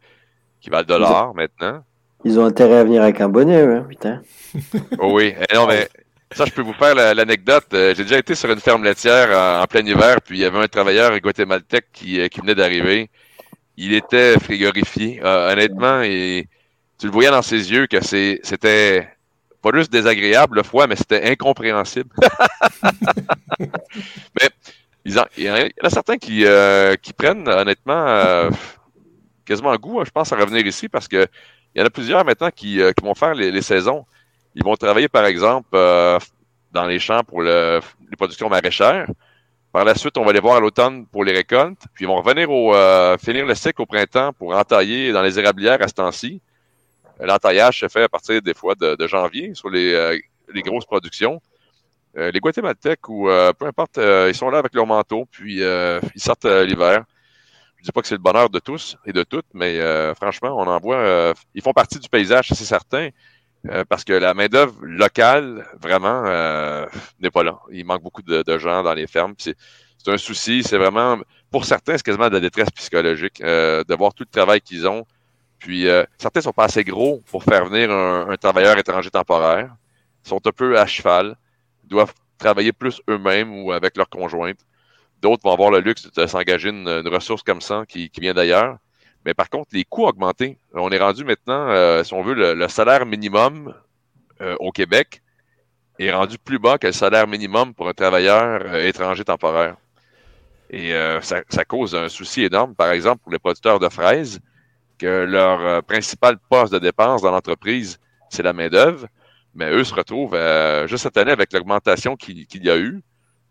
qui 0.60 0.70
valent 0.70 0.86
de 0.86 0.94
l'or 0.94 1.34
maintenant. 1.34 1.82
Ils 2.24 2.38
ont 2.38 2.44
intérêt 2.44 2.76
à 2.76 2.84
venir 2.84 3.02
avec 3.02 3.20
un 3.20 3.28
bonnet, 3.28 3.62
hein, 3.62 3.84
putain. 3.88 4.22
oh 5.00 5.12
oui. 5.14 5.34
Eh 5.50 5.54
non, 5.54 5.66
mais 5.66 5.88
ça, 6.34 6.44
je 6.46 6.52
peux 6.52 6.62
vous 6.62 6.72
faire 6.72 6.94
l'anecdote. 6.94 7.66
Euh, 7.74 7.94
j'ai 7.94 8.04
déjà 8.04 8.18
été 8.18 8.34
sur 8.34 8.50
une 8.50 8.60
ferme 8.60 8.84
laitière 8.84 9.60
en, 9.60 9.66
plein 9.66 9.84
hiver, 9.84 10.20
puis 10.22 10.38
il 10.38 10.42
y 10.42 10.44
avait 10.44 10.58
un 10.58 10.68
travailleur 10.68 11.18
guatémaltèque 11.18 11.86
qui, 11.92 12.20
euh, 12.20 12.28
qui 12.28 12.40
venait 12.40 12.54
d'arriver. 12.54 13.10
Il 13.76 13.92
était 13.92 14.38
frigorifié. 14.38 15.20
Euh, 15.22 15.52
honnêtement, 15.52 16.02
et 16.02 16.48
tu 16.98 17.06
le 17.06 17.12
voyais 17.12 17.30
dans 17.30 17.42
ses 17.42 17.72
yeux 17.72 17.86
que 17.86 18.02
c'était 18.02 19.08
pas 19.62 19.70
juste 19.74 19.92
désagréable 19.92 20.56
le 20.56 20.62
foie, 20.62 20.86
mais 20.86 20.96
c'était 20.96 21.30
incompréhensible. 21.30 22.14
mais 23.60 24.48
il 25.04 25.14
y 25.38 25.50
en 25.50 25.56
a 25.82 25.90
certains 25.90 26.16
qui, 26.18 26.44
qui 27.02 27.12
prennent 27.12 27.48
honnêtement 27.48 28.50
quasiment 29.44 29.74
goût, 29.76 30.00
hein, 30.00 30.04
je 30.06 30.10
pense, 30.10 30.32
à 30.32 30.36
revenir 30.36 30.66
ici 30.66 30.88
parce 30.88 31.08
que 31.08 31.26
il 31.74 31.80
y 31.80 31.82
en 31.82 31.86
a 31.86 31.90
plusieurs 31.90 32.24
maintenant 32.24 32.50
qui, 32.50 32.76
qui 32.76 33.04
vont 33.04 33.14
faire 33.14 33.34
les 33.34 33.62
saisons. 33.62 34.04
Ils 34.54 34.64
vont 34.64 34.76
travailler, 34.76 35.08
par 35.08 35.24
exemple, 35.24 35.68
euh, 35.74 36.18
dans 36.72 36.86
les 36.86 36.98
champs 36.98 37.22
pour 37.24 37.42
le, 37.42 37.80
les 38.10 38.16
productions 38.16 38.48
maraîchères. 38.48 39.06
Par 39.72 39.84
la 39.84 39.94
suite, 39.94 40.18
on 40.18 40.24
va 40.24 40.32
les 40.32 40.40
voir 40.40 40.56
à 40.56 40.60
l'automne 40.60 41.06
pour 41.06 41.24
les 41.24 41.32
récoltes. 41.32 41.80
Puis 41.94 42.04
ils 42.04 42.08
vont 42.08 42.20
revenir 42.20 42.50
au 42.50 42.74
euh, 42.74 43.16
finir 43.16 43.46
le 43.46 43.54
sec 43.54 43.80
au 43.80 43.86
printemps 43.86 44.32
pour 44.34 44.54
entailler 44.54 45.12
dans 45.12 45.22
les 45.22 45.38
érablières 45.38 45.80
à 45.80 45.88
ce 45.88 45.94
temps-ci. 45.94 46.42
L'entaillage 47.24 47.80
se 47.80 47.88
fait 47.88 48.02
à 48.02 48.08
partir 48.08 48.42
des 48.42 48.54
fois 48.54 48.74
de, 48.74 49.06
janvier 49.06 49.54
sur 49.54 49.70
les, 49.70 49.94
euh, 49.94 50.18
grosses 50.56 50.86
productions. 50.86 51.40
les 52.14 52.40
Guatémaltèques 52.40 53.08
ou 53.08 53.28
peu 53.58 53.66
importe, 53.66 53.98
ils 53.98 54.34
sont 54.34 54.50
là 54.50 54.58
avec 54.58 54.74
leur 54.74 54.86
manteau, 54.86 55.26
puis 55.30 55.60
ils 55.60 56.22
sortent 56.22 56.44
l'hiver. 56.44 57.04
Je 57.78 57.84
dis 57.84 57.92
pas 57.92 58.02
que 58.02 58.06
c'est 58.06 58.14
le 58.14 58.20
bonheur 58.20 58.50
de 58.50 58.58
tous 58.58 58.96
et 59.06 59.12
de 59.12 59.22
toutes, 59.22 59.46
mais 59.54 59.80
franchement, 60.14 60.54
on 60.58 60.66
en 60.66 60.78
voit. 60.78 61.32
ils 61.54 61.62
font 61.62 61.72
partie 61.72 61.98
du 61.98 62.08
paysage, 62.08 62.48
c'est 62.48 62.64
certain. 62.64 63.08
Euh, 63.70 63.84
parce 63.88 64.02
que 64.02 64.12
la 64.12 64.34
main-d'œuvre 64.34 64.74
locale, 64.82 65.64
vraiment, 65.80 66.24
euh, 66.26 66.86
n'est 67.20 67.30
pas 67.30 67.44
là. 67.44 67.60
Il 67.70 67.84
manque 67.84 68.02
beaucoup 68.02 68.22
de, 68.22 68.58
gens 68.58 68.82
dans 68.82 68.94
les 68.94 69.06
fermes. 69.06 69.34
C'est 69.38 69.56
un 70.06 70.18
souci. 70.18 70.62
C'est 70.64 70.78
vraiment, 70.78 71.18
pour 71.50 71.64
certains, 71.64 71.96
c'est 71.96 72.02
quasiment 72.02 72.28
de 72.28 72.34
la 72.34 72.40
détresse 72.40 72.70
psychologique 72.70 73.40
euh, 73.40 73.84
de 73.84 73.94
voir 73.94 74.14
tout 74.14 74.24
le 74.24 74.32
travail 74.32 74.60
qu'ils 74.60 74.88
ont. 74.88 75.06
Puis, 75.62 75.86
certains 76.18 76.40
sont 76.40 76.52
pas 76.52 76.64
assez 76.64 76.82
gros 76.82 77.22
pour 77.30 77.44
faire 77.44 77.66
venir 77.66 77.88
un, 77.90 78.36
travailleur 78.36 78.76
étranger 78.78 79.10
temporaire. 79.10 79.76
Sont 80.24 80.40
un 80.44 80.50
peu 80.50 80.76
à 80.76 80.86
cheval. 80.86 81.36
Doivent 81.84 82.12
travailler 82.36 82.72
plus 82.72 83.00
eux-mêmes 83.08 83.54
ou 83.62 83.70
avec 83.70 83.96
leur 83.96 84.08
conjointe. 84.08 84.58
D'autres 85.22 85.42
vont 85.44 85.52
avoir 85.52 85.70
le 85.70 85.78
luxe 85.78 86.10
de 86.10 86.26
s'engager 86.26 86.70
une, 86.70 86.88
ressource 87.06 87.44
comme 87.44 87.60
ça 87.60 87.84
qui, 87.88 88.10
vient 88.20 88.34
d'ailleurs. 88.34 88.78
Mais 89.24 89.34
par 89.34 89.48
contre, 89.48 89.70
les 89.72 89.84
coûts 89.84 90.04
augmentés. 90.04 90.58
On 90.74 90.90
est 90.90 90.98
rendu 90.98 91.24
maintenant, 91.24 91.68
euh, 91.68 92.02
si 92.02 92.12
on 92.12 92.22
veut, 92.22 92.34
le, 92.34 92.68
salaire 92.68 93.06
minimum 93.06 93.72
euh, 94.40 94.56
au 94.58 94.72
Québec 94.72 95.22
est 96.00 96.10
rendu 96.10 96.38
plus 96.38 96.58
bas 96.58 96.76
que 96.76 96.88
le 96.88 96.92
salaire 96.92 97.28
minimum 97.28 97.72
pour 97.72 97.88
un 97.88 97.92
travailleur 97.92 98.62
euh, 98.66 98.84
étranger 98.84 99.24
temporaire. 99.24 99.76
Et 100.70 100.92
ça, 101.20 101.64
cause 101.66 101.94
un 101.94 102.08
souci 102.08 102.44
énorme, 102.44 102.74
par 102.74 102.92
exemple, 102.92 103.22
pour 103.22 103.30
les 103.30 103.38
producteurs 103.38 103.78
de 103.78 103.90
fraises, 103.90 104.40
que 105.02 105.24
leur 105.24 105.82
principal 105.82 106.38
poste 106.48 106.72
de 106.72 106.78
dépense 106.78 107.22
dans 107.22 107.30
l'entreprise, 107.30 107.98
c'est 108.30 108.42
la 108.42 108.52
main-d'œuvre. 108.52 109.06
Mais 109.54 109.70
eux 109.70 109.84
se 109.84 109.94
retrouvent 109.94 110.38
juste 110.86 111.02
cette 111.02 111.16
année 111.16 111.32
avec 111.32 111.52
l'augmentation 111.52 112.16
qu'il 112.16 112.64
y 112.64 112.70
a 112.70 112.78
eu 112.78 113.02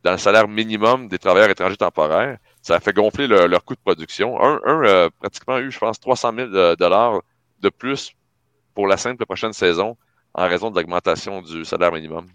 dans 0.04 0.14
le 0.14 0.18
salaire 0.18 0.48
minimum 0.48 1.08
des 1.08 1.20
travailleurs 1.20 1.52
étrangers 1.52 1.78
temporaires 1.78 2.38
ça 2.62 2.76
a 2.76 2.80
fait 2.80 2.94
gonfler 2.94 3.28
leur 3.28 3.66
coût 3.66 3.76
de 3.76 3.80
production. 3.80 4.40
Un, 4.42 4.60
un 4.66 4.84
a 4.84 5.10
pratiquement 5.10 5.58
eu, 5.60 5.72
je 5.72 5.80
pense, 5.80 6.00
300 6.00 6.34
000 6.36 6.54
euh, 6.54 6.76
dollars 6.76 7.22
de 7.60 7.70
plus 7.70 8.14
pour 8.74 8.88
la 8.88 8.98
simple 8.98 9.26
prochaine 9.26 9.54
saison 9.54 9.98
en 10.34 10.48
raison 10.48 10.70
de 10.70 10.80
l'augmentation 10.80 11.42
du 11.42 11.66
salaire 11.66 11.92
minimum. 11.92 12.28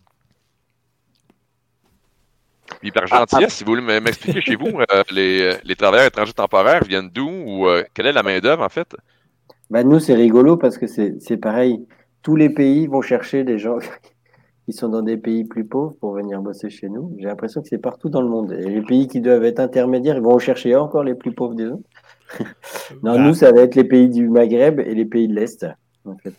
Puis 2.80 2.90
par 2.90 3.06
gentillesse, 3.06 3.52
ah. 3.52 3.56
si 3.56 3.64
vous 3.64 3.72
voulez 3.72 4.00
m'expliquer 4.00 4.40
chez 4.40 4.56
vous, 4.56 4.80
euh, 4.80 5.02
les, 5.10 5.52
les, 5.64 5.76
travailleurs 5.76 6.06
étrangers 6.06 6.32
temporaires 6.32 6.84
viennent 6.84 7.10
d'où 7.12 7.28
ou 7.28 7.68
euh, 7.68 7.82
quelle 7.94 8.06
est 8.06 8.12
la 8.12 8.22
main-d'œuvre 8.22 8.62
en 8.62 8.68
fait? 8.68 8.94
Ben 9.70 9.88
nous, 9.88 9.98
c'est 9.98 10.14
rigolo 10.14 10.56
parce 10.56 10.78
que 10.78 10.86
c'est 10.86 11.36
pareil. 11.36 11.86
Tous 12.22 12.36
les 12.36 12.50
pays 12.50 12.86
vont 12.86 13.02
chercher 13.02 13.44
des 13.44 13.58
gens 13.58 13.78
qui 14.64 14.72
sont 14.72 14.88
dans 14.88 15.02
des 15.02 15.16
pays 15.16 15.44
plus 15.44 15.64
pauvres 15.64 15.94
pour 16.00 16.12
venir 16.14 16.40
bosser 16.40 16.70
chez 16.70 16.88
nous. 16.88 17.14
J'ai 17.18 17.26
l'impression 17.26 17.62
que 17.62 17.68
c'est 17.68 17.78
partout 17.78 18.08
dans 18.08 18.22
le 18.22 18.28
monde. 18.28 18.52
Et 18.52 18.68
les 18.68 18.82
pays 18.82 19.06
qui 19.08 19.20
doivent 19.20 19.44
être 19.44 19.60
intermédiaires, 19.60 20.16
ils 20.16 20.22
vont 20.22 20.38
chercher 20.38 20.74
encore 20.76 21.04
les 21.04 21.14
plus 21.14 21.32
pauvres 21.32 21.54
des 21.54 21.66
autres. 21.66 21.88
non, 23.02 23.14
bah. 23.14 23.18
nous, 23.18 23.34
ça 23.34 23.52
va 23.52 23.62
être 23.62 23.74
les 23.74 23.84
pays 23.84 24.08
du 24.08 24.28
Maghreb 24.28 24.80
et 24.80 24.94
les 24.94 25.04
pays 25.04 25.28
de 25.28 25.34
l'Est, 25.34 25.66
en 26.04 26.16
fait. 26.16 26.34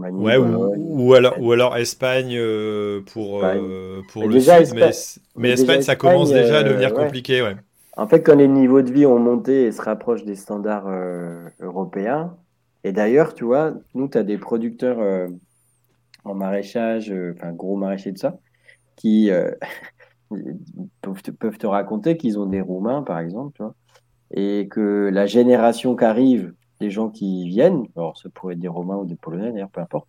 Ouais, 0.00 0.36
ou, 0.36 1.14
alors, 1.14 1.40
ou 1.40 1.52
alors 1.52 1.76
Espagne 1.76 2.36
euh, 2.36 3.02
pour, 3.12 3.44
euh, 3.44 4.02
pour 4.12 4.28
le 4.28 4.40
sud, 4.40 4.74
mais, 4.74 4.90
mais 5.36 5.50
Espagne, 5.50 5.82
ça 5.82 5.96
commence 5.96 6.30
déjà 6.30 6.58
à 6.58 6.62
devenir 6.62 6.90
euh, 6.90 7.04
compliqué. 7.04 7.42
Ouais. 7.42 7.56
En 7.96 8.06
fait, 8.06 8.22
quand 8.22 8.36
les 8.36 8.48
niveaux 8.48 8.82
de 8.82 8.92
vie 8.92 9.06
ont 9.06 9.18
monté 9.18 9.64
et 9.64 9.72
se 9.72 9.82
rapprochent 9.82 10.24
des 10.24 10.36
standards 10.36 10.88
européens, 11.60 12.36
et 12.84 12.92
d'ailleurs, 12.92 13.34
tu 13.34 13.44
vois, 13.44 13.74
nous, 13.94 14.08
tu 14.08 14.18
as 14.18 14.22
des 14.22 14.38
producteurs 14.38 14.98
en 16.28 16.34
maraîchage, 16.34 17.10
euh, 17.10 17.34
enfin 17.36 17.52
gros 17.52 17.76
maraîcher 17.76 18.12
de 18.12 18.18
ça, 18.18 18.38
qui, 18.96 19.30
euh, 19.30 19.50
peuvent 21.38 21.58
te, 21.58 21.66
raconter 21.66 22.16
qu'ils 22.16 22.38
ont 22.38 22.46
des 22.46 22.60
Roumains, 22.60 23.02
par 23.02 23.18
exemple, 23.18 23.62
et 24.32 24.68
que 24.70 25.10
la 25.12 25.26
génération 25.26 25.96
qui 25.96 26.04
arrive, 26.04 26.52
les 26.80 26.90
gens 26.90 27.08
qui 27.08 27.48
viennent, 27.48 27.84
alors 27.96 28.16
ça 28.16 28.28
pourrait 28.28 28.54
être 28.54 28.60
des 28.60 28.68
Romains 28.68 28.96
ou 28.96 29.04
des 29.04 29.16
Polonais 29.16 29.52
d'ailleurs, 29.52 29.70
peu 29.70 29.80
importe, 29.80 30.08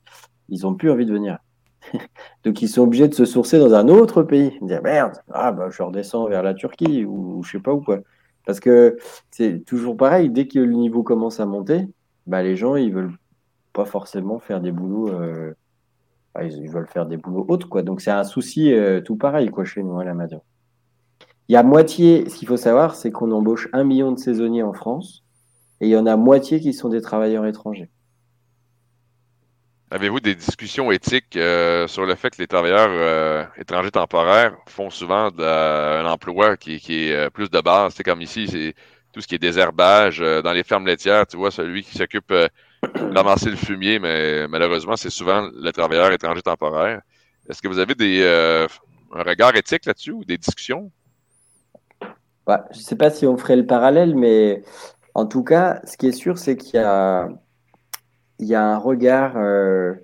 ils 0.49 0.61
n'ont 0.61 0.75
plus 0.75 0.91
envie 0.91 1.05
de 1.05 1.13
venir. 1.13 1.39
Donc 2.43 2.61
ils 2.61 2.67
sont 2.67 2.81
obligés 2.81 3.07
de 3.07 3.13
se 3.13 3.25
sourcer 3.25 3.59
dans 3.59 3.73
un 3.73 3.87
autre 3.87 4.23
pays. 4.23 4.57
Dire 4.61 4.81
merde, 4.83 5.21
ah 5.31 5.51
bah 5.51 5.69
je 5.71 5.81
redescends 5.81 6.27
vers 6.27 6.43
la 6.43 6.53
Turquie 6.53 7.05
ou, 7.05 7.41
je 7.43 7.51
sais 7.51 7.59
pas 7.59 7.73
où 7.73 7.81
quoi. 7.81 7.99
Parce 8.45 8.59
que 8.59 8.97
c'est 9.31 9.63
toujours 9.65 9.95
pareil, 9.95 10.29
dès 10.29 10.47
que 10.47 10.59
le 10.59 10.73
niveau 10.73 11.03
commence 11.03 11.39
à 11.39 11.45
monter, 11.45 11.87
bah 12.27 12.43
les 12.43 12.55
gens 12.55 12.75
ils 12.75 12.93
veulent 12.93 13.15
pas 13.73 13.85
forcément 13.85 14.39
faire 14.39 14.61
des 14.61 14.71
boulots, 14.71 15.09
euh, 15.09 15.53
bah, 16.33 16.43
ils, 16.43 16.69
veulent 16.69 16.87
faire 16.87 17.05
des 17.05 17.17
boulots 17.17 17.45
autres 17.47 17.69
quoi. 17.69 17.83
Donc 17.83 18.01
c'est 18.01 18.11
un 18.11 18.23
souci 18.23 18.73
euh, 18.73 19.01
tout 19.01 19.15
pareil 19.15 19.49
quoi 19.49 19.65
chez 19.65 19.83
nous 19.83 19.99
à 19.99 20.03
la 20.03 20.13
Madoc. 20.13 20.41
Il 21.47 21.53
y 21.53 21.55
a 21.55 21.63
moitié, 21.63 22.29
ce 22.29 22.35
qu'il 22.35 22.47
faut 22.47 22.57
savoir, 22.57 22.93
c'est 22.93 23.11
qu'on 23.11 23.31
embauche 23.31 23.69
un 23.73 23.83
million 23.83 24.11
de 24.11 24.19
saisonniers 24.19 24.61
en 24.61 24.73
France 24.73 25.23
et 25.81 25.87
il 25.87 25.89
y 25.89 25.97
en 25.97 26.05
a 26.05 26.15
moitié 26.15 26.59
qui 26.59 26.73
sont 26.73 26.89
des 26.89 27.01
travailleurs 27.01 27.45
étrangers. 27.45 27.89
Avez-vous 29.91 30.19
des 30.19 30.35
discussions 30.35 30.91
éthiques 30.91 31.35
euh, 31.35 31.87
sur 31.87 32.05
le 32.05 32.13
fait 32.13 32.29
que 32.29 32.37
les 32.39 32.47
travailleurs 32.47 32.89
euh, 32.91 33.43
étrangers 33.57 33.89
temporaires 33.89 34.55
font 34.67 34.91
souvent 34.91 35.31
un 35.39 36.05
emploi 36.05 36.57
qui, 36.57 36.75
est 36.75 37.11
euh, 37.11 37.29
plus 37.31 37.49
de 37.49 37.59
base? 37.59 37.93
C'est 37.95 38.03
comme 38.03 38.21
ici, 38.21 38.47
c'est 38.47 38.75
tout 39.11 39.21
ce 39.21 39.27
qui 39.27 39.33
est 39.33 39.39
désherbage 39.39 40.19
dans 40.19 40.53
les 40.53 40.63
fermes 40.63 40.85
laitières. 40.85 41.25
Tu 41.25 41.37
vois, 41.37 41.49
celui 41.49 41.81
qui 41.81 41.97
s'occupe 41.97 42.31
d'amasser 43.11 43.49
le 43.49 43.55
fumier, 43.55 43.97
mais 43.97 44.47
malheureusement, 44.47 44.95
c'est 44.95 45.09
souvent 45.09 45.49
le 45.51 45.71
travailleur 45.71 46.11
étranger 46.11 46.43
temporaire. 46.43 47.01
Est-ce 47.49 47.59
que 47.59 47.67
vous 47.67 47.79
avez 47.79 47.95
des, 47.95 48.23
un 49.11 49.23
regard 49.23 49.55
éthique 49.55 49.87
là-dessus 49.87 50.11
ou 50.11 50.23
des 50.23 50.37
discussions? 50.37 50.91
Bah, 52.45 52.67
je 52.71 52.77
ne 52.77 52.83
sais 52.83 52.95
pas 52.95 53.09
si 53.09 53.25
on 53.25 53.37
ferait 53.37 53.55
le 53.55 53.65
parallèle, 53.65 54.15
mais 54.15 54.61
en 55.19 55.25
tout 55.25 55.43
cas, 55.43 55.81
ce 55.83 55.97
qui 55.97 56.07
est 56.07 56.13
sûr, 56.13 56.37
c'est 56.37 56.55
qu'il 56.55 56.79
y 56.79 56.79
a 56.79 57.27
un 58.39 58.77
regard. 58.77 59.33
Euh, 59.35 59.95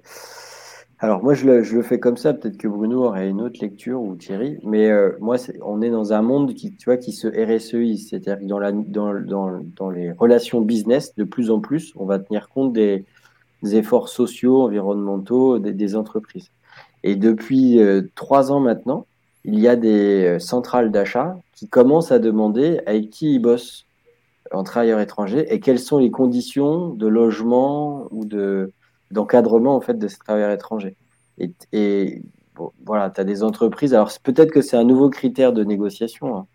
alors 1.00 1.24
moi 1.24 1.34
je 1.34 1.46
le, 1.46 1.82
fais 1.84 2.02
comme 2.02 2.18
ça, 2.18 2.34
peut-être 2.34 2.58
que 2.58 2.68
Bruno 2.68 3.06
aurait 3.06 3.30
une 3.30 3.40
autre 3.40 3.60
lecture 3.62 4.02
ou 4.02 4.18
Thierry, 4.18 4.58
mais 4.64 4.92
euh, 4.92 5.12
moi 5.22 5.38
on 5.62 5.82
est 5.82 5.90
dans 5.90 6.12
un 6.12 6.22
monde 6.22 6.54
qui, 6.54 6.76
tu 6.76 6.86
vois, 6.86 6.98
qui 6.98 7.14
se 7.14 7.28
RSEI, 7.28 7.96
c'est-à-dire 7.96 8.40
que 8.40 8.46
dans, 8.92 9.90
les 9.90 10.12
relations 10.12 10.60
business, 10.60 11.16
de 11.16 11.24
plus 11.24 11.50
en 11.50 11.62
plus, 11.62 11.94
on 11.96 12.06
va 12.06 12.20
tenir 12.20 12.50
compte 12.50 12.74
des, 12.74 13.06
efforts 13.64 14.10
sociaux, 14.10 14.64
environnementaux 14.64 15.60
des, 15.60 15.96
entreprises. 15.96 16.52
Et 17.04 17.16
depuis 17.16 17.80
euh, 17.80 18.02
trois 18.16 18.52
ans 18.52 18.60
maintenant, 18.60 19.06
il 19.46 19.60
y 19.60 19.70
a 19.70 19.78
des 19.78 20.40
centrales 20.40 20.92
d'achat 20.92 21.38
qui 21.54 21.70
commencent 21.70 22.12
à 22.12 22.20
demander 22.20 22.82
avec 22.86 23.12
qui 23.12 23.36
ils 23.36 23.40
bossent 23.40 23.86
en 24.52 24.64
travailleurs 24.64 25.00
étrangers 25.00 25.46
et 25.54 25.60
quelles 25.60 25.80
sont 25.80 25.98
les 25.98 26.12
conditions 26.12 26.90
de 26.90 27.08
logement 27.08 28.08
ou 28.12 28.26
de 28.26 28.72
d'encadrement 29.12 29.76
en 29.76 29.82
fait 29.82 29.98
de 29.98 30.08
ces 30.08 30.18
travailleurs 30.18 30.52
étrangers? 30.52 30.96
Et, 31.38 31.54
et 31.74 32.22
voilà, 32.86 33.10
tu 33.10 33.22
as 33.22 33.24
des 33.24 33.44
entreprises. 33.44 33.94
Alors 33.94 34.12
peut-être 34.24 34.52
que 34.52 34.62
c'est 34.62 34.78
un 34.78 34.84
nouveau 34.84 35.10
critère 35.10 35.54
de 35.54 35.64
négociation, 35.64 36.38
hein. 36.38 36.48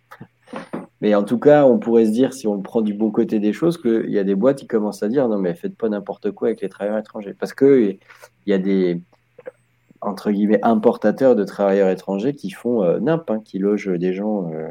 mais 1.00 1.14
en 1.14 1.24
tout 1.24 1.38
cas, 1.38 1.64
on 1.64 1.78
pourrait 1.78 2.06
se 2.06 2.10
dire 2.10 2.32
si 2.32 2.46
on 2.46 2.60
prend 2.60 2.80
du 2.82 2.94
bon 2.94 3.10
côté 3.10 3.38
des 3.38 3.52
choses 3.52 3.80
qu'il 3.80 4.10
y 4.10 4.18
a 4.18 4.24
des 4.24 4.34
boîtes 4.34 4.58
qui 4.58 4.66
commencent 4.66 5.02
à 5.02 5.08
dire 5.08 5.28
non 5.28 5.38
mais 5.38 5.54
faites 5.54 5.76
pas 5.76 5.88
n'importe 5.88 6.30
quoi 6.32 6.48
avec 6.48 6.60
les 6.60 6.68
travailleurs 6.68 6.98
étrangers 6.98 7.34
parce 7.34 7.54
que 7.54 7.80
il 8.46 8.50
y 8.50 8.52
a 8.52 8.58
des 8.58 9.00
entre 10.00 10.30
guillemets 10.30 10.60
importateurs 10.62 11.36
de 11.36 11.44
travailleurs 11.44 11.90
étrangers 11.90 12.34
qui 12.34 12.50
font 12.50 12.82
euh, 12.82 12.98
nimp, 13.00 13.30
hein, 13.30 13.40
qui 13.44 13.58
logent 13.58 13.98
des 13.98 14.12
gens 14.14 14.50
euh, 14.50 14.68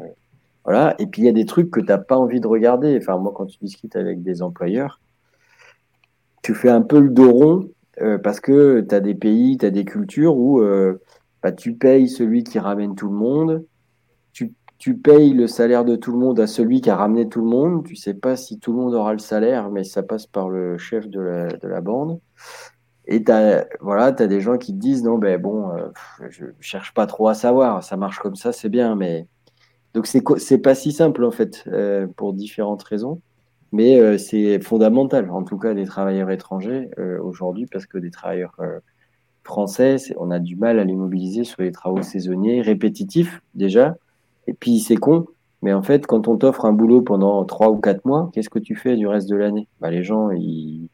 voilà. 0.64 0.94
Et 0.98 1.06
puis 1.06 1.22
il 1.22 1.24
y 1.24 1.28
a 1.28 1.32
des 1.32 1.46
trucs 1.46 1.70
que 1.70 1.80
tu 1.80 1.86
n'as 1.86 1.98
pas 1.98 2.16
envie 2.16 2.40
de 2.40 2.46
regarder. 2.46 2.96
Enfin, 3.00 3.18
moi, 3.18 3.32
quand 3.34 3.46
tu 3.46 3.58
discutes 3.60 3.96
avec 3.96 4.22
des 4.22 4.42
employeurs, 4.42 5.00
tu 6.42 6.54
fais 6.54 6.70
un 6.70 6.82
peu 6.82 7.00
le 7.00 7.10
dos 7.10 7.32
rond 7.32 7.70
euh, 8.00 8.18
parce 8.18 8.40
que 8.40 8.80
tu 8.80 8.94
as 8.94 9.00
des 9.00 9.14
pays, 9.14 9.58
tu 9.58 9.66
as 9.66 9.70
des 9.70 9.84
cultures 9.84 10.36
où 10.36 10.60
euh, 10.60 11.00
bah, 11.42 11.52
tu 11.52 11.74
payes 11.74 12.08
celui 12.08 12.44
qui 12.44 12.58
ramène 12.58 12.94
tout 12.94 13.08
le 13.08 13.16
monde. 13.16 13.64
Tu, 14.82 14.94
payes 14.94 15.34
le 15.34 15.46
salaire 15.46 15.84
de 15.84 15.94
tout 15.94 16.10
le 16.10 16.16
monde 16.16 16.40
à 16.40 16.46
celui 16.46 16.80
qui 16.80 16.88
a 16.88 16.96
ramené 16.96 17.28
tout 17.28 17.42
le 17.42 17.50
monde. 17.50 17.84
Tu 17.84 17.96
sais 17.96 18.14
pas 18.14 18.34
si 18.34 18.58
tout 18.58 18.72
le 18.72 18.78
monde 18.78 18.94
aura 18.94 19.12
le 19.12 19.18
salaire, 19.18 19.68
mais 19.70 19.84
ça 19.84 20.02
passe 20.02 20.26
par 20.26 20.48
le 20.48 20.78
chef 20.78 21.06
de 21.06 21.20
la, 21.20 21.48
de 21.48 21.68
la 21.68 21.82
bande. 21.82 22.18
Et 23.06 23.22
tu 23.22 23.30
as, 23.30 23.66
voilà, 23.80 24.04
as 24.06 24.26
des 24.26 24.40
gens 24.40 24.56
qui 24.56 24.72
te 24.72 24.78
disent 24.78 25.02
non, 25.02 25.18
ben 25.18 25.38
bon, 25.38 25.70
euh, 25.70 25.88
je 26.30 26.46
cherche 26.60 26.94
pas 26.94 27.06
trop 27.06 27.28
à 27.28 27.34
savoir, 27.34 27.84
ça 27.84 27.98
marche 27.98 28.20
comme 28.20 28.36
ça, 28.36 28.52
c'est 28.52 28.70
bien, 28.70 28.96
mais 28.96 29.26
donc 29.94 30.06
c'est 30.06 30.58
pas 30.58 30.74
si 30.74 30.92
simple 30.92 31.24
en 31.24 31.30
fait 31.30 31.64
euh, 31.66 32.06
pour 32.16 32.32
différentes 32.32 32.82
raisons, 32.82 33.20
mais 33.72 33.98
euh, 33.98 34.18
c'est 34.18 34.60
fondamental 34.60 35.30
en 35.30 35.42
tout 35.42 35.58
cas 35.58 35.74
des 35.74 35.84
travailleurs 35.84 36.30
étrangers 36.30 36.90
euh, 36.98 37.20
aujourd'hui 37.20 37.66
parce 37.66 37.86
que 37.86 37.98
des 37.98 38.10
travailleurs 38.10 38.54
français, 39.42 39.96
on 40.16 40.30
a 40.30 40.38
du 40.38 40.54
mal 40.54 40.78
à 40.78 40.84
les 40.84 40.94
mobiliser 40.94 41.44
sur 41.44 41.62
les 41.62 41.72
travaux 41.72 42.02
saisonniers 42.02 42.60
répétitifs 42.62 43.42
déjà. 43.54 43.96
Et 44.46 44.54
puis 44.54 44.78
c'est 44.78 44.96
con, 44.96 45.26
mais 45.62 45.72
en 45.72 45.82
fait 45.82 46.06
quand 46.06 46.28
on 46.28 46.36
t'offre 46.36 46.66
un 46.66 46.72
boulot 46.72 47.02
pendant 47.02 47.44
trois 47.44 47.70
ou 47.70 47.78
quatre 47.78 48.04
mois, 48.04 48.30
qu'est-ce 48.32 48.50
que 48.50 48.60
tu 48.60 48.76
fais 48.76 48.96
du 48.96 49.08
reste 49.08 49.28
de 49.28 49.36
l'année? 49.36 49.66
Bah, 49.80 49.90
les 49.90 50.04
gens 50.04 50.30
ils, 50.30 50.88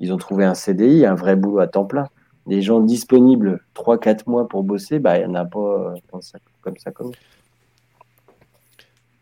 ils 0.00 0.12
ont 0.12 0.16
trouvé 0.16 0.44
un 0.44 0.54
CDI, 0.54 1.04
un 1.04 1.14
vrai 1.14 1.36
boulot 1.36 1.58
à 1.58 1.66
temps 1.66 1.84
plein. 1.84 2.08
Les 2.46 2.62
gens 2.62 2.80
disponibles 2.80 3.60
trois 3.74 3.98
quatre 3.98 4.26
mois 4.26 4.48
pour 4.48 4.64
bosser, 4.64 5.00
bah 5.00 5.18
il 5.18 5.22
y 5.22 5.26
en 5.26 5.34
a 5.34 5.44
pas 5.44 5.92
comme 6.10 6.22
ça 6.22 6.38
comme 6.62 6.78
ça 6.78 6.90
comme 6.92 7.12
ça. 7.12 7.37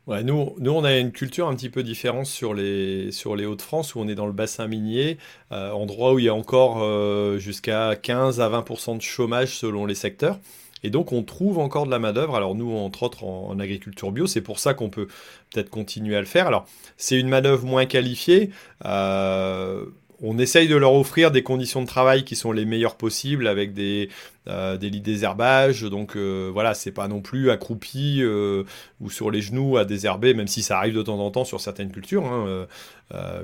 Ouais, 0.07 0.23
nous, 0.23 0.55
nous, 0.61 0.71
on 0.71 0.85
a 0.85 0.97
une 0.99 1.11
culture 1.11 1.49
un 1.49 1.57
petit 1.57 1.69
peu 1.69 1.83
différente 1.83 2.27
sur 2.27 2.55
les, 2.55 3.11
sur 3.11 3.35
les 3.35 3.45
Hauts-de-France, 3.45 3.97
où 3.97 4.01
on 4.01 4.07
est 4.07 4.15
dans 4.15 4.27
le 4.27 4.33
bassin 4.33 4.69
minier, 4.69 5.19
euh, 5.51 5.73
endroit 5.73 6.13
où 6.13 6.21
il 6.21 6.27
y 6.27 6.29
a 6.29 6.35
encore 6.35 6.81
euh, 6.81 7.39
jusqu'à 7.39 7.97
15 7.97 8.41
à 8.41 8.49
20% 8.49 8.99
de 8.99 9.03
chômage 9.03 9.57
selon 9.59 9.85
les 9.85 9.97
secteurs. 9.97 10.39
Et 10.85 10.91
donc, 10.91 11.11
on 11.11 11.25
trouve 11.25 11.59
encore 11.59 11.87
de 11.87 11.91
la 11.91 11.99
main-d'œuvre. 11.99 12.37
Alors, 12.37 12.55
nous, 12.55 12.71
entre 12.77 13.03
autres, 13.03 13.25
en, 13.25 13.59
agriculture 13.59 14.13
bio, 14.13 14.29
c'est 14.29 14.43
pour 14.43 14.61
ça 14.61 14.75
qu'on 14.75 14.91
peut 14.91 15.09
peut-être 15.51 15.71
continuer 15.71 16.15
à 16.15 16.21
le 16.21 16.27
faire. 16.27 16.47
Alors, 16.47 16.67
c'est 16.97 17.19
une 17.19 17.29
main-d'œuvre 17.29 17.67
moins 17.67 17.87
qualifiée. 17.87 18.51
Euh, 18.85 19.87
on 20.23 20.39
essaye 20.39 20.69
de 20.69 20.77
leur 20.77 20.95
offrir 20.95 21.33
des 21.33 21.43
conditions 21.43 21.83
de 21.83 21.87
travail 21.87 22.25
qui 22.25 22.37
sont 22.37 22.53
les 22.53 22.65
meilleures 22.65 22.97
possibles 22.97 23.49
avec 23.49 23.75
des, 23.75 24.09
euh, 24.49 24.77
des 24.77 24.91
lits 24.91 25.01
désherbage. 25.01 25.83
Donc 25.83 26.15
euh, 26.15 26.51
voilà, 26.53 26.75
c'est 26.75 26.93
pas 26.93 27.09
non 27.09 27.21
plus 27.21 27.51
accroupi 27.51 28.19
euh, 28.21 28.63
ou 29.01 29.11
sur 29.11 29.33
les 29.33 29.43
genoux 29.43 29.77
à 29.77 29.85
désherber, 29.85 30.35
même 30.35 30.47
si 30.47 30.63
ça 30.63 30.79
arrive 30.79 30.95
de 30.95 31.03
temps 31.03 31.19
en 31.19 31.31
temps 31.33 31.45
sur 31.45 31.61
certaines 31.61 31.91
cultures. 31.91 32.25
Hein, 32.25 32.67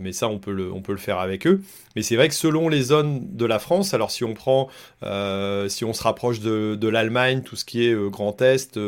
mais 0.00 0.12
ça, 0.12 0.26
on 0.26 0.38
peut, 0.38 0.52
le, 0.52 0.72
on 0.72 0.82
peut 0.82 0.92
le 0.92 0.98
faire 0.98 1.18
avec 1.18 1.46
eux. 1.46 1.60
Mais 1.94 2.02
c'est 2.02 2.16
vrai 2.16 2.28
que 2.28 2.34
selon 2.34 2.68
les 2.68 2.82
zones 2.82 3.36
de 3.36 3.46
la 3.46 3.60
France, 3.60 3.94
alors 3.94 4.10
si 4.10 4.24
on 4.24 4.34
prend, 4.34 4.68
si 5.02 5.84
on 5.84 5.92
se 5.92 6.02
rapproche 6.02 6.40
de, 6.40 6.76
de 6.80 6.88
l'Allemagne, 6.88 7.42
tout 7.42 7.54
ce 7.54 7.64
qui 7.64 7.86
est 7.86 7.94
Grand 8.10 8.40
Est, 8.42 8.78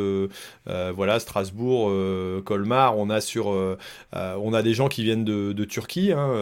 voilà, 0.66 1.20
Strasbourg, 1.20 1.92
Colmar, 2.44 2.98
on 2.98 3.08
a 3.08 3.20
sur, 3.20 3.46
on 4.12 4.52
a 4.52 4.62
des 4.62 4.74
gens 4.74 4.88
qui 4.88 5.04
viennent 5.04 5.24
de, 5.24 5.52
de 5.52 5.64
Turquie. 5.64 6.10
Hein, 6.10 6.32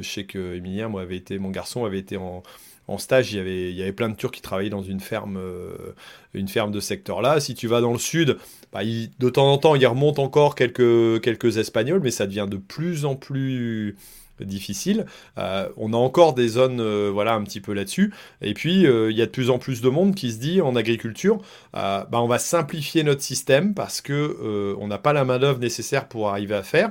je 0.00 0.08
sais 0.08 0.24
que 0.24 0.54
Emilien, 0.54 0.88
moi, 0.88 1.02
avait 1.02 1.16
été, 1.16 1.38
mon 1.38 1.50
garçon 1.50 1.84
avait 1.84 1.98
été 1.98 2.16
en 2.16 2.42
en 2.86 2.98
stage, 2.98 3.32
il 3.32 3.38
y, 3.72 3.82
avait, 3.82 3.92
plein 3.92 4.10
de 4.10 4.14
Turcs 4.14 4.30
qui 4.30 4.42
travaillaient 4.42 4.70
dans 4.70 4.82
une 4.82 5.00
ferme, 5.00 5.38
euh, 5.38 5.94
de 6.34 6.80
secteur-là. 6.80 7.40
Si 7.40 7.54
tu 7.54 7.66
vas 7.66 7.80
dans 7.80 7.92
le 7.92 7.98
sud, 7.98 8.36
bah, 8.72 8.80
de 8.84 9.30
temps 9.30 9.50
en 9.50 9.56
temps, 9.56 9.74
il 9.74 9.86
remonte 9.86 10.18
encore 10.18 10.54
quelques, 10.54 11.20
quelques 11.22 11.56
Espagnols, 11.56 12.00
mais 12.02 12.10
ça 12.10 12.26
devient 12.26 12.46
de 12.48 12.56
plus 12.56 13.04
en 13.06 13.16
plus 13.16 13.96
difficile. 14.40 15.06
Euh, 15.38 15.68
on 15.76 15.92
a 15.92 15.96
encore 15.96 16.34
des 16.34 16.48
zones 16.48 16.80
euh, 16.80 17.08
voilà 17.12 17.34
un 17.34 17.44
petit 17.44 17.60
peu 17.60 17.72
là-dessus. 17.72 18.12
Et 18.42 18.52
puis 18.52 18.82
il 18.82 19.16
y 19.16 19.22
a 19.22 19.26
de 19.26 19.30
plus 19.30 19.48
en 19.48 19.58
plus 19.58 19.80
de 19.80 19.88
monde 19.88 20.14
qui 20.14 20.32
se 20.32 20.38
dit 20.38 20.60
en 20.60 20.76
agriculture, 20.76 21.38
bah, 21.72 22.08
on 22.12 22.26
va 22.26 22.38
simplifier 22.38 23.04
notre 23.04 23.22
système 23.22 23.74
parce 23.74 24.00
que 24.00 24.76
on 24.78 24.88
n'a 24.88 24.98
pas 24.98 25.12
la 25.12 25.24
main 25.24 25.38
d'œuvre 25.38 25.60
nécessaire 25.60 26.08
pour 26.08 26.28
arriver 26.28 26.56
à 26.56 26.64
faire. 26.64 26.90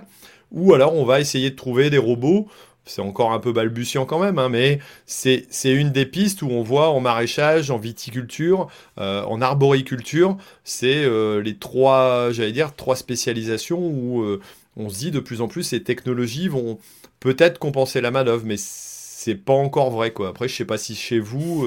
Ou 0.51 0.73
alors 0.73 0.95
on 0.95 1.03
va 1.03 1.19
essayer 1.19 1.49
de 1.49 1.55
trouver 1.55 1.89
des 1.89 1.97
robots 1.97 2.47
c'est 2.85 3.01
encore 3.01 3.31
un 3.31 3.39
peu 3.39 3.53
balbutiant 3.53 4.05
quand 4.05 4.19
même, 4.19 4.37
hein, 4.39 4.49
mais 4.49 4.79
c'est 5.05 5.45
une 5.63 5.91
des 5.91 6.05
pistes 6.05 6.41
où 6.41 6.49
on 6.49 6.63
voit 6.63 6.89
en 6.89 6.99
maraîchage, 6.99 7.71
en 7.71 7.77
viticulture, 7.77 8.67
euh, 8.97 9.23
en 9.23 9.41
arboriculture, 9.41 10.37
c'est 10.63 11.03
euh, 11.05 11.41
les 11.41 11.55
trois, 11.55 12.31
j'allais 12.31 12.51
dire, 12.51 12.75
trois 12.75 12.95
spécialisations 12.95 13.79
où 13.79 14.23
euh, 14.23 14.41
on 14.75 14.89
se 14.89 14.99
dit 14.99 15.11
de 15.11 15.19
plus 15.19 15.41
en 15.41 15.47
plus 15.47 15.63
ces 15.63 15.83
technologies 15.83 16.49
vont 16.49 16.77
peut-être 17.19 17.57
compenser 17.57 18.01
la 18.01 18.11
main-d'œuvre, 18.11 18.43
mais 18.45 18.57
c'est 18.57 19.35
pas 19.35 19.53
encore 19.53 19.89
vrai 19.89 20.11
quoi. 20.11 20.29
Après, 20.29 20.49
je 20.49 20.55
sais 20.55 20.65
pas 20.65 20.77
si 20.77 20.95
chez 20.95 21.19
vous, 21.19 21.65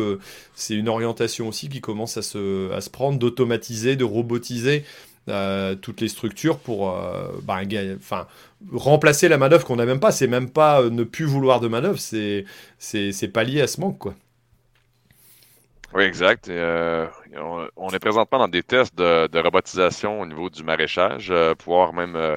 c'est 0.54 0.74
une 0.74 0.90
orientation 0.90 1.48
aussi 1.48 1.70
qui 1.70 1.80
commence 1.80 2.18
à 2.18 2.22
se, 2.22 2.70
à 2.72 2.82
se 2.82 2.90
prendre 2.90 3.18
d'automatiser, 3.18 3.96
de 3.96 4.04
robotiser 4.04 4.84
euh, 5.28 5.74
toutes 5.74 6.00
les 6.00 6.06
structures 6.06 6.58
pour 6.60 6.92
euh, 6.92 7.32
bah, 7.42 7.58
enfin, 7.96 8.28
remplacer 8.72 9.28
la 9.28 9.38
manœuvre 9.38 9.64
qu'on 9.64 9.74
n'a 9.74 9.84
même 9.84 9.98
pas. 9.98 10.12
C'est 10.12 10.28
même 10.28 10.50
pas 10.50 10.82
euh, 10.82 10.90
ne 10.90 11.02
plus 11.02 11.24
vouloir 11.24 11.58
de 11.58 11.66
manœuvre, 11.66 11.98
c'est, 11.98 12.44
c'est, 12.78 13.32
pas 13.32 13.42
lié 13.42 13.60
à 13.60 13.66
ce 13.66 13.80
manque. 13.80 13.98
Quoi. 13.98 14.14
Oui, 15.94 16.04
exact. 16.04 16.48
on, 16.48 17.90
est 17.90 17.98
présentement 17.98 18.38
dans 18.38 18.48
des 18.48 18.62
tests 18.62 18.96
de, 18.96 19.38
robotisation 19.40 20.20
au 20.20 20.26
niveau 20.26 20.48
du 20.48 20.62
maraîchage, 20.62 21.32
pouvoir 21.58 21.92
même, 21.92 22.36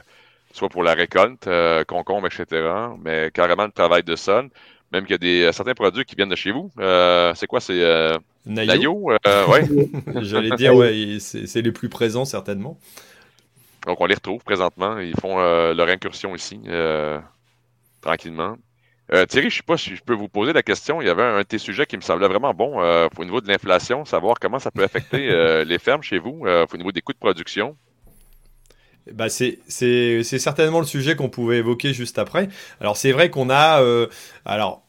soit 0.51 0.69
pour 0.69 0.81
la 0.81 0.93
récolte, 0.95 1.47
concombre, 1.87 2.27
etc., 2.27 2.45
mais 3.03 3.29
carrément 3.31 3.65
le 3.65 3.71
travail 3.71 4.03
de 4.03 4.15
sol. 4.15 4.49
Même 4.91 5.03
qu'il 5.03 5.11
y 5.11 5.15
a 5.15 5.17
des, 5.17 5.51
certains 5.51 5.75
produits 5.75 6.05
qui 6.05 6.15
viennent 6.15 6.29
de 6.29 6.35
chez 6.35 6.51
vous. 6.51 6.71
c'est 7.35 7.47
quoi? 7.47 7.59
C'est 7.59 8.17
Nayo? 8.45 8.93
ouais. 8.93 9.19
J'allais 10.21 10.55
dire, 10.55 10.75
ouais, 10.75 11.17
c'est 11.19 11.61
les 11.61 11.71
plus 11.71 11.89
présents 11.89 12.25
certainement. 12.25 12.77
Donc, 13.85 14.01
on 14.01 14.05
les 14.05 14.15
retrouve 14.15 14.43
présentement. 14.43 14.99
Ils 14.99 15.15
font 15.19 15.39
euh, 15.39 15.73
leur 15.73 15.87
incursion 15.87 16.35
ici, 16.35 16.59
euh, 16.67 17.19
tranquillement. 18.01 18.57
Euh, 19.11 19.25
Thierry, 19.25 19.49
je 19.49 19.55
ne 19.55 19.57
sais 19.57 19.65
pas 19.65 19.77
si 19.77 19.95
je 19.95 20.03
peux 20.03 20.13
vous 20.13 20.27
poser 20.27 20.53
la 20.53 20.61
question. 20.61 21.01
Il 21.01 21.07
y 21.07 21.09
avait 21.09 21.23
un 21.23 21.39
de 21.39 21.43
tes 21.43 21.57
sujets 21.57 21.85
qui 21.85 21.97
me 21.97 22.01
semblait 22.01 22.27
vraiment 22.27 22.53
bon 22.53 22.79
au 23.17 23.25
niveau 23.25 23.41
de 23.41 23.47
l'inflation, 23.47 24.05
savoir 24.05 24.35
comment 24.39 24.59
ça 24.59 24.69
peut 24.69 24.83
affecter 24.83 25.63
les 25.65 25.79
fermes 25.79 26.03
chez 26.03 26.19
vous 26.19 26.45
au 26.45 26.77
niveau 26.77 26.91
des 26.91 27.01
coûts 27.01 27.13
de 27.13 27.17
production. 27.17 27.75
Bah 29.11 29.29
c'est 29.29 30.23
certainement 30.23 30.79
le 30.79 30.85
sujet 30.85 31.15
qu'on 31.15 31.29
pouvait 31.29 31.57
évoquer 31.57 31.93
juste 31.93 32.19
après. 32.19 32.49
Alors 32.79 32.97
c'est 32.97 33.11
vrai 33.11 33.31
qu'on 33.31 33.49
a... 33.49 33.83
alors 34.45 34.83
euh, 34.83 34.88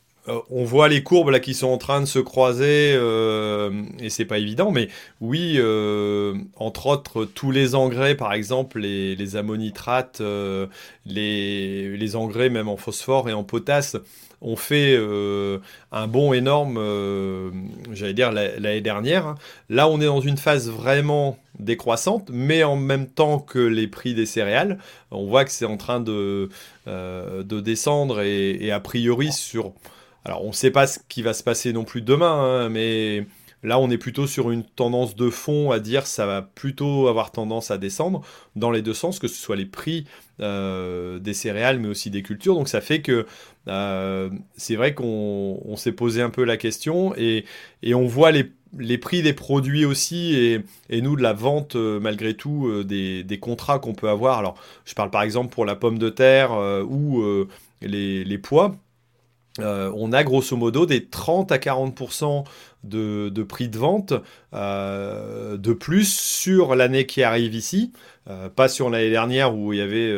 on 0.51 0.65
voit 0.65 0.89
les 0.89 1.03
courbes 1.03 1.31
là 1.31 1.41
qui 1.41 1.55
sont 1.55 1.69
en 1.69 1.79
train 1.79 2.01
de 2.01 2.07
se 2.07 2.19
croiser 2.19 2.93
euh, 2.95 3.83
et 3.99 4.11
c'est 4.11 4.25
pas 4.25 4.39
évident, 4.39 4.71
mais 4.71 4.89
oui, 5.21 5.55
euh, 5.57 6.35
entre 6.57 6.87
autres, 6.87 7.25
tous 7.25 7.51
les 7.51 7.75
engrais, 7.75 8.15
par 8.15 8.33
exemple, 8.33 8.81
les, 8.81 9.37
ammonitrates, 9.37 10.23
les, 11.07 12.17
engrais 12.17 12.51
même 12.51 12.69
en 12.69 12.77
phosphore 12.77 13.29
et 13.29 13.33
en 13.33 13.45
potasse, 13.45 13.97
ont 14.43 14.57
fait 14.57 14.99
un 15.93 16.07
bond 16.07 16.33
énorme, 16.33 16.81
j'allais 17.93 18.15
dire 18.15 18.33
l'année 18.33 18.81
dernière. 18.81 19.35
Là, 19.69 19.87
on 19.87 20.01
est 20.01 20.07
dans 20.07 20.23
une 20.23 20.39
phase 20.39 20.71
vraiment 20.71 21.39
décroissante, 21.59 22.31
mais 22.33 22.65
en 22.65 22.77
même 22.77 23.07
temps 23.07 23.39
que 23.39 23.59
les 23.59 23.87
prix 23.87 24.15
des 24.15 24.27
céréales, 24.27 24.79
on 25.11 25.27
voit 25.27 25.45
que 25.45 25.51
c'est 25.51 25.67
en 25.67 25.77
train 25.77 26.01
de 26.01 26.49
descendre 27.45 28.23
et 28.23 28.71
a 28.71 28.81
priori 28.81 29.31
sur 29.31 29.75
alors, 30.25 30.45
on 30.45 30.49
ne 30.49 30.53
sait 30.53 30.71
pas 30.71 30.87
ce 30.87 30.99
qui 31.09 31.23
va 31.23 31.33
se 31.33 31.43
passer 31.43 31.73
non 31.73 31.85
plus 31.85 32.03
demain, 32.03 32.65
hein, 32.65 32.69
mais 32.69 33.27
là, 33.63 33.79
on 33.79 33.91
est 33.91 33.99
plutôt 33.99 34.27
sur 34.27 34.51
une 34.51 34.65
tendance 34.65 35.17
de 35.17 35.31
fond 35.31 35.71
à 35.71 35.79
dire 35.81 36.07
ça 36.07 36.27
va 36.27 36.43
plutôt 36.43 37.09
avoir 37.09 37.33
tendance 37.33 37.71
à 37.71 37.79
descendre 37.79 38.21
dans 38.55 38.71
les 38.71 38.83
deux 38.83 38.95
sens, 38.95 39.19
que 39.19 39.29
ce 39.29 39.41
soit 39.41 39.57
les 39.57 39.67
prix 39.67 40.05
euh, 40.41 41.19
des 41.19 41.33
céréales, 41.33 41.79
mais 41.79 41.89
aussi 41.89 42.11
des 42.11 42.23
cultures. 42.23 42.55
Donc, 42.55 42.69
ça 42.69 42.83
fait 42.83 43.01
que 43.01 43.27
euh, 43.69 44.31
c'est 44.57 44.77
vrai 44.77 44.95
qu'on 44.95 45.75
s'est 45.77 45.93
posé 45.93 46.21
un 46.21 46.31
peu 46.31 46.45
la 46.45 46.59
question 46.59 47.15
et, 47.17 47.45
on 47.95 48.07
voit 48.07 48.31
les, 48.31 48.99
prix 48.99 49.23
des 49.23 49.33
produits 49.33 49.87
aussi 49.87 50.35
et, 50.91 51.01
nous 51.01 51.17
de 51.17 51.23
la 51.23 51.33
vente 51.33 51.77
euh, 51.77 51.99
malgré 51.99 52.35
tout 52.35 52.85
des, 52.85 53.39
contrats 53.41 53.79
qu'on 53.79 53.95
peut 53.95 54.11
avoir. 54.11 54.39
Alors, 54.39 54.55
je 54.85 54.95
parle 54.95 55.11
par 55.11 55.23
exemple 55.23 55.55
pour 55.55 55.65
la 55.65 55.77
pomme 55.77 55.99
de 55.99 56.11
terre 56.11 56.53
ou 56.87 57.25
les 57.81 58.39
pois. 58.39 58.77
Euh, 59.63 59.93
on 59.95 60.13
a 60.13 60.25
grosso 60.25 60.57
modo 60.57 60.87
des 60.87 61.07
30 61.07 61.53
à 61.53 61.59
40% 61.59 62.45
de, 62.85 63.43
prix 63.43 63.69
de 63.69 63.79
vente 63.79 64.15
euh, 64.55 65.57
de 65.57 65.73
plus 65.73 66.13
sur 66.13 66.75
l'année 66.75 67.07
qui 67.07 67.23
arrive 67.23 67.55
ici, 67.55 67.93
euh, 68.29 68.49
pas 68.49 68.69
sur 68.69 68.89
l'année 68.91 69.11
dernière 69.11 69.55
où 69.55 69.73
il 69.73 69.79
y 69.79 69.83
avait, 69.83 70.15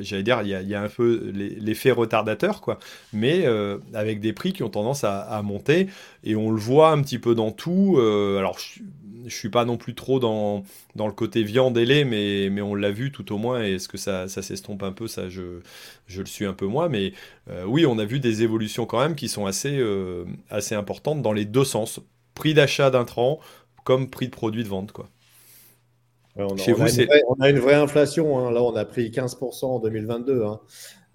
j'allais 0.00 0.22
dire, 0.22 0.42
il 0.42 0.48
y, 0.48 0.74
a, 0.74 0.82
un 0.82 0.88
peu 0.88 1.32
l'effet 1.34 1.90
retardateur, 1.90 2.60
quoi, 2.60 2.78
mais 3.12 3.46
avec 3.94 4.20
des 4.20 4.32
prix 4.32 4.52
qui 4.52 4.62
ont 4.62 4.70
tendance 4.70 5.04
à, 5.04 5.20
à, 5.20 5.42
monter 5.42 5.88
et 6.24 6.36
on 6.36 6.50
le 6.50 6.60
voit 6.60 6.90
un 6.90 7.02
petit 7.02 7.18
peu 7.18 7.34
dans 7.34 7.50
tout. 7.50 7.98
alors, 7.98 8.58
je 8.58 8.80
suis 9.28 9.48
pas 9.48 9.64
non 9.64 9.76
plus 9.76 9.94
trop 9.94 10.18
dans, 10.18 10.64
dans 10.96 11.06
le 11.06 11.12
côté 11.12 11.42
viande 11.42 11.76
et 11.78 11.84
lait, 11.84 12.04
mais, 12.04 12.48
mais 12.50 12.60
on 12.60 12.74
l'a 12.74 12.90
vu 12.90 13.12
tout 13.12 13.32
au 13.32 13.38
moins. 13.38 13.62
Est-ce 13.62 13.88
que 13.88 13.98
ça, 13.98 14.28
ça 14.28 14.42
s'estompe 14.42 14.82
un 14.82 14.92
peu 14.92 15.06
Ça, 15.06 15.28
je, 15.28 15.60
je 16.06 16.20
le 16.20 16.26
suis 16.26 16.44
un 16.44 16.52
peu 16.52 16.66
moins. 16.66 16.88
Mais 16.88 17.12
euh, 17.50 17.64
oui, 17.64 17.86
on 17.86 17.98
a 17.98 18.04
vu 18.04 18.20
des 18.20 18.42
évolutions 18.42 18.86
quand 18.86 19.00
même 19.00 19.14
qui 19.14 19.28
sont 19.28 19.46
assez, 19.46 19.78
euh, 19.78 20.24
assez 20.50 20.74
importantes 20.74 21.22
dans 21.22 21.32
les 21.32 21.44
deux 21.44 21.64
sens. 21.64 22.00
Prix 22.34 22.54
d'achat 22.54 22.90
d'intrants 22.90 23.40
comme 23.84 24.10
prix 24.10 24.26
de 24.26 24.32
produit 24.32 24.64
de 24.64 24.68
vente. 24.68 24.92
Quoi. 24.92 25.08
on, 26.36 26.54
a, 26.54 26.56
Chez 26.56 26.72
vous, 26.72 26.84
on, 27.28 27.40
a 27.40 27.50
une 27.50 27.58
vraie 27.58 27.74
inflation. 27.74 28.38
Hein. 28.38 28.50
Là, 28.52 28.62
on 28.62 28.74
a 28.76 28.84
pris 28.84 29.10
15% 29.10 29.64
en 29.66 29.78
2022. 29.80 30.44
Hein. 30.44 30.60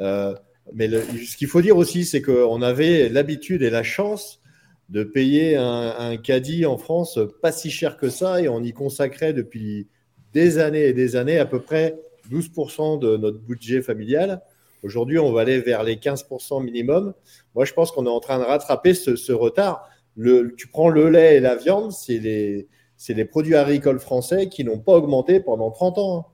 Euh, 0.02 0.36
mais 0.74 0.90
ce 0.90 1.38
qu'il 1.38 1.48
faut 1.48 1.62
dire 1.62 1.78
aussi, 1.78 2.06
c'est 2.06 2.22
qu'on 2.22 2.62
avait 2.62 3.10
l'habitude 3.10 3.62
et 3.62 3.70
la 3.70 3.84
chance 3.84 4.42
de 4.90 5.04
payer 5.04 5.56
un, 5.58 6.16
caddie 6.18 6.66
en 6.66 6.78
France 6.78 7.20
pas 7.42 7.52
si 7.52 7.70
cher 7.70 7.98
que 7.98 8.10
ça 8.10 8.42
et 8.42 8.48
on 8.48 8.64
y 8.64 8.72
consacrait 8.72 9.34
depuis 9.34 9.88
des 10.34 10.60
années 10.60 10.86
et 10.86 10.94
des 10.94 11.16
années 11.16 11.40
à 11.40 11.46
peu 11.46 11.60
près 11.60 12.00
12% 12.32 13.00
de 13.00 13.18
notre 13.18 13.40
budget 13.40 13.82
familial. 13.82 14.42
Aujourd'hui, 14.84 15.20
on 15.20 15.32
va 15.32 15.42
aller 15.42 15.60
vers 15.60 15.84
les 15.84 15.96
15% 15.96 16.64
minimum. 16.64 17.14
Moi, 17.56 17.66
je 17.66 17.74
pense 17.74 17.92
qu'on 17.92 18.06
est 18.06 18.10
en 18.10 18.20
train 18.20 18.40
de 18.40 18.44
rattraper 18.44 18.94
ce, 18.94 19.32
retard. 19.32 19.90
Le, 20.16 20.56
tu 20.56 20.68
prends 20.68 20.90
le 20.90 21.10
lait 21.10 21.38
et 21.38 21.40
la 21.40 21.56
viande, 21.56 21.92
c'est 21.92 22.20
les, 22.20 22.68
les 23.10 23.26
produits 23.26 23.56
agricoles 23.56 24.00
français 24.00 24.50
qui 24.50 24.64
n'ont 24.64 24.80
pas 24.80 24.94
augmenté 24.94 25.40
pendant 25.40 25.72
30 25.72 25.98
ans. 25.98 26.28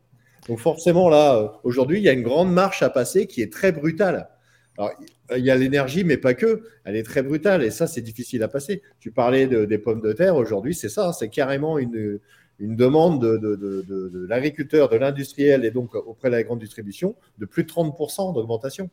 Donc 0.47 0.59
forcément, 0.59 1.09
là, 1.09 1.59
aujourd'hui, 1.63 1.99
il 1.99 2.03
y 2.03 2.09
a 2.09 2.13
une 2.13 2.23
grande 2.23 2.51
marche 2.51 2.83
à 2.83 2.89
passer 2.89 3.27
qui 3.27 3.41
est 3.41 3.51
très 3.51 3.71
brutale. 3.71 4.29
Alors, 4.77 4.91
il 5.35 5.43
y 5.43 5.51
a 5.51 5.55
l'énergie, 5.55 6.03
mais 6.03 6.17
pas 6.17 6.33
que. 6.33 6.63
Elle 6.83 6.95
est 6.95 7.03
très 7.03 7.21
brutale 7.21 7.63
et 7.63 7.69
ça, 7.69 7.87
c'est 7.87 8.01
difficile 8.01 8.41
à 8.43 8.47
passer. 8.47 8.81
Tu 8.99 9.11
parlais 9.11 9.47
des 9.47 9.77
pommes 9.77 10.01
de 10.01 10.13
terre. 10.13 10.35
Aujourd'hui, 10.35 10.73
c'est 10.73 10.89
ça. 10.89 11.13
C'est 11.13 11.29
carrément 11.29 11.77
une, 11.77 12.19
demande 12.59 13.21
de, 13.21 14.25
l'agriculteur, 14.27 14.89
de 14.89 14.97
l'industriel 14.97 15.65
et 15.65 15.71
donc 15.71 15.95
auprès 15.95 16.29
de 16.29 16.35
la 16.35 16.43
grande 16.43 16.59
distribution 16.59 17.15
de 17.37 17.45
plus 17.45 17.63
de 17.63 17.69
30% 17.69 18.33
d'augmentation. 18.33 18.89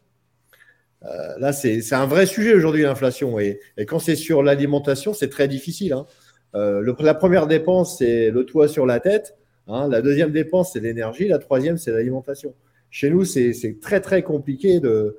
Euh, 1.05 1.39
là, 1.39 1.55
c'est 1.55 1.95
un 1.95 2.07
vrai 2.07 2.27
sujet 2.27 2.55
aujourd'hui, 2.55 2.83
l'inflation. 2.83 3.41
Et, 3.41 3.61
et, 3.79 3.87
quand 3.87 3.99
c'est 3.99 4.17
sur 4.17 4.43
l'alimentation, 4.43 5.15
c'est 5.15 5.31
très 5.31 5.49
difficile. 5.49 5.95
Hein. 5.95 6.07
Euh, 6.55 6.95
la 7.01 7.15
première 7.15 7.47
dépense, 7.47 7.99
c'est 7.99 8.31
le 8.31 8.45
toit 8.45 8.69
sur 8.69 8.85
la 8.85 9.01
tête. 9.01 9.37
Hein. 9.67 9.89
La 9.89 10.03
deuxième 10.03 10.31
dépense, 10.31 10.73
c'est 10.73 10.81
l'énergie. 10.81 11.29
La 11.29 11.39
troisième, 11.39 11.79
c'est 11.79 11.93
l'alimentation. 11.93 12.55
Chez 12.91 13.09
nous, 13.09 13.25
c'est 13.25 13.79
très, 13.81 14.01
très 14.01 14.23
compliqué 14.23 14.81
de, 14.81 15.17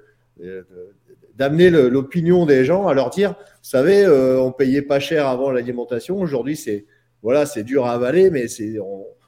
d'amener 1.35 1.69
l'opinion 1.69 2.45
des 2.45 2.65
gens 2.65 2.87
à 2.87 2.93
leur 2.93 3.09
dire, 3.09 3.31
vous 3.31 3.69
savez, 3.69 4.03
euh, 4.03 4.39
on 4.39 4.51
payait 4.51 4.81
pas 4.81 4.99
cher 4.99 5.27
avant 5.27 5.51
l'alimentation, 5.51 6.19
aujourd'hui 6.19 6.55
c'est 6.55 6.85
voilà, 7.23 7.45
c'est 7.45 7.63
dur 7.63 7.85
à 7.85 7.93
avaler, 7.93 8.31
mais 8.31 8.47
c'est 8.47 8.77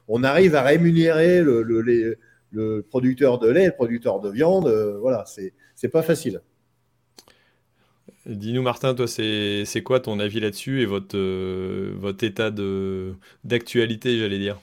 on, 0.08 0.22
arrive 0.24 0.56
à 0.56 0.62
rémunérer 0.62 1.40
le, 1.42 1.62
le, 1.62 2.82
producteur 2.82 3.38
de 3.38 3.48
lait, 3.48 3.66
le 3.66 3.72
producteur 3.72 4.20
de 4.20 4.30
viande, 4.30 4.66
euh, 4.66 4.98
voilà, 5.00 5.24
c'est 5.26 5.88
pas 5.88 6.02
facile. 6.02 6.40
Dis-nous 8.26 8.62
Martin, 8.62 8.94
toi 8.94 9.06
c'est 9.06 9.82
quoi 9.84 10.00
ton 10.00 10.18
avis 10.18 10.40
là-dessus 10.40 10.82
et 10.82 10.86
votre, 10.86 11.16
euh, 11.16 11.92
votre 11.98 12.24
état 12.24 12.50
d'actualité, 13.44 14.18
j'allais 14.18 14.38
dire? 14.38 14.58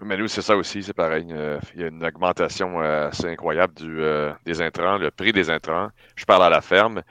Mais 0.00 0.16
nous, 0.16 0.28
c'est 0.28 0.42
ça 0.42 0.56
aussi, 0.56 0.82
c'est 0.82 0.92
pareil. 0.92 1.26
Euh, 1.30 1.58
il 1.74 1.80
y 1.80 1.84
a 1.84 1.88
une 1.88 2.04
augmentation 2.04 2.80
euh, 2.80 3.08
assez 3.08 3.26
incroyable 3.26 3.74
du, 3.74 4.00
euh, 4.00 4.32
des 4.44 4.62
intrants, 4.62 4.96
le 4.96 5.10
prix 5.10 5.32
des 5.32 5.50
intrants. 5.50 5.88
Je 6.14 6.24
parle 6.24 6.44
à 6.44 6.50
la 6.50 6.60
ferme. 6.60 7.02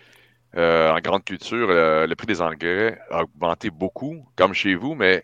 en 0.56 1.00
grande 1.02 1.24
culture, 1.24 1.68
le 1.68 2.16
prix 2.16 2.28
des 2.28 2.42
engrais 2.42 3.00
a 3.12 3.24
augmenté 3.24 3.70
beaucoup, 3.70 4.26
comme 4.36 4.54
chez 4.54 4.76
vous, 4.76 4.96
mais 4.96 5.24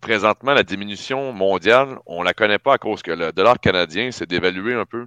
présentement, 0.00 0.54
la 0.54 0.64
diminution 0.64 1.32
mondiale, 1.32 1.98
on 2.06 2.22
la 2.22 2.34
connaît 2.34 2.58
pas 2.58 2.74
à 2.74 2.78
cause 2.78 3.02
que 3.02 3.12
le 3.12 3.32
dollar 3.32 3.60
canadien 3.60 4.10
s'est 4.10 4.26
dévalué 4.26 4.74
un 4.74 4.86
peu. 4.86 5.06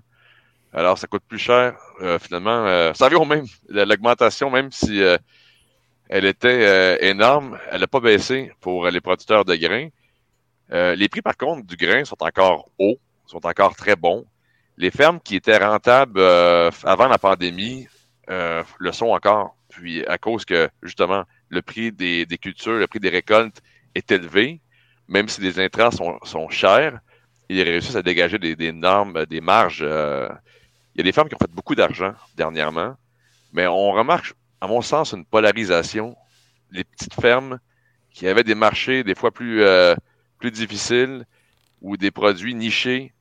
Alors, 0.72 0.97
ça 0.97 1.07
coûte 1.07 1.24
plus 1.28 1.39
cher, 1.39 1.76
finalement. 2.20 2.93
ça 2.93 3.05
revient 3.05 3.16
au 3.16 3.26
même. 3.26 3.45
L'augmentation, 3.70 4.49
même 4.49 4.72
si 4.72 5.01
elle 6.09 6.26
était 6.26 7.05
énorme, 7.09 7.57
elle 7.72 7.82
n'a 7.82 7.88
pas 7.88 7.99
baissé 7.99 8.51
pour 8.61 8.88
les 8.88 9.01
producteurs 9.01 9.43
de 9.43 9.55
grains. 9.55 9.89
Euh, 10.72 10.95
les 10.95 11.09
prix, 11.09 11.22
par 11.22 11.38
contre, 11.38 11.66
du 11.66 11.76
grain 11.76 12.05
sont 12.05 12.22
encore 12.22 12.70
hauts, 12.80 12.97
sont 13.26 13.45
encore 13.45 13.76
très 13.76 13.95
bons. 13.95 14.26
Les 14.78 14.91
fermes 14.91 15.20
qui 15.20 15.36
étaient 15.36 15.57
rentables 15.57 16.20
euh, 16.20 16.70
avant 16.84 17.07
la 17.07 17.18
pandémie 17.18 17.88
euh, 18.30 18.63
le 18.80 18.91
sont 18.91 19.07
encore. 19.07 19.55
Puis 19.70 20.05
à 20.05 20.18
cause 20.18 20.45
que, 20.45 20.70
justement, 20.82 21.24
le 21.49 21.61
prix 21.61 21.91
des, 21.91 22.26
cultures, 22.41 22.74
le 22.74 22.88
prix 22.88 22.99
des 22.99 23.09
récoltes 23.09 23.61
est 23.93 24.11
élevé, 24.11 24.61
même 25.07 25.28
si 25.28 25.41
les 25.41 25.59
intrants 25.59 25.91
sont, 25.91 26.49
chers, 26.49 26.99
ils 27.49 27.61
réussissent 27.61 27.95
à 27.95 28.01
dégager 28.01 28.39
des, 28.39 28.72
normes, 28.72 29.26
des 29.26 29.41
marges. 29.41 29.82
il 29.82 30.97
y 30.97 31.01
a 31.01 31.03
des 31.03 31.11
fermes 31.11 31.30
qui 31.30 31.36
ont 31.36 31.39
fait 31.39 31.51
beaucoup 31.51 31.76
d'argent 31.76 32.13
dernièrement, 32.36 32.95
mais 33.53 33.68
on 33.68 33.91
remarque, 33.91 34.34
à 34.61 34.68
mon 34.68 34.82
sens, 34.82 35.11
une 35.11 35.26
polarisation. 35.26 36.16
Les 36.72 36.84
petites 36.84 37.13
fermes 37.13 37.59
qui 38.11 38.28
avaient 38.28 38.43
des 38.43 38.55
marchés 38.55 39.03
des 39.03 39.16
fois 39.16 39.32
plus 39.32 39.63
plus 40.40 40.52
difficiles 40.52 41.26
ou 41.82 41.98
des 41.98 42.12
produits 42.12 42.56
nichés 42.56 43.14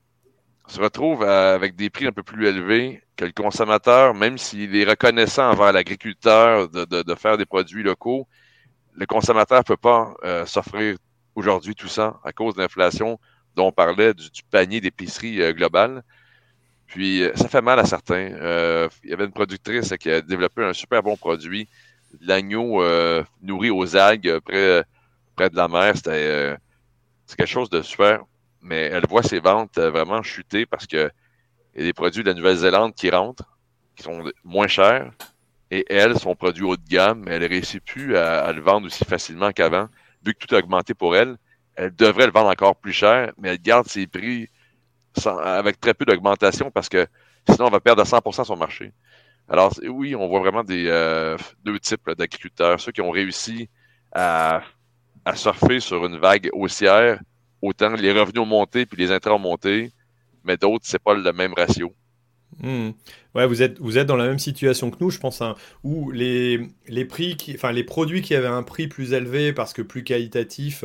se 0.66 0.80
retrouvent 0.80 1.22
avec 1.22 1.76
des 1.76 1.90
prix 1.90 2.06
un 2.06 2.12
peu 2.12 2.22
plus 2.22 2.46
élevés 2.46 3.02
que 3.16 3.24
le 3.24 3.32
consommateur, 3.32 4.14
même 4.14 4.38
s'il 4.38 4.74
est 4.74 4.84
reconnaissant 4.84 5.50
envers 5.50 5.72
l'agriculteur 5.72 6.68
de, 6.68 7.14
faire 7.14 7.36
des 7.36 7.44
produits 7.44 7.82
locaux, 7.82 8.26
le 8.94 9.06
consommateur 9.06 9.58
ne 9.58 9.64
peut 9.64 9.76
pas 9.76 10.14
euh, 10.24 10.46
s'offrir 10.46 10.96
aujourd'hui 11.34 11.74
tout 11.74 11.88
ça 11.88 12.20
à 12.24 12.32
cause 12.32 12.54
de 12.54 12.60
l'inflation 12.60 13.18
dont 13.56 13.66
on 13.66 13.72
parlait 13.72 14.14
du, 14.14 14.42
panier 14.50 14.80
d'épicerie 14.80 15.42
euh, 15.42 15.52
globale. 15.52 16.02
Puis 16.86 17.22
ça 17.34 17.48
fait 17.48 17.62
mal 17.62 17.78
à 17.78 17.84
certains. 17.84 18.28
il 19.02 19.10
y 19.10 19.12
avait 19.12 19.24
une 19.24 19.32
productrice 19.32 19.92
qui 19.98 20.10
a 20.10 20.20
développé 20.20 20.62
un 20.62 20.72
super 20.72 21.02
bon 21.02 21.16
produit, 21.16 21.68
de 22.20 22.28
l'agneau 22.28 22.84
nourri 23.42 23.70
aux 23.70 23.96
algues 23.96 24.38
près, 24.40 24.84
près 25.34 25.50
de 25.50 25.56
la 25.56 25.66
mer. 25.66 25.96
C'était 25.96 26.56
quelque 27.26 27.46
chose 27.46 27.70
de 27.70 27.82
super. 27.82 28.20
Mais 28.60 28.82
elle 28.82 29.06
voit 29.06 29.22
ses 29.22 29.40
ventes 29.40 29.78
vraiment 29.78 30.22
chuter 30.22 30.66
parce 30.66 30.86
que 30.86 31.10
y 31.76 31.80
a 31.80 31.84
des 31.84 31.92
produits 31.92 32.22
de 32.22 32.28
la 32.28 32.34
Nouvelle-Zélande 32.34 32.94
qui 32.94 33.10
rentrent, 33.10 33.58
qui 33.96 34.02
sont 34.02 34.24
moins 34.44 34.68
chers, 34.68 35.12
et 35.70 35.84
elle, 35.88 36.18
son 36.18 36.36
produit 36.36 36.64
haut 36.64 36.76
de 36.76 36.88
gamme, 36.88 37.24
elle 37.26 37.42
ne 37.42 37.48
réussit 37.48 37.82
plus 37.84 38.16
à, 38.16 38.52
le 38.52 38.60
vendre 38.60 38.86
aussi 38.86 39.04
facilement 39.04 39.50
qu'avant. 39.50 39.88
Vu 40.24 40.34
que 40.34 40.46
tout 40.46 40.54
a 40.54 40.58
augmenté 40.58 40.94
pour 40.94 41.16
elle, 41.16 41.36
elle 41.74 41.94
devrait 41.94 42.26
le 42.26 42.32
vendre 42.32 42.48
encore 42.48 42.76
plus 42.76 42.92
cher, 42.92 43.32
mais 43.38 43.50
elle 43.50 43.60
garde 43.60 43.88
ses 43.88 44.06
prix 44.06 44.48
avec 45.26 45.80
très 45.80 45.94
peu 45.94 46.04
d'augmentation 46.04 46.70
parce 46.70 46.88
que 46.88 47.06
sinon, 47.48 47.66
on 47.66 47.70
va 47.70 47.80
perdre 47.80 48.02
à 48.02 48.04
100% 48.04 48.44
son 48.44 48.56
marché. 48.56 48.92
Alors, 49.48 49.74
oui, 49.86 50.14
on 50.14 50.28
voit 50.28 50.40
vraiment 50.40 50.64
des 50.64 50.86
euh, 50.86 51.36
deux 51.64 51.78
types 51.78 52.08
d'agriculteurs. 52.10 52.80
Ceux 52.80 52.92
qui 52.92 53.00
ont 53.00 53.10
réussi 53.10 53.68
à, 54.12 54.62
à, 55.24 55.36
surfer 55.36 55.80
sur 55.80 56.04
une 56.06 56.18
vague 56.18 56.50
haussière, 56.52 57.20
autant 57.62 57.94
les 57.94 58.12
revenus 58.12 58.42
ont 58.42 58.46
monté 58.46 58.86
puis 58.86 59.00
les 59.00 59.10
intérêts 59.10 59.34
ont 59.34 59.38
monté, 59.38 59.92
mais 60.44 60.56
d'autres, 60.56 60.84
c'est 60.86 61.02
pas 61.02 61.14
le 61.14 61.32
même 61.32 61.54
ratio. 61.54 61.92
Hmm. 62.62 62.90
Ouais, 63.34 63.46
vous 63.46 63.62
êtes, 63.62 63.80
vous 63.80 63.98
êtes 63.98 64.06
dans 64.06 64.16
la 64.16 64.28
même 64.28 64.38
situation 64.38 64.90
que 64.90 64.96
nous, 65.00 65.10
je 65.10 65.18
pense, 65.18 65.42
hein, 65.42 65.56
où 65.82 66.12
les, 66.12 66.68
les, 66.86 67.04
prix 67.04 67.36
enfin, 67.54 67.72
les 67.72 67.82
produits 67.82 68.22
qui 68.22 68.34
avaient 68.34 68.46
un 68.46 68.62
prix 68.62 68.86
plus 68.86 69.12
élevé 69.12 69.52
parce 69.52 69.72
que 69.72 69.82
plus 69.82 70.04
qualitatif, 70.04 70.84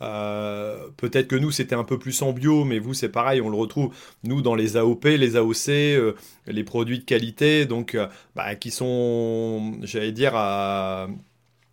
euh, 0.00 0.88
peut-être 0.96 1.26
que 1.26 1.34
nous 1.34 1.50
c'était 1.50 1.74
un 1.74 1.82
peu 1.82 1.98
plus 1.98 2.22
en 2.22 2.32
bio, 2.32 2.64
mais 2.64 2.78
vous 2.78 2.94
c'est 2.94 3.08
pareil, 3.08 3.40
on 3.40 3.50
le 3.50 3.56
retrouve 3.56 3.92
nous 4.22 4.42
dans 4.42 4.54
les 4.54 4.76
AOP, 4.76 5.04
les 5.04 5.36
AOC, 5.36 5.68
euh, 5.68 6.12
les 6.46 6.62
produits 6.62 7.00
de 7.00 7.04
qualité, 7.04 7.66
donc 7.66 7.94
euh, 7.96 8.06
bah, 8.36 8.54
qui 8.54 8.70
sont, 8.70 9.78
j'allais 9.82 10.12
dire, 10.12 10.32
à, 10.34 11.08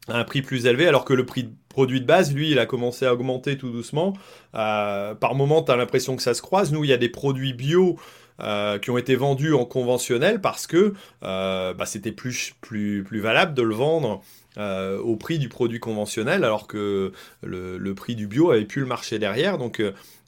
un 0.07 0.23
prix 0.23 0.41
plus 0.41 0.65
élevé, 0.65 0.87
alors 0.87 1.05
que 1.05 1.13
le 1.13 1.25
prix 1.25 1.49
produit 1.75 1.99
de 1.99 2.05
base, 2.05 2.33
lui, 2.33 2.51
il 2.51 2.59
a 2.59 2.65
commencé 2.65 3.05
à 3.05 3.13
augmenter 3.13 3.57
tout 3.57 3.69
doucement. 3.69 4.13
par 4.53 5.35
moment, 5.35 5.61
tu 5.61 5.73
as 5.73 5.75
l'impression 5.75 6.15
que 6.15 6.21
ça 6.21 6.33
se 6.33 6.41
croise. 6.41 6.71
Nous, 6.71 6.85
il 6.85 6.89
y 6.89 6.93
a 6.93 6.97
des 6.97 7.09
produits 7.09 7.51
bio 7.51 7.97
euh, 8.41 8.79
qui 8.79 8.89
ont 8.89 8.97
été 8.97 9.15
vendus 9.15 9.53
en 9.53 9.63
conventionnel 9.63 10.41
parce 10.41 10.67
que 10.67 10.93
euh, 11.23 11.73
bah, 11.73 11.85
c'était 11.85 12.11
plus, 12.11 12.53
plus, 12.59 13.01
plus 13.01 13.21
valable 13.21 13.53
de 13.53 13.61
le 13.61 13.73
vendre 13.73 14.21
euh, 14.57 14.99
au 14.99 15.15
prix 15.15 15.37
du 15.39 15.47
produit 15.47 15.79
conventionnel 15.79 16.43
alors 16.43 16.67
que 16.67 17.13
le, 17.43 17.93
prix 17.93 18.15
du 18.15 18.27
bio 18.27 18.51
avait 18.51 18.65
plus 18.65 18.81
le 18.81 18.87
marché 18.87 19.19
derrière. 19.19 19.57
Donc 19.57 19.81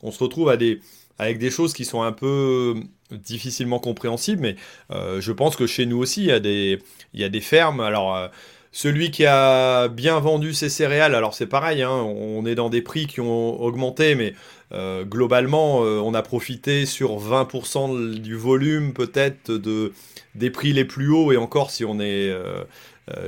on 0.03 0.11
se 0.11 0.23
retrouve 0.23 0.49
avec 0.49 1.37
des 1.37 1.49
choses 1.49 1.73
qui 1.73 1.83
sont 1.83 2.01
un 2.01 2.13
peu 2.13 2.75
difficilement 3.11 3.79
compréhensibles, 3.79 4.41
mais 4.41 4.55
je 4.89 5.31
pense 5.33 5.55
que 5.57 5.67
chez 5.67 5.85
nous 5.85 5.97
aussi, 5.97 6.21
il 6.21 6.27
y 6.27 6.31
a 6.31 6.39
des, 6.39 6.81
il 7.13 7.19
y 7.19 7.25
a 7.25 7.29
des 7.29 7.41
fermes. 7.41 7.81
Alors, 7.81 8.29
celui 8.77 9.09
qui 9.09 9.25
a 9.25 9.87
bien 9.87 10.19
vendu 10.19 10.53
ses 10.53 10.69
céréales, 10.69 11.15
alors 11.15 11.33
c'est 11.33 11.47
pareil, 11.47 11.81
hein, 11.81 11.89
on 11.89 12.45
est 12.45 12.53
dans 12.53 12.69
des 12.69 12.83
prix 12.83 13.07
qui 13.07 13.19
ont 13.21 13.59
augmenté, 13.59 14.13
mais 14.13 14.35
euh, 14.71 15.03
globalement, 15.03 15.83
euh, 15.83 15.97
on 15.97 16.13
a 16.13 16.21
profité 16.21 16.85
sur 16.85 17.17
20% 17.17 18.19
du 18.19 18.35
volume 18.35 18.93
peut-être 18.93 19.51
de, 19.51 19.93
des 20.35 20.51
prix 20.51 20.73
les 20.73 20.85
plus 20.85 21.09
hauts, 21.09 21.31
et 21.31 21.37
encore 21.37 21.71
si 21.71 21.85
on 21.85 21.99
est, 21.99 22.29
euh, 22.29 22.65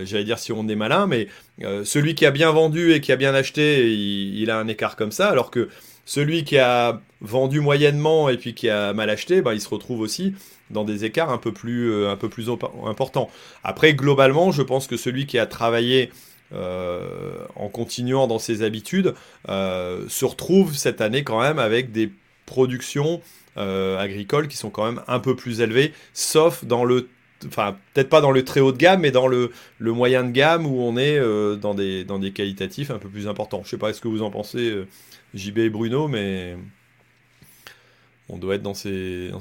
j'allais 0.03 0.23
dire 0.23 0.37
si 0.37 0.51
on 0.51 0.67
est 0.67 0.75
malin, 0.75 1.07
mais 1.07 1.27
celui 1.83 2.13
qui 2.13 2.27
a 2.27 2.31
bien 2.31 2.51
vendu 2.51 2.93
et 2.93 3.01
qui 3.01 3.11
a 3.11 3.15
bien 3.15 3.33
acheté, 3.33 3.91
il, 3.91 4.51
a 4.51 4.59
un 4.59 4.67
écart 4.67 4.95
comme 4.95 5.11
ça, 5.11 5.29
alors 5.29 5.49
que 5.49 5.67
celui 6.09 6.43
qui 6.43 6.57
a 6.57 7.01
vendu 7.21 7.59
moyennement 7.59 8.29
et 8.29 8.37
puis 8.37 8.55
qui 8.55 8.67
a 8.67 8.93
mal 8.93 9.11
acheté, 9.11 9.43
bah, 9.43 9.53
il 9.53 9.61
se 9.61 9.69
retrouve 9.69 9.99
aussi 9.99 10.33
dans 10.71 10.83
des 10.83 11.05
écarts 11.05 11.29
un 11.29 11.37
peu 11.37 11.51
plus, 11.51 11.93
plus 12.31 12.49
importants. 12.87 13.29
Après, 13.63 13.93
globalement, 13.93 14.51
je 14.51 14.63
pense 14.63 14.87
que 14.87 14.97
celui 14.97 15.27
qui 15.27 15.37
a 15.37 15.45
travaillé 15.45 16.09
euh, 16.51 17.45
en 17.55 17.69
continuant 17.69 18.25
dans 18.25 18.39
ses 18.39 18.63
habitudes, 18.63 19.13
euh, 19.49 20.05
se 20.09 20.25
retrouve 20.25 20.75
cette 20.75 20.99
année 20.99 21.23
quand 21.23 21.39
même 21.39 21.59
avec 21.59 21.91
des 21.91 22.11
productions 22.47 23.21
euh, 23.57 23.99
agricoles 23.99 24.47
qui 24.47 24.57
sont 24.57 24.71
quand 24.71 24.83
même 24.83 25.03
un 25.07 25.19
peu 25.19 25.35
plus 25.35 25.61
élevées, 25.61 25.93
sauf 26.13 26.65
dans 26.65 26.85
le 26.85 27.07
enfin 27.47 27.77
peut-être 27.93 28.09
pas 28.09 28.21
dans 28.21 28.31
le 28.31 28.43
très 28.43 28.59
haut 28.59 28.71
de 28.71 28.77
gamme, 28.77 29.01
mais 29.01 29.11
dans 29.11 29.27
le, 29.27 29.51
le 29.77 29.91
moyen 29.91 30.23
de 30.23 30.31
gamme 30.31 30.65
où 30.65 30.81
on 30.81 30.97
est 30.97 31.19
dans, 31.57 31.73
des, 31.73 32.03
dans 32.03 32.19
des 32.19 32.31
qualitatifs 32.31 32.91
un 32.91 32.99
peu 32.99 33.09
plus 33.09 33.27
importants. 33.27 33.61
Je 33.63 33.69
sais 33.69 33.77
pas 33.77 33.93
ce 33.93 34.01
que 34.01 34.07
vous 34.07 34.21
en 34.21 34.31
pensez, 34.31 34.85
JB 35.33 35.59
et 35.59 35.69
Bruno, 35.69 36.07
mais 36.07 36.55
on 38.29 38.37
doit 38.37 38.55
être 38.55 38.61
dans 38.61 38.75
ces, 38.75 39.31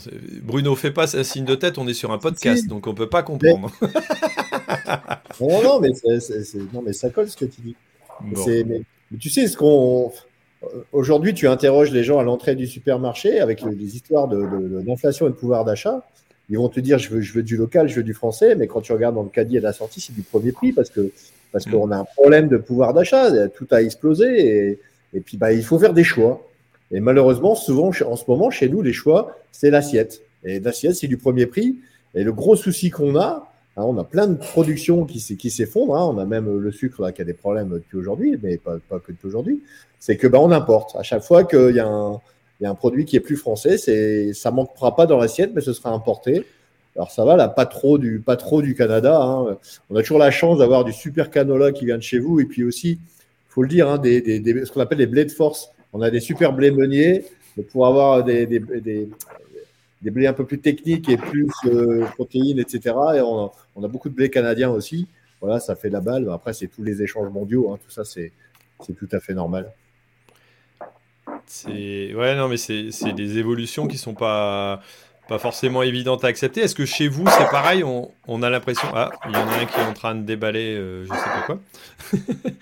Bruno, 0.43 0.75
fais 0.75 0.91
pas 0.91 1.15
un 1.17 1.23
signe 1.23 1.45
de 1.45 1.55
tête, 1.55 1.77
on 1.77 1.87
est 1.87 1.95
sur 1.95 2.11
un 2.11 2.19
podcast, 2.19 2.67
donc 2.67 2.87
on 2.87 2.95
peut 2.95 3.09
pas 3.09 3.23
comprendre. 3.23 3.71
non, 5.41 5.63
non, 5.63 5.81
mais 5.81 5.91
non, 6.73 6.83
mais 6.83 6.95
ça 6.95 7.11
colle 7.11 7.29
ce 7.29 7.37
que 7.37 7.45
tu 7.45 7.61
dis. 7.61 7.77
Mais, 8.23 8.83
tu 9.21 9.29
sais, 9.29 9.47
ce 9.47 9.57
qu'on. 9.57 10.11
Aujourd'hui, 10.93 11.35
tu 11.35 11.47
interroges 11.47 11.93
les 11.93 12.03
gens 12.03 12.19
à 12.19 12.25
l'entrée 12.25 12.57
du 12.57 12.67
supermarché 12.67 13.39
avec 13.41 13.63
les, 13.63 13.95
histoires 13.95 14.27
d'inflation 14.27 15.27
de, 15.27 15.31
et 15.31 15.35
de 15.35 15.39
pouvoir 15.39 15.65
d'achat. 15.65 16.03
Ils 16.51 16.57
vont 16.57 16.69
te 16.69 16.81
dire 16.81 16.99
je 16.99 17.11
veux, 17.11 17.21
je 17.21 17.33
veux 17.33 17.43
du 17.43 17.57
local, 17.57 17.89
je 17.89 17.97
veux 17.97 18.03
du 18.03 18.15
français, 18.15 18.55
mais 18.55 18.67
quand 18.67 18.81
tu 18.81 18.93
regardes 18.93 19.15
dans 19.15 19.23
le 19.23 19.29
caddie 19.29 19.59
à 19.59 19.61
la 19.61 19.73
sortie, 19.73 20.01
c'est 20.01 20.15
du 20.15 20.23
premier 20.23 20.53
prix 20.53 20.73
parce 20.73 20.91
que 20.91 21.11
parce 21.53 21.67
mm. 21.67 21.71
qu'on 21.71 21.91
a 21.91 21.97
un 21.97 22.05
problème 22.05 22.49
de 22.49 22.57
pouvoir 22.57 22.95
d'achat, 22.95 23.49
tout 23.49 23.67
a 23.71 23.83
explosé 23.83 24.71
et, 24.71 24.79
et 25.15 25.21
puis 25.21 25.37
bah, 25.37 25.53
il 25.53 25.63
faut 25.63 25.79
faire 25.79 25.95
des 25.95 26.05
choix. 26.05 26.43
Et 26.91 27.01
malheureusement, 27.01 27.55
souvent, 27.55 27.89
en 27.89 28.17
ce 28.17 28.25
moment, 28.29 28.51
chez 28.51 28.69
nous, 28.69 28.83
les 28.83 28.93
choix, 28.93 29.37
c'est 29.53 29.71
l'assiette. 29.71 30.23
Et 30.45 30.61
l'assiette, 30.61 30.97
c'est 30.97 31.07
du 31.07 31.19
premier 31.19 31.47
prix. 31.47 31.77
Et 32.15 32.25
le 32.25 32.33
gros 32.33 32.57
souci 32.57 32.91
qu'on 32.91 33.17
a, 33.17 33.49
hein, 33.77 33.83
on 33.83 33.99
a 33.99 34.05
plein 34.05 34.27
de 34.27 34.35
productions 34.35 35.05
qui, 35.05 35.21
s'effondrent. 35.21 35.97
Hein. 35.97 36.11
on 36.15 36.19
a 36.19 36.25
même 36.25 36.59
le 36.59 36.73
sucre 36.73 37.03
là, 37.03 37.13
qui 37.13 37.21
a 37.23 37.25
des 37.25 37.35
problèmes 37.35 37.69
depuis 37.71 37.99
aujourd'hui, 37.99 38.39
mais 38.43 38.57
pas, 38.57 38.79
que 38.79 39.13
depuis 39.13 39.27
aujourd'hui. 39.27 39.63
C'est 40.01 40.17
que 40.17 40.27
bah, 40.27 40.39
on 40.41 40.51
importe. 40.51 40.97
À 40.97 41.03
chaque 41.03 41.23
fois 41.23 41.45
qu'il 41.45 41.75
y, 41.75 41.81
a 41.81 41.87
un 41.87 42.21
produit 42.75 43.05
qui 43.05 43.17
est 43.17 43.21
plus 43.21 43.37
français, 43.37 43.79
c'est, 43.79 44.33
ça 44.33 44.51
manquera 44.51 44.97
pas 44.97 45.07
dans 45.07 45.19
l'assiette, 45.19 45.53
mais 45.55 45.61
ce 45.61 45.73
sera 45.73 45.91
importé. 45.91 46.45
Alors 46.97 47.11
ça 47.11 47.25
va, 47.25 47.37
là, 47.37 47.49
pas 47.49 47.67
trop 47.67 47.99
du, 47.99 48.21
pas 48.21 48.37
trop 48.37 48.63
du 48.63 48.75
Canada. 48.75 49.21
Hein. 49.23 49.57
On 49.91 49.97
a 49.97 50.01
toujours 50.01 50.19
la 50.19 50.31
chance 50.31 50.59
d'avoir 50.59 50.85
du 50.85 50.93
super 50.93 51.31
canola 51.31 51.71
qui 51.73 51.85
vient 51.85 51.97
de 51.97 52.03
chez 52.03 52.19
vous. 52.19 52.41
Et 52.41 52.45
puis 52.45 52.65
aussi, 52.65 52.99
faut 53.49 53.63
le 53.63 53.69
dire, 53.69 53.99
des, 53.99 54.43
ce 54.65 54.73
qu'on 54.73 54.81
appelle 54.81 54.99
les 54.99 55.07
blés 55.07 55.25
de 55.25 55.31
force 55.31 55.71
on 55.93 56.03
a 56.03 56.11
des 56.11 56.21
super 56.21 56.53
blés 56.53 56.71
meuniers, 56.71 57.25
pour 57.71 57.87
avoir 57.87 58.23
des, 58.23 58.47
des, 58.47 60.11
blés 60.11 60.27
un 60.27 60.33
peu 60.33 60.45
plus 60.45 60.61
techniques 60.61 61.09
et 61.09 61.17
plus 61.17 61.49
euh, 61.67 62.05
protéines, 62.15 62.59
etc. 62.59 62.95
Et 63.17 63.21
on 63.21 63.51
a, 63.83 63.89
beaucoup 63.89 64.09
de 64.09 64.15
blés 64.15 64.31
canadiens 64.31 64.71
aussi. 64.71 65.09
Voilà, 65.41 65.61
ça 65.61 65.77
fait 65.77 65.91
la 65.91 66.01
balle. 66.01 66.29
Après, 66.31 66.53
c'est 66.53 66.69
tous 66.69 66.83
les 66.83 67.03
échanges 67.03 67.31
mondiaux. 67.31 67.73
Hein. 67.73 67.79
Tout 67.85 67.91
ça, 67.91 68.05
c'est 68.05 68.33
tout 68.97 69.09
à 69.13 69.21
fait 69.21 69.35
normal. 69.35 69.73
C'est 71.49 72.15
ouais 72.15 72.37
non 72.37 72.49
mais 72.49 72.57
c'est 72.57 73.13
des 73.13 73.39
évolutions 73.39 73.87
qui 73.87 73.99
sont 73.99 74.15
pas 74.15 74.81
pas 75.29 75.39
forcément 75.39 75.83
évidentes 75.83 76.25
à 76.25 76.29
accepter. 76.29 76.63
Est-ce 76.63 76.75
que 76.75 76.87
chez 76.87 77.09
vous 77.09 77.27
c'est 77.27 77.51
pareil? 77.51 77.85
On, 77.85 78.43
a 78.43 78.51
l'impression 78.51 78.89
ah 78.95 79.11
il 79.27 79.33
y 79.33 79.37
en 79.37 79.49
a 79.49 79.55
un 79.55 79.67
qui 79.67 79.79
est 79.79 79.85
en 79.85 79.93
train 79.93 80.15
de 80.15 80.23
déballer 80.23 80.75
euh, 80.77 81.05
je 81.05 81.09
sais 81.09 81.15
pas 81.15 81.43
quoi. 81.47 81.59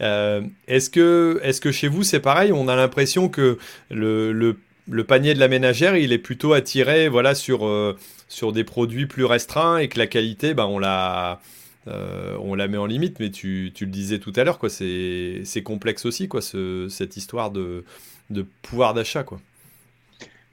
Euh, 0.00 0.42
est-ce 0.66 0.90
que, 0.90 1.40
est 1.42 1.60
que 1.60 1.70
chez 1.70 1.88
vous 1.88 2.02
c'est 2.02 2.20
pareil? 2.20 2.52
On 2.52 2.68
a 2.68 2.76
l'impression 2.76 3.28
que 3.28 3.58
le, 3.90 4.32
le, 4.32 5.04
panier 5.04 5.34
de 5.34 5.40
la 5.40 5.48
ménagère 5.48 5.96
il 5.96 6.12
est 6.12 6.18
plutôt 6.18 6.52
attiré 6.52 7.08
voilà, 7.08 7.34
sur, 7.34 7.66
euh, 7.66 7.96
sur 8.28 8.52
des 8.52 8.64
produits 8.64 9.06
plus 9.06 9.24
restreints 9.24 9.78
et 9.78 9.88
que 9.88 9.98
la 9.98 10.06
qualité, 10.06 10.54
bah, 10.54 10.66
on, 10.66 10.78
la, 10.78 11.40
euh, 11.86 12.36
on 12.40 12.54
la 12.54 12.68
met 12.68 12.78
en 12.78 12.86
limite. 12.86 13.20
Mais 13.20 13.30
tu, 13.30 13.72
tu 13.74 13.84
le 13.84 13.90
disais 13.90 14.18
tout 14.18 14.32
à 14.36 14.44
l'heure, 14.44 14.58
quoi, 14.58 14.68
c'est, 14.68 15.62
complexe 15.64 16.04
aussi 16.04 16.28
quoi, 16.28 16.42
ce, 16.42 16.88
cette 16.88 17.16
histoire 17.16 17.50
de, 17.50 17.84
de 18.30 18.42
pouvoir 18.62 18.94
d'achat. 18.94 19.24
Quoi. 19.24 19.40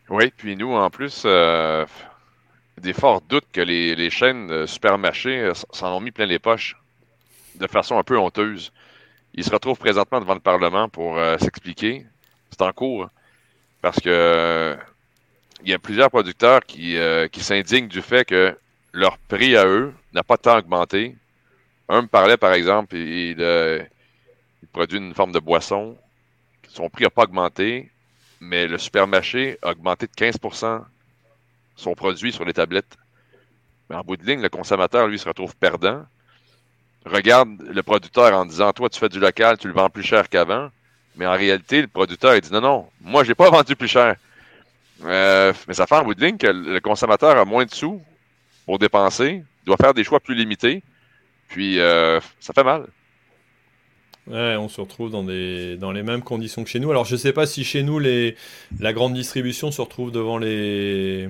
Oui, 0.10 0.32
puis 0.36 0.56
nous 0.56 0.74
en 0.74 0.90
plus 0.90 1.26
des 2.78 2.94
forts 2.94 3.22
doutes 3.22 3.46
que 3.52 3.62
les, 3.62 4.10
chaînes 4.10 4.68
supermarchés 4.68 5.52
s'en 5.72 5.96
ont 5.96 6.02
mis 6.02 6.12
plein 6.12 6.26
les 6.26 6.40
poches 6.40 6.76
de 7.56 7.68
façon 7.68 7.98
un 7.98 8.04
peu 8.04 8.18
honteuse. 8.18 8.72
Il 9.34 9.44
se 9.44 9.52
retrouve 9.52 9.78
présentement 9.78 10.20
devant 10.20 10.34
le 10.34 10.40
Parlement 10.40 10.90
pour 10.90 11.18
euh, 11.18 11.38
s'expliquer. 11.38 12.06
C'est 12.50 12.62
en 12.62 12.72
cours. 12.74 13.10
Parce 13.82 14.00
que 14.00 14.78
il 15.64 15.70
y 15.70 15.74
a 15.74 15.80
plusieurs 15.80 16.10
producteurs 16.10 16.62
qui, 16.62 16.98
euh, 16.98 17.28
s'indignent 17.38 17.88
du 17.88 18.02
fait 18.02 18.26
que 18.26 18.58
leur 18.94 19.18
prix 19.18 19.56
à 19.56 19.66
eux 19.66 19.94
n'a 20.14 20.24
pas 20.24 20.38
tant 20.38 20.58
augmenté. 20.58 21.16
Un 21.88 22.04
me 22.04 22.08
parlait, 22.08 22.38
par 22.38 22.54
exemple, 22.54 22.96
il, 22.96 23.36
produit 24.74 24.98
une 24.98 25.14
forme 25.14 25.32
de 25.32 25.40
boisson. 25.40 25.98
Son 26.74 26.90
prix 26.90 27.04
n'a 27.04 27.10
pas 27.10 27.24
augmenté, 27.24 27.92
mais 28.40 28.68
le 28.68 28.78
supermarché 28.78 29.58
a 29.62 29.72
augmenté 29.72 30.08
de 30.08 30.14
15% 30.14 30.84
son 31.76 31.94
produit 31.96 32.32
sur 32.32 32.46
les 32.46 32.54
tablettes. 32.54 32.98
Mais 33.90 33.96
en 33.96 34.02
bout 34.02 34.18
de 34.18 34.26
ligne, 34.26 34.42
le 34.42 34.50
consommateur, 34.50 35.08
lui, 35.08 35.20
se 35.20 35.28
retrouve 35.28 35.56
perdant 35.56 36.06
regarde 37.06 37.62
le 37.62 37.84
producteur 37.84 38.34
en 38.34 38.46
disant 38.46 38.72
Toi, 38.74 38.90
tu 38.90 39.00
fais 39.00 39.10
du 39.10 39.20
local, 39.20 39.58
tu 39.58 39.68
le 39.68 39.74
vends 39.74 39.90
plus 39.90 40.04
cher 40.04 40.30
qu'avant. 40.30 40.70
Mais 41.16 41.26
en 41.26 41.34
réalité, 41.34 41.82
le 41.82 41.88
producteur, 41.88 42.36
il 42.36 42.42
dit 42.42 42.52
Non, 42.52 42.62
non, 42.62 42.90
moi, 43.02 43.24
j'ai 43.24 43.36
pas 43.36 43.50
vendu 43.52 43.76
plus 43.76 43.88
cher. 43.88 44.16
Euh, 45.04 45.54
mais 45.68 45.74
ça 45.74 45.88
fait 45.88 45.96
en 45.96 46.04
bout 46.04 46.14
de 46.14 46.24
ligne 46.24 46.38
que 46.38 46.48
le 46.48 46.80
consommateur 46.80 47.38
a 47.38 47.46
moins 47.46 47.66
de 47.66 47.72
sous 47.72 48.02
pour 48.66 48.78
dépenser, 48.78 49.44
doit 49.66 49.78
faire 49.78 49.94
des 49.94 50.04
choix 50.04 50.20
plus 50.20 50.36
limités. 50.36 50.84
Puis, 51.48 51.80
euh, 51.80 52.20
ça 52.40 52.54
fait 52.54 52.64
mal. 52.64 52.86
On 54.28 54.70
se 54.70 54.80
retrouve 54.82 55.12
dans, 55.12 55.24
les 55.24 56.04
mêmes 56.04 56.22
conditions 56.22 56.64
que 56.64 56.70
chez 56.70 56.80
nous. 56.80 56.92
Alors, 56.92 57.06
je 57.06 57.16
sais 57.16 57.34
pas 57.34 57.46
si 57.46 57.64
chez 57.64 57.84
nous, 57.84 58.00
la 58.00 58.94
grande 58.94 59.14
distribution 59.14 59.72
se 59.72 59.82
retrouve 59.82 60.12
devant 60.12 60.38
les, 60.38 61.30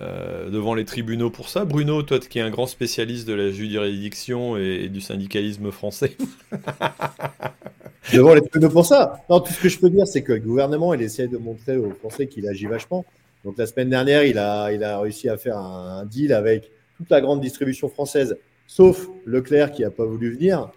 euh, 0.00 0.48
devant 0.48 0.74
les 0.74 0.84
tribunaux 0.84 1.30
pour 1.30 1.48
ça. 1.48 1.64
Bruno, 1.64 2.02
toi 2.02 2.18
qui 2.20 2.38
es 2.38 2.42
un 2.42 2.50
grand 2.50 2.66
spécialiste 2.66 3.26
de 3.26 3.34
la 3.34 3.50
juridiction 3.50 4.56
et, 4.56 4.88
du 4.88 5.00
syndicalisme 5.00 5.70
français. 5.72 6.16
devant 8.14 8.32
les 8.32 8.40
tribunaux 8.40 8.70
pour 8.70 8.86
ça 8.86 9.20
Non, 9.28 9.40
tout 9.40 9.52
ce 9.52 9.60
que 9.60 9.68
je 9.68 9.78
peux 9.78 9.90
dire, 9.90 10.06
c'est 10.06 10.22
que 10.22 10.32
le 10.32 10.40
gouvernement, 10.40 10.94
il 10.94 11.02
essaie 11.02 11.28
de 11.28 11.36
montrer 11.36 11.76
aux 11.76 11.90
Français 11.90 12.28
qu'il 12.28 12.48
agit 12.48 12.66
vachement. 12.66 13.04
Donc 13.44 13.58
la 13.58 13.66
semaine 13.66 13.90
dernière, 13.90 14.24
il 14.24 14.38
a 14.38 15.00
réussi 15.00 15.28
à 15.28 15.36
faire 15.36 15.58
un, 15.58 16.06
deal 16.06 16.32
avec 16.32 16.70
toute 16.96 17.10
la 17.10 17.20
grande 17.20 17.40
distribution 17.40 17.88
française, 17.88 18.38
sauf 18.66 19.06
Leclerc 19.26 19.72
qui 19.72 19.82
n'a 19.82 19.90
pas 19.90 20.04
voulu 20.04 20.32
venir, 20.32 20.70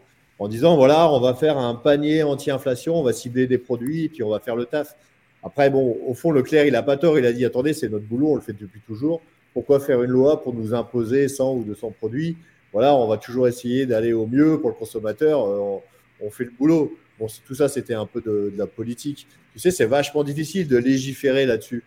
en 0.43 0.49
disant, 0.49 0.75
voilà, 0.75 1.09
on 1.09 1.21
va 1.21 1.33
faire 1.35 1.57
un 1.57 1.73
panier 1.73 2.21
anti-inflation, 2.21 2.99
on 2.99 3.03
va 3.03 3.13
cibler 3.13 3.47
des 3.47 3.57
produits, 3.57 4.09
puis 4.09 4.23
on 4.23 4.29
va 4.29 4.41
faire 4.41 4.57
le 4.57 4.65
taf. 4.65 4.97
Après, 5.41 5.69
bon, 5.69 5.97
au 6.05 6.13
fond, 6.13 6.31
Leclerc, 6.31 6.65
il 6.65 6.73
n'a 6.73 6.83
pas 6.83 6.97
tort. 6.97 7.17
Il 7.17 7.25
a 7.25 7.31
dit 7.31 7.45
attendez, 7.45 7.71
c'est 7.71 7.87
notre 7.87 8.05
boulot, 8.05 8.31
on 8.31 8.35
le 8.35 8.41
fait 8.41 8.51
depuis 8.51 8.81
toujours. 8.85 9.21
Pourquoi 9.53 9.79
faire 9.79 10.03
une 10.03 10.11
loi 10.11 10.43
pour 10.43 10.53
nous 10.53 10.73
imposer 10.73 11.29
100 11.29 11.55
ou 11.55 11.63
200 11.63 11.93
produits? 11.97 12.35
Voilà, 12.73 12.93
on 12.93 13.07
va 13.07 13.17
toujours 13.17 13.47
essayer 13.47 13.85
d'aller 13.85 14.11
au 14.11 14.27
mieux 14.27 14.59
pour 14.59 14.69
le 14.69 14.75
consommateur. 14.75 15.45
Euh, 15.45 15.79
on, 16.19 16.29
fait 16.29 16.43
le 16.43 16.51
boulot. 16.51 16.97
Bon, 17.19 17.27
tout 17.45 17.55
ça, 17.55 17.69
c'était 17.69 17.93
un 17.93 18.05
peu 18.05 18.19
de, 18.19 18.51
la 18.57 18.67
politique. 18.67 19.27
Tu 19.53 19.59
sais, 19.59 19.71
c'est 19.71 19.85
vachement 19.85 20.25
difficile 20.25 20.67
de 20.67 20.75
légiférer 20.75 21.45
là-dessus. 21.45 21.85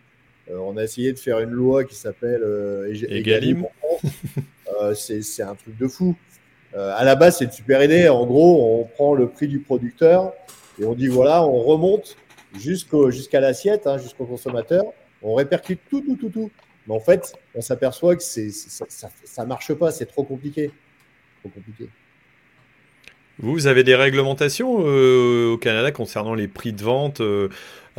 Euh, 0.49 0.57
on 0.57 0.77
a 0.77 0.83
essayé 0.83 1.13
de 1.13 1.19
faire 1.19 1.39
une 1.41 1.51
loi 1.51 1.83
qui 1.83 1.93
s'appelle 1.93 2.41
euh, 2.41 2.91
Egalim. 2.91 3.67
c'est 4.95 5.43
un 5.43 5.53
truc 5.53 5.77
de 5.77 5.87
fou. 5.87 6.15
À 6.77 7.03
la 7.03 7.15
base, 7.15 7.37
c'est 7.37 7.45
une 7.45 7.51
super 7.51 7.83
idée. 7.83 8.07
En 8.07 8.25
gros, 8.25 8.79
on 8.79 8.85
prend 8.85 9.15
le 9.15 9.27
prix 9.27 9.47
du 9.47 9.59
producteur 9.59 10.33
et 10.79 10.85
on 10.85 10.93
dit 10.93 11.07
voilà, 11.07 11.43
on 11.43 11.61
remonte 11.61 12.17
jusqu'à 12.55 13.39
l'assiette, 13.39 13.87
hein, 13.87 13.97
jusqu'au 13.97 14.25
consommateur. 14.25 14.83
On 15.21 15.35
répercute 15.35 15.79
tout, 15.89 16.01
tout, 16.01 16.15
tout, 16.15 16.29
tout. 16.29 16.51
Mais 16.87 16.95
en 16.95 16.99
fait, 16.99 17.33
on 17.55 17.61
s'aperçoit 17.61 18.15
que 18.15 18.23
ça 18.23 19.43
ne 19.43 19.47
marche 19.47 19.73
pas, 19.73 19.91
c'est 19.91 20.05
trop 20.05 20.23
compliqué. 20.23 20.71
Trop 21.41 21.49
compliqué. 21.49 21.89
Vous 23.39 23.67
avez 23.67 23.83
des 23.83 23.95
réglementations 23.95 24.77
euh, 24.79 25.51
au 25.51 25.57
Canada 25.57 25.91
concernant 25.91 26.33
les 26.33 26.47
prix 26.47 26.73
de 26.73 26.81
vente 26.81 27.21
euh, 27.21 27.49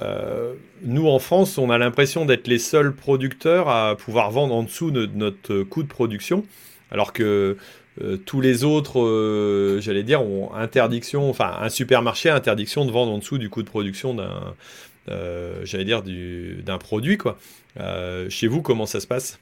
euh, 0.01 0.55
Nous, 0.83 1.07
en 1.07 1.21
France, 1.21 1.59
on 1.59 1.71
a 1.71 1.79
l'impression 1.79 2.25
d'être 2.25 2.49
les 2.49 2.59
seuls 2.59 2.93
producteurs 2.93 3.69
à 3.69 3.97
pouvoir 3.97 4.33
vendre 4.33 4.55
en 4.55 4.65
dessous 4.65 4.91
de 4.91 5.07
notre 5.07 5.63
coût 5.63 5.85
de 5.85 5.89
production, 5.89 6.45
alors 6.91 7.13
que 7.13 7.57
euh, 8.01 8.17
tous 8.17 8.41
les 8.41 8.65
autres, 8.65 9.01
euh, 9.01 9.81
j'allais 9.81 10.05
dire, 10.05 10.23
ont 10.23 10.55
interdiction, 10.55 11.29
enfin 11.29 11.57
un 11.61 11.69
supermarché 11.69 12.29
a 12.29 12.37
interdiction 12.37 12.85
de 12.85 12.93
vendre 12.93 13.13
en 13.13 13.19
dessous 13.19 13.39
du 13.39 13.51
coût 13.51 13.63
de 13.63 13.69
production 13.69 14.15
d'un, 14.15 14.55
euh, 15.09 15.61
j'allais 15.65 15.85
dire, 15.85 16.03
d'un 16.03 16.79
produit. 16.79 17.19
Quoi. 17.19 17.39
chez 18.29 18.47
vous, 18.47 18.63
comment 18.63 18.87
ça 18.87 19.01
se 19.01 19.07
passe? 19.07 19.39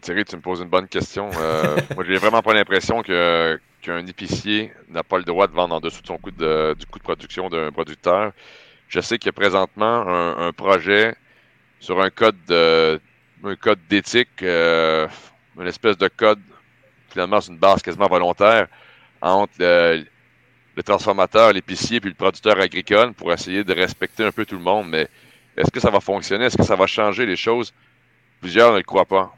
Thierry, 0.00 0.24
tu 0.24 0.36
me 0.36 0.42
poses 0.42 0.60
une 0.60 0.68
bonne 0.68 0.88
question. 0.88 1.30
moi, 1.94 2.04
j'ai 2.06 2.16
vraiment 2.16 2.42
pas 2.42 2.54
l'impression 2.54 3.02
que, 3.02 3.58
qu'un 3.80 4.06
épicier 4.06 4.72
n'a 4.90 5.02
pas 5.02 5.18
le 5.18 5.24
droit 5.24 5.46
de 5.46 5.52
vendre 5.52 5.74
en 5.74 5.80
dessous 5.80 6.02
de 6.02 6.06
son 6.06 6.18
coût 6.18 6.30
de, 6.30 6.74
du 6.78 6.86
coût 6.86 6.98
de 6.98 7.04
production 7.04 7.48
d'un 7.48 7.70
producteur. 7.72 8.32
Je 8.88 9.00
sais 9.00 9.18
qu'il 9.18 9.26
y 9.26 9.30
a 9.30 9.32
présentement 9.32 10.06
un, 10.38 10.52
projet 10.52 11.14
sur 11.80 12.00
un 12.02 12.10
code 12.10 12.36
de, 12.48 13.00
un 13.44 13.56
code 13.56 13.78
d'éthique, 13.88 14.42
une 14.42 15.66
espèce 15.66 15.96
de 15.96 16.08
code 16.08 16.40
finalement, 17.12 17.40
c'est 17.40 17.52
une 17.52 17.58
base 17.58 17.82
quasiment 17.82 18.08
volontaire 18.08 18.66
entre 19.20 19.52
le, 19.58 20.04
transformateur, 20.84 21.52
l'épicier 21.52 22.00
puis 22.00 22.10
le 22.10 22.16
producteur 22.16 22.58
agricole 22.60 23.12
pour 23.12 23.32
essayer 23.32 23.62
de 23.62 23.72
respecter 23.72 24.24
un 24.24 24.32
peu 24.32 24.44
tout 24.44 24.56
le 24.56 24.62
monde. 24.62 24.88
Mais 24.88 25.08
est-ce 25.56 25.70
que 25.70 25.80
ça 25.80 25.90
va 25.90 26.00
fonctionner? 26.00 26.46
Est-ce 26.46 26.56
que 26.56 26.64
ça 26.64 26.76
va 26.76 26.86
changer 26.86 27.26
les 27.26 27.36
choses? 27.36 27.72
Plusieurs 28.40 28.72
ne 28.72 28.78
le 28.78 28.82
croient 28.82 29.04
pas. 29.04 29.34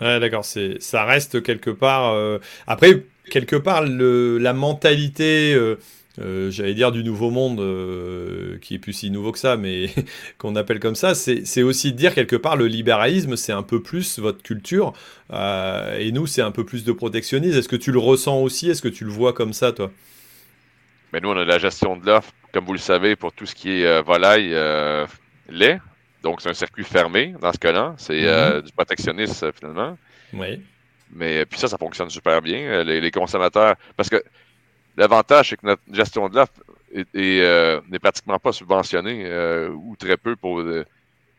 Ouais, 0.00 0.20
d'accord. 0.20 0.44
ça 0.44 1.04
reste 1.04 1.42
quelque 1.42 1.70
part. 1.70 2.12
Euh, 2.12 2.38
après, 2.66 3.04
quelque 3.30 3.56
part, 3.56 3.82
la 3.84 4.52
mentalité. 4.52 5.54
Euh, 5.54 5.78
euh, 6.20 6.50
j'allais 6.50 6.74
dire 6.74 6.90
du 6.90 7.04
nouveau 7.04 7.30
monde, 7.30 7.60
euh, 7.60 8.58
qui 8.58 8.74
est 8.74 8.78
plus 8.78 8.92
si 8.92 9.10
nouveau 9.10 9.32
que 9.32 9.38
ça, 9.38 9.56
mais 9.56 9.90
qu'on 10.38 10.56
appelle 10.56 10.80
comme 10.80 10.94
ça, 10.94 11.14
c'est 11.14 11.62
aussi 11.62 11.92
de 11.92 11.96
dire 11.96 12.14
quelque 12.14 12.36
part 12.36 12.56
le 12.56 12.66
libéralisme, 12.66 13.36
c'est 13.36 13.52
un 13.52 13.62
peu 13.62 13.82
plus 13.82 14.18
votre 14.18 14.42
culture, 14.42 14.92
euh, 15.32 15.98
et 15.98 16.12
nous, 16.12 16.26
c'est 16.26 16.42
un 16.42 16.50
peu 16.50 16.64
plus 16.64 16.84
de 16.84 16.92
protectionnisme. 16.92 17.58
Est-ce 17.58 17.68
que 17.68 17.76
tu 17.76 17.92
le 17.92 17.98
ressens 17.98 18.40
aussi? 18.40 18.70
Est-ce 18.70 18.82
que 18.82 18.88
tu 18.88 19.04
le 19.04 19.10
vois 19.10 19.32
comme 19.32 19.52
ça, 19.52 19.72
toi? 19.72 19.90
Mais 21.12 21.20
Nous, 21.20 21.28
on 21.28 21.36
a 21.36 21.44
la 21.44 21.58
gestion 21.58 21.96
de 21.96 22.04
l'offre, 22.04 22.32
comme 22.52 22.64
vous 22.64 22.74
le 22.74 22.78
savez, 22.78 23.16
pour 23.16 23.32
tout 23.32 23.46
ce 23.46 23.54
qui 23.54 23.82
est 23.82 24.02
volaille, 24.02 24.54
lait. 25.48 25.80
Donc, 26.22 26.42
c'est 26.42 26.50
un 26.50 26.54
circuit 26.54 26.84
fermé 26.84 27.34
dans 27.40 27.52
ce 27.52 27.58
cas-là. 27.58 27.94
C'est 27.96 28.20
mm-hmm. 28.20 28.62
du 28.62 28.72
protectionnisme, 28.72 29.50
finalement. 29.58 29.96
Oui. 30.34 30.60
Mais 31.14 31.46
puis 31.46 31.58
ça, 31.58 31.68
ça 31.68 31.78
fonctionne 31.78 32.10
super 32.10 32.42
bien. 32.42 32.84
les 32.84 33.10
consommateurs. 33.10 33.76
Parce 33.96 34.10
que 34.10 34.22
L'avantage, 34.98 35.50
c'est 35.50 35.56
que 35.56 35.64
notre 35.64 35.82
gestion 35.92 36.28
de 36.28 36.34
l'offre 36.34 36.52
euh, 37.14 37.80
n'est 37.88 38.00
pratiquement 38.00 38.40
pas 38.40 38.50
subventionnée 38.50 39.22
euh, 39.26 39.68
ou 39.70 39.94
très 39.94 40.16
peu 40.16 40.34
pour. 40.34 40.58
Euh, 40.58 40.84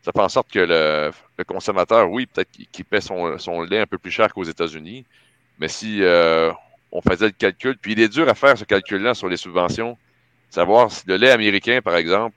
ça 0.00 0.12
fait 0.12 0.20
en 0.22 0.30
sorte 0.30 0.50
que 0.50 0.60
le, 0.60 1.44
consommateur, 1.44 2.10
oui, 2.10 2.24
peut-être 2.24 2.48
qu'il 2.72 2.86
paie 2.86 3.02
son, 3.02 3.62
lait 3.68 3.80
un 3.80 3.86
peu 3.86 3.98
plus 3.98 4.10
cher 4.10 4.32
qu'aux 4.32 4.44
États-Unis, 4.44 5.04
mais 5.58 5.68
si 5.68 6.00
on 6.90 7.02
faisait 7.02 7.26
le 7.26 7.32
calcul, 7.32 7.76
puis 7.76 7.92
il 7.92 8.00
est 8.00 8.08
dur 8.08 8.26
à 8.30 8.34
faire 8.34 8.56
ce 8.56 8.64
calcul-là 8.64 9.12
sur 9.12 9.28
les 9.28 9.36
subventions, 9.36 9.98
savoir 10.48 10.90
si 10.90 11.02
le 11.06 11.16
lait 11.16 11.30
américain, 11.30 11.80
par 11.84 11.96
exemple, 11.96 12.34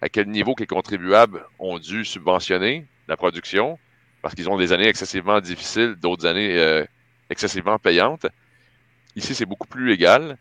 à 0.00 0.08
quel 0.08 0.26
niveau 0.26 0.56
les 0.58 0.66
contribuables 0.66 1.46
ont 1.60 1.78
dû 1.78 2.04
subventionner 2.04 2.84
la 3.06 3.16
production, 3.16 3.78
parce 4.20 4.34
qu'ils 4.34 4.50
ont 4.50 4.56
des 4.56 4.72
années 4.72 4.88
excessivement 4.88 5.40
difficiles, 5.40 5.94
d'autres 5.94 6.26
années 6.26 6.84
excessivement 7.30 7.78
payantes. 7.78 8.26
Ici, 9.14 9.36
c'est 9.36 9.46
beaucoup 9.46 9.68
plus 9.68 9.92
égal. 9.92 10.36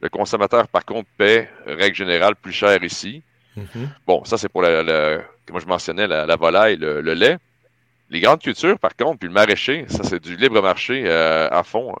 Le 0.00 0.08
consommateur, 0.08 0.66
par 0.68 0.84
contre, 0.84 1.08
paie, 1.18 1.48
règle 1.66 1.94
générale, 1.94 2.34
plus 2.34 2.52
cher 2.52 2.82
ici. 2.82 3.22
Mhm. 3.56 3.90
Bon, 4.06 4.24
ça, 4.24 4.38
c'est 4.38 4.48
pour, 4.48 4.62
la, 4.62 5.22
comme 5.46 5.60
je 5.60 5.66
mentionnais, 5.66 6.06
la, 6.06 6.36
volaille, 6.36 6.76
le, 6.76 7.00
lait. 7.14 7.38
Les 8.08 8.20
grandes 8.20 8.40
cultures, 8.40 8.78
par 8.78 8.96
contre, 8.96 9.18
puis 9.18 9.28
le 9.28 9.34
maraîcher, 9.34 9.84
ça, 9.88 10.02
c'est 10.02 10.20
du 10.20 10.36
libre 10.36 10.60
marché 10.62 11.04
euh, 11.06 11.48
à 11.50 11.62
fond. 11.62 11.94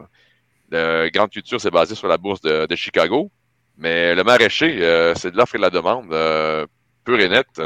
La 0.70 1.10
grande 1.10 1.30
culture, 1.30 1.60
c'est 1.60 1.70
basé 1.70 1.94
sur 1.94 2.08
la 2.08 2.16
bourse 2.16 2.40
de, 2.40 2.74
Chicago. 2.76 3.30
Mais 3.76 4.14
le 4.14 4.24
maraîcher, 4.24 4.78
euh, 4.82 5.14
c'est 5.14 5.30
de 5.30 5.36
l'offre 5.36 5.54
et 5.54 5.58
de 5.58 5.62
la 5.62 5.70
demande 5.70 6.12
euh, 6.12 6.66
pure 7.04 7.20
et 7.20 7.28
nette. 7.28 7.60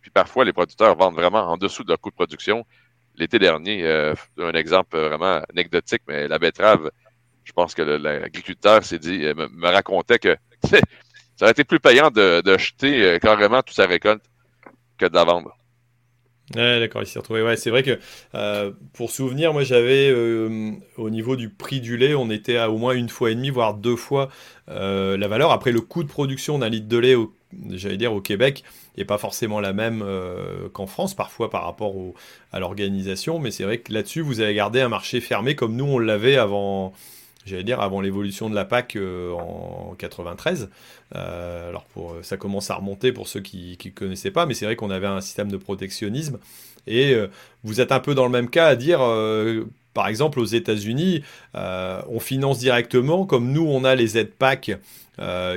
puis 0.00 0.10
parfois, 0.10 0.44
les 0.44 0.52
producteurs 0.52 0.96
vendent 0.96 1.14
vraiment 1.14 1.48
en 1.48 1.56
dessous 1.56 1.84
de 1.84 1.88
leur 1.88 2.00
coût 2.00 2.10
de 2.10 2.14
production. 2.14 2.66
L'été 3.16 3.38
dernier, 3.38 3.86
un 4.38 4.52
exemple 4.52 4.98
vraiment 4.98 5.42
anecdotique, 5.50 6.02
mais 6.08 6.28
la 6.28 6.38
betterave 6.38 6.90
je 7.44 7.52
pense 7.52 7.74
que 7.74 7.82
l'agriculteur 7.82 8.84
s'est 8.84 8.98
dit, 8.98 9.24
euh, 9.24 9.34
me, 9.34 9.68
racontait 9.68 10.18
que 10.18 10.36
ça 10.64 10.78
aurait 11.42 11.50
été 11.50 11.64
plus 11.64 11.80
payant 11.80 12.10
de, 12.10 12.42
jeter 12.58 13.02
euh, 13.02 13.18
carrément 13.18 13.62
toute 13.62 13.76
sa 13.76 13.86
récolte 13.86 14.24
que 14.98 15.06
de 15.06 15.14
la 15.14 15.24
vendre. 15.24 15.56
Ouais, 16.54 16.80
d'accord, 16.80 17.02
il 17.02 17.06
s'est 17.06 17.18
retrouvé. 17.18 17.56
C'est 17.56 17.70
vrai 17.70 17.82
que 17.82 17.98
euh, 18.34 18.72
pour 18.92 19.10
souvenir, 19.10 19.52
moi 19.54 19.64
j'avais 19.64 20.12
au 20.96 21.08
niveau 21.08 21.34
du 21.34 21.48
prix 21.48 21.80
du 21.80 21.96
lait, 21.96 22.14
on 22.14 22.30
était 22.30 22.58
à 22.58 22.70
au 22.70 22.76
moins 22.76 22.92
une 22.94 23.08
fois 23.08 23.30
et 23.30 23.34
demie, 23.34 23.48
voire 23.48 23.74
deux 23.74 23.96
fois 23.96 24.28
la 24.66 25.28
valeur. 25.28 25.50
Après, 25.50 25.72
le 25.72 25.80
coût 25.80 26.02
de 26.02 26.08
production 26.08 26.58
d'un 26.58 26.68
litre 26.68 26.88
de 26.88 26.98
lait, 26.98 27.16
j'allais 27.70 27.96
dire 27.96 28.12
au 28.12 28.20
Québec, 28.20 28.64
n'est 28.98 29.06
pas 29.06 29.16
forcément 29.16 29.60
la 29.60 29.72
même 29.72 30.04
qu'en 30.74 30.86
France, 30.86 31.14
parfois 31.14 31.48
par 31.48 31.64
rapport 31.64 31.94
à 32.52 32.60
l'organisation. 32.60 33.38
Mais 33.38 33.50
c'est 33.50 33.64
vrai 33.64 33.78
que 33.78 33.90
là-dessus, 33.90 34.20
vous 34.20 34.40
avez 34.40 34.52
gardé 34.52 34.82
un 34.82 34.90
marché 34.90 35.22
fermé 35.22 35.54
comme 35.54 35.74
nous 35.74 35.86
on 35.86 35.98
l'avait 35.98 36.36
avant, 36.36 36.92
j'allais 37.44 37.64
dire 37.64 37.80
avant 37.80 38.00
l'évolution 38.00 38.48
de 38.48 38.54
la 38.54 38.64
PAC 38.64 38.96
euh, 38.96 39.32
en 39.32 39.94
93. 39.98 40.70
Euh, 41.14 41.68
alors 41.68 41.84
pour, 41.84 42.16
ça 42.22 42.36
commence 42.36 42.70
à 42.70 42.76
remonter 42.76 43.12
pour 43.12 43.28
ceux 43.28 43.40
qui 43.40 43.78
ne 43.84 43.90
connaissaient 43.90 44.30
pas, 44.30 44.46
mais 44.46 44.54
c'est 44.54 44.64
vrai 44.64 44.76
qu'on 44.76 44.90
avait 44.90 45.06
un 45.06 45.20
système 45.20 45.50
de 45.50 45.56
protectionnisme. 45.56 46.38
Et 46.86 47.14
euh, 47.14 47.28
vous 47.64 47.80
êtes 47.80 47.92
un 47.92 48.00
peu 48.00 48.14
dans 48.14 48.24
le 48.24 48.30
même 48.30 48.50
cas 48.50 48.66
à 48.66 48.76
dire, 48.76 49.00
par 49.94 50.08
exemple 50.08 50.40
aux 50.40 50.44
États-Unis, 50.44 51.22
on 51.54 52.20
finance 52.20 52.58
directement, 52.58 53.26
comme 53.26 53.52
nous 53.52 53.66
on 53.66 53.84
a 53.84 53.94
les 53.94 54.18
aides 54.18 54.32
PAC. 54.32 54.72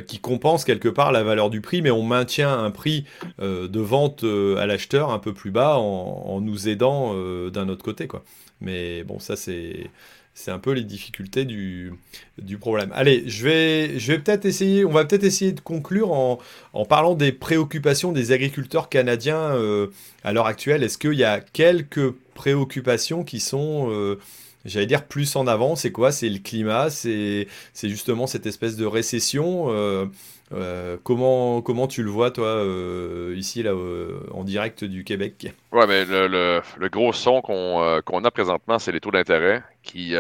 qui 0.07 0.19
compensent 0.19 0.65
quelque 0.65 0.89
part 0.89 1.11
la 1.11 1.23
valeur 1.23 1.49
du 1.49 1.61
prix, 1.61 1.81
mais 1.81 1.91
on 1.91 2.03
maintient 2.03 2.53
un 2.53 2.71
prix 2.71 3.05
de 3.39 3.79
vente 3.79 4.23
à 4.23 4.65
l'acheteur 4.65 5.09
un 5.11 5.19
peu 5.19 5.33
plus 5.33 5.51
bas 5.51 5.77
en, 5.77 6.23
en 6.27 6.41
nous 6.41 6.67
aidant 6.67 7.15
d'un 7.49 7.69
autre 7.69 7.83
côté. 7.83 8.07
Quoi. 8.07 8.23
Mais 8.61 9.03
bon, 9.03 9.19
ça 9.19 9.35
c'est 9.35 9.89
c'est 10.37 10.51
un 10.51 10.59
peu 10.59 10.71
les 10.73 10.83
difficultés 10.83 11.45
du, 11.45 11.93
du 12.37 12.57
problème. 12.57 12.91
Allez, 12.93 13.23
je 13.25 13.45
vais, 13.45 13.97
je 13.97 14.11
vais 14.11 14.19
peut-être 14.19 14.43
essayer, 14.43 14.83
on 14.83 14.91
va 14.91 15.05
peut-être 15.05 15.23
essayer 15.23 15.53
de 15.53 15.61
conclure 15.61 16.11
en, 16.11 16.39
en, 16.73 16.85
parlant 16.85 17.15
des 17.15 17.31
préoccupations 17.31 18.11
des 18.11 18.33
agriculteurs 18.33 18.89
canadiens 18.89 19.55
euh, 19.55 19.87
à 20.25 20.33
l'heure 20.33 20.45
actuelle. 20.45 20.83
Est-ce 20.83 20.97
qu'il 20.97 21.13
y 21.13 21.23
a 21.23 21.39
quelques 21.39 22.11
préoccupations 22.33 23.23
qui 23.23 23.39
sont, 23.39 23.89
euh, 23.89 24.19
j'allais 24.65 24.85
dire, 24.85 25.05
plus 25.05 25.37
en 25.37 25.47
avant? 25.47 25.77
C'est 25.77 25.93
quoi? 25.93 26.11
C'est 26.11 26.29
le 26.29 26.39
climat? 26.39 26.89
C'est 26.89 27.47
justement 27.81 28.27
cette 28.27 28.45
espèce 28.45 28.75
de 28.75 28.85
récession 28.85 29.67
euh, 29.69 30.05
euh, 30.51 30.97
comment, 31.03 31.61
comment 31.63 31.87
tu 31.87 32.03
le 32.03 32.09
vois, 32.09 32.29
toi, 32.29 32.47
euh, 32.47 33.33
ici, 33.35 33.63
là, 33.63 33.71
euh, 33.71 34.19
en 34.31 34.43
direct 34.43 34.83
du 34.83 35.03
Québec? 35.03 35.53
Ouais, 35.71 35.87
mais 35.87 36.05
le, 36.05 36.61
le, 36.77 36.89
gros 36.89 37.13
son 37.13 37.41
qu'on 37.41 38.23
a 38.23 38.31
présentement, 38.31 38.77
c'est 38.77 38.91
les 38.91 38.99
taux 38.99 39.11
d'intérêt 39.11 39.63
qui, 39.81 40.13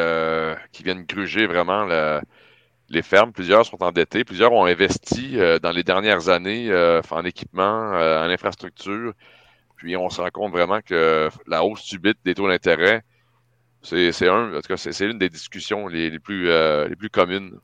qui 0.71 0.83
viennent 0.83 1.03
gruger 1.03 1.45
vraiment 1.45 1.85
les 2.89 3.01
fermes. 3.03 3.33
Plusieurs 3.33 3.65
sont 3.65 3.81
endettés, 3.83 4.23
plusieurs 4.23 4.51
ont 4.51 4.65
investi 4.65 5.37
dans 5.61 5.71
les 5.71 5.83
dernières 5.83 6.29
années 6.29 6.73
en 7.11 7.23
équipement, 7.23 7.91
en 7.91 8.29
infrastructure. 8.29 9.13
Puis 9.77 9.95
on 9.95 10.09
se 10.09 10.21
rend 10.21 10.29
compte 10.29 10.51
vraiment 10.51 10.79
que 10.81 11.29
la 11.45 11.63
hausse 11.63 11.81
subite 11.81 12.17
des 12.25 12.33
taux 12.33 12.47
d'intérêt, 12.47 13.03
c'est 13.83 14.27
un, 14.27 14.55
en 14.55 14.61
tout 14.61 14.67
cas, 14.67 14.77
c'est 14.77 15.05
une 15.05 15.19
des 15.19 15.29
discussions 15.29 15.87
les 15.87 16.17
plus, 16.17 16.45
les 16.47 16.95
plus 16.95 17.11
communes. 17.11 17.59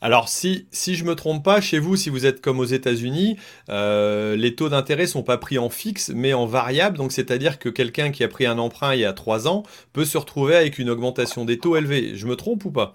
Alors 0.00 0.28
si, 0.28 0.68
si 0.70 0.94
je 0.94 1.04
me 1.04 1.14
trompe 1.14 1.44
pas, 1.44 1.60
chez 1.60 1.80
vous, 1.80 1.96
si 1.96 2.08
vous 2.08 2.24
êtes 2.24 2.40
comme 2.40 2.60
aux 2.60 2.64
États-Unis, 2.64 3.36
euh, 3.68 4.36
les 4.36 4.54
taux 4.54 4.68
d'intérêt 4.68 5.06
sont 5.06 5.24
pas 5.24 5.38
pris 5.38 5.58
en 5.58 5.70
fixe, 5.70 6.12
mais 6.14 6.34
en 6.34 6.46
variable. 6.46 6.96
Donc 6.96 7.10
c'est-à-dire 7.10 7.58
que 7.58 7.68
quelqu'un 7.68 8.12
qui 8.12 8.22
a 8.22 8.28
pris 8.28 8.46
un 8.46 8.58
emprunt 8.58 8.94
il 8.94 9.00
y 9.00 9.04
a 9.04 9.12
trois 9.12 9.48
ans 9.48 9.64
peut 9.92 10.04
se 10.04 10.16
retrouver 10.16 10.54
avec 10.54 10.78
une 10.78 10.88
augmentation 10.88 11.44
des 11.44 11.58
taux 11.58 11.76
élevés. 11.76 12.12
Je 12.14 12.26
me 12.26 12.36
trompe 12.36 12.64
ou 12.64 12.70
pas? 12.70 12.94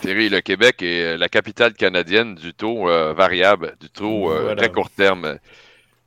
Thierry, 0.00 0.28
le 0.28 0.42
Québec 0.42 0.82
est 0.82 1.16
la 1.16 1.28
capitale 1.28 1.72
canadienne 1.72 2.34
du 2.34 2.52
taux 2.52 2.90
euh, 2.90 3.14
variable, 3.14 3.76
du 3.80 3.88
taux 3.88 4.30
euh, 4.30 4.54
très 4.54 4.70
court 4.70 4.90
terme. 4.90 5.38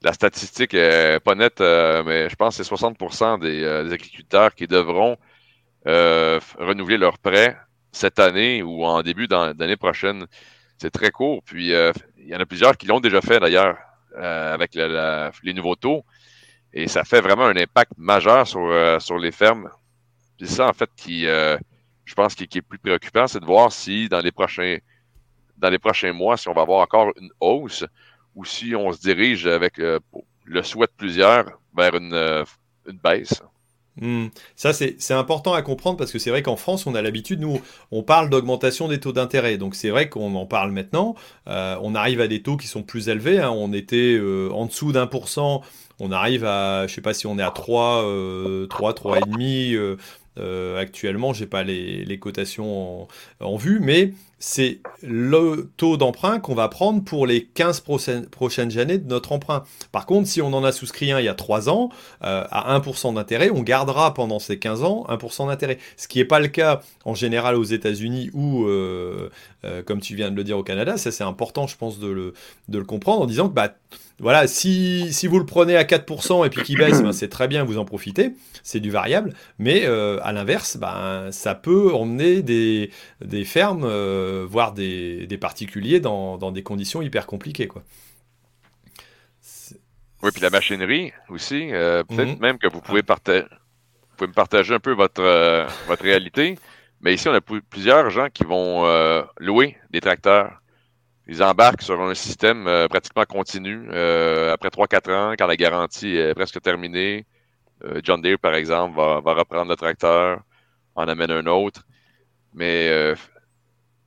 La 0.04 0.14
statistique 0.14 0.76
est 0.76 1.20
pas 1.20 1.34
nette, 1.34 1.60
mais 1.60 2.30
je 2.30 2.36
pense 2.36 2.56
que 2.56 2.64
c'est 2.64 2.72
60% 2.72 3.40
des, 3.40 3.62
des, 3.62 3.94
agriculteurs 3.94 4.54
qui 4.54 4.68
devront 4.68 5.18
renouveler 5.86 6.98
leurs 6.98 7.18
prêts 7.18 7.58
cette 7.98 8.20
année 8.20 8.64
ou 8.64 8.86
en 8.86 9.02
début 9.02 9.28
d'année 9.28 9.76
prochaine. 9.76 10.26
C'est 10.78 10.92
très 10.92 11.12
court. 11.12 11.42
Puis 11.44 11.74
euh, 11.74 11.92
il 12.18 12.28
y 12.28 12.36
en 12.36 12.40
a 12.40 12.46
plusieurs 12.46 12.78
qui 12.78 12.86
l'ont 12.86 13.00
déjà 13.00 13.22
fait 13.22 13.40
d'ailleurs 13.40 13.78
euh, 14.16 14.54
avec 14.54 14.76
les 14.76 15.54
nouveaux 15.54 15.76
taux. 15.76 16.06
Et 16.74 16.88
ça 16.88 17.04
fait 17.04 17.22
vraiment 17.22 17.46
un 17.46 17.56
impact 17.56 17.94
majeur 17.98 18.48
sur, 18.48 18.66
euh, 18.68 19.00
les 19.20 19.32
fermes. 19.32 19.70
C'est 20.40 20.48
ça, 20.48 20.68
en 20.68 20.74
fait, 20.74 20.90
qui, 20.96 21.24
je 21.24 22.14
pense, 22.16 22.36
qui, 22.36 22.44
est 22.44 22.62
plus 22.62 22.78
préoccupant, 22.78 23.26
c'est 23.26 23.40
de 23.40 23.46
voir 23.46 23.72
si 23.72 24.08
dans 24.08 24.20
les 24.20 24.32
prochains 24.32 24.78
dans 25.58 25.72
les 25.72 25.80
prochains 25.80 26.14
mois, 26.14 26.38
si 26.38 26.48
on 26.48 26.54
va 26.54 26.62
avoir 26.62 26.82
encore 26.82 27.12
une 27.20 27.32
hausse 27.40 27.84
ou 28.36 28.46
si 28.46 28.76
on 28.76 28.92
se 28.92 29.00
dirige 29.00 29.48
avec 29.48 29.78
le 29.78 30.62
souhait 30.62 30.86
de 30.86 30.92
plusieurs 30.96 31.46
vers 31.76 31.96
une 31.96 32.46
baisse. 33.04 33.42
Hmm. 34.00 34.28
Ça, 34.56 34.74
c'est 34.74 35.14
important 35.14 35.54
à 35.54 35.62
comprendre 35.62 35.98
parce 35.98 36.12
que 36.12 36.20
c'est 36.20 36.30
vrai 36.30 36.44
qu'en 36.44 36.56
France, 36.56 36.86
on 36.86 36.96
a 36.96 37.02
l'habitude, 37.02 37.40
nous, 37.40 37.60
on 37.92 38.04
parle 38.04 38.30
d'augmentation 38.30 38.88
des 38.88 39.00
taux 39.00 39.14
d'intérêt. 39.14 39.58
Donc 39.58 39.76
c'est 39.76 39.90
vrai 39.90 40.10
qu'on 40.10 40.36
en 40.36 40.46
parle 40.46 40.72
maintenant. 40.72 41.16
Euh, 41.48 41.78
on 41.82 41.96
arrive 41.96 42.22
à 42.22 42.28
des 42.28 42.42
taux 42.42 42.58
qui 42.58 42.68
sont 42.68 42.84
plus 42.84 43.10
élevés. 43.10 43.40
Hein. 43.40 43.52
On 43.52 43.74
était 43.74 44.16
euh, 44.16 44.50
en 44.52 44.66
dessous 44.66 44.92
d'un 44.92 45.08
pour 45.08 45.30
cent. 45.30 45.62
On 46.00 46.12
arrive 46.12 46.46
à, 46.46 46.86
je 46.86 46.94
sais 46.94 47.02
pas 47.02 47.14
si 47.14 47.26
on 47.26 47.40
est 47.40 47.44
à 47.44 47.50
3, 47.50 48.04
euh, 48.04 48.68
3, 48.68 48.94
3,5. 48.94 49.98
Euh, 50.38 50.80
actuellement, 50.80 51.34
j'ai 51.34 51.48
pas 51.48 51.64
les, 51.64 52.06
les 52.06 52.20
cotations 52.20 53.08
en, 53.40 53.56
vue, 53.58 53.80
mais 53.82 54.14
c'est 54.40 54.82
le 55.02 55.72
taux 55.78 55.98
d'emprunt 55.98 56.40
qu'on 56.40 56.54
va 56.54 56.68
prendre 56.68 57.04
pour 57.04 57.26
les 57.26 57.46
15 57.46 57.80
prochaines, 57.80 58.80
années 58.80 59.00
de 59.00 59.08
notre 59.08 59.32
emprunt. 59.32 59.64
Par 59.92 60.06
contre, 60.06 60.28
si 60.28 60.42
on 60.42 60.54
en 60.54 60.64
a 60.64 60.72
souscrit 60.72 61.12
un 61.12 61.20
il 61.20 61.26
y 61.26 61.30
a 61.30 61.34
3 61.34 61.70
ans, 61.70 61.90
euh, 62.24 62.44
à 62.52 62.78
1% 62.78 63.16
d'intérêt, 63.16 63.50
on 63.50 63.64
gardera 63.64 64.14
pendant 64.14 64.40
ces 64.40 64.60
15 64.60 64.84
ans 64.84 65.06
1% 65.10 65.48
d'intérêt. 65.48 65.80
Ce 65.96 66.08
qui 66.08 66.20
n'est 66.20 66.26
pas 66.26 66.40
le 66.40 66.48
cas 66.48 66.82
en 67.04 67.16
général 67.16 67.56
aux 67.56 67.64
États-Unis 67.64 68.30
ou, 68.34 68.66
euh, 68.66 69.30
comme 69.86 70.02
tu 70.02 70.16
viens 70.16 70.30
de 70.30 70.36
le 70.36 70.44
dire, 70.44 70.58
au 70.58 70.64
Canada. 70.64 70.98
Ça, 70.98 71.12
c'est 71.12 71.24
important, 71.24 71.66
je 71.68 71.78
pense, 71.78 72.00
de 72.00 72.08
le, 72.08 72.34
de 72.68 72.78
le 72.78 72.86
comprendre 72.86 73.22
en 73.22 73.26
disant 73.26 73.50
que 73.50 73.54
bah, 73.54 73.74
voilà, 74.20 74.48
si, 74.48 75.14
si, 75.14 75.28
vous 75.28 75.38
le 75.38 75.46
prenez 75.46 75.76
à 75.76 75.84
4% 75.84 76.46
et 76.46 76.50
puis 76.50 76.64
qu'il 76.64 76.78
baisse, 76.80 77.04
ben, 77.04 77.12
c'est 77.12 77.28
très 77.28 77.48
bien, 77.48 77.64
vous 77.64 77.78
en 77.78 77.86
profitez, 77.86 78.32
c'est 78.64 78.80
du 78.80 78.90
variable, 78.90 79.34
mais 79.60 79.86
euh, 79.86 80.20
à 80.24 80.34
l'inverse, 80.34 80.78
ben, 80.78 81.32
ça 81.32 81.54
peut 81.54 81.94
emmener 81.94 82.42
des, 82.42 82.90
des 83.22 83.46
fermes, 83.46 83.84
euh, 83.86 84.46
voire 84.50 84.74
des, 84.74 85.28
des 85.28 85.38
particuliers 85.38 86.00
dans, 86.00 86.38
dans, 86.40 86.52
des 86.52 86.64
conditions 86.64 87.04
hyper 87.04 87.28
compliquées. 87.28 87.68
Quoi. 87.68 87.84
Oui, 90.24 90.32
puis 90.34 90.42
la 90.42 90.50
machinerie 90.50 91.14
aussi, 91.30 91.70
euh, 91.72 92.04
peut-être 92.04 92.38
mhm. 92.38 92.40
même 92.40 92.58
que 92.58 92.68
vous 92.68 92.82
pouvez, 92.82 93.02
vous 93.02 93.46
pouvez 94.18 94.28
me 94.28 94.34
partager 94.34 94.74
un 94.74 94.80
peu 94.80 94.94
votre, 94.94 95.68
votre 95.88 96.04
réalité, 96.04 96.58
mais 97.02 97.14
ici, 97.14 97.30
on 97.30 97.34
a 97.34 97.42
plusieurs 97.42 98.10
gens 98.10 98.30
qui 98.34 98.46
vont 98.46 98.88
louer 99.40 99.78
des 99.92 100.02
tracteurs 100.02 100.60
ils 101.28 101.44
embarquent 101.44 101.82
sur 101.82 102.02
un 102.02 102.14
système 102.16 102.68
euh, 102.68 102.88
pratiquement 102.88 103.26
continu. 103.26 103.88
Euh, 103.92 104.54
après 104.54 104.70
3-4 104.70 105.12
ans, 105.12 105.34
quand 105.38 105.48
la 105.48 105.58
garantie 105.58 106.16
est 106.16 106.34
presque 106.34 106.62
terminée, 106.62 107.26
euh, 107.84 108.00
John 108.04 108.22
Deere, 108.22 108.40
par 108.40 108.56
exemple, 108.56 108.96
va, 108.96 109.34
reprendre 109.34 109.70
le 109.70 109.76
tracteur, 109.76 110.42
en 110.96 111.08
amène 111.08 111.32
un 111.32 111.46
autre. 111.48 111.84
Mais 112.54 112.90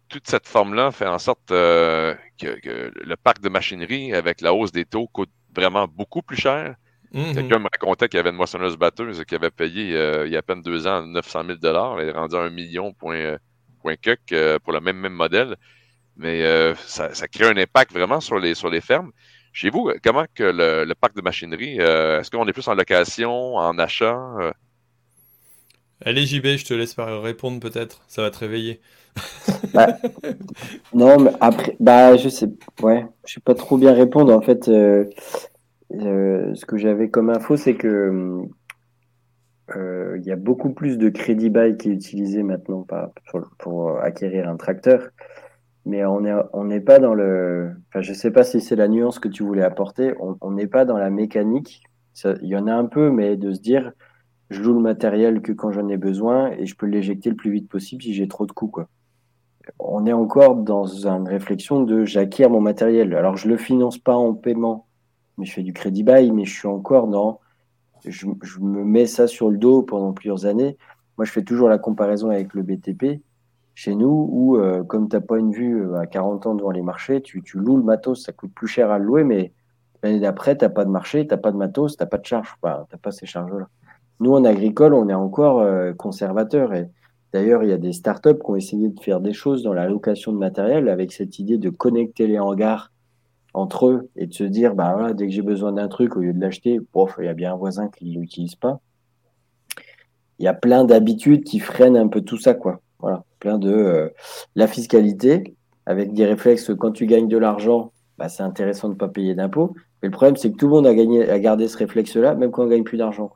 toute 0.09 0.27
cette 0.27 0.49
forme-là 0.49 0.91
fait 0.91 1.07
en 1.07 1.21
sorte 1.21 1.49
que, 1.49 2.17
le 2.41 3.15
parc 3.15 3.41
de 3.41 3.49
machinerie, 3.49 4.13
avec 4.13 4.41
la 4.41 4.53
hausse 4.53 4.73
des 4.73 4.85
taux, 4.85 5.07
coûte 5.07 5.31
vraiment 5.55 5.87
beaucoup 5.87 6.23
plus 6.23 6.37
cher. 6.37 6.75
Mm-hmm. 7.15 7.35
Quelqu'un 7.35 7.59
me 7.61 7.69
racontait 7.71 8.09
qu'il 8.09 8.17
y 8.17 8.21
avait 8.21 8.31
une 8.31 8.37
moissonneuse 8.37 8.77
batteuse 8.77 9.25
qui 9.25 9.35
avait 9.37 9.51
payé 9.51 9.91
il 10.25 10.33
y 10.33 10.37
a 10.37 10.39
à 10.39 10.43
peine 10.43 10.63
deux 10.63 10.89
ans 10.89 11.07
900 11.07 11.45
000 11.63 11.99
Elle 11.99 12.09
est 12.09 12.13
rendue 12.13 12.37
à 12.37 12.41
un 12.41 12.51
million 12.51 12.93
point, 12.93 13.37
point 13.83 13.95
pour 14.65 14.73
le 14.73 14.81
même, 14.81 14.97
même 14.97 15.13
modèle 15.13 15.57
mais 16.21 16.43
euh, 16.43 16.75
ça, 16.87 17.09
crée 17.29 17.47
un 17.47 17.57
impact 17.57 17.93
vraiment 17.93 18.21
sur 18.21 18.39
les, 18.39 18.55
sur 18.55 18.69
les 18.69 18.81
fermes. 18.83 19.11
Chez 19.53 19.71
vous, 19.71 19.91
comment 20.05 20.25
que 20.35 20.45
le, 20.45 20.93
parc 20.95 21.17
de 21.17 21.23
machinerie, 21.23 21.79
euh, 21.81 22.21
est-ce 22.21 22.31
qu'on 22.31 22.47
est 22.47 22.53
plus 22.53 22.69
en 22.69 22.75
location, 22.75 23.57
en 23.57 23.79
achat? 23.79 24.21
Euh? 24.41 24.53
Allez, 26.05 26.27
JB, 26.27 26.47
je 26.59 26.65
te 26.67 26.75
laisse 26.75 26.95
répondre 26.99 27.59
peut-être. 27.59 28.03
Ça 28.07 28.23
va 28.23 28.31
te 28.31 28.39
réveiller. 28.39 28.81
Bah, 29.75 29.89
non, 30.95 31.19
mais 31.19 31.33
après, 31.41 31.77
bah, 31.81 32.17
je 32.17 32.29
sais, 32.29 32.49
ouais, 32.83 33.07
je 33.27 33.35
sais 33.35 33.41
pas 33.41 33.55
trop 33.55 33.77
bien 33.77 33.93
répondre. 33.93 34.33
En 34.33 34.43
fait, 34.43 34.67
ce 34.67 36.65
que 36.67 36.77
j'avais 36.77 37.09
comme 37.09 37.31
info, 37.31 37.57
c'est 37.57 37.75
que 37.75 38.45
il 39.75 40.23
y 40.27 40.33
a 40.33 40.37
beaucoup 40.37 40.71
plus 40.71 40.99
de 40.99 41.09
crédit 41.09 41.49
bail 41.49 41.77
qui 41.77 41.89
est 41.89 41.93
utilisé 41.93 42.43
maintenant 42.43 42.87
pour, 43.31 43.49
pour 43.59 43.99
acquérir 44.01 44.49
un 44.49 44.57
tracteur 44.57 45.09
mais 45.91 46.05
on 46.05 46.21
n'est 46.21 46.35
on 46.53 46.81
pas 46.81 47.01
dans 47.01 47.15
le. 47.15 47.73
Enfin, 47.89 48.01
je 48.01 48.13
sais 48.13 48.31
pas 48.31 48.45
si 48.45 48.61
c'est 48.61 48.77
la 48.77 48.87
nuance 48.87 49.19
que 49.19 49.27
tu 49.29 49.43
voulais 49.43 49.65
apporter. 49.65 50.15
On 50.41 50.53
n'est 50.53 50.69
pas 50.69 50.85
dans 50.85 50.97
la 50.97 51.11
mécanique. 51.11 51.83
Il 52.25 52.49
y 52.49 52.57
en 52.57 52.69
a 52.69 52.73
un 52.73 52.85
peu, 52.87 53.11
mais 53.11 53.37
de 53.37 53.53
se 53.53 53.61
dire, 53.61 53.93
je 54.51 54.63
loue 54.63 54.75
le 54.75 54.81
matériel 54.81 55.43
que 55.43 55.51
quand 55.51 55.73
j'en 55.73 55.89
ai 55.89 55.97
besoin 55.97 56.53
et 56.53 56.67
je 56.67 56.77
peux 56.77 56.87
l'éjecter 56.87 57.29
le 57.31 57.37
plus 57.37 57.51
vite 57.51 57.69
possible 57.69 58.03
si 58.03 58.15
j'ai 58.15 58.29
trop 58.29 58.47
de 58.47 58.53
coûts, 58.53 58.69
quoi. 58.69 58.89
On 59.81 60.07
est 60.07 60.13
encore 60.13 60.57
dans 60.57 60.87
une 60.87 61.29
réflexion 61.29 61.83
de 61.83 62.05
j'acquiers 62.05 62.49
mon 62.49 62.61
matériel. 62.61 63.15
Alors, 63.15 63.37
je 63.37 63.49
le 63.49 63.57
finance 63.57 63.99
pas 63.99 64.15
en 64.15 64.35
paiement, 64.35 64.87
mais 65.39 65.45
je 65.45 65.53
fais 65.53 65.63
du 65.63 65.73
crédit 65.73 66.05
bail, 66.05 66.31
mais 66.31 66.45
je 66.45 66.57
suis 66.57 66.69
encore 66.69 67.09
dans. 67.09 67.41
Je 68.07 68.27
me 68.61 68.85
mets 68.85 69.07
ça 69.07 69.27
sur 69.27 69.51
le 69.51 69.59
dos 69.59 69.83
pendant 69.83 70.13
plusieurs 70.13 70.47
années. 70.47 70.77
Moi, 71.19 71.25
je 71.25 71.33
fais 71.33 71.43
toujours 71.43 71.69
la 71.69 71.79
comparaison 71.79 72.31
avec 72.31 72.55
le 72.55 72.63
BTP 72.63 73.23
chez 73.81 73.95
nous 73.95 74.29
où, 74.31 74.59
euh, 74.59 74.85
comme 74.85 75.09
tu 75.09 75.17
n'as 75.17 75.23
pas 75.23 75.39
une 75.39 75.53
vue 75.53 75.87
euh, 75.87 76.01
à 76.01 76.07
40 76.07 76.47
ans 76.47 76.55
devant 76.55 76.71
les 76.71 76.83
marchés, 76.83 77.23
tu, 77.23 77.43
loues 77.55 77.79
le 77.79 77.83
matos, 77.83 78.23
ça 78.23 78.31
coûte 78.31 78.53
plus 78.55 78.69
cher 78.69 78.91
à 78.91 78.99
le 78.99 79.07
louer, 79.07 79.25
mais 79.25 79.55
l'année 80.03 80.21
d'après, 80.21 80.55
tu 80.55 80.67
n'as 80.67 80.69
pas 80.69 80.85
de 80.85 80.91
marché, 80.91 81.27
tu 81.27 81.33
n'as 81.33 81.39
pas 81.39 81.51
de 81.51 81.57
matos, 81.57 81.97
tu 81.97 82.03
n'as 82.03 82.07
pas 82.07 82.19
de 82.19 82.27
charge, 82.27 82.55
tu 82.63 82.69
n'as 82.69 82.99
pas 83.01 83.11
ces 83.11 83.25
charges-là. 83.25 83.69
Nous, 84.21 84.35
en 84.35 84.45
agricole, 84.45 84.93
on 84.93 85.09
est 85.09 85.15
encore 85.15 85.61
euh, 85.61 85.95
conservateur. 85.95 86.75
Et 86.75 86.91
d'ailleurs, 87.33 87.63
il 87.63 87.71
y 87.71 87.73
a 87.73 87.79
des 87.79 87.95
startups 87.95 88.35
qui 88.35 88.51
ont 88.51 88.57
essayé 88.57 88.91
de 88.91 89.01
faire 89.01 89.19
des 89.19 89.33
choses 89.33 89.63
dans 89.63 89.73
la 89.73 89.89
location 89.89 90.33
de 90.33 90.37
matériel 90.37 90.91
avec 90.91 91.11
cette 91.11 91.39
idée 91.39 91.57
de 91.57 91.71
connecter 91.71 92.27
les 92.27 92.39
hangars 92.39 92.93
entre 93.55 93.87
eux 93.87 94.11
et 94.15 94.27
de 94.27 94.35
se 94.35 94.45
dire, 94.45 94.75
bah 94.75 95.15
dès 95.15 95.27
que 95.27 95.33
j'ai 95.33 95.41
besoin 95.41 95.73
d'un 95.73 95.89
truc, 95.89 96.19
au 96.19 96.21
lieu 96.21 96.35
de 96.35 96.41
l'acheter, 96.43 96.81
il 97.19 97.25
y 97.25 97.29
a 97.29 97.33
bien 97.33 97.55
un 97.55 97.57
voisin 97.57 97.89
qui 97.89 98.11
ne 98.11 98.21
l'utilise 98.21 98.57
pas. 98.57 98.79
Il 100.39 100.45
y 100.45 100.49
a 100.49 100.55
plein 100.55 100.85
d'habitudes 100.85 101.45
qui 101.45 101.61
freinent 101.61 101.97
un 101.97 102.09
peu 102.09 102.21
tout 102.21 102.37
ça, 102.37 102.53
quoi. 102.53 102.83
Voilà 103.01 103.25
plein 103.41 103.59
de 103.59 103.73
euh, 103.73 104.09
la 104.55 104.67
fiscalité, 104.67 105.57
avec 105.87 106.13
des 106.13 106.27
réflexes, 106.27 106.71
quand 106.79 106.93
tu 106.93 107.07
gagnes 107.07 107.29
de 107.29 107.39
l'argent, 107.39 107.93
bah, 108.19 108.29
c'est 108.29 108.43
intéressant 108.43 108.89
de 108.89 108.95
ne 108.95 108.99
pas 108.99 109.09
payer 109.09 109.35
d'impôts. 109.35 109.75
Mais 110.03 110.09
le 110.09 110.13
problème, 110.13 110.37
c'est 110.37 110.53
que 110.53 110.57
tout 110.57 110.67
le 110.67 110.73
monde 110.73 110.87
a, 110.87 110.95
gagné, 110.95 111.29
a 111.29 111.39
gardé 111.39 111.67
ce 111.69 111.79
réflexe-là, 111.79 112.35
même 112.35 112.51
quand 112.51 112.65
on 112.65 112.69
gagne 112.69 112.85
plus 112.85 112.99
d'argent. 112.99 113.31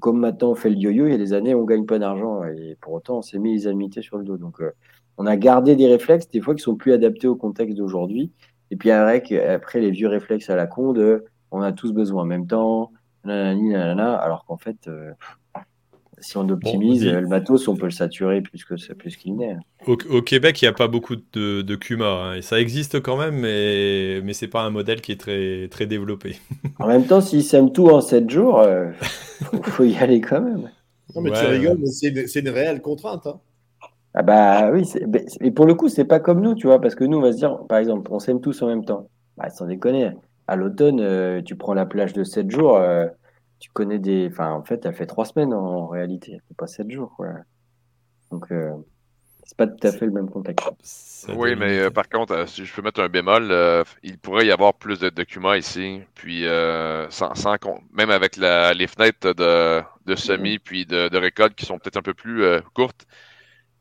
comme 0.00 0.20
maintenant 0.20 0.52
on 0.52 0.54
fait 0.54 0.70
le 0.70 0.76
yo-yo, 0.76 1.06
il 1.06 1.12
y 1.12 1.14
a 1.14 1.18
des 1.18 1.32
années 1.32 1.54
on 1.54 1.64
gagne 1.64 1.86
pas 1.86 1.98
d'argent 1.98 2.44
et 2.44 2.76
pour 2.80 2.92
autant 2.92 3.18
on 3.18 3.22
s'est 3.22 3.38
mis 3.38 3.54
les 3.54 3.66
amitiés 3.66 4.02
sur 4.02 4.18
le 4.18 4.24
dos. 4.24 4.36
Donc 4.36 4.60
euh, 4.60 4.72
on 5.18 5.26
a 5.26 5.36
gardé 5.36 5.76
des 5.76 5.86
réflexes 5.86 6.28
des 6.30 6.40
fois 6.40 6.54
qui 6.54 6.62
sont 6.62 6.76
plus 6.76 6.92
adaptés 6.92 7.28
au 7.28 7.36
contexte 7.36 7.76
d'aujourd'hui. 7.76 8.32
Et 8.70 8.76
puis 8.76 8.90
après, 8.90 9.46
après 9.46 9.80
les 9.80 9.90
vieux 9.90 10.08
réflexes 10.08 10.50
à 10.50 10.56
la 10.56 10.66
con 10.66 10.92
de 10.92 11.24
on 11.50 11.62
a 11.62 11.72
tous 11.72 11.92
besoin 11.92 12.22
en 12.22 12.26
même 12.26 12.46
temps, 12.46 12.90
alors 13.24 14.44
qu'en 14.46 14.56
fait, 14.56 14.88
euh, 14.88 15.12
si 16.24 16.38
on 16.38 16.48
optimise 16.48 17.04
le 17.04 17.26
matos, 17.26 17.68
on 17.68 17.76
peut 17.76 17.84
le 17.84 17.90
saturer 17.90 18.40
plus 18.40 18.64
que 18.64 18.74
plus 18.94 19.16
qu'il 19.16 19.36
n'est. 19.36 19.56
Au, 19.86 20.22
Québec, 20.22 20.60
il 20.62 20.64
n'y 20.64 20.68
a 20.68 20.72
pas 20.72 20.88
beaucoup 20.88 21.16
de, 21.16 21.60
de 21.60 21.76
Kuma, 21.76 22.06
hein, 22.06 22.34
et 22.36 22.42
ça 22.42 22.58
existe 22.58 23.00
quand 23.00 23.18
même, 23.18 23.36
mais 23.36 24.22
mais 24.24 24.32
c'est 24.32 24.48
pas 24.48 24.62
un 24.62 24.70
modèle 24.70 25.02
qui 25.02 25.12
est 25.12 25.20
très 25.20 25.68
très 25.68 25.86
développé. 25.86 26.36
en 26.78 26.86
même 26.86 27.04
temps, 27.04 27.20
s'ils 27.20 27.44
s'aiment 27.44 27.72
tout 27.72 27.88
en 27.88 28.00
7 28.00 28.30
jours, 28.30 28.62
il 28.62 28.68
euh, 28.68 28.92
faut, 29.62 29.84
y 29.84 29.96
aller 29.96 30.22
quand 30.22 30.40
même. 30.40 30.70
Non 31.14 31.20
mais 31.20 31.30
tu 31.30 31.44
rigoles, 31.44 31.78
mais 31.78 32.24
c'est 32.26 32.40
une, 32.40 32.48
réelle 32.48 32.80
contrainte. 32.80 33.26
Hein. 33.26 33.40
Ah 34.14 34.22
bah 34.22 34.70
oui, 34.72 34.90
et 35.40 35.50
pour 35.50 35.66
le 35.66 35.74
coup, 35.74 35.88
c'est 35.88 36.04
pas 36.04 36.20
comme 36.20 36.40
nous, 36.40 36.54
tu 36.54 36.68
vois, 36.68 36.80
parce 36.80 36.94
que 36.94 37.04
nous, 37.04 37.18
on 37.18 37.20
va 37.20 37.32
se 37.32 37.36
dire, 37.36 37.58
par 37.68 37.78
exemple, 37.78 38.10
on 38.12 38.18
s'aime 38.18 38.40
tous 38.40 38.62
en 38.62 38.68
même 38.68 38.84
temps. 38.84 39.08
Bah, 39.36 39.50
sans 39.50 39.66
déconner, 39.66 40.12
à 40.46 40.56
l'automne, 40.56 41.00
euh, 41.00 41.42
tu 41.42 41.56
prends 41.56 41.74
la 41.74 41.84
plage 41.84 42.12
de 42.12 42.24
7 42.24 42.50
jours, 42.50 42.76
euh, 42.76 43.06
tu 43.58 43.70
connais 43.70 43.98
des. 43.98 44.28
Enfin, 44.30 44.52
en 44.52 44.62
fait, 44.62 44.84
elle 44.84 44.94
fait 44.94 45.06
3 45.06 45.24
semaines 45.26 45.54
en, 45.54 45.86
réalité, 45.86 46.40
pas 46.56 46.66
7 46.66 46.90
jours, 46.90 47.12
quoi. 47.16 47.28
Donc, 48.30 48.50
euh, 48.50 48.72
c'est 49.44 49.56
pas 49.56 49.66
tout 49.66 49.86
à 49.86 49.92
fait 49.92 50.06
le 50.06 50.12
même 50.12 50.30
contexte. 50.30 51.30
Oui, 51.36 51.54
mais 51.56 51.90
par 51.90 52.08
contre, 52.08 52.48
si 52.48 52.64
je 52.64 52.74
peux 52.74 52.82
mettre 52.82 53.00
un 53.00 53.08
bémol, 53.08 53.52
il 54.02 54.18
pourrait 54.18 54.46
y 54.46 54.50
avoir 54.50 54.74
plus 54.74 54.98
de 54.98 55.10
documents 55.10 55.54
ici, 55.54 56.00
puis 56.14 56.44
sans, 57.10 57.34
sans, 57.34 57.56
même 57.92 58.10
avec 58.10 58.36
les 58.36 58.86
fenêtres 58.86 59.34
de, 59.34 59.82
de 60.06 60.14
semis 60.16 60.58
puis 60.58 60.86
de, 60.86 61.08
de 61.08 61.18
récolte 61.18 61.54
qui 61.54 61.66
sont 61.66 61.78
peut-être 61.78 61.98
un 61.98 62.02
peu 62.02 62.14
plus 62.14 62.42
courtes 62.72 63.06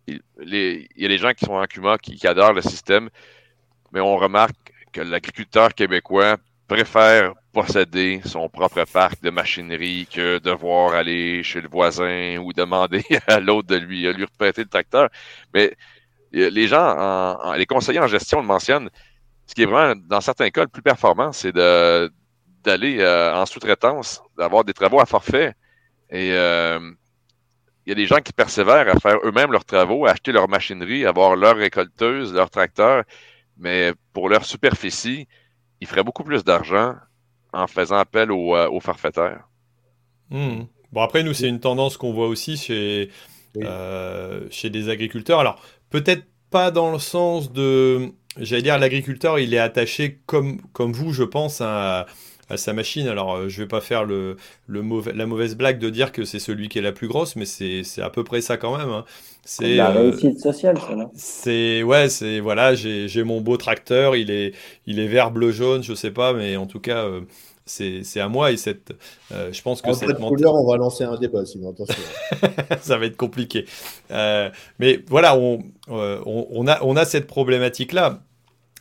il, 0.07 0.87
y 0.95 1.05
a 1.05 1.07
des 1.07 1.17
gens 1.17 1.33
qui 1.33 1.45
sont 1.45 1.53
en 1.53 1.65
Cuma 1.65 1.97
qui, 1.97 2.25
adorent 2.27 2.53
le 2.53 2.61
système, 2.61 3.09
mais 3.91 3.99
on 3.99 4.17
remarque 4.17 4.73
que 4.91 5.01
l'agriculteur 5.01 5.73
québécois 5.73 6.37
préfère 6.73 7.33
posséder 7.51 8.19
son 8.25 8.49
propre 8.49 8.83
parc 8.91 9.21
de 9.21 9.29
machinerie 9.29 10.07
que 10.11 10.39
devoir 10.39 10.95
aller 10.95 11.43
chez 11.43 11.61
le 11.61 11.69
voisin 11.69 12.37
ou 12.37 12.51
demander 12.51 13.05
à 13.27 13.39
l'autre 13.39 13.67
de 13.67 13.75
lui, 13.75 14.11
lui 14.11 14.25
le 14.41 14.65
tracteur. 14.65 15.09
Mais 15.53 15.75
les 16.31 16.67
gens, 16.67 17.53
les 17.53 17.67
conseillers 17.67 17.99
en 17.99 18.07
gestion 18.07 18.41
le 18.41 18.47
mentionnent. 18.47 18.89
Ce 19.45 19.53
qui 19.53 19.61
est 19.61 19.65
vraiment, 19.67 20.01
dans 20.07 20.19
certains 20.19 20.49
cas, 20.49 20.61
le 20.61 20.67
plus 20.67 20.81
performant, 20.81 21.31
c'est 21.31 21.53
d'aller 21.53 22.97
euh, 23.01 23.35
en 23.35 23.45
sous-traitance, 23.45 24.23
d'avoir 24.35 24.63
des 24.63 24.73
travaux 24.73 24.99
à 24.99 25.05
forfait. 25.05 25.53
Et 26.09 26.31
euh, 26.31 26.79
il 27.85 27.89
y 27.89 27.91
a 27.91 27.95
des 27.95 28.07
gens 28.07 28.19
qui 28.19 28.33
persévèrent 28.33 28.89
à 28.89 28.99
faire 28.99 29.17
eux-mêmes 29.23 29.51
leurs 29.51 29.65
travaux, 29.65 30.07
à 30.07 30.11
acheter 30.11 30.31
leur 30.31 30.49
machinerie, 30.49 31.05
avoir 31.05 31.35
leur 31.35 31.55
récolteuse, 31.55 32.33
leur 32.33 32.49
tracteur, 32.49 33.03
mais 33.57 33.93
pour 34.11 34.27
leur 34.27 34.43
superficie, 34.43 35.27
ils 35.83 35.85
feraient 35.85 36.03
beaucoup 36.03 36.23
plus 36.23 36.45
d'argent 36.45 36.95
en 37.51 37.67
faisant 37.67 37.97
appel 37.97 38.31
aux, 38.31 38.55
euh, 38.55 38.79
farfettaires. 38.79 39.49
Hmm. 40.29 40.61
Bon, 40.93 41.01
après, 41.01 41.23
nous, 41.23 41.33
c'est 41.33 41.49
une 41.49 41.59
tendance 41.59 41.97
qu'on 41.97 42.13
voit 42.13 42.27
aussi 42.27 42.55
chez, 42.55 43.09
euh, 43.57 44.47
chez 44.49 44.69
des 44.69 44.87
agriculteurs. 44.87 45.39
Alors, 45.39 45.61
peut-être 45.89 46.23
pas 46.49 46.71
dans 46.71 46.91
le 46.91 46.99
sens 46.99 47.51
de. 47.51 48.13
J'allais 48.37 48.61
dire, 48.61 48.79
l'agriculteur, 48.79 49.39
il 49.39 49.53
est 49.53 49.59
attaché 49.59 50.21
comme, 50.25 50.61
comme 50.71 50.93
vous, 50.93 51.11
je 51.11 51.23
pense, 51.23 51.59
à 51.59 52.05
à 52.53 52.57
sa 52.57 52.73
machine. 52.73 53.07
Alors, 53.07 53.35
euh, 53.35 53.49
je 53.49 53.61
vais 53.61 53.67
pas 53.67 53.81
faire 53.81 54.05
le, 54.05 54.37
le 54.67 54.81
mauvais, 54.81 55.13
la 55.13 55.25
mauvaise 55.25 55.55
blague 55.55 55.79
de 55.79 55.89
dire 55.89 56.11
que 56.11 56.23
c'est 56.23 56.39
celui 56.39 56.69
qui 56.69 56.79
est 56.79 56.81
la 56.81 56.91
plus 56.91 57.07
grosse, 57.07 57.35
mais 57.35 57.45
c'est 57.45 57.83
à 58.01 58.09
peu 58.09 58.23
près 58.23 58.41
ça 58.41 58.57
quand 58.57 58.77
même. 58.77 58.89
Hein. 58.89 59.05
C'est 59.43 59.75
la 59.75 59.91
euh, 59.91 60.11
réussite 60.11 60.39
sociale, 60.39 60.77
ça, 60.77 60.95
C'est 61.15 61.83
ouais, 61.83 62.07
c'est 62.07 62.39
voilà, 62.39 62.75
j'ai 62.75 63.23
mon 63.23 63.41
beau 63.41 63.57
tracteur, 63.57 64.15
il 64.15 64.31
est 64.31 64.53
il 64.87 64.99
est 64.99 65.07
vert, 65.07 65.31
bleu, 65.31 65.51
jaune, 65.51 65.83
je 65.83 65.93
sais 65.93 66.11
pas, 66.11 66.33
mais 66.33 66.55
en 66.55 66.65
tout 66.65 66.79
cas. 66.79 67.05
Euh, 67.05 67.21
c'est 67.65 68.19
à 68.19 68.27
moi 68.27 68.51
et 68.51 68.57
cette 68.57 68.91
je 69.31 69.61
pense 69.61 69.81
que 69.81 69.87
en 69.87 69.93
cette 69.93 70.17
couleur 70.17 70.53
on 70.53 70.69
va 70.69 70.75
lancer 70.75 71.05
un 71.05 71.15
débat 71.15 71.45
sinon 71.45 71.69
attention 71.69 72.03
ça 72.81 72.97
va 72.97 73.05
être 73.05 73.15
compliqué 73.15 73.63
mais 74.09 74.99
voilà 75.07 75.37
on, 75.37 75.63
on, 75.87 76.47
on, 76.51 76.67
a 76.67 76.83
on 76.83 76.97
a 76.97 77.05
cette 77.05 77.25
problématique 77.25 77.93
là 77.93 78.19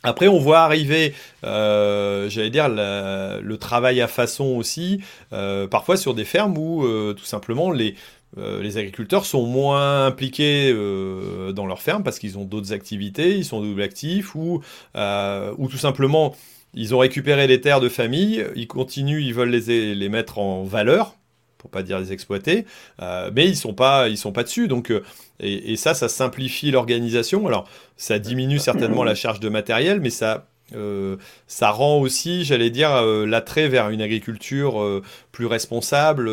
après, 0.03 0.27
on 0.27 0.37
voit 0.37 0.59
arriver, 0.59 1.13
euh, 1.45 2.29
j'allais 2.29 2.49
dire, 2.49 2.67
le 2.67 3.55
travail 3.55 4.01
à 4.01 4.07
façon 4.07 4.45
aussi, 4.57 4.99
euh, 5.31 5.65
parfois 5.67 5.95
sur 5.95 6.13
des 6.13 6.25
fermes 6.25 6.57
où 6.57 6.83
euh, 6.83 7.13
tout 7.13 7.23
simplement 7.23 7.71
les, 7.71 7.95
les 8.35 8.77
agriculteurs 8.77 9.25
sont 9.25 9.45
moins 9.45 10.07
impliqués 10.07 10.73
dans 10.73 11.67
leur 11.67 11.81
ferme 11.81 12.03
parce 12.03 12.17
qu'ils 12.17 12.37
ont 12.39 12.45
d'autres 12.45 12.73
activités, 12.73 13.37
ils 13.37 13.45
sont 13.45 13.61
double 13.61 13.83
actifs 13.83 14.33
ou, 14.33 14.61
ou 14.95 15.67
tout 15.69 15.77
simplement 15.77 16.35
ils 16.73 16.95
ont 16.95 16.97
récupéré 16.97 17.45
les 17.45 17.61
terres 17.61 17.79
de 17.79 17.89
famille, 17.89 18.43
ils 18.55 18.67
continuent, 18.67 19.21
ils 19.21 19.35
veulent 19.35 19.51
les, 19.51 19.93
les 19.93 20.09
mettre 20.09 20.39
en 20.39 20.63
valeur 20.63 21.15
pour 21.63 21.71
pas 21.71 21.81
dire 21.81 21.97
les 21.99 22.11
exploiter, 22.11 22.65
mais 22.99 23.47
ils 23.47 23.55
sont 23.55 23.73
pas, 23.73 24.09
ils 24.09 24.17
sont 24.17 24.33
pas 24.33 24.43
dessus. 24.43 24.67
Donc 24.67 24.91
et, 25.39 25.75
ça, 25.75 25.93
ça 25.93 26.09
simplifie 26.09 26.71
l'organisation. 26.71 27.47
Alors, 27.47 27.67
ça 27.97 28.19
diminue 28.19 28.59
certainement 28.59 29.03
la 29.03 29.15
charge 29.15 29.39
de 29.39 29.49
matériel, 29.49 29.99
mais 29.99 30.09
ça, 30.09 30.47
euh, 30.75 31.17
ça 31.47 31.71
rend 31.71 31.99
aussi, 31.99 32.45
j'allais 32.45 32.69
dire, 32.69 32.91
euh, 32.93 33.25
l'attrait 33.25 33.67
vers 33.67 33.89
une 33.89 34.01
agriculture 34.01 34.81
euh, 34.81 35.01
plus 35.31 35.45
responsable, 35.45 36.29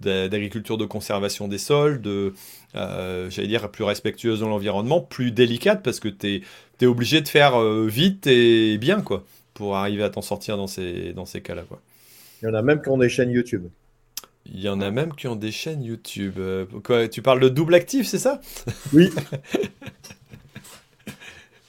d'agriculture 0.00 0.78
de 0.78 0.86
conservation 0.86 1.48
des 1.48 1.58
sols, 1.58 2.00
de, 2.00 2.32
j'allais 2.74 3.48
dire, 3.48 3.70
plus 3.70 3.84
respectueuse 3.84 4.40
de 4.40 4.46
l'environnement, 4.46 5.00
plus 5.00 5.32
délicate, 5.32 5.82
parce 5.82 6.00
que 6.00 6.08
tu 6.08 6.42
es, 6.80 6.86
obligé 6.86 7.20
de 7.20 7.28
faire 7.28 7.60
vite 7.84 8.26
et 8.26 8.78
bien, 8.78 9.00
quoi, 9.00 9.24
pour 9.54 9.76
arriver 9.76 10.04
à 10.04 10.10
t'en 10.10 10.22
sortir 10.22 10.56
dans 10.56 10.66
ces, 10.66 11.12
dans 11.12 11.26
ces 11.26 11.40
cas-là. 11.40 11.62
Quoi. 11.68 11.80
Il 12.42 12.46
y 12.46 12.48
en 12.48 12.54
a 12.54 12.62
même 12.62 12.80
qui 12.80 12.88
ont 12.88 12.98
des 12.98 13.08
chaînes 13.08 13.30
YouTube. 13.30 13.64
Il 14.52 14.60
y 14.60 14.68
en 14.68 14.80
a 14.80 14.90
même 14.90 15.14
qui 15.14 15.26
ont 15.26 15.36
des 15.36 15.50
chaînes 15.50 15.82
YouTube. 15.82 16.34
Euh, 16.38 16.66
quoi, 16.84 17.08
tu 17.08 17.22
parles 17.22 17.40
de 17.40 17.48
double 17.48 17.74
actif, 17.74 18.06
c'est 18.06 18.18
ça? 18.18 18.40
Oui. 18.92 19.10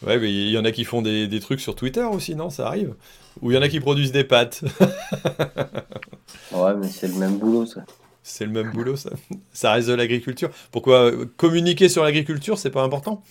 ouais, 0.05 0.19
mais 0.19 0.31
il 0.31 0.51
y 0.51 0.57
en 0.57 0.65
a 0.65 0.71
qui 0.71 0.83
font 0.83 1.01
des, 1.01 1.27
des, 1.27 1.39
trucs 1.39 1.59
sur 1.59 1.75
Twitter 1.75 2.03
aussi, 2.03 2.35
non? 2.35 2.49
Ça 2.49 2.67
arrive? 2.67 2.93
Ou 3.41 3.51
il 3.51 3.55
y 3.55 3.57
en 3.57 3.61
a 3.61 3.69
qui 3.69 3.79
produisent 3.79 4.11
des 4.11 4.23
pâtes? 4.23 4.63
ouais, 6.51 6.75
mais 6.75 6.87
c'est 6.89 7.07
le 7.07 7.15
même 7.15 7.37
boulot, 7.37 7.65
ça. 7.65 7.83
C'est 8.23 8.45
le 8.45 8.51
même 8.51 8.71
boulot, 8.71 8.95
ça. 8.95 9.11
Ça 9.53 9.71
reste 9.71 9.87
de 9.87 9.93
l'agriculture. 9.93 10.49
Pourquoi 10.71 11.11
communiquer 11.37 11.89
sur 11.89 12.03
l'agriculture, 12.03 12.57
c'est 12.57 12.69
pas 12.69 12.83
important? 12.83 13.23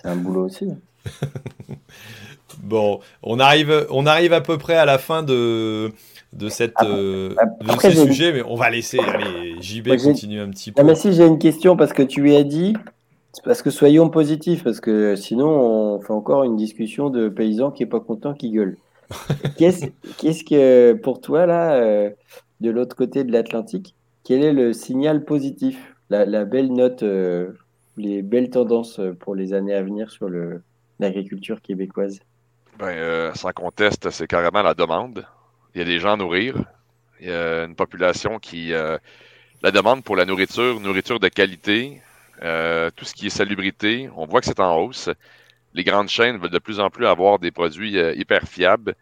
C'est 0.00 0.08
un 0.08 0.16
boulot 0.16 0.44
aussi. 0.44 0.66
bon, 2.58 3.00
on 3.22 3.40
arrive, 3.40 3.86
on 3.90 4.06
arrive 4.06 4.32
à 4.32 4.40
peu 4.40 4.58
près 4.58 4.76
à 4.76 4.84
la 4.84 4.98
fin 4.98 5.22
de, 5.22 5.92
de, 6.32 6.48
cette, 6.48 6.74
euh, 6.82 7.34
de 7.60 7.80
ce 7.80 7.90
sujet, 7.90 8.32
mais 8.32 8.42
on 8.42 8.54
va 8.54 8.70
laisser 8.70 8.98
allez, 8.98 9.60
JB 9.60 9.96
continuer 10.02 10.40
un 10.40 10.50
petit 10.50 10.72
peu. 10.72 10.82
mais 10.82 10.94
si 10.94 11.12
j'ai 11.12 11.26
une 11.26 11.38
question, 11.38 11.76
parce 11.76 11.92
que 11.92 12.02
tu 12.02 12.22
lui 12.22 12.34
as 12.36 12.44
dit, 12.44 12.74
parce 13.44 13.62
que 13.62 13.70
soyons 13.70 14.08
positifs, 14.08 14.64
parce 14.64 14.80
que 14.80 15.14
sinon 15.14 15.48
on 15.48 16.00
fait 16.00 16.12
encore 16.12 16.44
une 16.44 16.56
discussion 16.56 17.10
de 17.10 17.28
paysans 17.28 17.70
qui 17.70 17.82
n'est 17.82 17.88
pas 17.88 18.00
content, 18.00 18.34
qui 18.34 18.50
gueule. 18.50 18.78
Qu'est-ce 19.58 20.44
que, 20.44 20.94
pour 20.94 21.20
toi, 21.20 21.44
là, 21.44 21.74
euh, 21.74 22.10
de 22.60 22.70
l'autre 22.70 22.96
côté 22.96 23.24
de 23.24 23.32
l'Atlantique, 23.32 23.94
quel 24.24 24.42
est 24.42 24.52
le 24.54 24.72
signal 24.72 25.24
positif, 25.24 25.94
la, 26.08 26.44
belle 26.44 26.72
note, 26.72 27.02
euh, 27.02 27.50
les 27.98 28.22
belles 28.22 28.48
tendances 28.48 29.00
pour 29.20 29.34
les 29.34 29.52
années 29.52 29.74
à 29.74 29.82
venir 29.82 30.10
sur 30.10 30.30
l'agriculture 30.98 31.60
québécoise? 31.60 32.20
Ben, 32.78 33.34
Sans 33.34 33.52
conteste, 33.52 34.08
c'est 34.10 34.26
carrément 34.26 34.62
la 34.62 34.72
demande 34.72 35.26
il 35.74 35.78
y 35.78 35.82
a 35.82 35.84
des 35.84 35.98
gens 35.98 36.12
à 36.12 36.16
nourrir. 36.16 36.56
Il 37.20 37.28
y 37.28 37.32
a 37.32 37.64
une 37.64 37.76
population 37.76 38.38
qui 38.38 38.72
euh, 38.72 38.98
la 39.62 39.70
demande 39.70 40.04
pour 40.04 40.16
la 40.16 40.24
nourriture, 40.24 40.80
nourriture 40.80 41.20
de 41.20 41.28
qualité, 41.28 42.02
euh, 42.42 42.90
tout 42.94 43.04
ce 43.04 43.14
qui 43.14 43.26
est 43.26 43.30
salubrité, 43.30 44.10
on 44.16 44.26
voit 44.26 44.40
que 44.40 44.46
c'est 44.46 44.60
en 44.60 44.76
hausse. 44.76 45.08
Les 45.74 45.84
grandes 45.84 46.08
chaînes 46.08 46.38
veulent 46.38 46.50
de 46.50 46.58
plus 46.58 46.80
en 46.80 46.90
plus 46.90 47.06
avoir 47.06 47.38
des 47.38 47.50
produits 47.50 47.98
euh, 47.98 48.14
hyper 48.14 48.42
fiables. 48.42 48.94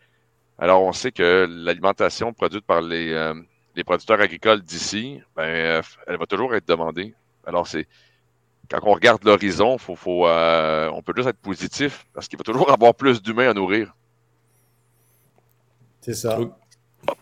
Alors, 0.58 0.82
on 0.82 0.92
sait 0.92 1.10
que 1.12 1.46
l'alimentation 1.48 2.32
produite 2.34 2.66
par 2.66 2.82
les, 2.82 3.32
les 3.74 3.82
producteurs 3.82 4.20
agricoles 4.20 4.60
d'ici, 4.60 5.18
ben, 5.34 5.82
elle 6.06 6.18
va 6.18 6.26
toujours 6.26 6.54
être 6.54 6.68
demandée. 6.68 7.14
Alors, 7.46 7.66
c'est 7.66 7.88
quand 8.70 8.80
on 8.82 8.92
regarde 8.92 9.24
l'horizon, 9.24 9.78
faut, 9.78 9.96
faut, 9.96 10.26
on 10.28 11.02
peut 11.02 11.14
juste 11.16 11.28
être 11.30 11.38
positif 11.38 12.04
parce 12.12 12.28
qu'il 12.28 12.36
va 12.36 12.44
toujours 12.44 12.70
avoir 12.74 12.94
plus 12.94 13.22
d'humains 13.22 13.48
à 13.48 13.54
nourrir. 13.54 13.94
C'est 16.00 16.14
ça. 16.14 16.38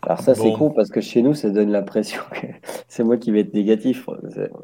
Alors 0.02 0.20
ça 0.20 0.34
c'est 0.34 0.52
con 0.52 0.70
parce 0.70 0.90
que 0.90 1.00
chez 1.00 1.22
nous 1.22 1.34
ça 1.34 1.50
donne 1.50 1.70
l'impression 1.70 2.20
que 2.32 2.46
c'est 2.88 3.04
moi 3.04 3.16
qui 3.16 3.30
vais 3.30 3.40
être 3.40 3.54
négatif. 3.54 4.08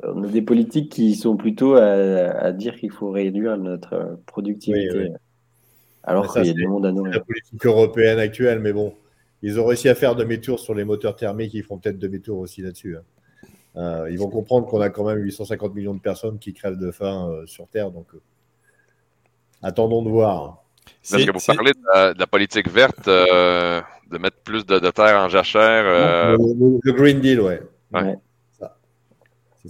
On 0.03 0.23
a 0.25 0.27
des 0.27 0.43
politiques 0.43 0.91
qui 0.91 1.15
sont 1.15 1.37
plutôt 1.37 1.75
à, 1.75 2.53
dire 2.53 2.77
qu'il 2.77 2.91
faut 2.91 3.11
réduire 3.11 3.57
notre 3.57 4.19
productivité. 4.27 5.13
Alors 6.03 6.33
qu'il 6.33 6.45
y 6.45 6.51
a 6.51 6.53
du 6.53 6.67
monde 6.67 6.85
à 6.85 6.93
nourrir. 6.93 7.15
la 7.15 7.21
politique 7.21 7.65
européenne 7.65 8.19
actuelle, 8.19 8.61
mais 8.61 8.75
bon, 8.75 8.95
ils 9.41 9.59
ont 9.59 9.65
réussi 9.65 9.89
à 9.89 9.95
faire 9.95 10.15
demi-tour 10.15 10.61
sur 10.61 10.75
les 10.75 10.85
moteurs 10.85 11.17
thermiques, 11.17 11.55
ils 11.55 11.63
feront 11.63 11.79
peut-être 11.79 11.99
demi-tour 11.99 12.39
aussi 12.39 12.61
là-dessus. 12.61 12.99
Hein. 13.77 14.07
ils 14.11 14.19
vont 14.19 14.29
comprendre 14.29 14.67
qu'on 14.67 14.83
a 14.83 14.91
quand 14.91 15.05
même 15.05 15.19
850 15.19 15.75
millions 15.75 15.95
de 15.95 16.01
personnes 16.01 16.39
qui 16.39 16.53
crèvent 16.53 16.79
de 16.79 16.91
faim 16.91 17.31
sur 17.47 17.67
Terre. 17.69 17.91
Donc, 17.91 18.09
attendons 19.63 20.03
de 20.03 20.11
voir. 20.11 20.63
Est-ce 21.03 21.25
que 21.25 21.33
vous 21.33 21.55
parlez 21.55 21.73
de 21.73 22.19
la, 22.19 22.27
politique 22.27 22.69
verte, 22.69 23.09
de 24.11 24.19
mettre 24.19 24.37
plus 24.39 24.67
de, 24.67 24.79
terre 24.91 25.17
en 25.17 25.29
jachère 25.29 25.85
le, 26.37 26.93
Green 26.93 27.21
Deal, 27.21 27.41
ouais. 27.41 27.61
ouais. 27.93 28.17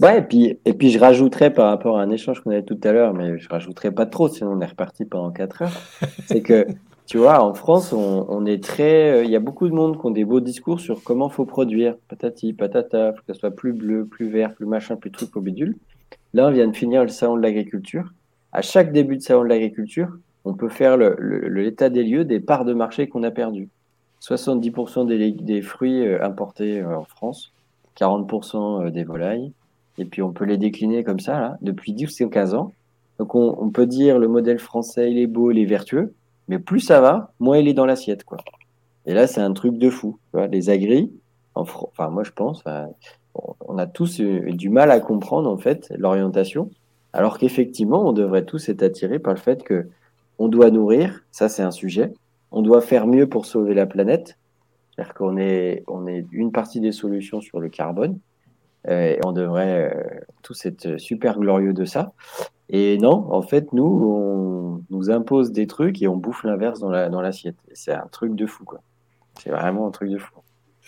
Ouais, 0.01 0.19
et 0.19 0.21
puis, 0.21 0.59
et 0.65 0.73
puis 0.73 0.89
je 0.89 0.99
rajouterais 0.99 1.53
par 1.53 1.69
rapport 1.69 1.97
à 1.97 2.01
un 2.01 2.09
échange 2.09 2.41
qu'on 2.41 2.51
avait 2.51 2.63
tout 2.63 2.79
à 2.83 2.91
l'heure, 2.91 3.13
mais 3.13 3.39
je 3.39 3.47
rajouterais 3.47 3.91
pas 3.91 4.05
trop, 4.05 4.27
sinon 4.27 4.51
on 4.51 4.61
est 4.61 4.65
reparti 4.65 5.05
pendant 5.05 5.31
4 5.31 5.61
heures. 5.61 5.81
c'est 6.25 6.41
que, 6.41 6.67
tu 7.05 7.17
vois, 7.17 7.41
en 7.41 7.53
France, 7.53 7.93
on, 7.93 8.25
on 8.27 8.45
est 8.45 8.61
très. 8.61 9.11
Euh, 9.11 9.23
il 9.23 9.29
y 9.29 9.37
a 9.37 9.39
beaucoup 9.39 9.69
de 9.69 9.73
monde 9.73 9.97
qui 9.97 10.05
ont 10.05 10.11
des 10.11 10.25
beaux 10.25 10.41
discours 10.41 10.81
sur 10.81 11.01
comment 11.01 11.29
faut 11.29 11.45
produire. 11.45 11.95
Patati, 12.09 12.51
patata, 12.51 13.13
faut 13.13 13.21
que 13.25 13.33
ça 13.33 13.39
soit 13.39 13.51
plus 13.51 13.71
bleu, 13.71 14.05
plus 14.05 14.29
vert, 14.29 14.53
plus 14.53 14.65
machin, 14.65 14.97
plus 14.97 15.11
truc 15.11 15.33
au 15.37 15.41
bidule. 15.41 15.77
Là, 16.33 16.47
on 16.47 16.51
vient 16.51 16.67
de 16.67 16.75
finir 16.75 17.01
le 17.03 17.07
salon 17.07 17.37
de 17.37 17.41
l'agriculture. 17.41 18.11
À 18.51 18.61
chaque 18.61 18.91
début 18.91 19.15
de 19.15 19.21
salon 19.21 19.43
de 19.43 19.49
l'agriculture, 19.49 20.09
on 20.43 20.55
peut 20.55 20.69
faire 20.69 20.97
l'état 20.97 21.87
le, 21.87 21.93
des 21.93 22.03
lieux 22.03 22.25
des 22.25 22.41
parts 22.41 22.65
de 22.65 22.73
marché 22.73 23.07
qu'on 23.07 23.23
a 23.23 23.31
perdues. 23.31 23.69
70% 24.27 25.05
des, 25.43 25.61
fruits 25.61 26.05
euh, 26.05 26.23
importés 26.23 26.81
euh, 26.81 26.97
en 26.97 27.03
France, 27.03 27.53
40% 27.97 28.89
des 28.89 29.03
volailles, 29.03 29.51
et 29.97 30.05
puis 30.05 30.21
on 30.21 30.31
peut 30.31 30.45
les 30.45 30.57
décliner 30.57 31.03
comme 31.03 31.19
ça, 31.19 31.39
là, 31.39 31.57
depuis 31.61 31.93
10 31.93 32.21
ou 32.21 32.29
15 32.29 32.53
ans. 32.55 32.73
Donc 33.19 33.33
on, 33.33 33.69
peut 33.69 33.85
dire 33.85 34.19
le 34.19 34.27
modèle 34.27 34.59
français, 34.59 35.09
il 35.09 35.17
est 35.17 35.27
beau, 35.27 35.51
il 35.51 35.59
est 35.59 35.65
vertueux, 35.65 36.13
mais 36.49 36.59
plus 36.59 36.81
ça 36.81 36.99
va, 36.99 37.31
moins 37.39 37.57
il 37.57 37.69
est 37.69 37.73
dans 37.73 37.85
l'assiette. 37.85 38.25
quoi. 38.25 38.37
Et 39.05 39.13
là, 39.13 39.25
c'est 39.25 39.39
un 39.39 39.53
truc 39.53 39.77
de 39.77 39.89
fou. 39.89 40.19
Tu 40.31 40.37
vois, 40.37 40.47
les 40.47 40.69
agris, 40.69 41.13
en 41.53 41.61
enfin 41.61 42.09
moi 42.09 42.23
je 42.25 42.31
pense, 42.31 42.61
on 43.61 43.77
a 43.77 43.87
tous 43.87 44.19
du 44.19 44.69
mal 44.69 44.91
à 44.91 44.99
comprendre 44.99 45.49
en 45.49 45.55
fait 45.55 45.93
l'orientation, 45.97 46.69
alors 47.13 47.37
qu'effectivement, 47.37 48.05
on 48.05 48.11
devrait 48.11 48.43
tous 48.43 48.67
être 48.67 48.83
attirés 48.83 49.19
par 49.19 49.33
le 49.33 49.39
fait 49.39 49.63
que 49.63 49.87
on 50.37 50.49
doit 50.49 50.69
nourrir, 50.69 51.23
ça 51.31 51.47
c'est 51.47 51.63
un 51.63 51.71
sujet, 51.71 52.11
on 52.51 52.61
doit 52.61 52.81
faire 52.81 53.07
mieux 53.07 53.27
pour 53.27 53.45
sauver 53.45 53.73
la 53.73 53.85
planète, 53.85 54.37
c'est-à-dire 54.91 55.13
qu'on 55.13 55.37
est, 55.37 55.83
on 55.87 56.07
est 56.07 56.25
une 56.31 56.51
partie 56.51 56.79
des 56.79 56.91
solutions 56.91 57.41
sur 57.41 57.59
le 57.59 57.69
carbone, 57.69 58.19
euh, 58.87 59.15
et 59.15 59.19
on 59.25 59.31
devrait 59.31 59.93
euh, 59.93 60.19
tous 60.41 60.65
être 60.65 60.97
super 60.97 61.39
glorieux 61.39 61.73
de 61.73 61.85
ça. 61.85 62.13
Et 62.69 62.97
non, 62.97 63.31
en 63.31 63.41
fait, 63.41 63.73
nous, 63.73 63.83
on 63.85 64.83
nous 64.89 65.11
impose 65.11 65.51
des 65.51 65.67
trucs 65.67 66.01
et 66.01 66.07
on 66.07 66.17
bouffe 66.17 66.43
l'inverse 66.43 66.79
dans 66.79 66.89
l'assiette. 66.89 67.55
La, 67.67 67.69
dans 67.69 67.75
c'est 67.75 67.93
un 67.93 68.07
truc 68.11 68.35
de 68.35 68.45
fou, 68.45 68.63
quoi. 68.63 68.81
C'est 69.39 69.49
vraiment 69.49 69.87
un 69.87 69.91
truc 69.91 70.09
de 70.09 70.17
fou. 70.17 70.33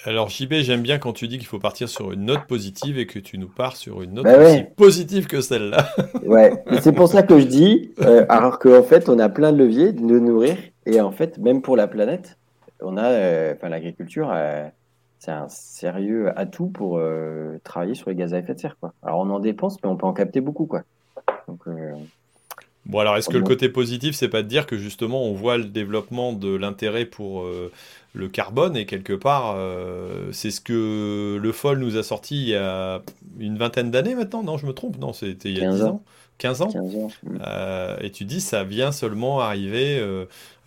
Alors 0.05 0.29
JB, 0.29 0.53
j'aime 0.61 0.81
bien 0.81 0.99
quand 0.99 1.13
tu 1.13 1.27
dis 1.27 1.37
qu'il 1.37 1.47
faut 1.47 1.59
partir 1.59 1.89
sur 1.89 2.11
une 2.11 2.25
note 2.25 2.45
positive 2.47 2.99
et 2.99 3.07
que 3.07 3.19
tu 3.19 3.37
nous 3.37 3.49
pars 3.49 3.75
sur 3.75 4.01
une 4.01 4.13
note 4.13 4.25
bah 4.25 4.37
aussi 4.37 4.63
positive 4.75 5.27
que 5.27 5.41
celle-là. 5.41 5.89
ouais, 6.25 6.63
c'est 6.81 6.93
pour 6.93 7.07
ça 7.07 7.23
que 7.23 7.39
je 7.39 7.45
dis, 7.45 7.91
euh, 8.01 8.25
alors 8.29 8.59
qu'en 8.59 8.83
fait, 8.83 9.09
on 9.09 9.17
a 9.19 9.27
plein 9.27 9.51
de 9.51 9.57
leviers 9.57 9.93
de 9.93 10.19
nourrir 10.19 10.55
et 10.85 11.01
en 11.01 11.11
fait, 11.11 11.37
même 11.39 11.61
pour 11.61 11.75
la 11.75 11.87
planète, 11.87 12.37
on 12.81 12.95
a, 12.95 13.53
enfin, 13.53 13.69
l'agriculture, 13.69 14.31
c'est 15.19 15.31
un 15.31 15.49
sérieux 15.49 16.31
atout 16.37 16.67
pour 16.67 16.97
euh, 16.97 17.59
travailler 17.63 17.95
sur 17.95 18.09
les 18.09 18.15
gaz 18.15 18.33
à 18.33 18.39
effet 18.39 18.53
de 18.53 18.59
serre. 18.59 18.77
Quoi. 18.79 18.93
Alors 19.01 19.19
on 19.19 19.29
en 19.29 19.39
dépense, 19.39 19.81
mais 19.83 19.89
on 19.89 19.97
peut 19.97 20.05
en 20.05 20.13
capter 20.13 20.41
beaucoup. 20.41 20.65
Quoi. 20.65 20.83
Euh, 21.67 21.93
bon, 22.87 22.99
alors 22.99 23.17
est-ce 23.17 23.29
que 23.29 23.37
le 23.37 23.43
côté 23.43 23.69
positif, 23.69 24.15
c'est 24.15 24.29
pas 24.29 24.41
de 24.41 24.47
dire 24.47 24.65
que 24.65 24.77
justement 24.77 25.23
on 25.23 25.33
voit 25.33 25.57
le 25.57 25.65
développement 25.65 26.33
de 26.33 26.55
l'intérêt 26.55 27.05
pour 27.05 27.43
euh, 27.43 27.71
le 28.13 28.27
carbone 28.27 28.75
et 28.75 28.85
quelque 28.85 29.13
part, 29.13 29.55
c'est 30.31 30.49
ce 30.49 30.59
que 30.59 31.37
le 31.39 31.51
FOL 31.51 31.79
nous 31.79 31.97
a 31.97 32.03
sorti 32.03 32.35
il 32.41 32.49
y 32.49 32.55
a 32.55 33.01
une 33.39 33.57
vingtaine 33.57 33.91
d'années 33.91 34.15
maintenant 34.15 34.41
Non, 34.41 34.57
je 34.57 34.65
me 34.65 34.73
trompe? 34.73 34.97
Non, 34.97 35.13
c'était 35.13 35.49
il 35.49 35.59
y 35.59 35.63
a 35.63 35.71
10 35.71 35.83
ans. 35.83 36.01
15 36.39 36.61
ans, 36.61 36.69
et 38.01 38.11
tu 38.11 38.25
dis 38.25 38.41
ça 38.41 38.63
vient 38.63 38.91
seulement 38.91 39.39
arriver. 39.39 40.03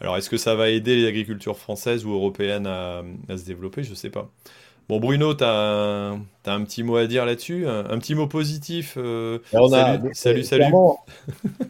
alors 0.00 0.16
est-ce 0.16 0.30
que 0.30 0.36
ça 0.36 0.54
va 0.54 0.70
aider 0.70 1.02
l'agriculture 1.02 1.56
française 1.56 2.04
ou 2.04 2.12
européenne 2.12 2.66
à, 2.66 3.02
à 3.28 3.36
se 3.36 3.44
développer? 3.44 3.82
Je 3.82 3.94
sais 3.94 4.10
pas. 4.10 4.30
Bon, 4.90 4.98
Bruno, 4.98 5.34
tu 5.34 5.44
as, 5.44 6.16
un 6.46 6.64
petit 6.64 6.82
mot 6.82 6.96
à 6.96 7.06
dire 7.06 7.24
là-dessus? 7.24 7.64
Un, 7.68 7.96
petit 8.00 8.16
mot 8.16 8.26
positif 8.26 8.94
euh, 8.96 9.38
Salut, 9.52 10.42
salut, 10.42 10.64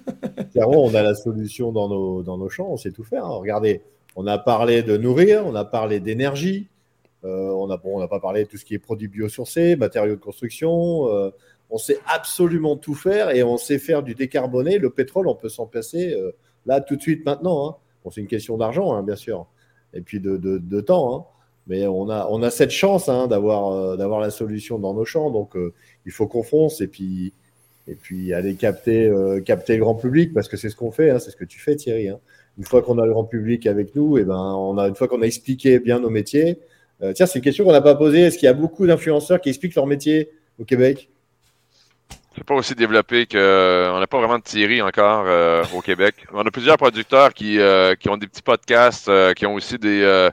On 0.57 0.95
a 0.95 1.03
la 1.03 1.15
solution 1.15 1.73
dans 1.73 1.89
nos, 1.89 2.23
dans 2.23 2.39
nos 2.39 2.49
champs, 2.49 2.69
on 2.71 2.77
sait 2.77 2.93
tout 2.93 3.05
faire. 3.05 3.25
Hein. 3.25 3.37
Regardez, 3.37 3.83
on 4.17 4.27
a 4.27 4.39
parlé 4.39 4.83
de 4.83 4.97
nourrir, 4.97 5.47
on 5.47 5.55
a 5.55 5.65
parlé 5.65 6.01
d'énergie, 6.01 6.69
euh, 7.25 7.51
on 7.51 7.69
n'a 7.69 8.09
pas 8.09 8.21
parlé 8.21 8.45
de 8.45 8.49
tout 8.49 8.57
ce 8.57 8.65
qui 8.65 8.75
est 8.75 8.79
produits 8.79 9.09
biosourcés, 9.09 9.77
matériaux 9.77 10.17
de 10.17 10.21
construction. 10.21 11.09
Euh, 11.09 11.31
on 11.71 11.79
sait 11.79 11.99
absolument 12.07 12.77
tout 12.77 12.95
faire 12.95 13.31
et 13.31 13.43
on 13.43 13.57
sait 13.57 13.79
faire 13.79 14.03
du 14.03 14.15
décarboné. 14.15 14.79
Le 14.79 14.91
pétrole, 14.91 15.29
on 15.29 15.37
peut 15.37 15.49
s'en 15.49 15.67
passer 15.67 16.17
là 16.67 16.81
tout 16.81 16.97
de 16.97 17.03
suite 17.03 17.25
maintenant. 17.25 17.69
Hein. 17.69 17.77
C'est 18.11 18.21
une 18.21 18.27
question 18.27 18.57
d'argent, 18.57 18.95
hein, 18.95 19.03
bien 19.03 19.17
sûr, 19.17 19.47
et 19.93 20.01
puis 20.01 20.21
de, 20.21 20.81
temps. 20.81 21.29
Mais 21.67 21.87
on 21.87 22.09
a, 22.09 22.51
cette 22.51 22.71
chance 22.71 23.07
d'avoir, 23.07 23.73
euh, 23.73 23.97
d'avoir 23.97 24.21
la 24.21 24.31
solution 24.31 24.79
dans 24.79 24.95
nos 24.95 25.05
champs. 25.05 25.31
Donc, 25.31 25.57
euh, 25.57 25.75
il 26.07 26.13
faut 26.13 26.27
qu'on 26.27 26.43
fonce 26.43 26.81
et 26.81 26.89
puis, 26.89 27.35
et 27.91 27.95
puis 27.95 28.33
aller 28.33 28.55
capter, 28.55 29.07
euh, 29.07 29.41
capter 29.41 29.77
le 29.77 29.81
grand 29.81 29.95
public 29.95 30.33
parce 30.33 30.49
que 30.49 30.57
c'est 30.57 30.71
ce 30.71 30.77
qu'on 30.77 30.91
fait. 30.91 31.11
Hein, 31.11 31.19
c'est 31.19 31.31
ce 31.31 31.37
que 31.37 31.45
tu 31.45 31.59
fais, 31.59 31.77
Thierry. 31.77 32.09
Hein. 32.09 32.19
Une 32.59 32.65
fois 32.65 32.83
qu'on 32.83 32.99
a 32.99 33.07
le 33.07 33.13
grand 33.13 33.25
public 33.25 33.67
avec 33.67 33.95
nous, 33.95 34.19
et 34.19 34.23
eh 34.23 34.25
ben, 34.25 34.87
une 34.89 34.95
fois 34.95 35.09
qu'on 35.09 35.23
a 35.23 35.27
expliqué 35.27 35.79
bien 35.79 36.01
nos 36.01 36.11
métiers. 36.11 36.59
tiens, 37.15 37.27
c'est 37.27 37.39
une 37.39 37.45
question 37.45 37.65
qu'on 37.65 37.73
n'a 37.73 37.81
pas 37.81 37.95
posée. 37.95 38.21
Est-ce 38.21 38.37
qu'il 38.37 38.47
y 38.47 38.51
a 38.51 38.55
beaucoup 38.55 38.87
d'influenceurs 38.87 39.41
qui 39.41 39.49
expliquent 39.49 39.77
leur 39.77 39.87
métier 39.87 40.31
au 40.59 40.65
Québec? 40.65 41.11
C'est 42.35 42.45
pas 42.45 42.55
aussi 42.55 42.75
développé 42.75 43.27
que 43.27 43.91
on 43.95 43.99
n'a 43.99 44.07
pas 44.07 44.19
vraiment 44.19 44.39
de 44.39 44.43
Thierry 44.43 44.83
encore 44.83 45.27
au 45.75 45.81
Québec. 45.81 46.15
On 46.33 46.41
a 46.41 46.51
plusieurs 46.51 46.77
producteurs 46.77 47.33
qui, 47.33 47.59
qui 48.01 48.09
ont 48.09 48.17
des 48.17 48.27
petits 48.27 48.43
podcasts, 48.43 49.11
qui 49.35 49.47
ont 49.47 49.55
aussi 49.55 49.79
des, 49.79 50.31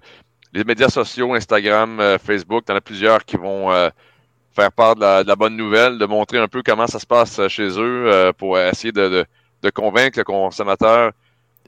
les 0.53 0.63
médias 0.63 0.89
sociaux, 0.89 1.33
Instagram, 1.33 1.99
euh, 1.99 2.17
Facebook, 2.17 2.63
y 2.67 2.71
en 2.71 2.75
a 2.75 2.81
plusieurs 2.81 3.25
qui 3.25 3.37
vont 3.37 3.71
euh, 3.71 3.89
faire 4.57 4.71
part 4.71 4.95
de 4.95 5.01
la, 5.01 5.35
bonne 5.35 5.55
nouvelle, 5.55 5.99
de 5.99 6.05
montrer 6.05 6.39
un 6.39 6.47
peu 6.47 6.63
comment 6.63 6.87
ça 6.87 6.99
se 6.99 7.05
passe 7.05 7.37
euh, 7.39 7.47
chez 7.47 7.69
eux 7.79 8.31
pour 8.37 8.59
essayer 8.59 8.91
de, 8.91 9.25
convaincre 9.73 10.17
le 10.19 10.23
consommateur. 10.23 11.11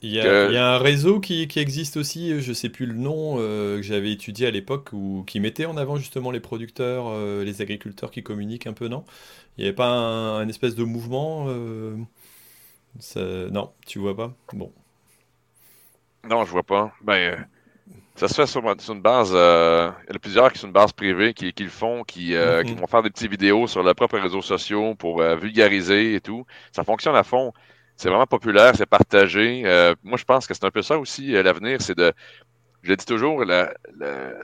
Il 0.02 0.11
y, 0.11 0.20
a, 0.22 0.74
un 0.74 0.78
réseau 0.78 1.20
qui, 1.20 1.48
existe 1.57 1.98
aussi, 1.98 2.41
je 2.41 2.49
ne 2.49 2.53
sais 2.53 2.70
plus 2.70 2.86
le 2.86 2.94
nom, 2.94 3.36
que 3.36 3.82
j'avais 3.82 4.14
étudié 4.14 4.48
à 4.48 4.52
l'époque, 4.52 4.90
ou 4.94 5.26
qui 5.28 5.41
mettait 5.41 5.66
en 5.66 5.76
avant 5.76 5.98
justement 5.98 6.32
les 6.32 6.40
producteurs, 6.40 7.14
les 7.44 7.61
agriculteurs 7.61 8.10
qui 8.10 8.24
communiquent 8.24 8.68
un 8.68 8.74
peu, 8.74 8.88
non? 8.88 9.03
Il 9.57 9.61
n'y 9.61 9.68
avait 9.68 9.76
pas 9.76 9.90
un, 9.90 10.48
espèce 10.48 10.76
de 10.76 10.86
mouvement 10.86 11.48
Non, 13.11 13.74
tu 13.86 13.99
vois 13.99 14.16
pas? 14.16 14.34
Bon. 14.53 14.72
Non, 16.30 16.45
je 16.45 16.52
vois 16.52 16.64
pas. 16.64 16.94
Ben, 17.02 17.45
ça 18.20 18.28
se 18.28 18.34
fait 18.34 18.46
sur, 18.48 18.62
une 18.94 19.02
base. 19.02 19.32
Euh, 19.34 19.91
il 20.04 20.10
y 20.10 20.12
en 20.12 20.16
a 20.18 20.20
plusieurs 20.20 20.52
qui 20.52 20.60
sont 20.60 20.68
une 20.68 20.74
base 20.74 20.91
privée 20.91 21.34
qui, 21.34 21.54
le 21.58 21.70
font, 21.70 22.04
qui, 22.04 22.36
euh, 22.36 22.64
qui, 22.64 22.74
mhm. 22.74 22.80
vont 22.80 22.88
faire 22.88 23.02
des 23.02 23.10
petites 23.10 23.32
vidéos 23.32 23.66
sur 23.66 23.82
leurs 23.82 23.96
propres 23.96 24.20
réseaux 24.20 24.41
sociaux 24.41 24.94
pour 24.96 25.22
euh, 25.22 25.38
vulgariser 25.38 26.16
et 26.16 26.20
tout. 26.20 26.46
Ça 26.74 26.84
fonctionne 26.84 27.16
à 27.16 27.24
fond. 27.24 27.54
C'est 27.96 28.10
vraiment 28.10 28.28
populaire, 28.28 28.74
c'est 28.76 28.86
partagé. 28.86 29.64
moi, 30.04 30.18
je 30.18 30.26
pense 30.26 30.48
que 30.48 30.54
c'est 30.54 30.66
un 30.66 30.72
peu 30.72 30.82
ça 30.82 30.98
aussi 31.00 31.32
l'avenir, 31.32 31.82
c'est 31.82 31.98
de. 31.98 32.14
Je 32.82 32.90
le 32.90 32.96
dis 32.96 33.06
toujours, 33.06 33.44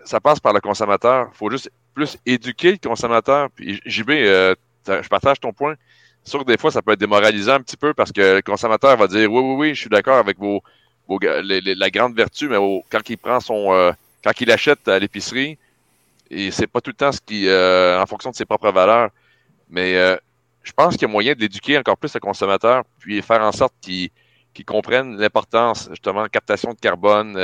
ça 0.03 0.19
passe 0.19 0.41
par 0.41 0.51
le 0.51 0.59
consommateur. 0.59 1.29
Il 1.33 1.37
faut 1.37 1.49
juste 1.49 1.71
plus 1.93 2.17
éduquer 2.25 2.71
le 2.71 2.77
consommateur. 2.77 3.49
Puis 3.55 3.81
JB, 3.85 4.09
je 4.11 5.07
partage 5.09 5.39
ton 5.39 5.53
point. 5.53 5.75
C'est 6.23 6.31
sûr 6.31 6.39
que 6.39 6.51
des 6.51 6.57
fois, 6.57 6.69
ça 6.71 6.81
peut 6.81 6.91
être 6.91 6.99
démoralisant 6.99 7.53
un 7.53 7.61
petit 7.61 7.77
peu 7.77 7.93
parce 7.93 8.11
que 8.11 8.35
le 8.35 8.41
consommateur 8.41 8.97
va 8.97 9.07
dire 9.07 9.31
oui, 9.31 9.41
oui, 9.41 9.55
oui, 9.57 9.75
je 9.75 9.79
suis 9.79 9.89
d'accord 9.89 10.17
avec 10.17 10.37
vos, 10.37 10.61
la 11.09 11.89
grande 11.89 12.15
vertu, 12.15 12.47
mais 12.47 12.57
quand 12.89 13.09
il 13.09 13.17
prend 13.17 13.39
son, 13.39 13.73
euh, 13.73 13.91
quand 14.23 14.39
il 14.41 14.51
achète 14.51 14.87
à 14.87 14.99
l'épicerie, 14.99 15.57
et 16.31 16.51
c'est 16.51 16.67
pas 16.67 16.81
tout 16.81 16.89
le 16.89 16.95
temps 16.95 17.11
ce 17.11 17.21
qui, 17.21 17.47
euh, 17.47 18.01
en 18.01 18.05
fonction 18.05 18.31
de 18.31 18.35
ses 18.35 18.45
propres 18.45 18.71
valeurs, 18.71 19.09
mais 19.69 19.95
euh, 19.95 20.17
je 20.63 20.71
pense 20.71 20.93
qu'il 20.93 21.03
y 21.03 21.05
a 21.05 21.09
moyen 21.09 21.33
de 21.33 21.39
l'éduquer 21.39 21.77
encore 21.77 21.97
plus 21.97 22.13
le 22.13 22.19
consommateur, 22.19 22.83
puis 22.99 23.21
faire 23.21 23.41
en 23.41 23.51
sorte 23.51 23.73
qu'il 23.81 24.09
comprenne 24.65 25.17
l'importance 25.17 25.87
justement 25.91 26.25
captation 26.27 26.71
de 26.73 26.79
carbone, 26.79 27.37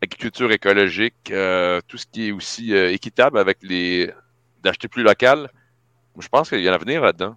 agriculture 0.00 0.52
écologique, 0.52 1.16
tout 1.24 1.98
ce 1.98 2.06
qui 2.12 2.28
est 2.28 2.32
aussi 2.32 2.72
équitable 2.72 3.38
avec 3.38 3.58
les 3.62 4.12
d'acheter 4.62 4.88
plus 4.88 5.02
local. 5.02 5.50
Je 6.18 6.28
pense 6.28 6.48
qu'il 6.48 6.60
y 6.60 6.68
a 6.68 6.72
un 6.72 6.74
avenir 6.74 7.02
là-dedans. 7.02 7.36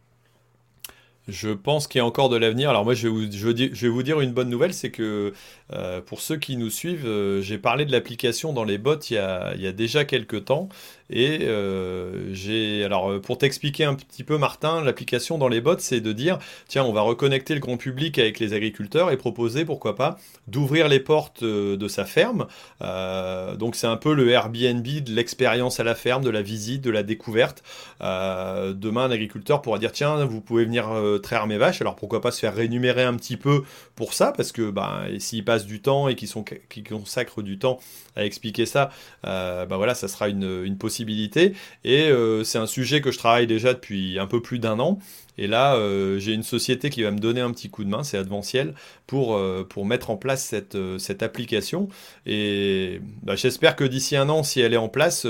Je 1.28 1.50
pense 1.50 1.88
qu'il 1.88 2.00
y 2.00 2.02
a 2.02 2.06
encore 2.06 2.30
de 2.30 2.38
l'avenir. 2.38 2.70
Alors 2.70 2.86
moi, 2.86 2.94
je 2.94 3.08
vais, 3.08 3.14
vous, 3.14 3.32
je 3.32 3.50
vais 3.50 3.90
vous 3.90 4.04
dire 4.04 4.22
une 4.22 4.32
bonne 4.32 4.50
nouvelle, 4.50 4.74
c'est 4.74 4.92
que 4.92 5.34
euh, 5.74 6.00
pour 6.02 6.22
ceux 6.22 6.38
qui 6.38 6.56
nous 6.56 6.70
suivent, 6.70 7.06
euh, 7.06 7.42
j'ai 7.42 7.58
parlé 7.58 7.86
de 7.86 7.92
l'application 7.92 8.54
dans 8.54 8.64
les 8.64 8.78
bots 8.78 9.00
il 9.10 9.16
y, 9.16 9.18
a, 9.18 9.72
déjà 9.74 10.06
quelques 10.06 10.46
temps. 10.46 10.70
Et 11.10 11.40
euh, 11.44 12.34
j'ai. 12.34 12.84
Alors, 12.84 13.22
pour 13.22 13.38
t'expliquer 13.38 13.86
un 13.86 13.96
petit 13.96 14.24
peu, 14.24 14.38
Martin, 14.38 14.84
l'application 14.84 15.38
dans 15.38 15.48
les 15.48 15.62
bots, 15.62 15.78
c'est 15.80 16.02
de 16.02 16.12
dire 16.12 16.38
tiens, 16.68 16.84
on 16.84 16.94
va 16.94 17.02
reconnecter 17.02 17.54
le 17.54 17.60
grand 17.60 17.78
public 17.78 18.20
avec 18.20 18.40
les 18.40 18.54
agriculteurs 18.54 19.12
et 19.12 19.18
proposer, 19.18 19.66
pourquoi 19.66 19.96
pas, 19.96 20.18
d'ouvrir 20.48 20.88
les 20.88 21.00
portes 21.00 21.44
de 21.44 21.88
sa 21.88 22.06
ferme. 22.06 22.48
donc, 22.82 23.76
c'est 23.76 23.88
un 23.88 23.98
peu 23.98 24.14
le 24.14 24.30
Airbnb 24.30 24.86
de 24.86 25.14
l'expérience 25.14 25.80
à 25.80 25.84
la 25.84 25.96
ferme, 25.96 26.24
de 26.24 26.30
la 26.30 26.42
visite, 26.42 26.82
de 26.82 26.92
la 26.92 27.04
découverte. 27.04 27.64
demain, 28.02 29.06
un 29.06 29.12
agriculteur 29.12 29.62
pourra 29.62 29.80
dire 29.80 29.94
tiens, 29.94 30.26
vous 30.26 30.42
pouvez 30.42 30.66
venir 30.66 30.90
traire 31.18 31.48
mes 31.48 31.58
vaches. 31.58 31.82
Alors, 31.82 31.96
pourquoi 31.96 32.22
pas 32.22 32.32
se 32.32 32.40
faire 32.40 32.56
rémunérer 32.56 33.04
un 33.04 33.16
petit 33.16 33.38
peu 33.38 33.64
pour 33.96 34.14
ça 34.14 34.34
Parce 34.36 34.52
que 34.52 34.70
bah, 34.70 35.06
s'il 35.20 35.44
passe 35.46 35.66
du 35.66 35.82
temps 35.82 36.08
et 36.08 36.16
qui, 36.16 36.28
sont, 36.28 36.44
qui 36.44 36.84
consacrent 36.84 37.42
du 37.42 37.60
temps 37.60 37.80
à 38.16 38.26
expliquer 38.26 38.66
ça, 38.66 38.90
euh, 39.26 39.66
bah 39.66 39.78
voilà, 39.78 39.96
ça 39.96 40.08
sera 40.08 40.30
une, 40.30 40.78
possibilité. 40.78 41.54
Et 41.84 42.10
euh, 42.10 42.44
c'est 42.44 42.58
un 42.58 42.68
sujet 42.68 43.02
que 43.02 43.12
je 43.12 43.18
travaille 43.18 43.48
déjà 43.48 43.74
depuis 43.74 44.20
un 44.20 44.28
peu 44.28 44.42
plus 44.42 44.60
d'un 44.60 44.80
an. 44.80 45.00
Et 45.40 45.46
là, 45.46 45.76
euh, 45.76 46.18
j'ai 46.18 46.34
une 46.34 46.44
société 46.44 46.90
qui 46.90 47.04
va 47.04 47.12
me 47.12 47.20
donner 47.20 47.42
un 47.42 47.52
petit 47.52 47.70
coup 47.70 47.84
de 47.84 47.90
main, 47.90 48.04
c'est 48.04 48.18
Adventiel, 48.18 48.74
pour, 49.06 49.40
pour 49.70 49.86
mettre 49.86 50.10
en 50.10 50.18
place 50.18 50.44
cette, 50.44 50.78
cette 50.98 51.22
application. 51.22 51.90
Et 52.26 53.02
bah, 53.22 53.36
j'espère 53.36 53.76
que 53.76 53.84
d'ici 53.84 54.16
un 54.16 54.30
an, 54.30 54.44
si 54.44 54.62
elle 54.62 54.74
est 54.74 54.78
en 54.78 54.90
place, 54.90 55.28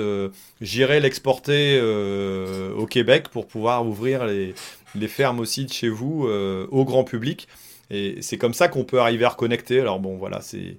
j'irai 0.61 0.99
l'exporter 1.01 1.81
au 1.81 2.85
Québec 2.85 3.27
pour 3.29 3.47
pouvoir 3.47 3.85
ouvrir 3.85 4.25
les, 4.25 4.53
les 4.97 5.07
fermes 5.07 5.39
aussi 5.39 5.65
de 5.65 5.71
chez 5.71 5.89
vous 5.89 6.27
au 6.27 6.85
grand 6.85 7.03
public. 7.03 7.47
Et 7.89 8.21
c'est 8.21 8.37
comme 8.37 8.53
ça 8.53 8.67
qu'on 8.67 8.83
peut 8.83 8.99
arriver 8.99 9.25
à 9.25 9.29
reconnecter. 9.29 9.79
Alors 9.79 9.99
bon, 9.99 10.17
voilà, 10.17 10.41
c'est 10.41 10.77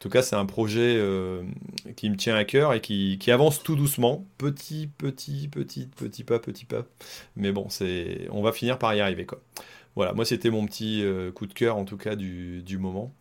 en 0.00 0.02
tout 0.02 0.08
cas 0.08 0.22
c'est 0.22 0.36
un 0.36 0.46
projet 0.46 0.96
euh, 0.96 1.42
qui 1.96 2.08
me 2.10 2.16
tient 2.16 2.34
à 2.34 2.44
cœur 2.44 2.72
et 2.72 2.80
qui, 2.80 3.18
avance 3.30 3.62
tout 3.62 3.76
doucement, 3.76 4.26
petit, 4.38 4.88
petit, 4.98 5.48
petit, 5.48 5.88
petit 5.94 6.24
pas, 6.24 6.38
petit 6.38 6.64
pas. 6.64 6.84
Mais 7.36 7.52
bon, 7.52 7.68
c'est, 7.68 8.26
on 8.30 8.42
va 8.42 8.52
finir 8.52 8.78
par 8.78 8.94
y 8.94 9.00
arriver 9.00 9.26
quoi. 9.26 9.40
Voilà, 9.96 10.12
moi 10.12 10.24
c'était 10.24 10.50
mon 10.50 10.66
petit 10.66 11.02
euh, 11.02 11.32
coup 11.32 11.46
de 11.46 11.52
cœur 11.52 11.76
en 11.76 11.84
tout 11.84 11.96
cas 11.96 12.16
du, 12.16 12.78
moment. 12.78 13.12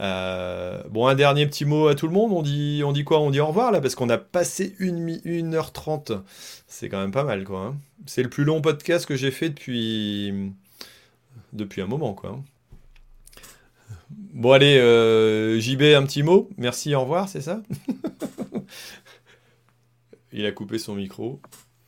Euh, 0.00 0.82
bon, 0.90 1.06
un 1.06 1.14
dernier 1.14 1.46
petit 1.46 1.64
mot 1.64 1.88
à 1.88 1.94
tout 1.94 2.06
le 2.06 2.12
monde. 2.12 2.32
On 2.32 2.42
dit, 2.42 2.82
on 2.84 2.92
dit 2.92 3.04
quoi? 3.04 3.20
On 3.20 3.30
dit 3.30 3.40
au 3.40 3.46
revoir 3.46 3.70
là 3.70 3.80
parce 3.80 3.94
qu'on 3.94 4.08
a 4.08 4.18
passé 4.18 4.74
1 4.80 5.52
heure 5.54 5.72
30 5.72 6.12
C'est 6.66 6.88
quand 6.88 7.00
même 7.00 7.12
pas 7.12 7.24
mal 7.24 7.44
quoi. 7.44 7.60
Hein. 7.60 7.76
c'est 8.06 8.22
le 8.22 8.28
plus 8.28 8.44
long 8.44 8.60
podcast 8.60 9.06
que 9.06 9.16
j'ai 9.16 9.30
fait 9.30 9.50
depuis, 9.50 10.52
depuis 11.52 11.80
un 11.80 11.86
moment 11.86 12.12
quoi. 12.12 12.30
Hein. 12.30 12.44
Bon, 14.10 14.52
allez, 14.52 14.78
euh, 14.78 15.58
JB, 15.58 15.82
un 15.96 16.04
petit 16.04 16.22
mot. 16.22 16.48
Merci, 16.58 16.94
au 16.94 17.00
revoir, 17.00 17.28
c'est 17.28 17.40
ça? 17.40 17.62
Il 20.32 20.44
a 20.44 20.52
coupé 20.52 20.78
son 20.78 20.94
micro. 20.94 21.40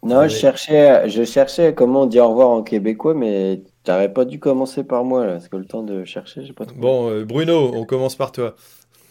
Non, 0.03 0.29
je 0.29 0.37
cherchais, 0.37 1.09
je 1.09 1.25
cherchais 1.25 1.75
comment 1.75 2.03
on 2.03 2.07
dit 2.07 2.21
au 2.21 2.29
revoir 2.29 2.49
en 2.49 2.63
québécois, 2.63 3.15
mais 3.15 3.63
tu 3.89 3.93
n'aurais 3.93 4.13
pas 4.13 4.27
dû 4.27 4.39
commencer 4.39 4.85
par 4.85 5.03
moi, 5.03 5.25
là, 5.25 5.33
parce 5.33 5.49
que 5.49 5.57
le 5.57 5.65
temps 5.65 5.83
de 5.83 6.05
chercher, 6.05 6.45
j'ai 6.45 6.53
pas 6.53 6.67
trop. 6.67 6.77
Bon, 6.77 7.11
euh, 7.11 7.25
Bruno, 7.25 7.73
on 7.75 7.87
commence 7.87 8.17
par 8.17 8.33
toi. 8.33 8.55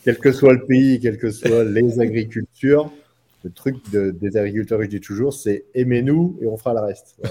Quel 0.04 0.20
que 0.20 0.32
soit 0.32 0.54
le 0.54 0.64
pays, 0.66 1.00
quelles 1.00 1.18
que 1.18 1.32
soient 1.32 1.64
les 1.64 2.00
agricultures, 2.00 2.92
le 3.44 3.50
truc 3.50 3.78
des 3.92 4.38
agriculteurs, 4.38 4.84
je 4.84 4.88
dis 4.88 5.02
toujours, 5.02 5.34
c'est 5.34 5.66
aimez-nous 5.74 6.38
et 6.44 6.46
on 6.46 6.58
fera 6.58 6.76
le 6.76 6.82
reste. 6.82 7.20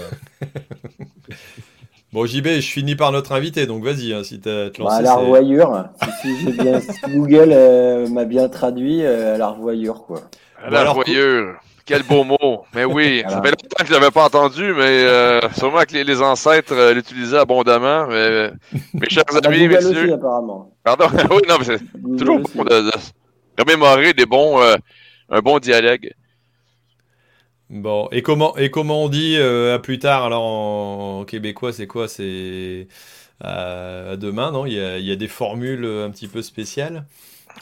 Bon, 2.13 2.25
JB, 2.25 2.47
je 2.47 2.61
finis 2.61 2.95
par 2.95 3.11
notre 3.11 3.33
invité, 3.33 3.65
donc 3.65 3.83
vas-y, 3.83 4.13
hein, 4.13 4.23
si 4.23 4.39
tu 4.39 4.47
as 4.47 4.69
te 4.69 4.81
bah, 4.81 5.01
la 5.01 5.15
revoyure, 5.15 5.89
si, 6.21 6.53
bien, 6.53 6.79
Google 7.09 7.49
euh, 7.51 8.07
m'a 8.07 8.23
bien 8.23 8.47
traduit, 8.47 9.03
euh, 9.03 9.35
à 9.35 9.37
la 9.37 9.49
revoyure, 9.49 10.05
quoi. 10.05 10.21
À 10.63 10.69
la 10.69 10.89
revoyure, 10.89 11.59
quel 11.87 12.03
beau 12.03 12.23
mot. 12.23 12.65
Mais 12.75 12.85
oui, 12.85 13.23
ça 13.29 13.41
fait 13.41 13.49
longtemps 13.49 13.79
que 13.79 13.87
je 13.87 13.93
l'avais 13.93 14.11
pas 14.11 14.25
entendu, 14.25 14.73
mais 14.73 15.03
euh, 15.03 15.39
sûrement 15.57 15.81
que 15.81 15.97
les, 15.97 16.21
ancêtres 16.21 16.93
l'utilisaient 16.93 17.39
abondamment. 17.39 18.07
Mais, 18.07 18.51
mes 18.93 19.09
chers 19.09 19.23
amis, 19.43 19.67
messieurs... 19.67 20.03
Aussi, 20.03 20.11
apparemment. 20.11 20.71
Pardon, 20.83 21.07
oui, 21.31 21.41
non, 21.47 21.55
mais 21.59 21.65
c'est 21.65 22.17
toujours 22.17 22.39
bon 22.39 22.63
de, 22.63 22.81
de, 22.81 22.91
remémorer 23.57 24.13
des 24.13 24.25
bons, 24.25 24.61
un 25.29 25.39
bon 25.39 25.57
dialogue. 25.57 26.11
Bon, 27.69 28.07
et 28.11 28.21
comment, 28.21 28.55
et 28.57 28.71
comment 28.71 29.03
on 29.03 29.09
dit 29.09 29.35
euh, 29.37 29.75
à 29.75 29.79
plus 29.79 29.99
tard 29.99 30.23
Alors 30.23 30.43
en, 30.43 31.25
québécois, 31.25 31.73
c'est 31.73 31.87
quoi? 31.87 32.07
C'est 32.07 32.87
à 33.41 34.15
demain, 34.15 34.51
non? 34.51 34.65
Il 34.65 34.73
y, 34.73 34.79
a, 34.79 34.97
il 34.97 35.05
y, 35.05 35.11
a, 35.11 35.15
des 35.15 35.27
formules 35.27 35.85
un 35.85 36.09
petit 36.09 36.27
peu 36.27 36.41
spéciales? 36.41 37.05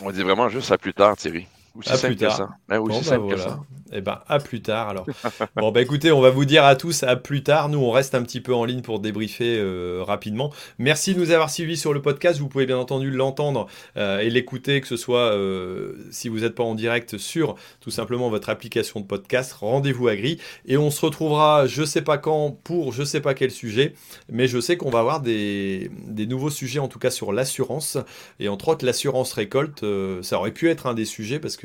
On 0.02 0.12
dit 0.12 0.22
vraiment 0.22 0.48
juste 0.48 0.72
à 0.72 0.78
plus 0.78 0.94
tard, 0.94 1.18
Thierry. 1.18 1.48
À 1.88 1.98
plus 1.98 2.16
tard. 2.16 2.32
Que 2.32 2.38
ça. 2.38 2.50
Ben, 2.68 2.80
aussi 2.80 3.00
bah, 3.00 3.04
simple 3.04 3.34
que 3.34 3.38
ça. 3.38 3.60
Eh 3.92 4.02
ben, 4.02 4.20
à 4.28 4.40
plus 4.40 4.62
tard 4.62 4.90
alors. 4.90 5.06
bon, 5.56 5.72
bah 5.72 5.82
écoutez, 5.82 6.12
on 6.12 6.20
va 6.20 6.32
vous 6.32 6.46
dire 6.46 6.66
à 6.66 6.76
tous 6.76 7.04
à 7.04 7.16
plus 7.16 7.44
tard. 7.44 7.70
Nous, 7.70 7.80
on 7.80 7.92
reste 7.92 8.16
un 8.16 8.24
petit 8.24 8.42
peu 8.42 8.54
en 8.54 8.66
ligne 8.66 8.82
pour 8.82 9.00
débriefer 9.00 9.58
euh, 9.60 10.04
rapidement. 10.04 10.52
Merci 10.80 11.14
de 11.14 11.20
nous 11.20 11.32
avoir 11.32 11.50
suivis 11.52 11.78
sur 11.78 11.94
le 11.94 12.02
podcast. 12.02 12.40
Vous 12.40 12.48
pouvez 12.48 12.66
bien 12.66 12.78
entendu 12.78 13.12
l'entendre 13.12 13.68
euh, 13.96 14.20
et 14.20 14.30
l'écouter, 14.30 14.82
que 14.82 14.88
ce 14.88 14.98
soit 14.98 15.32
euh, 15.32 15.94
si 16.10 16.30
vous 16.30 16.40
n'êtes 16.40 16.56
pas 16.56 16.64
en 16.64 16.74
direct 16.74 17.18
sur 17.18 17.56
tout 17.80 17.92
simplement 17.92 18.30
votre 18.30 18.50
application 18.50 19.00
de 19.00 19.06
podcast. 19.06 19.54
Rendez-vous 19.54 20.08
à 20.08 20.16
Gris. 20.16 20.40
Et 20.66 20.78
on 20.78 20.90
se 20.90 21.06
retrouvera, 21.06 21.68
je 21.68 21.84
sais 21.84 22.02
pas 22.02 22.18
quand, 22.18 22.52
pour 22.52 22.92
je 22.92 23.04
sais 23.04 23.22
pas 23.22 23.34
quel 23.36 23.52
sujet. 23.52 23.94
Mais 24.30 24.48
je 24.48 24.60
sais 24.60 24.78
qu'on 24.78 24.90
va 24.90 25.00
avoir 25.00 25.22
des, 25.22 25.92
des, 26.08 26.26
nouveaux 26.26 26.50
sujets, 26.50 26.80
en 26.80 26.88
tout 26.88 27.00
cas 27.00 27.12
sur 27.12 27.32
l'assurance. 27.32 27.98
Et 28.40 28.50
entre 28.50 28.70
autres, 28.70 28.84
l'assurance 28.84 29.32
récolte. 29.34 29.86
ça 30.22 30.38
aurait 30.38 30.52
pu 30.52 30.70
être 30.70 30.88
un 30.88 30.96
des 30.96 31.06
sujets 31.06 31.40
parce 31.40 31.56
que 31.56 31.65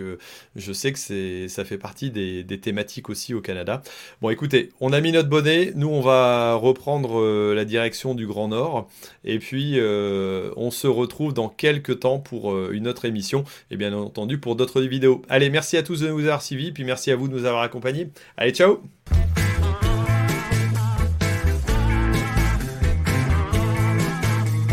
je 0.56 0.72
sais 0.72 0.92
que 0.92 1.48
ça 1.48 1.64
fait 1.64 1.78
partie 1.78 2.10
des, 2.10 2.60
thématiques 2.60 3.10
aussi 3.10 3.34
au 3.34 3.40
Canada. 3.40 3.82
Bon, 4.20 4.30
écoutez, 4.30 4.70
on 4.80 4.92
a 4.92 5.00
mis 5.00 5.12
notre 5.12 5.28
bonnet. 5.28 5.72
Nous, 5.74 5.88
on 5.88 6.00
va 6.00 6.54
reprendre 6.54 7.20
euh, 7.20 7.54
la 7.54 7.64
direction 7.64 8.14
du 8.14 8.26
Grand 8.26 8.48
Nord. 8.48 8.88
Et 9.24 9.38
puis, 9.38 9.74
euh, 9.76 10.50
on 10.56 10.70
se 10.70 10.86
retrouve 10.86 11.32
dans 11.32 11.48
quelques 11.48 12.00
temps 12.00 12.18
pour 12.18 12.52
euh, 12.52 12.70
une 12.72 12.88
autre 12.88 13.04
émission. 13.04 13.44
Et 13.70 13.76
bien 13.76 13.92
entendu, 13.92 14.38
pour 14.38 14.56
d'autres 14.56 14.82
vidéos. 14.82 15.22
Allez, 15.28 15.50
merci 15.50 15.76
à 15.76 15.82
tous 15.82 16.00
de 16.00 16.08
nous 16.08 16.20
avoir 16.20 16.42
suivis. 16.42 16.72
Puis 16.72 16.84
merci 16.84 17.10
à 17.10 17.16
vous 17.16 17.28
de 17.28 17.32
nous 17.32 17.44
avoir 17.44 17.62
accompagnés. 17.62 18.08
Allez, 18.36 18.52
ciao 18.52 18.82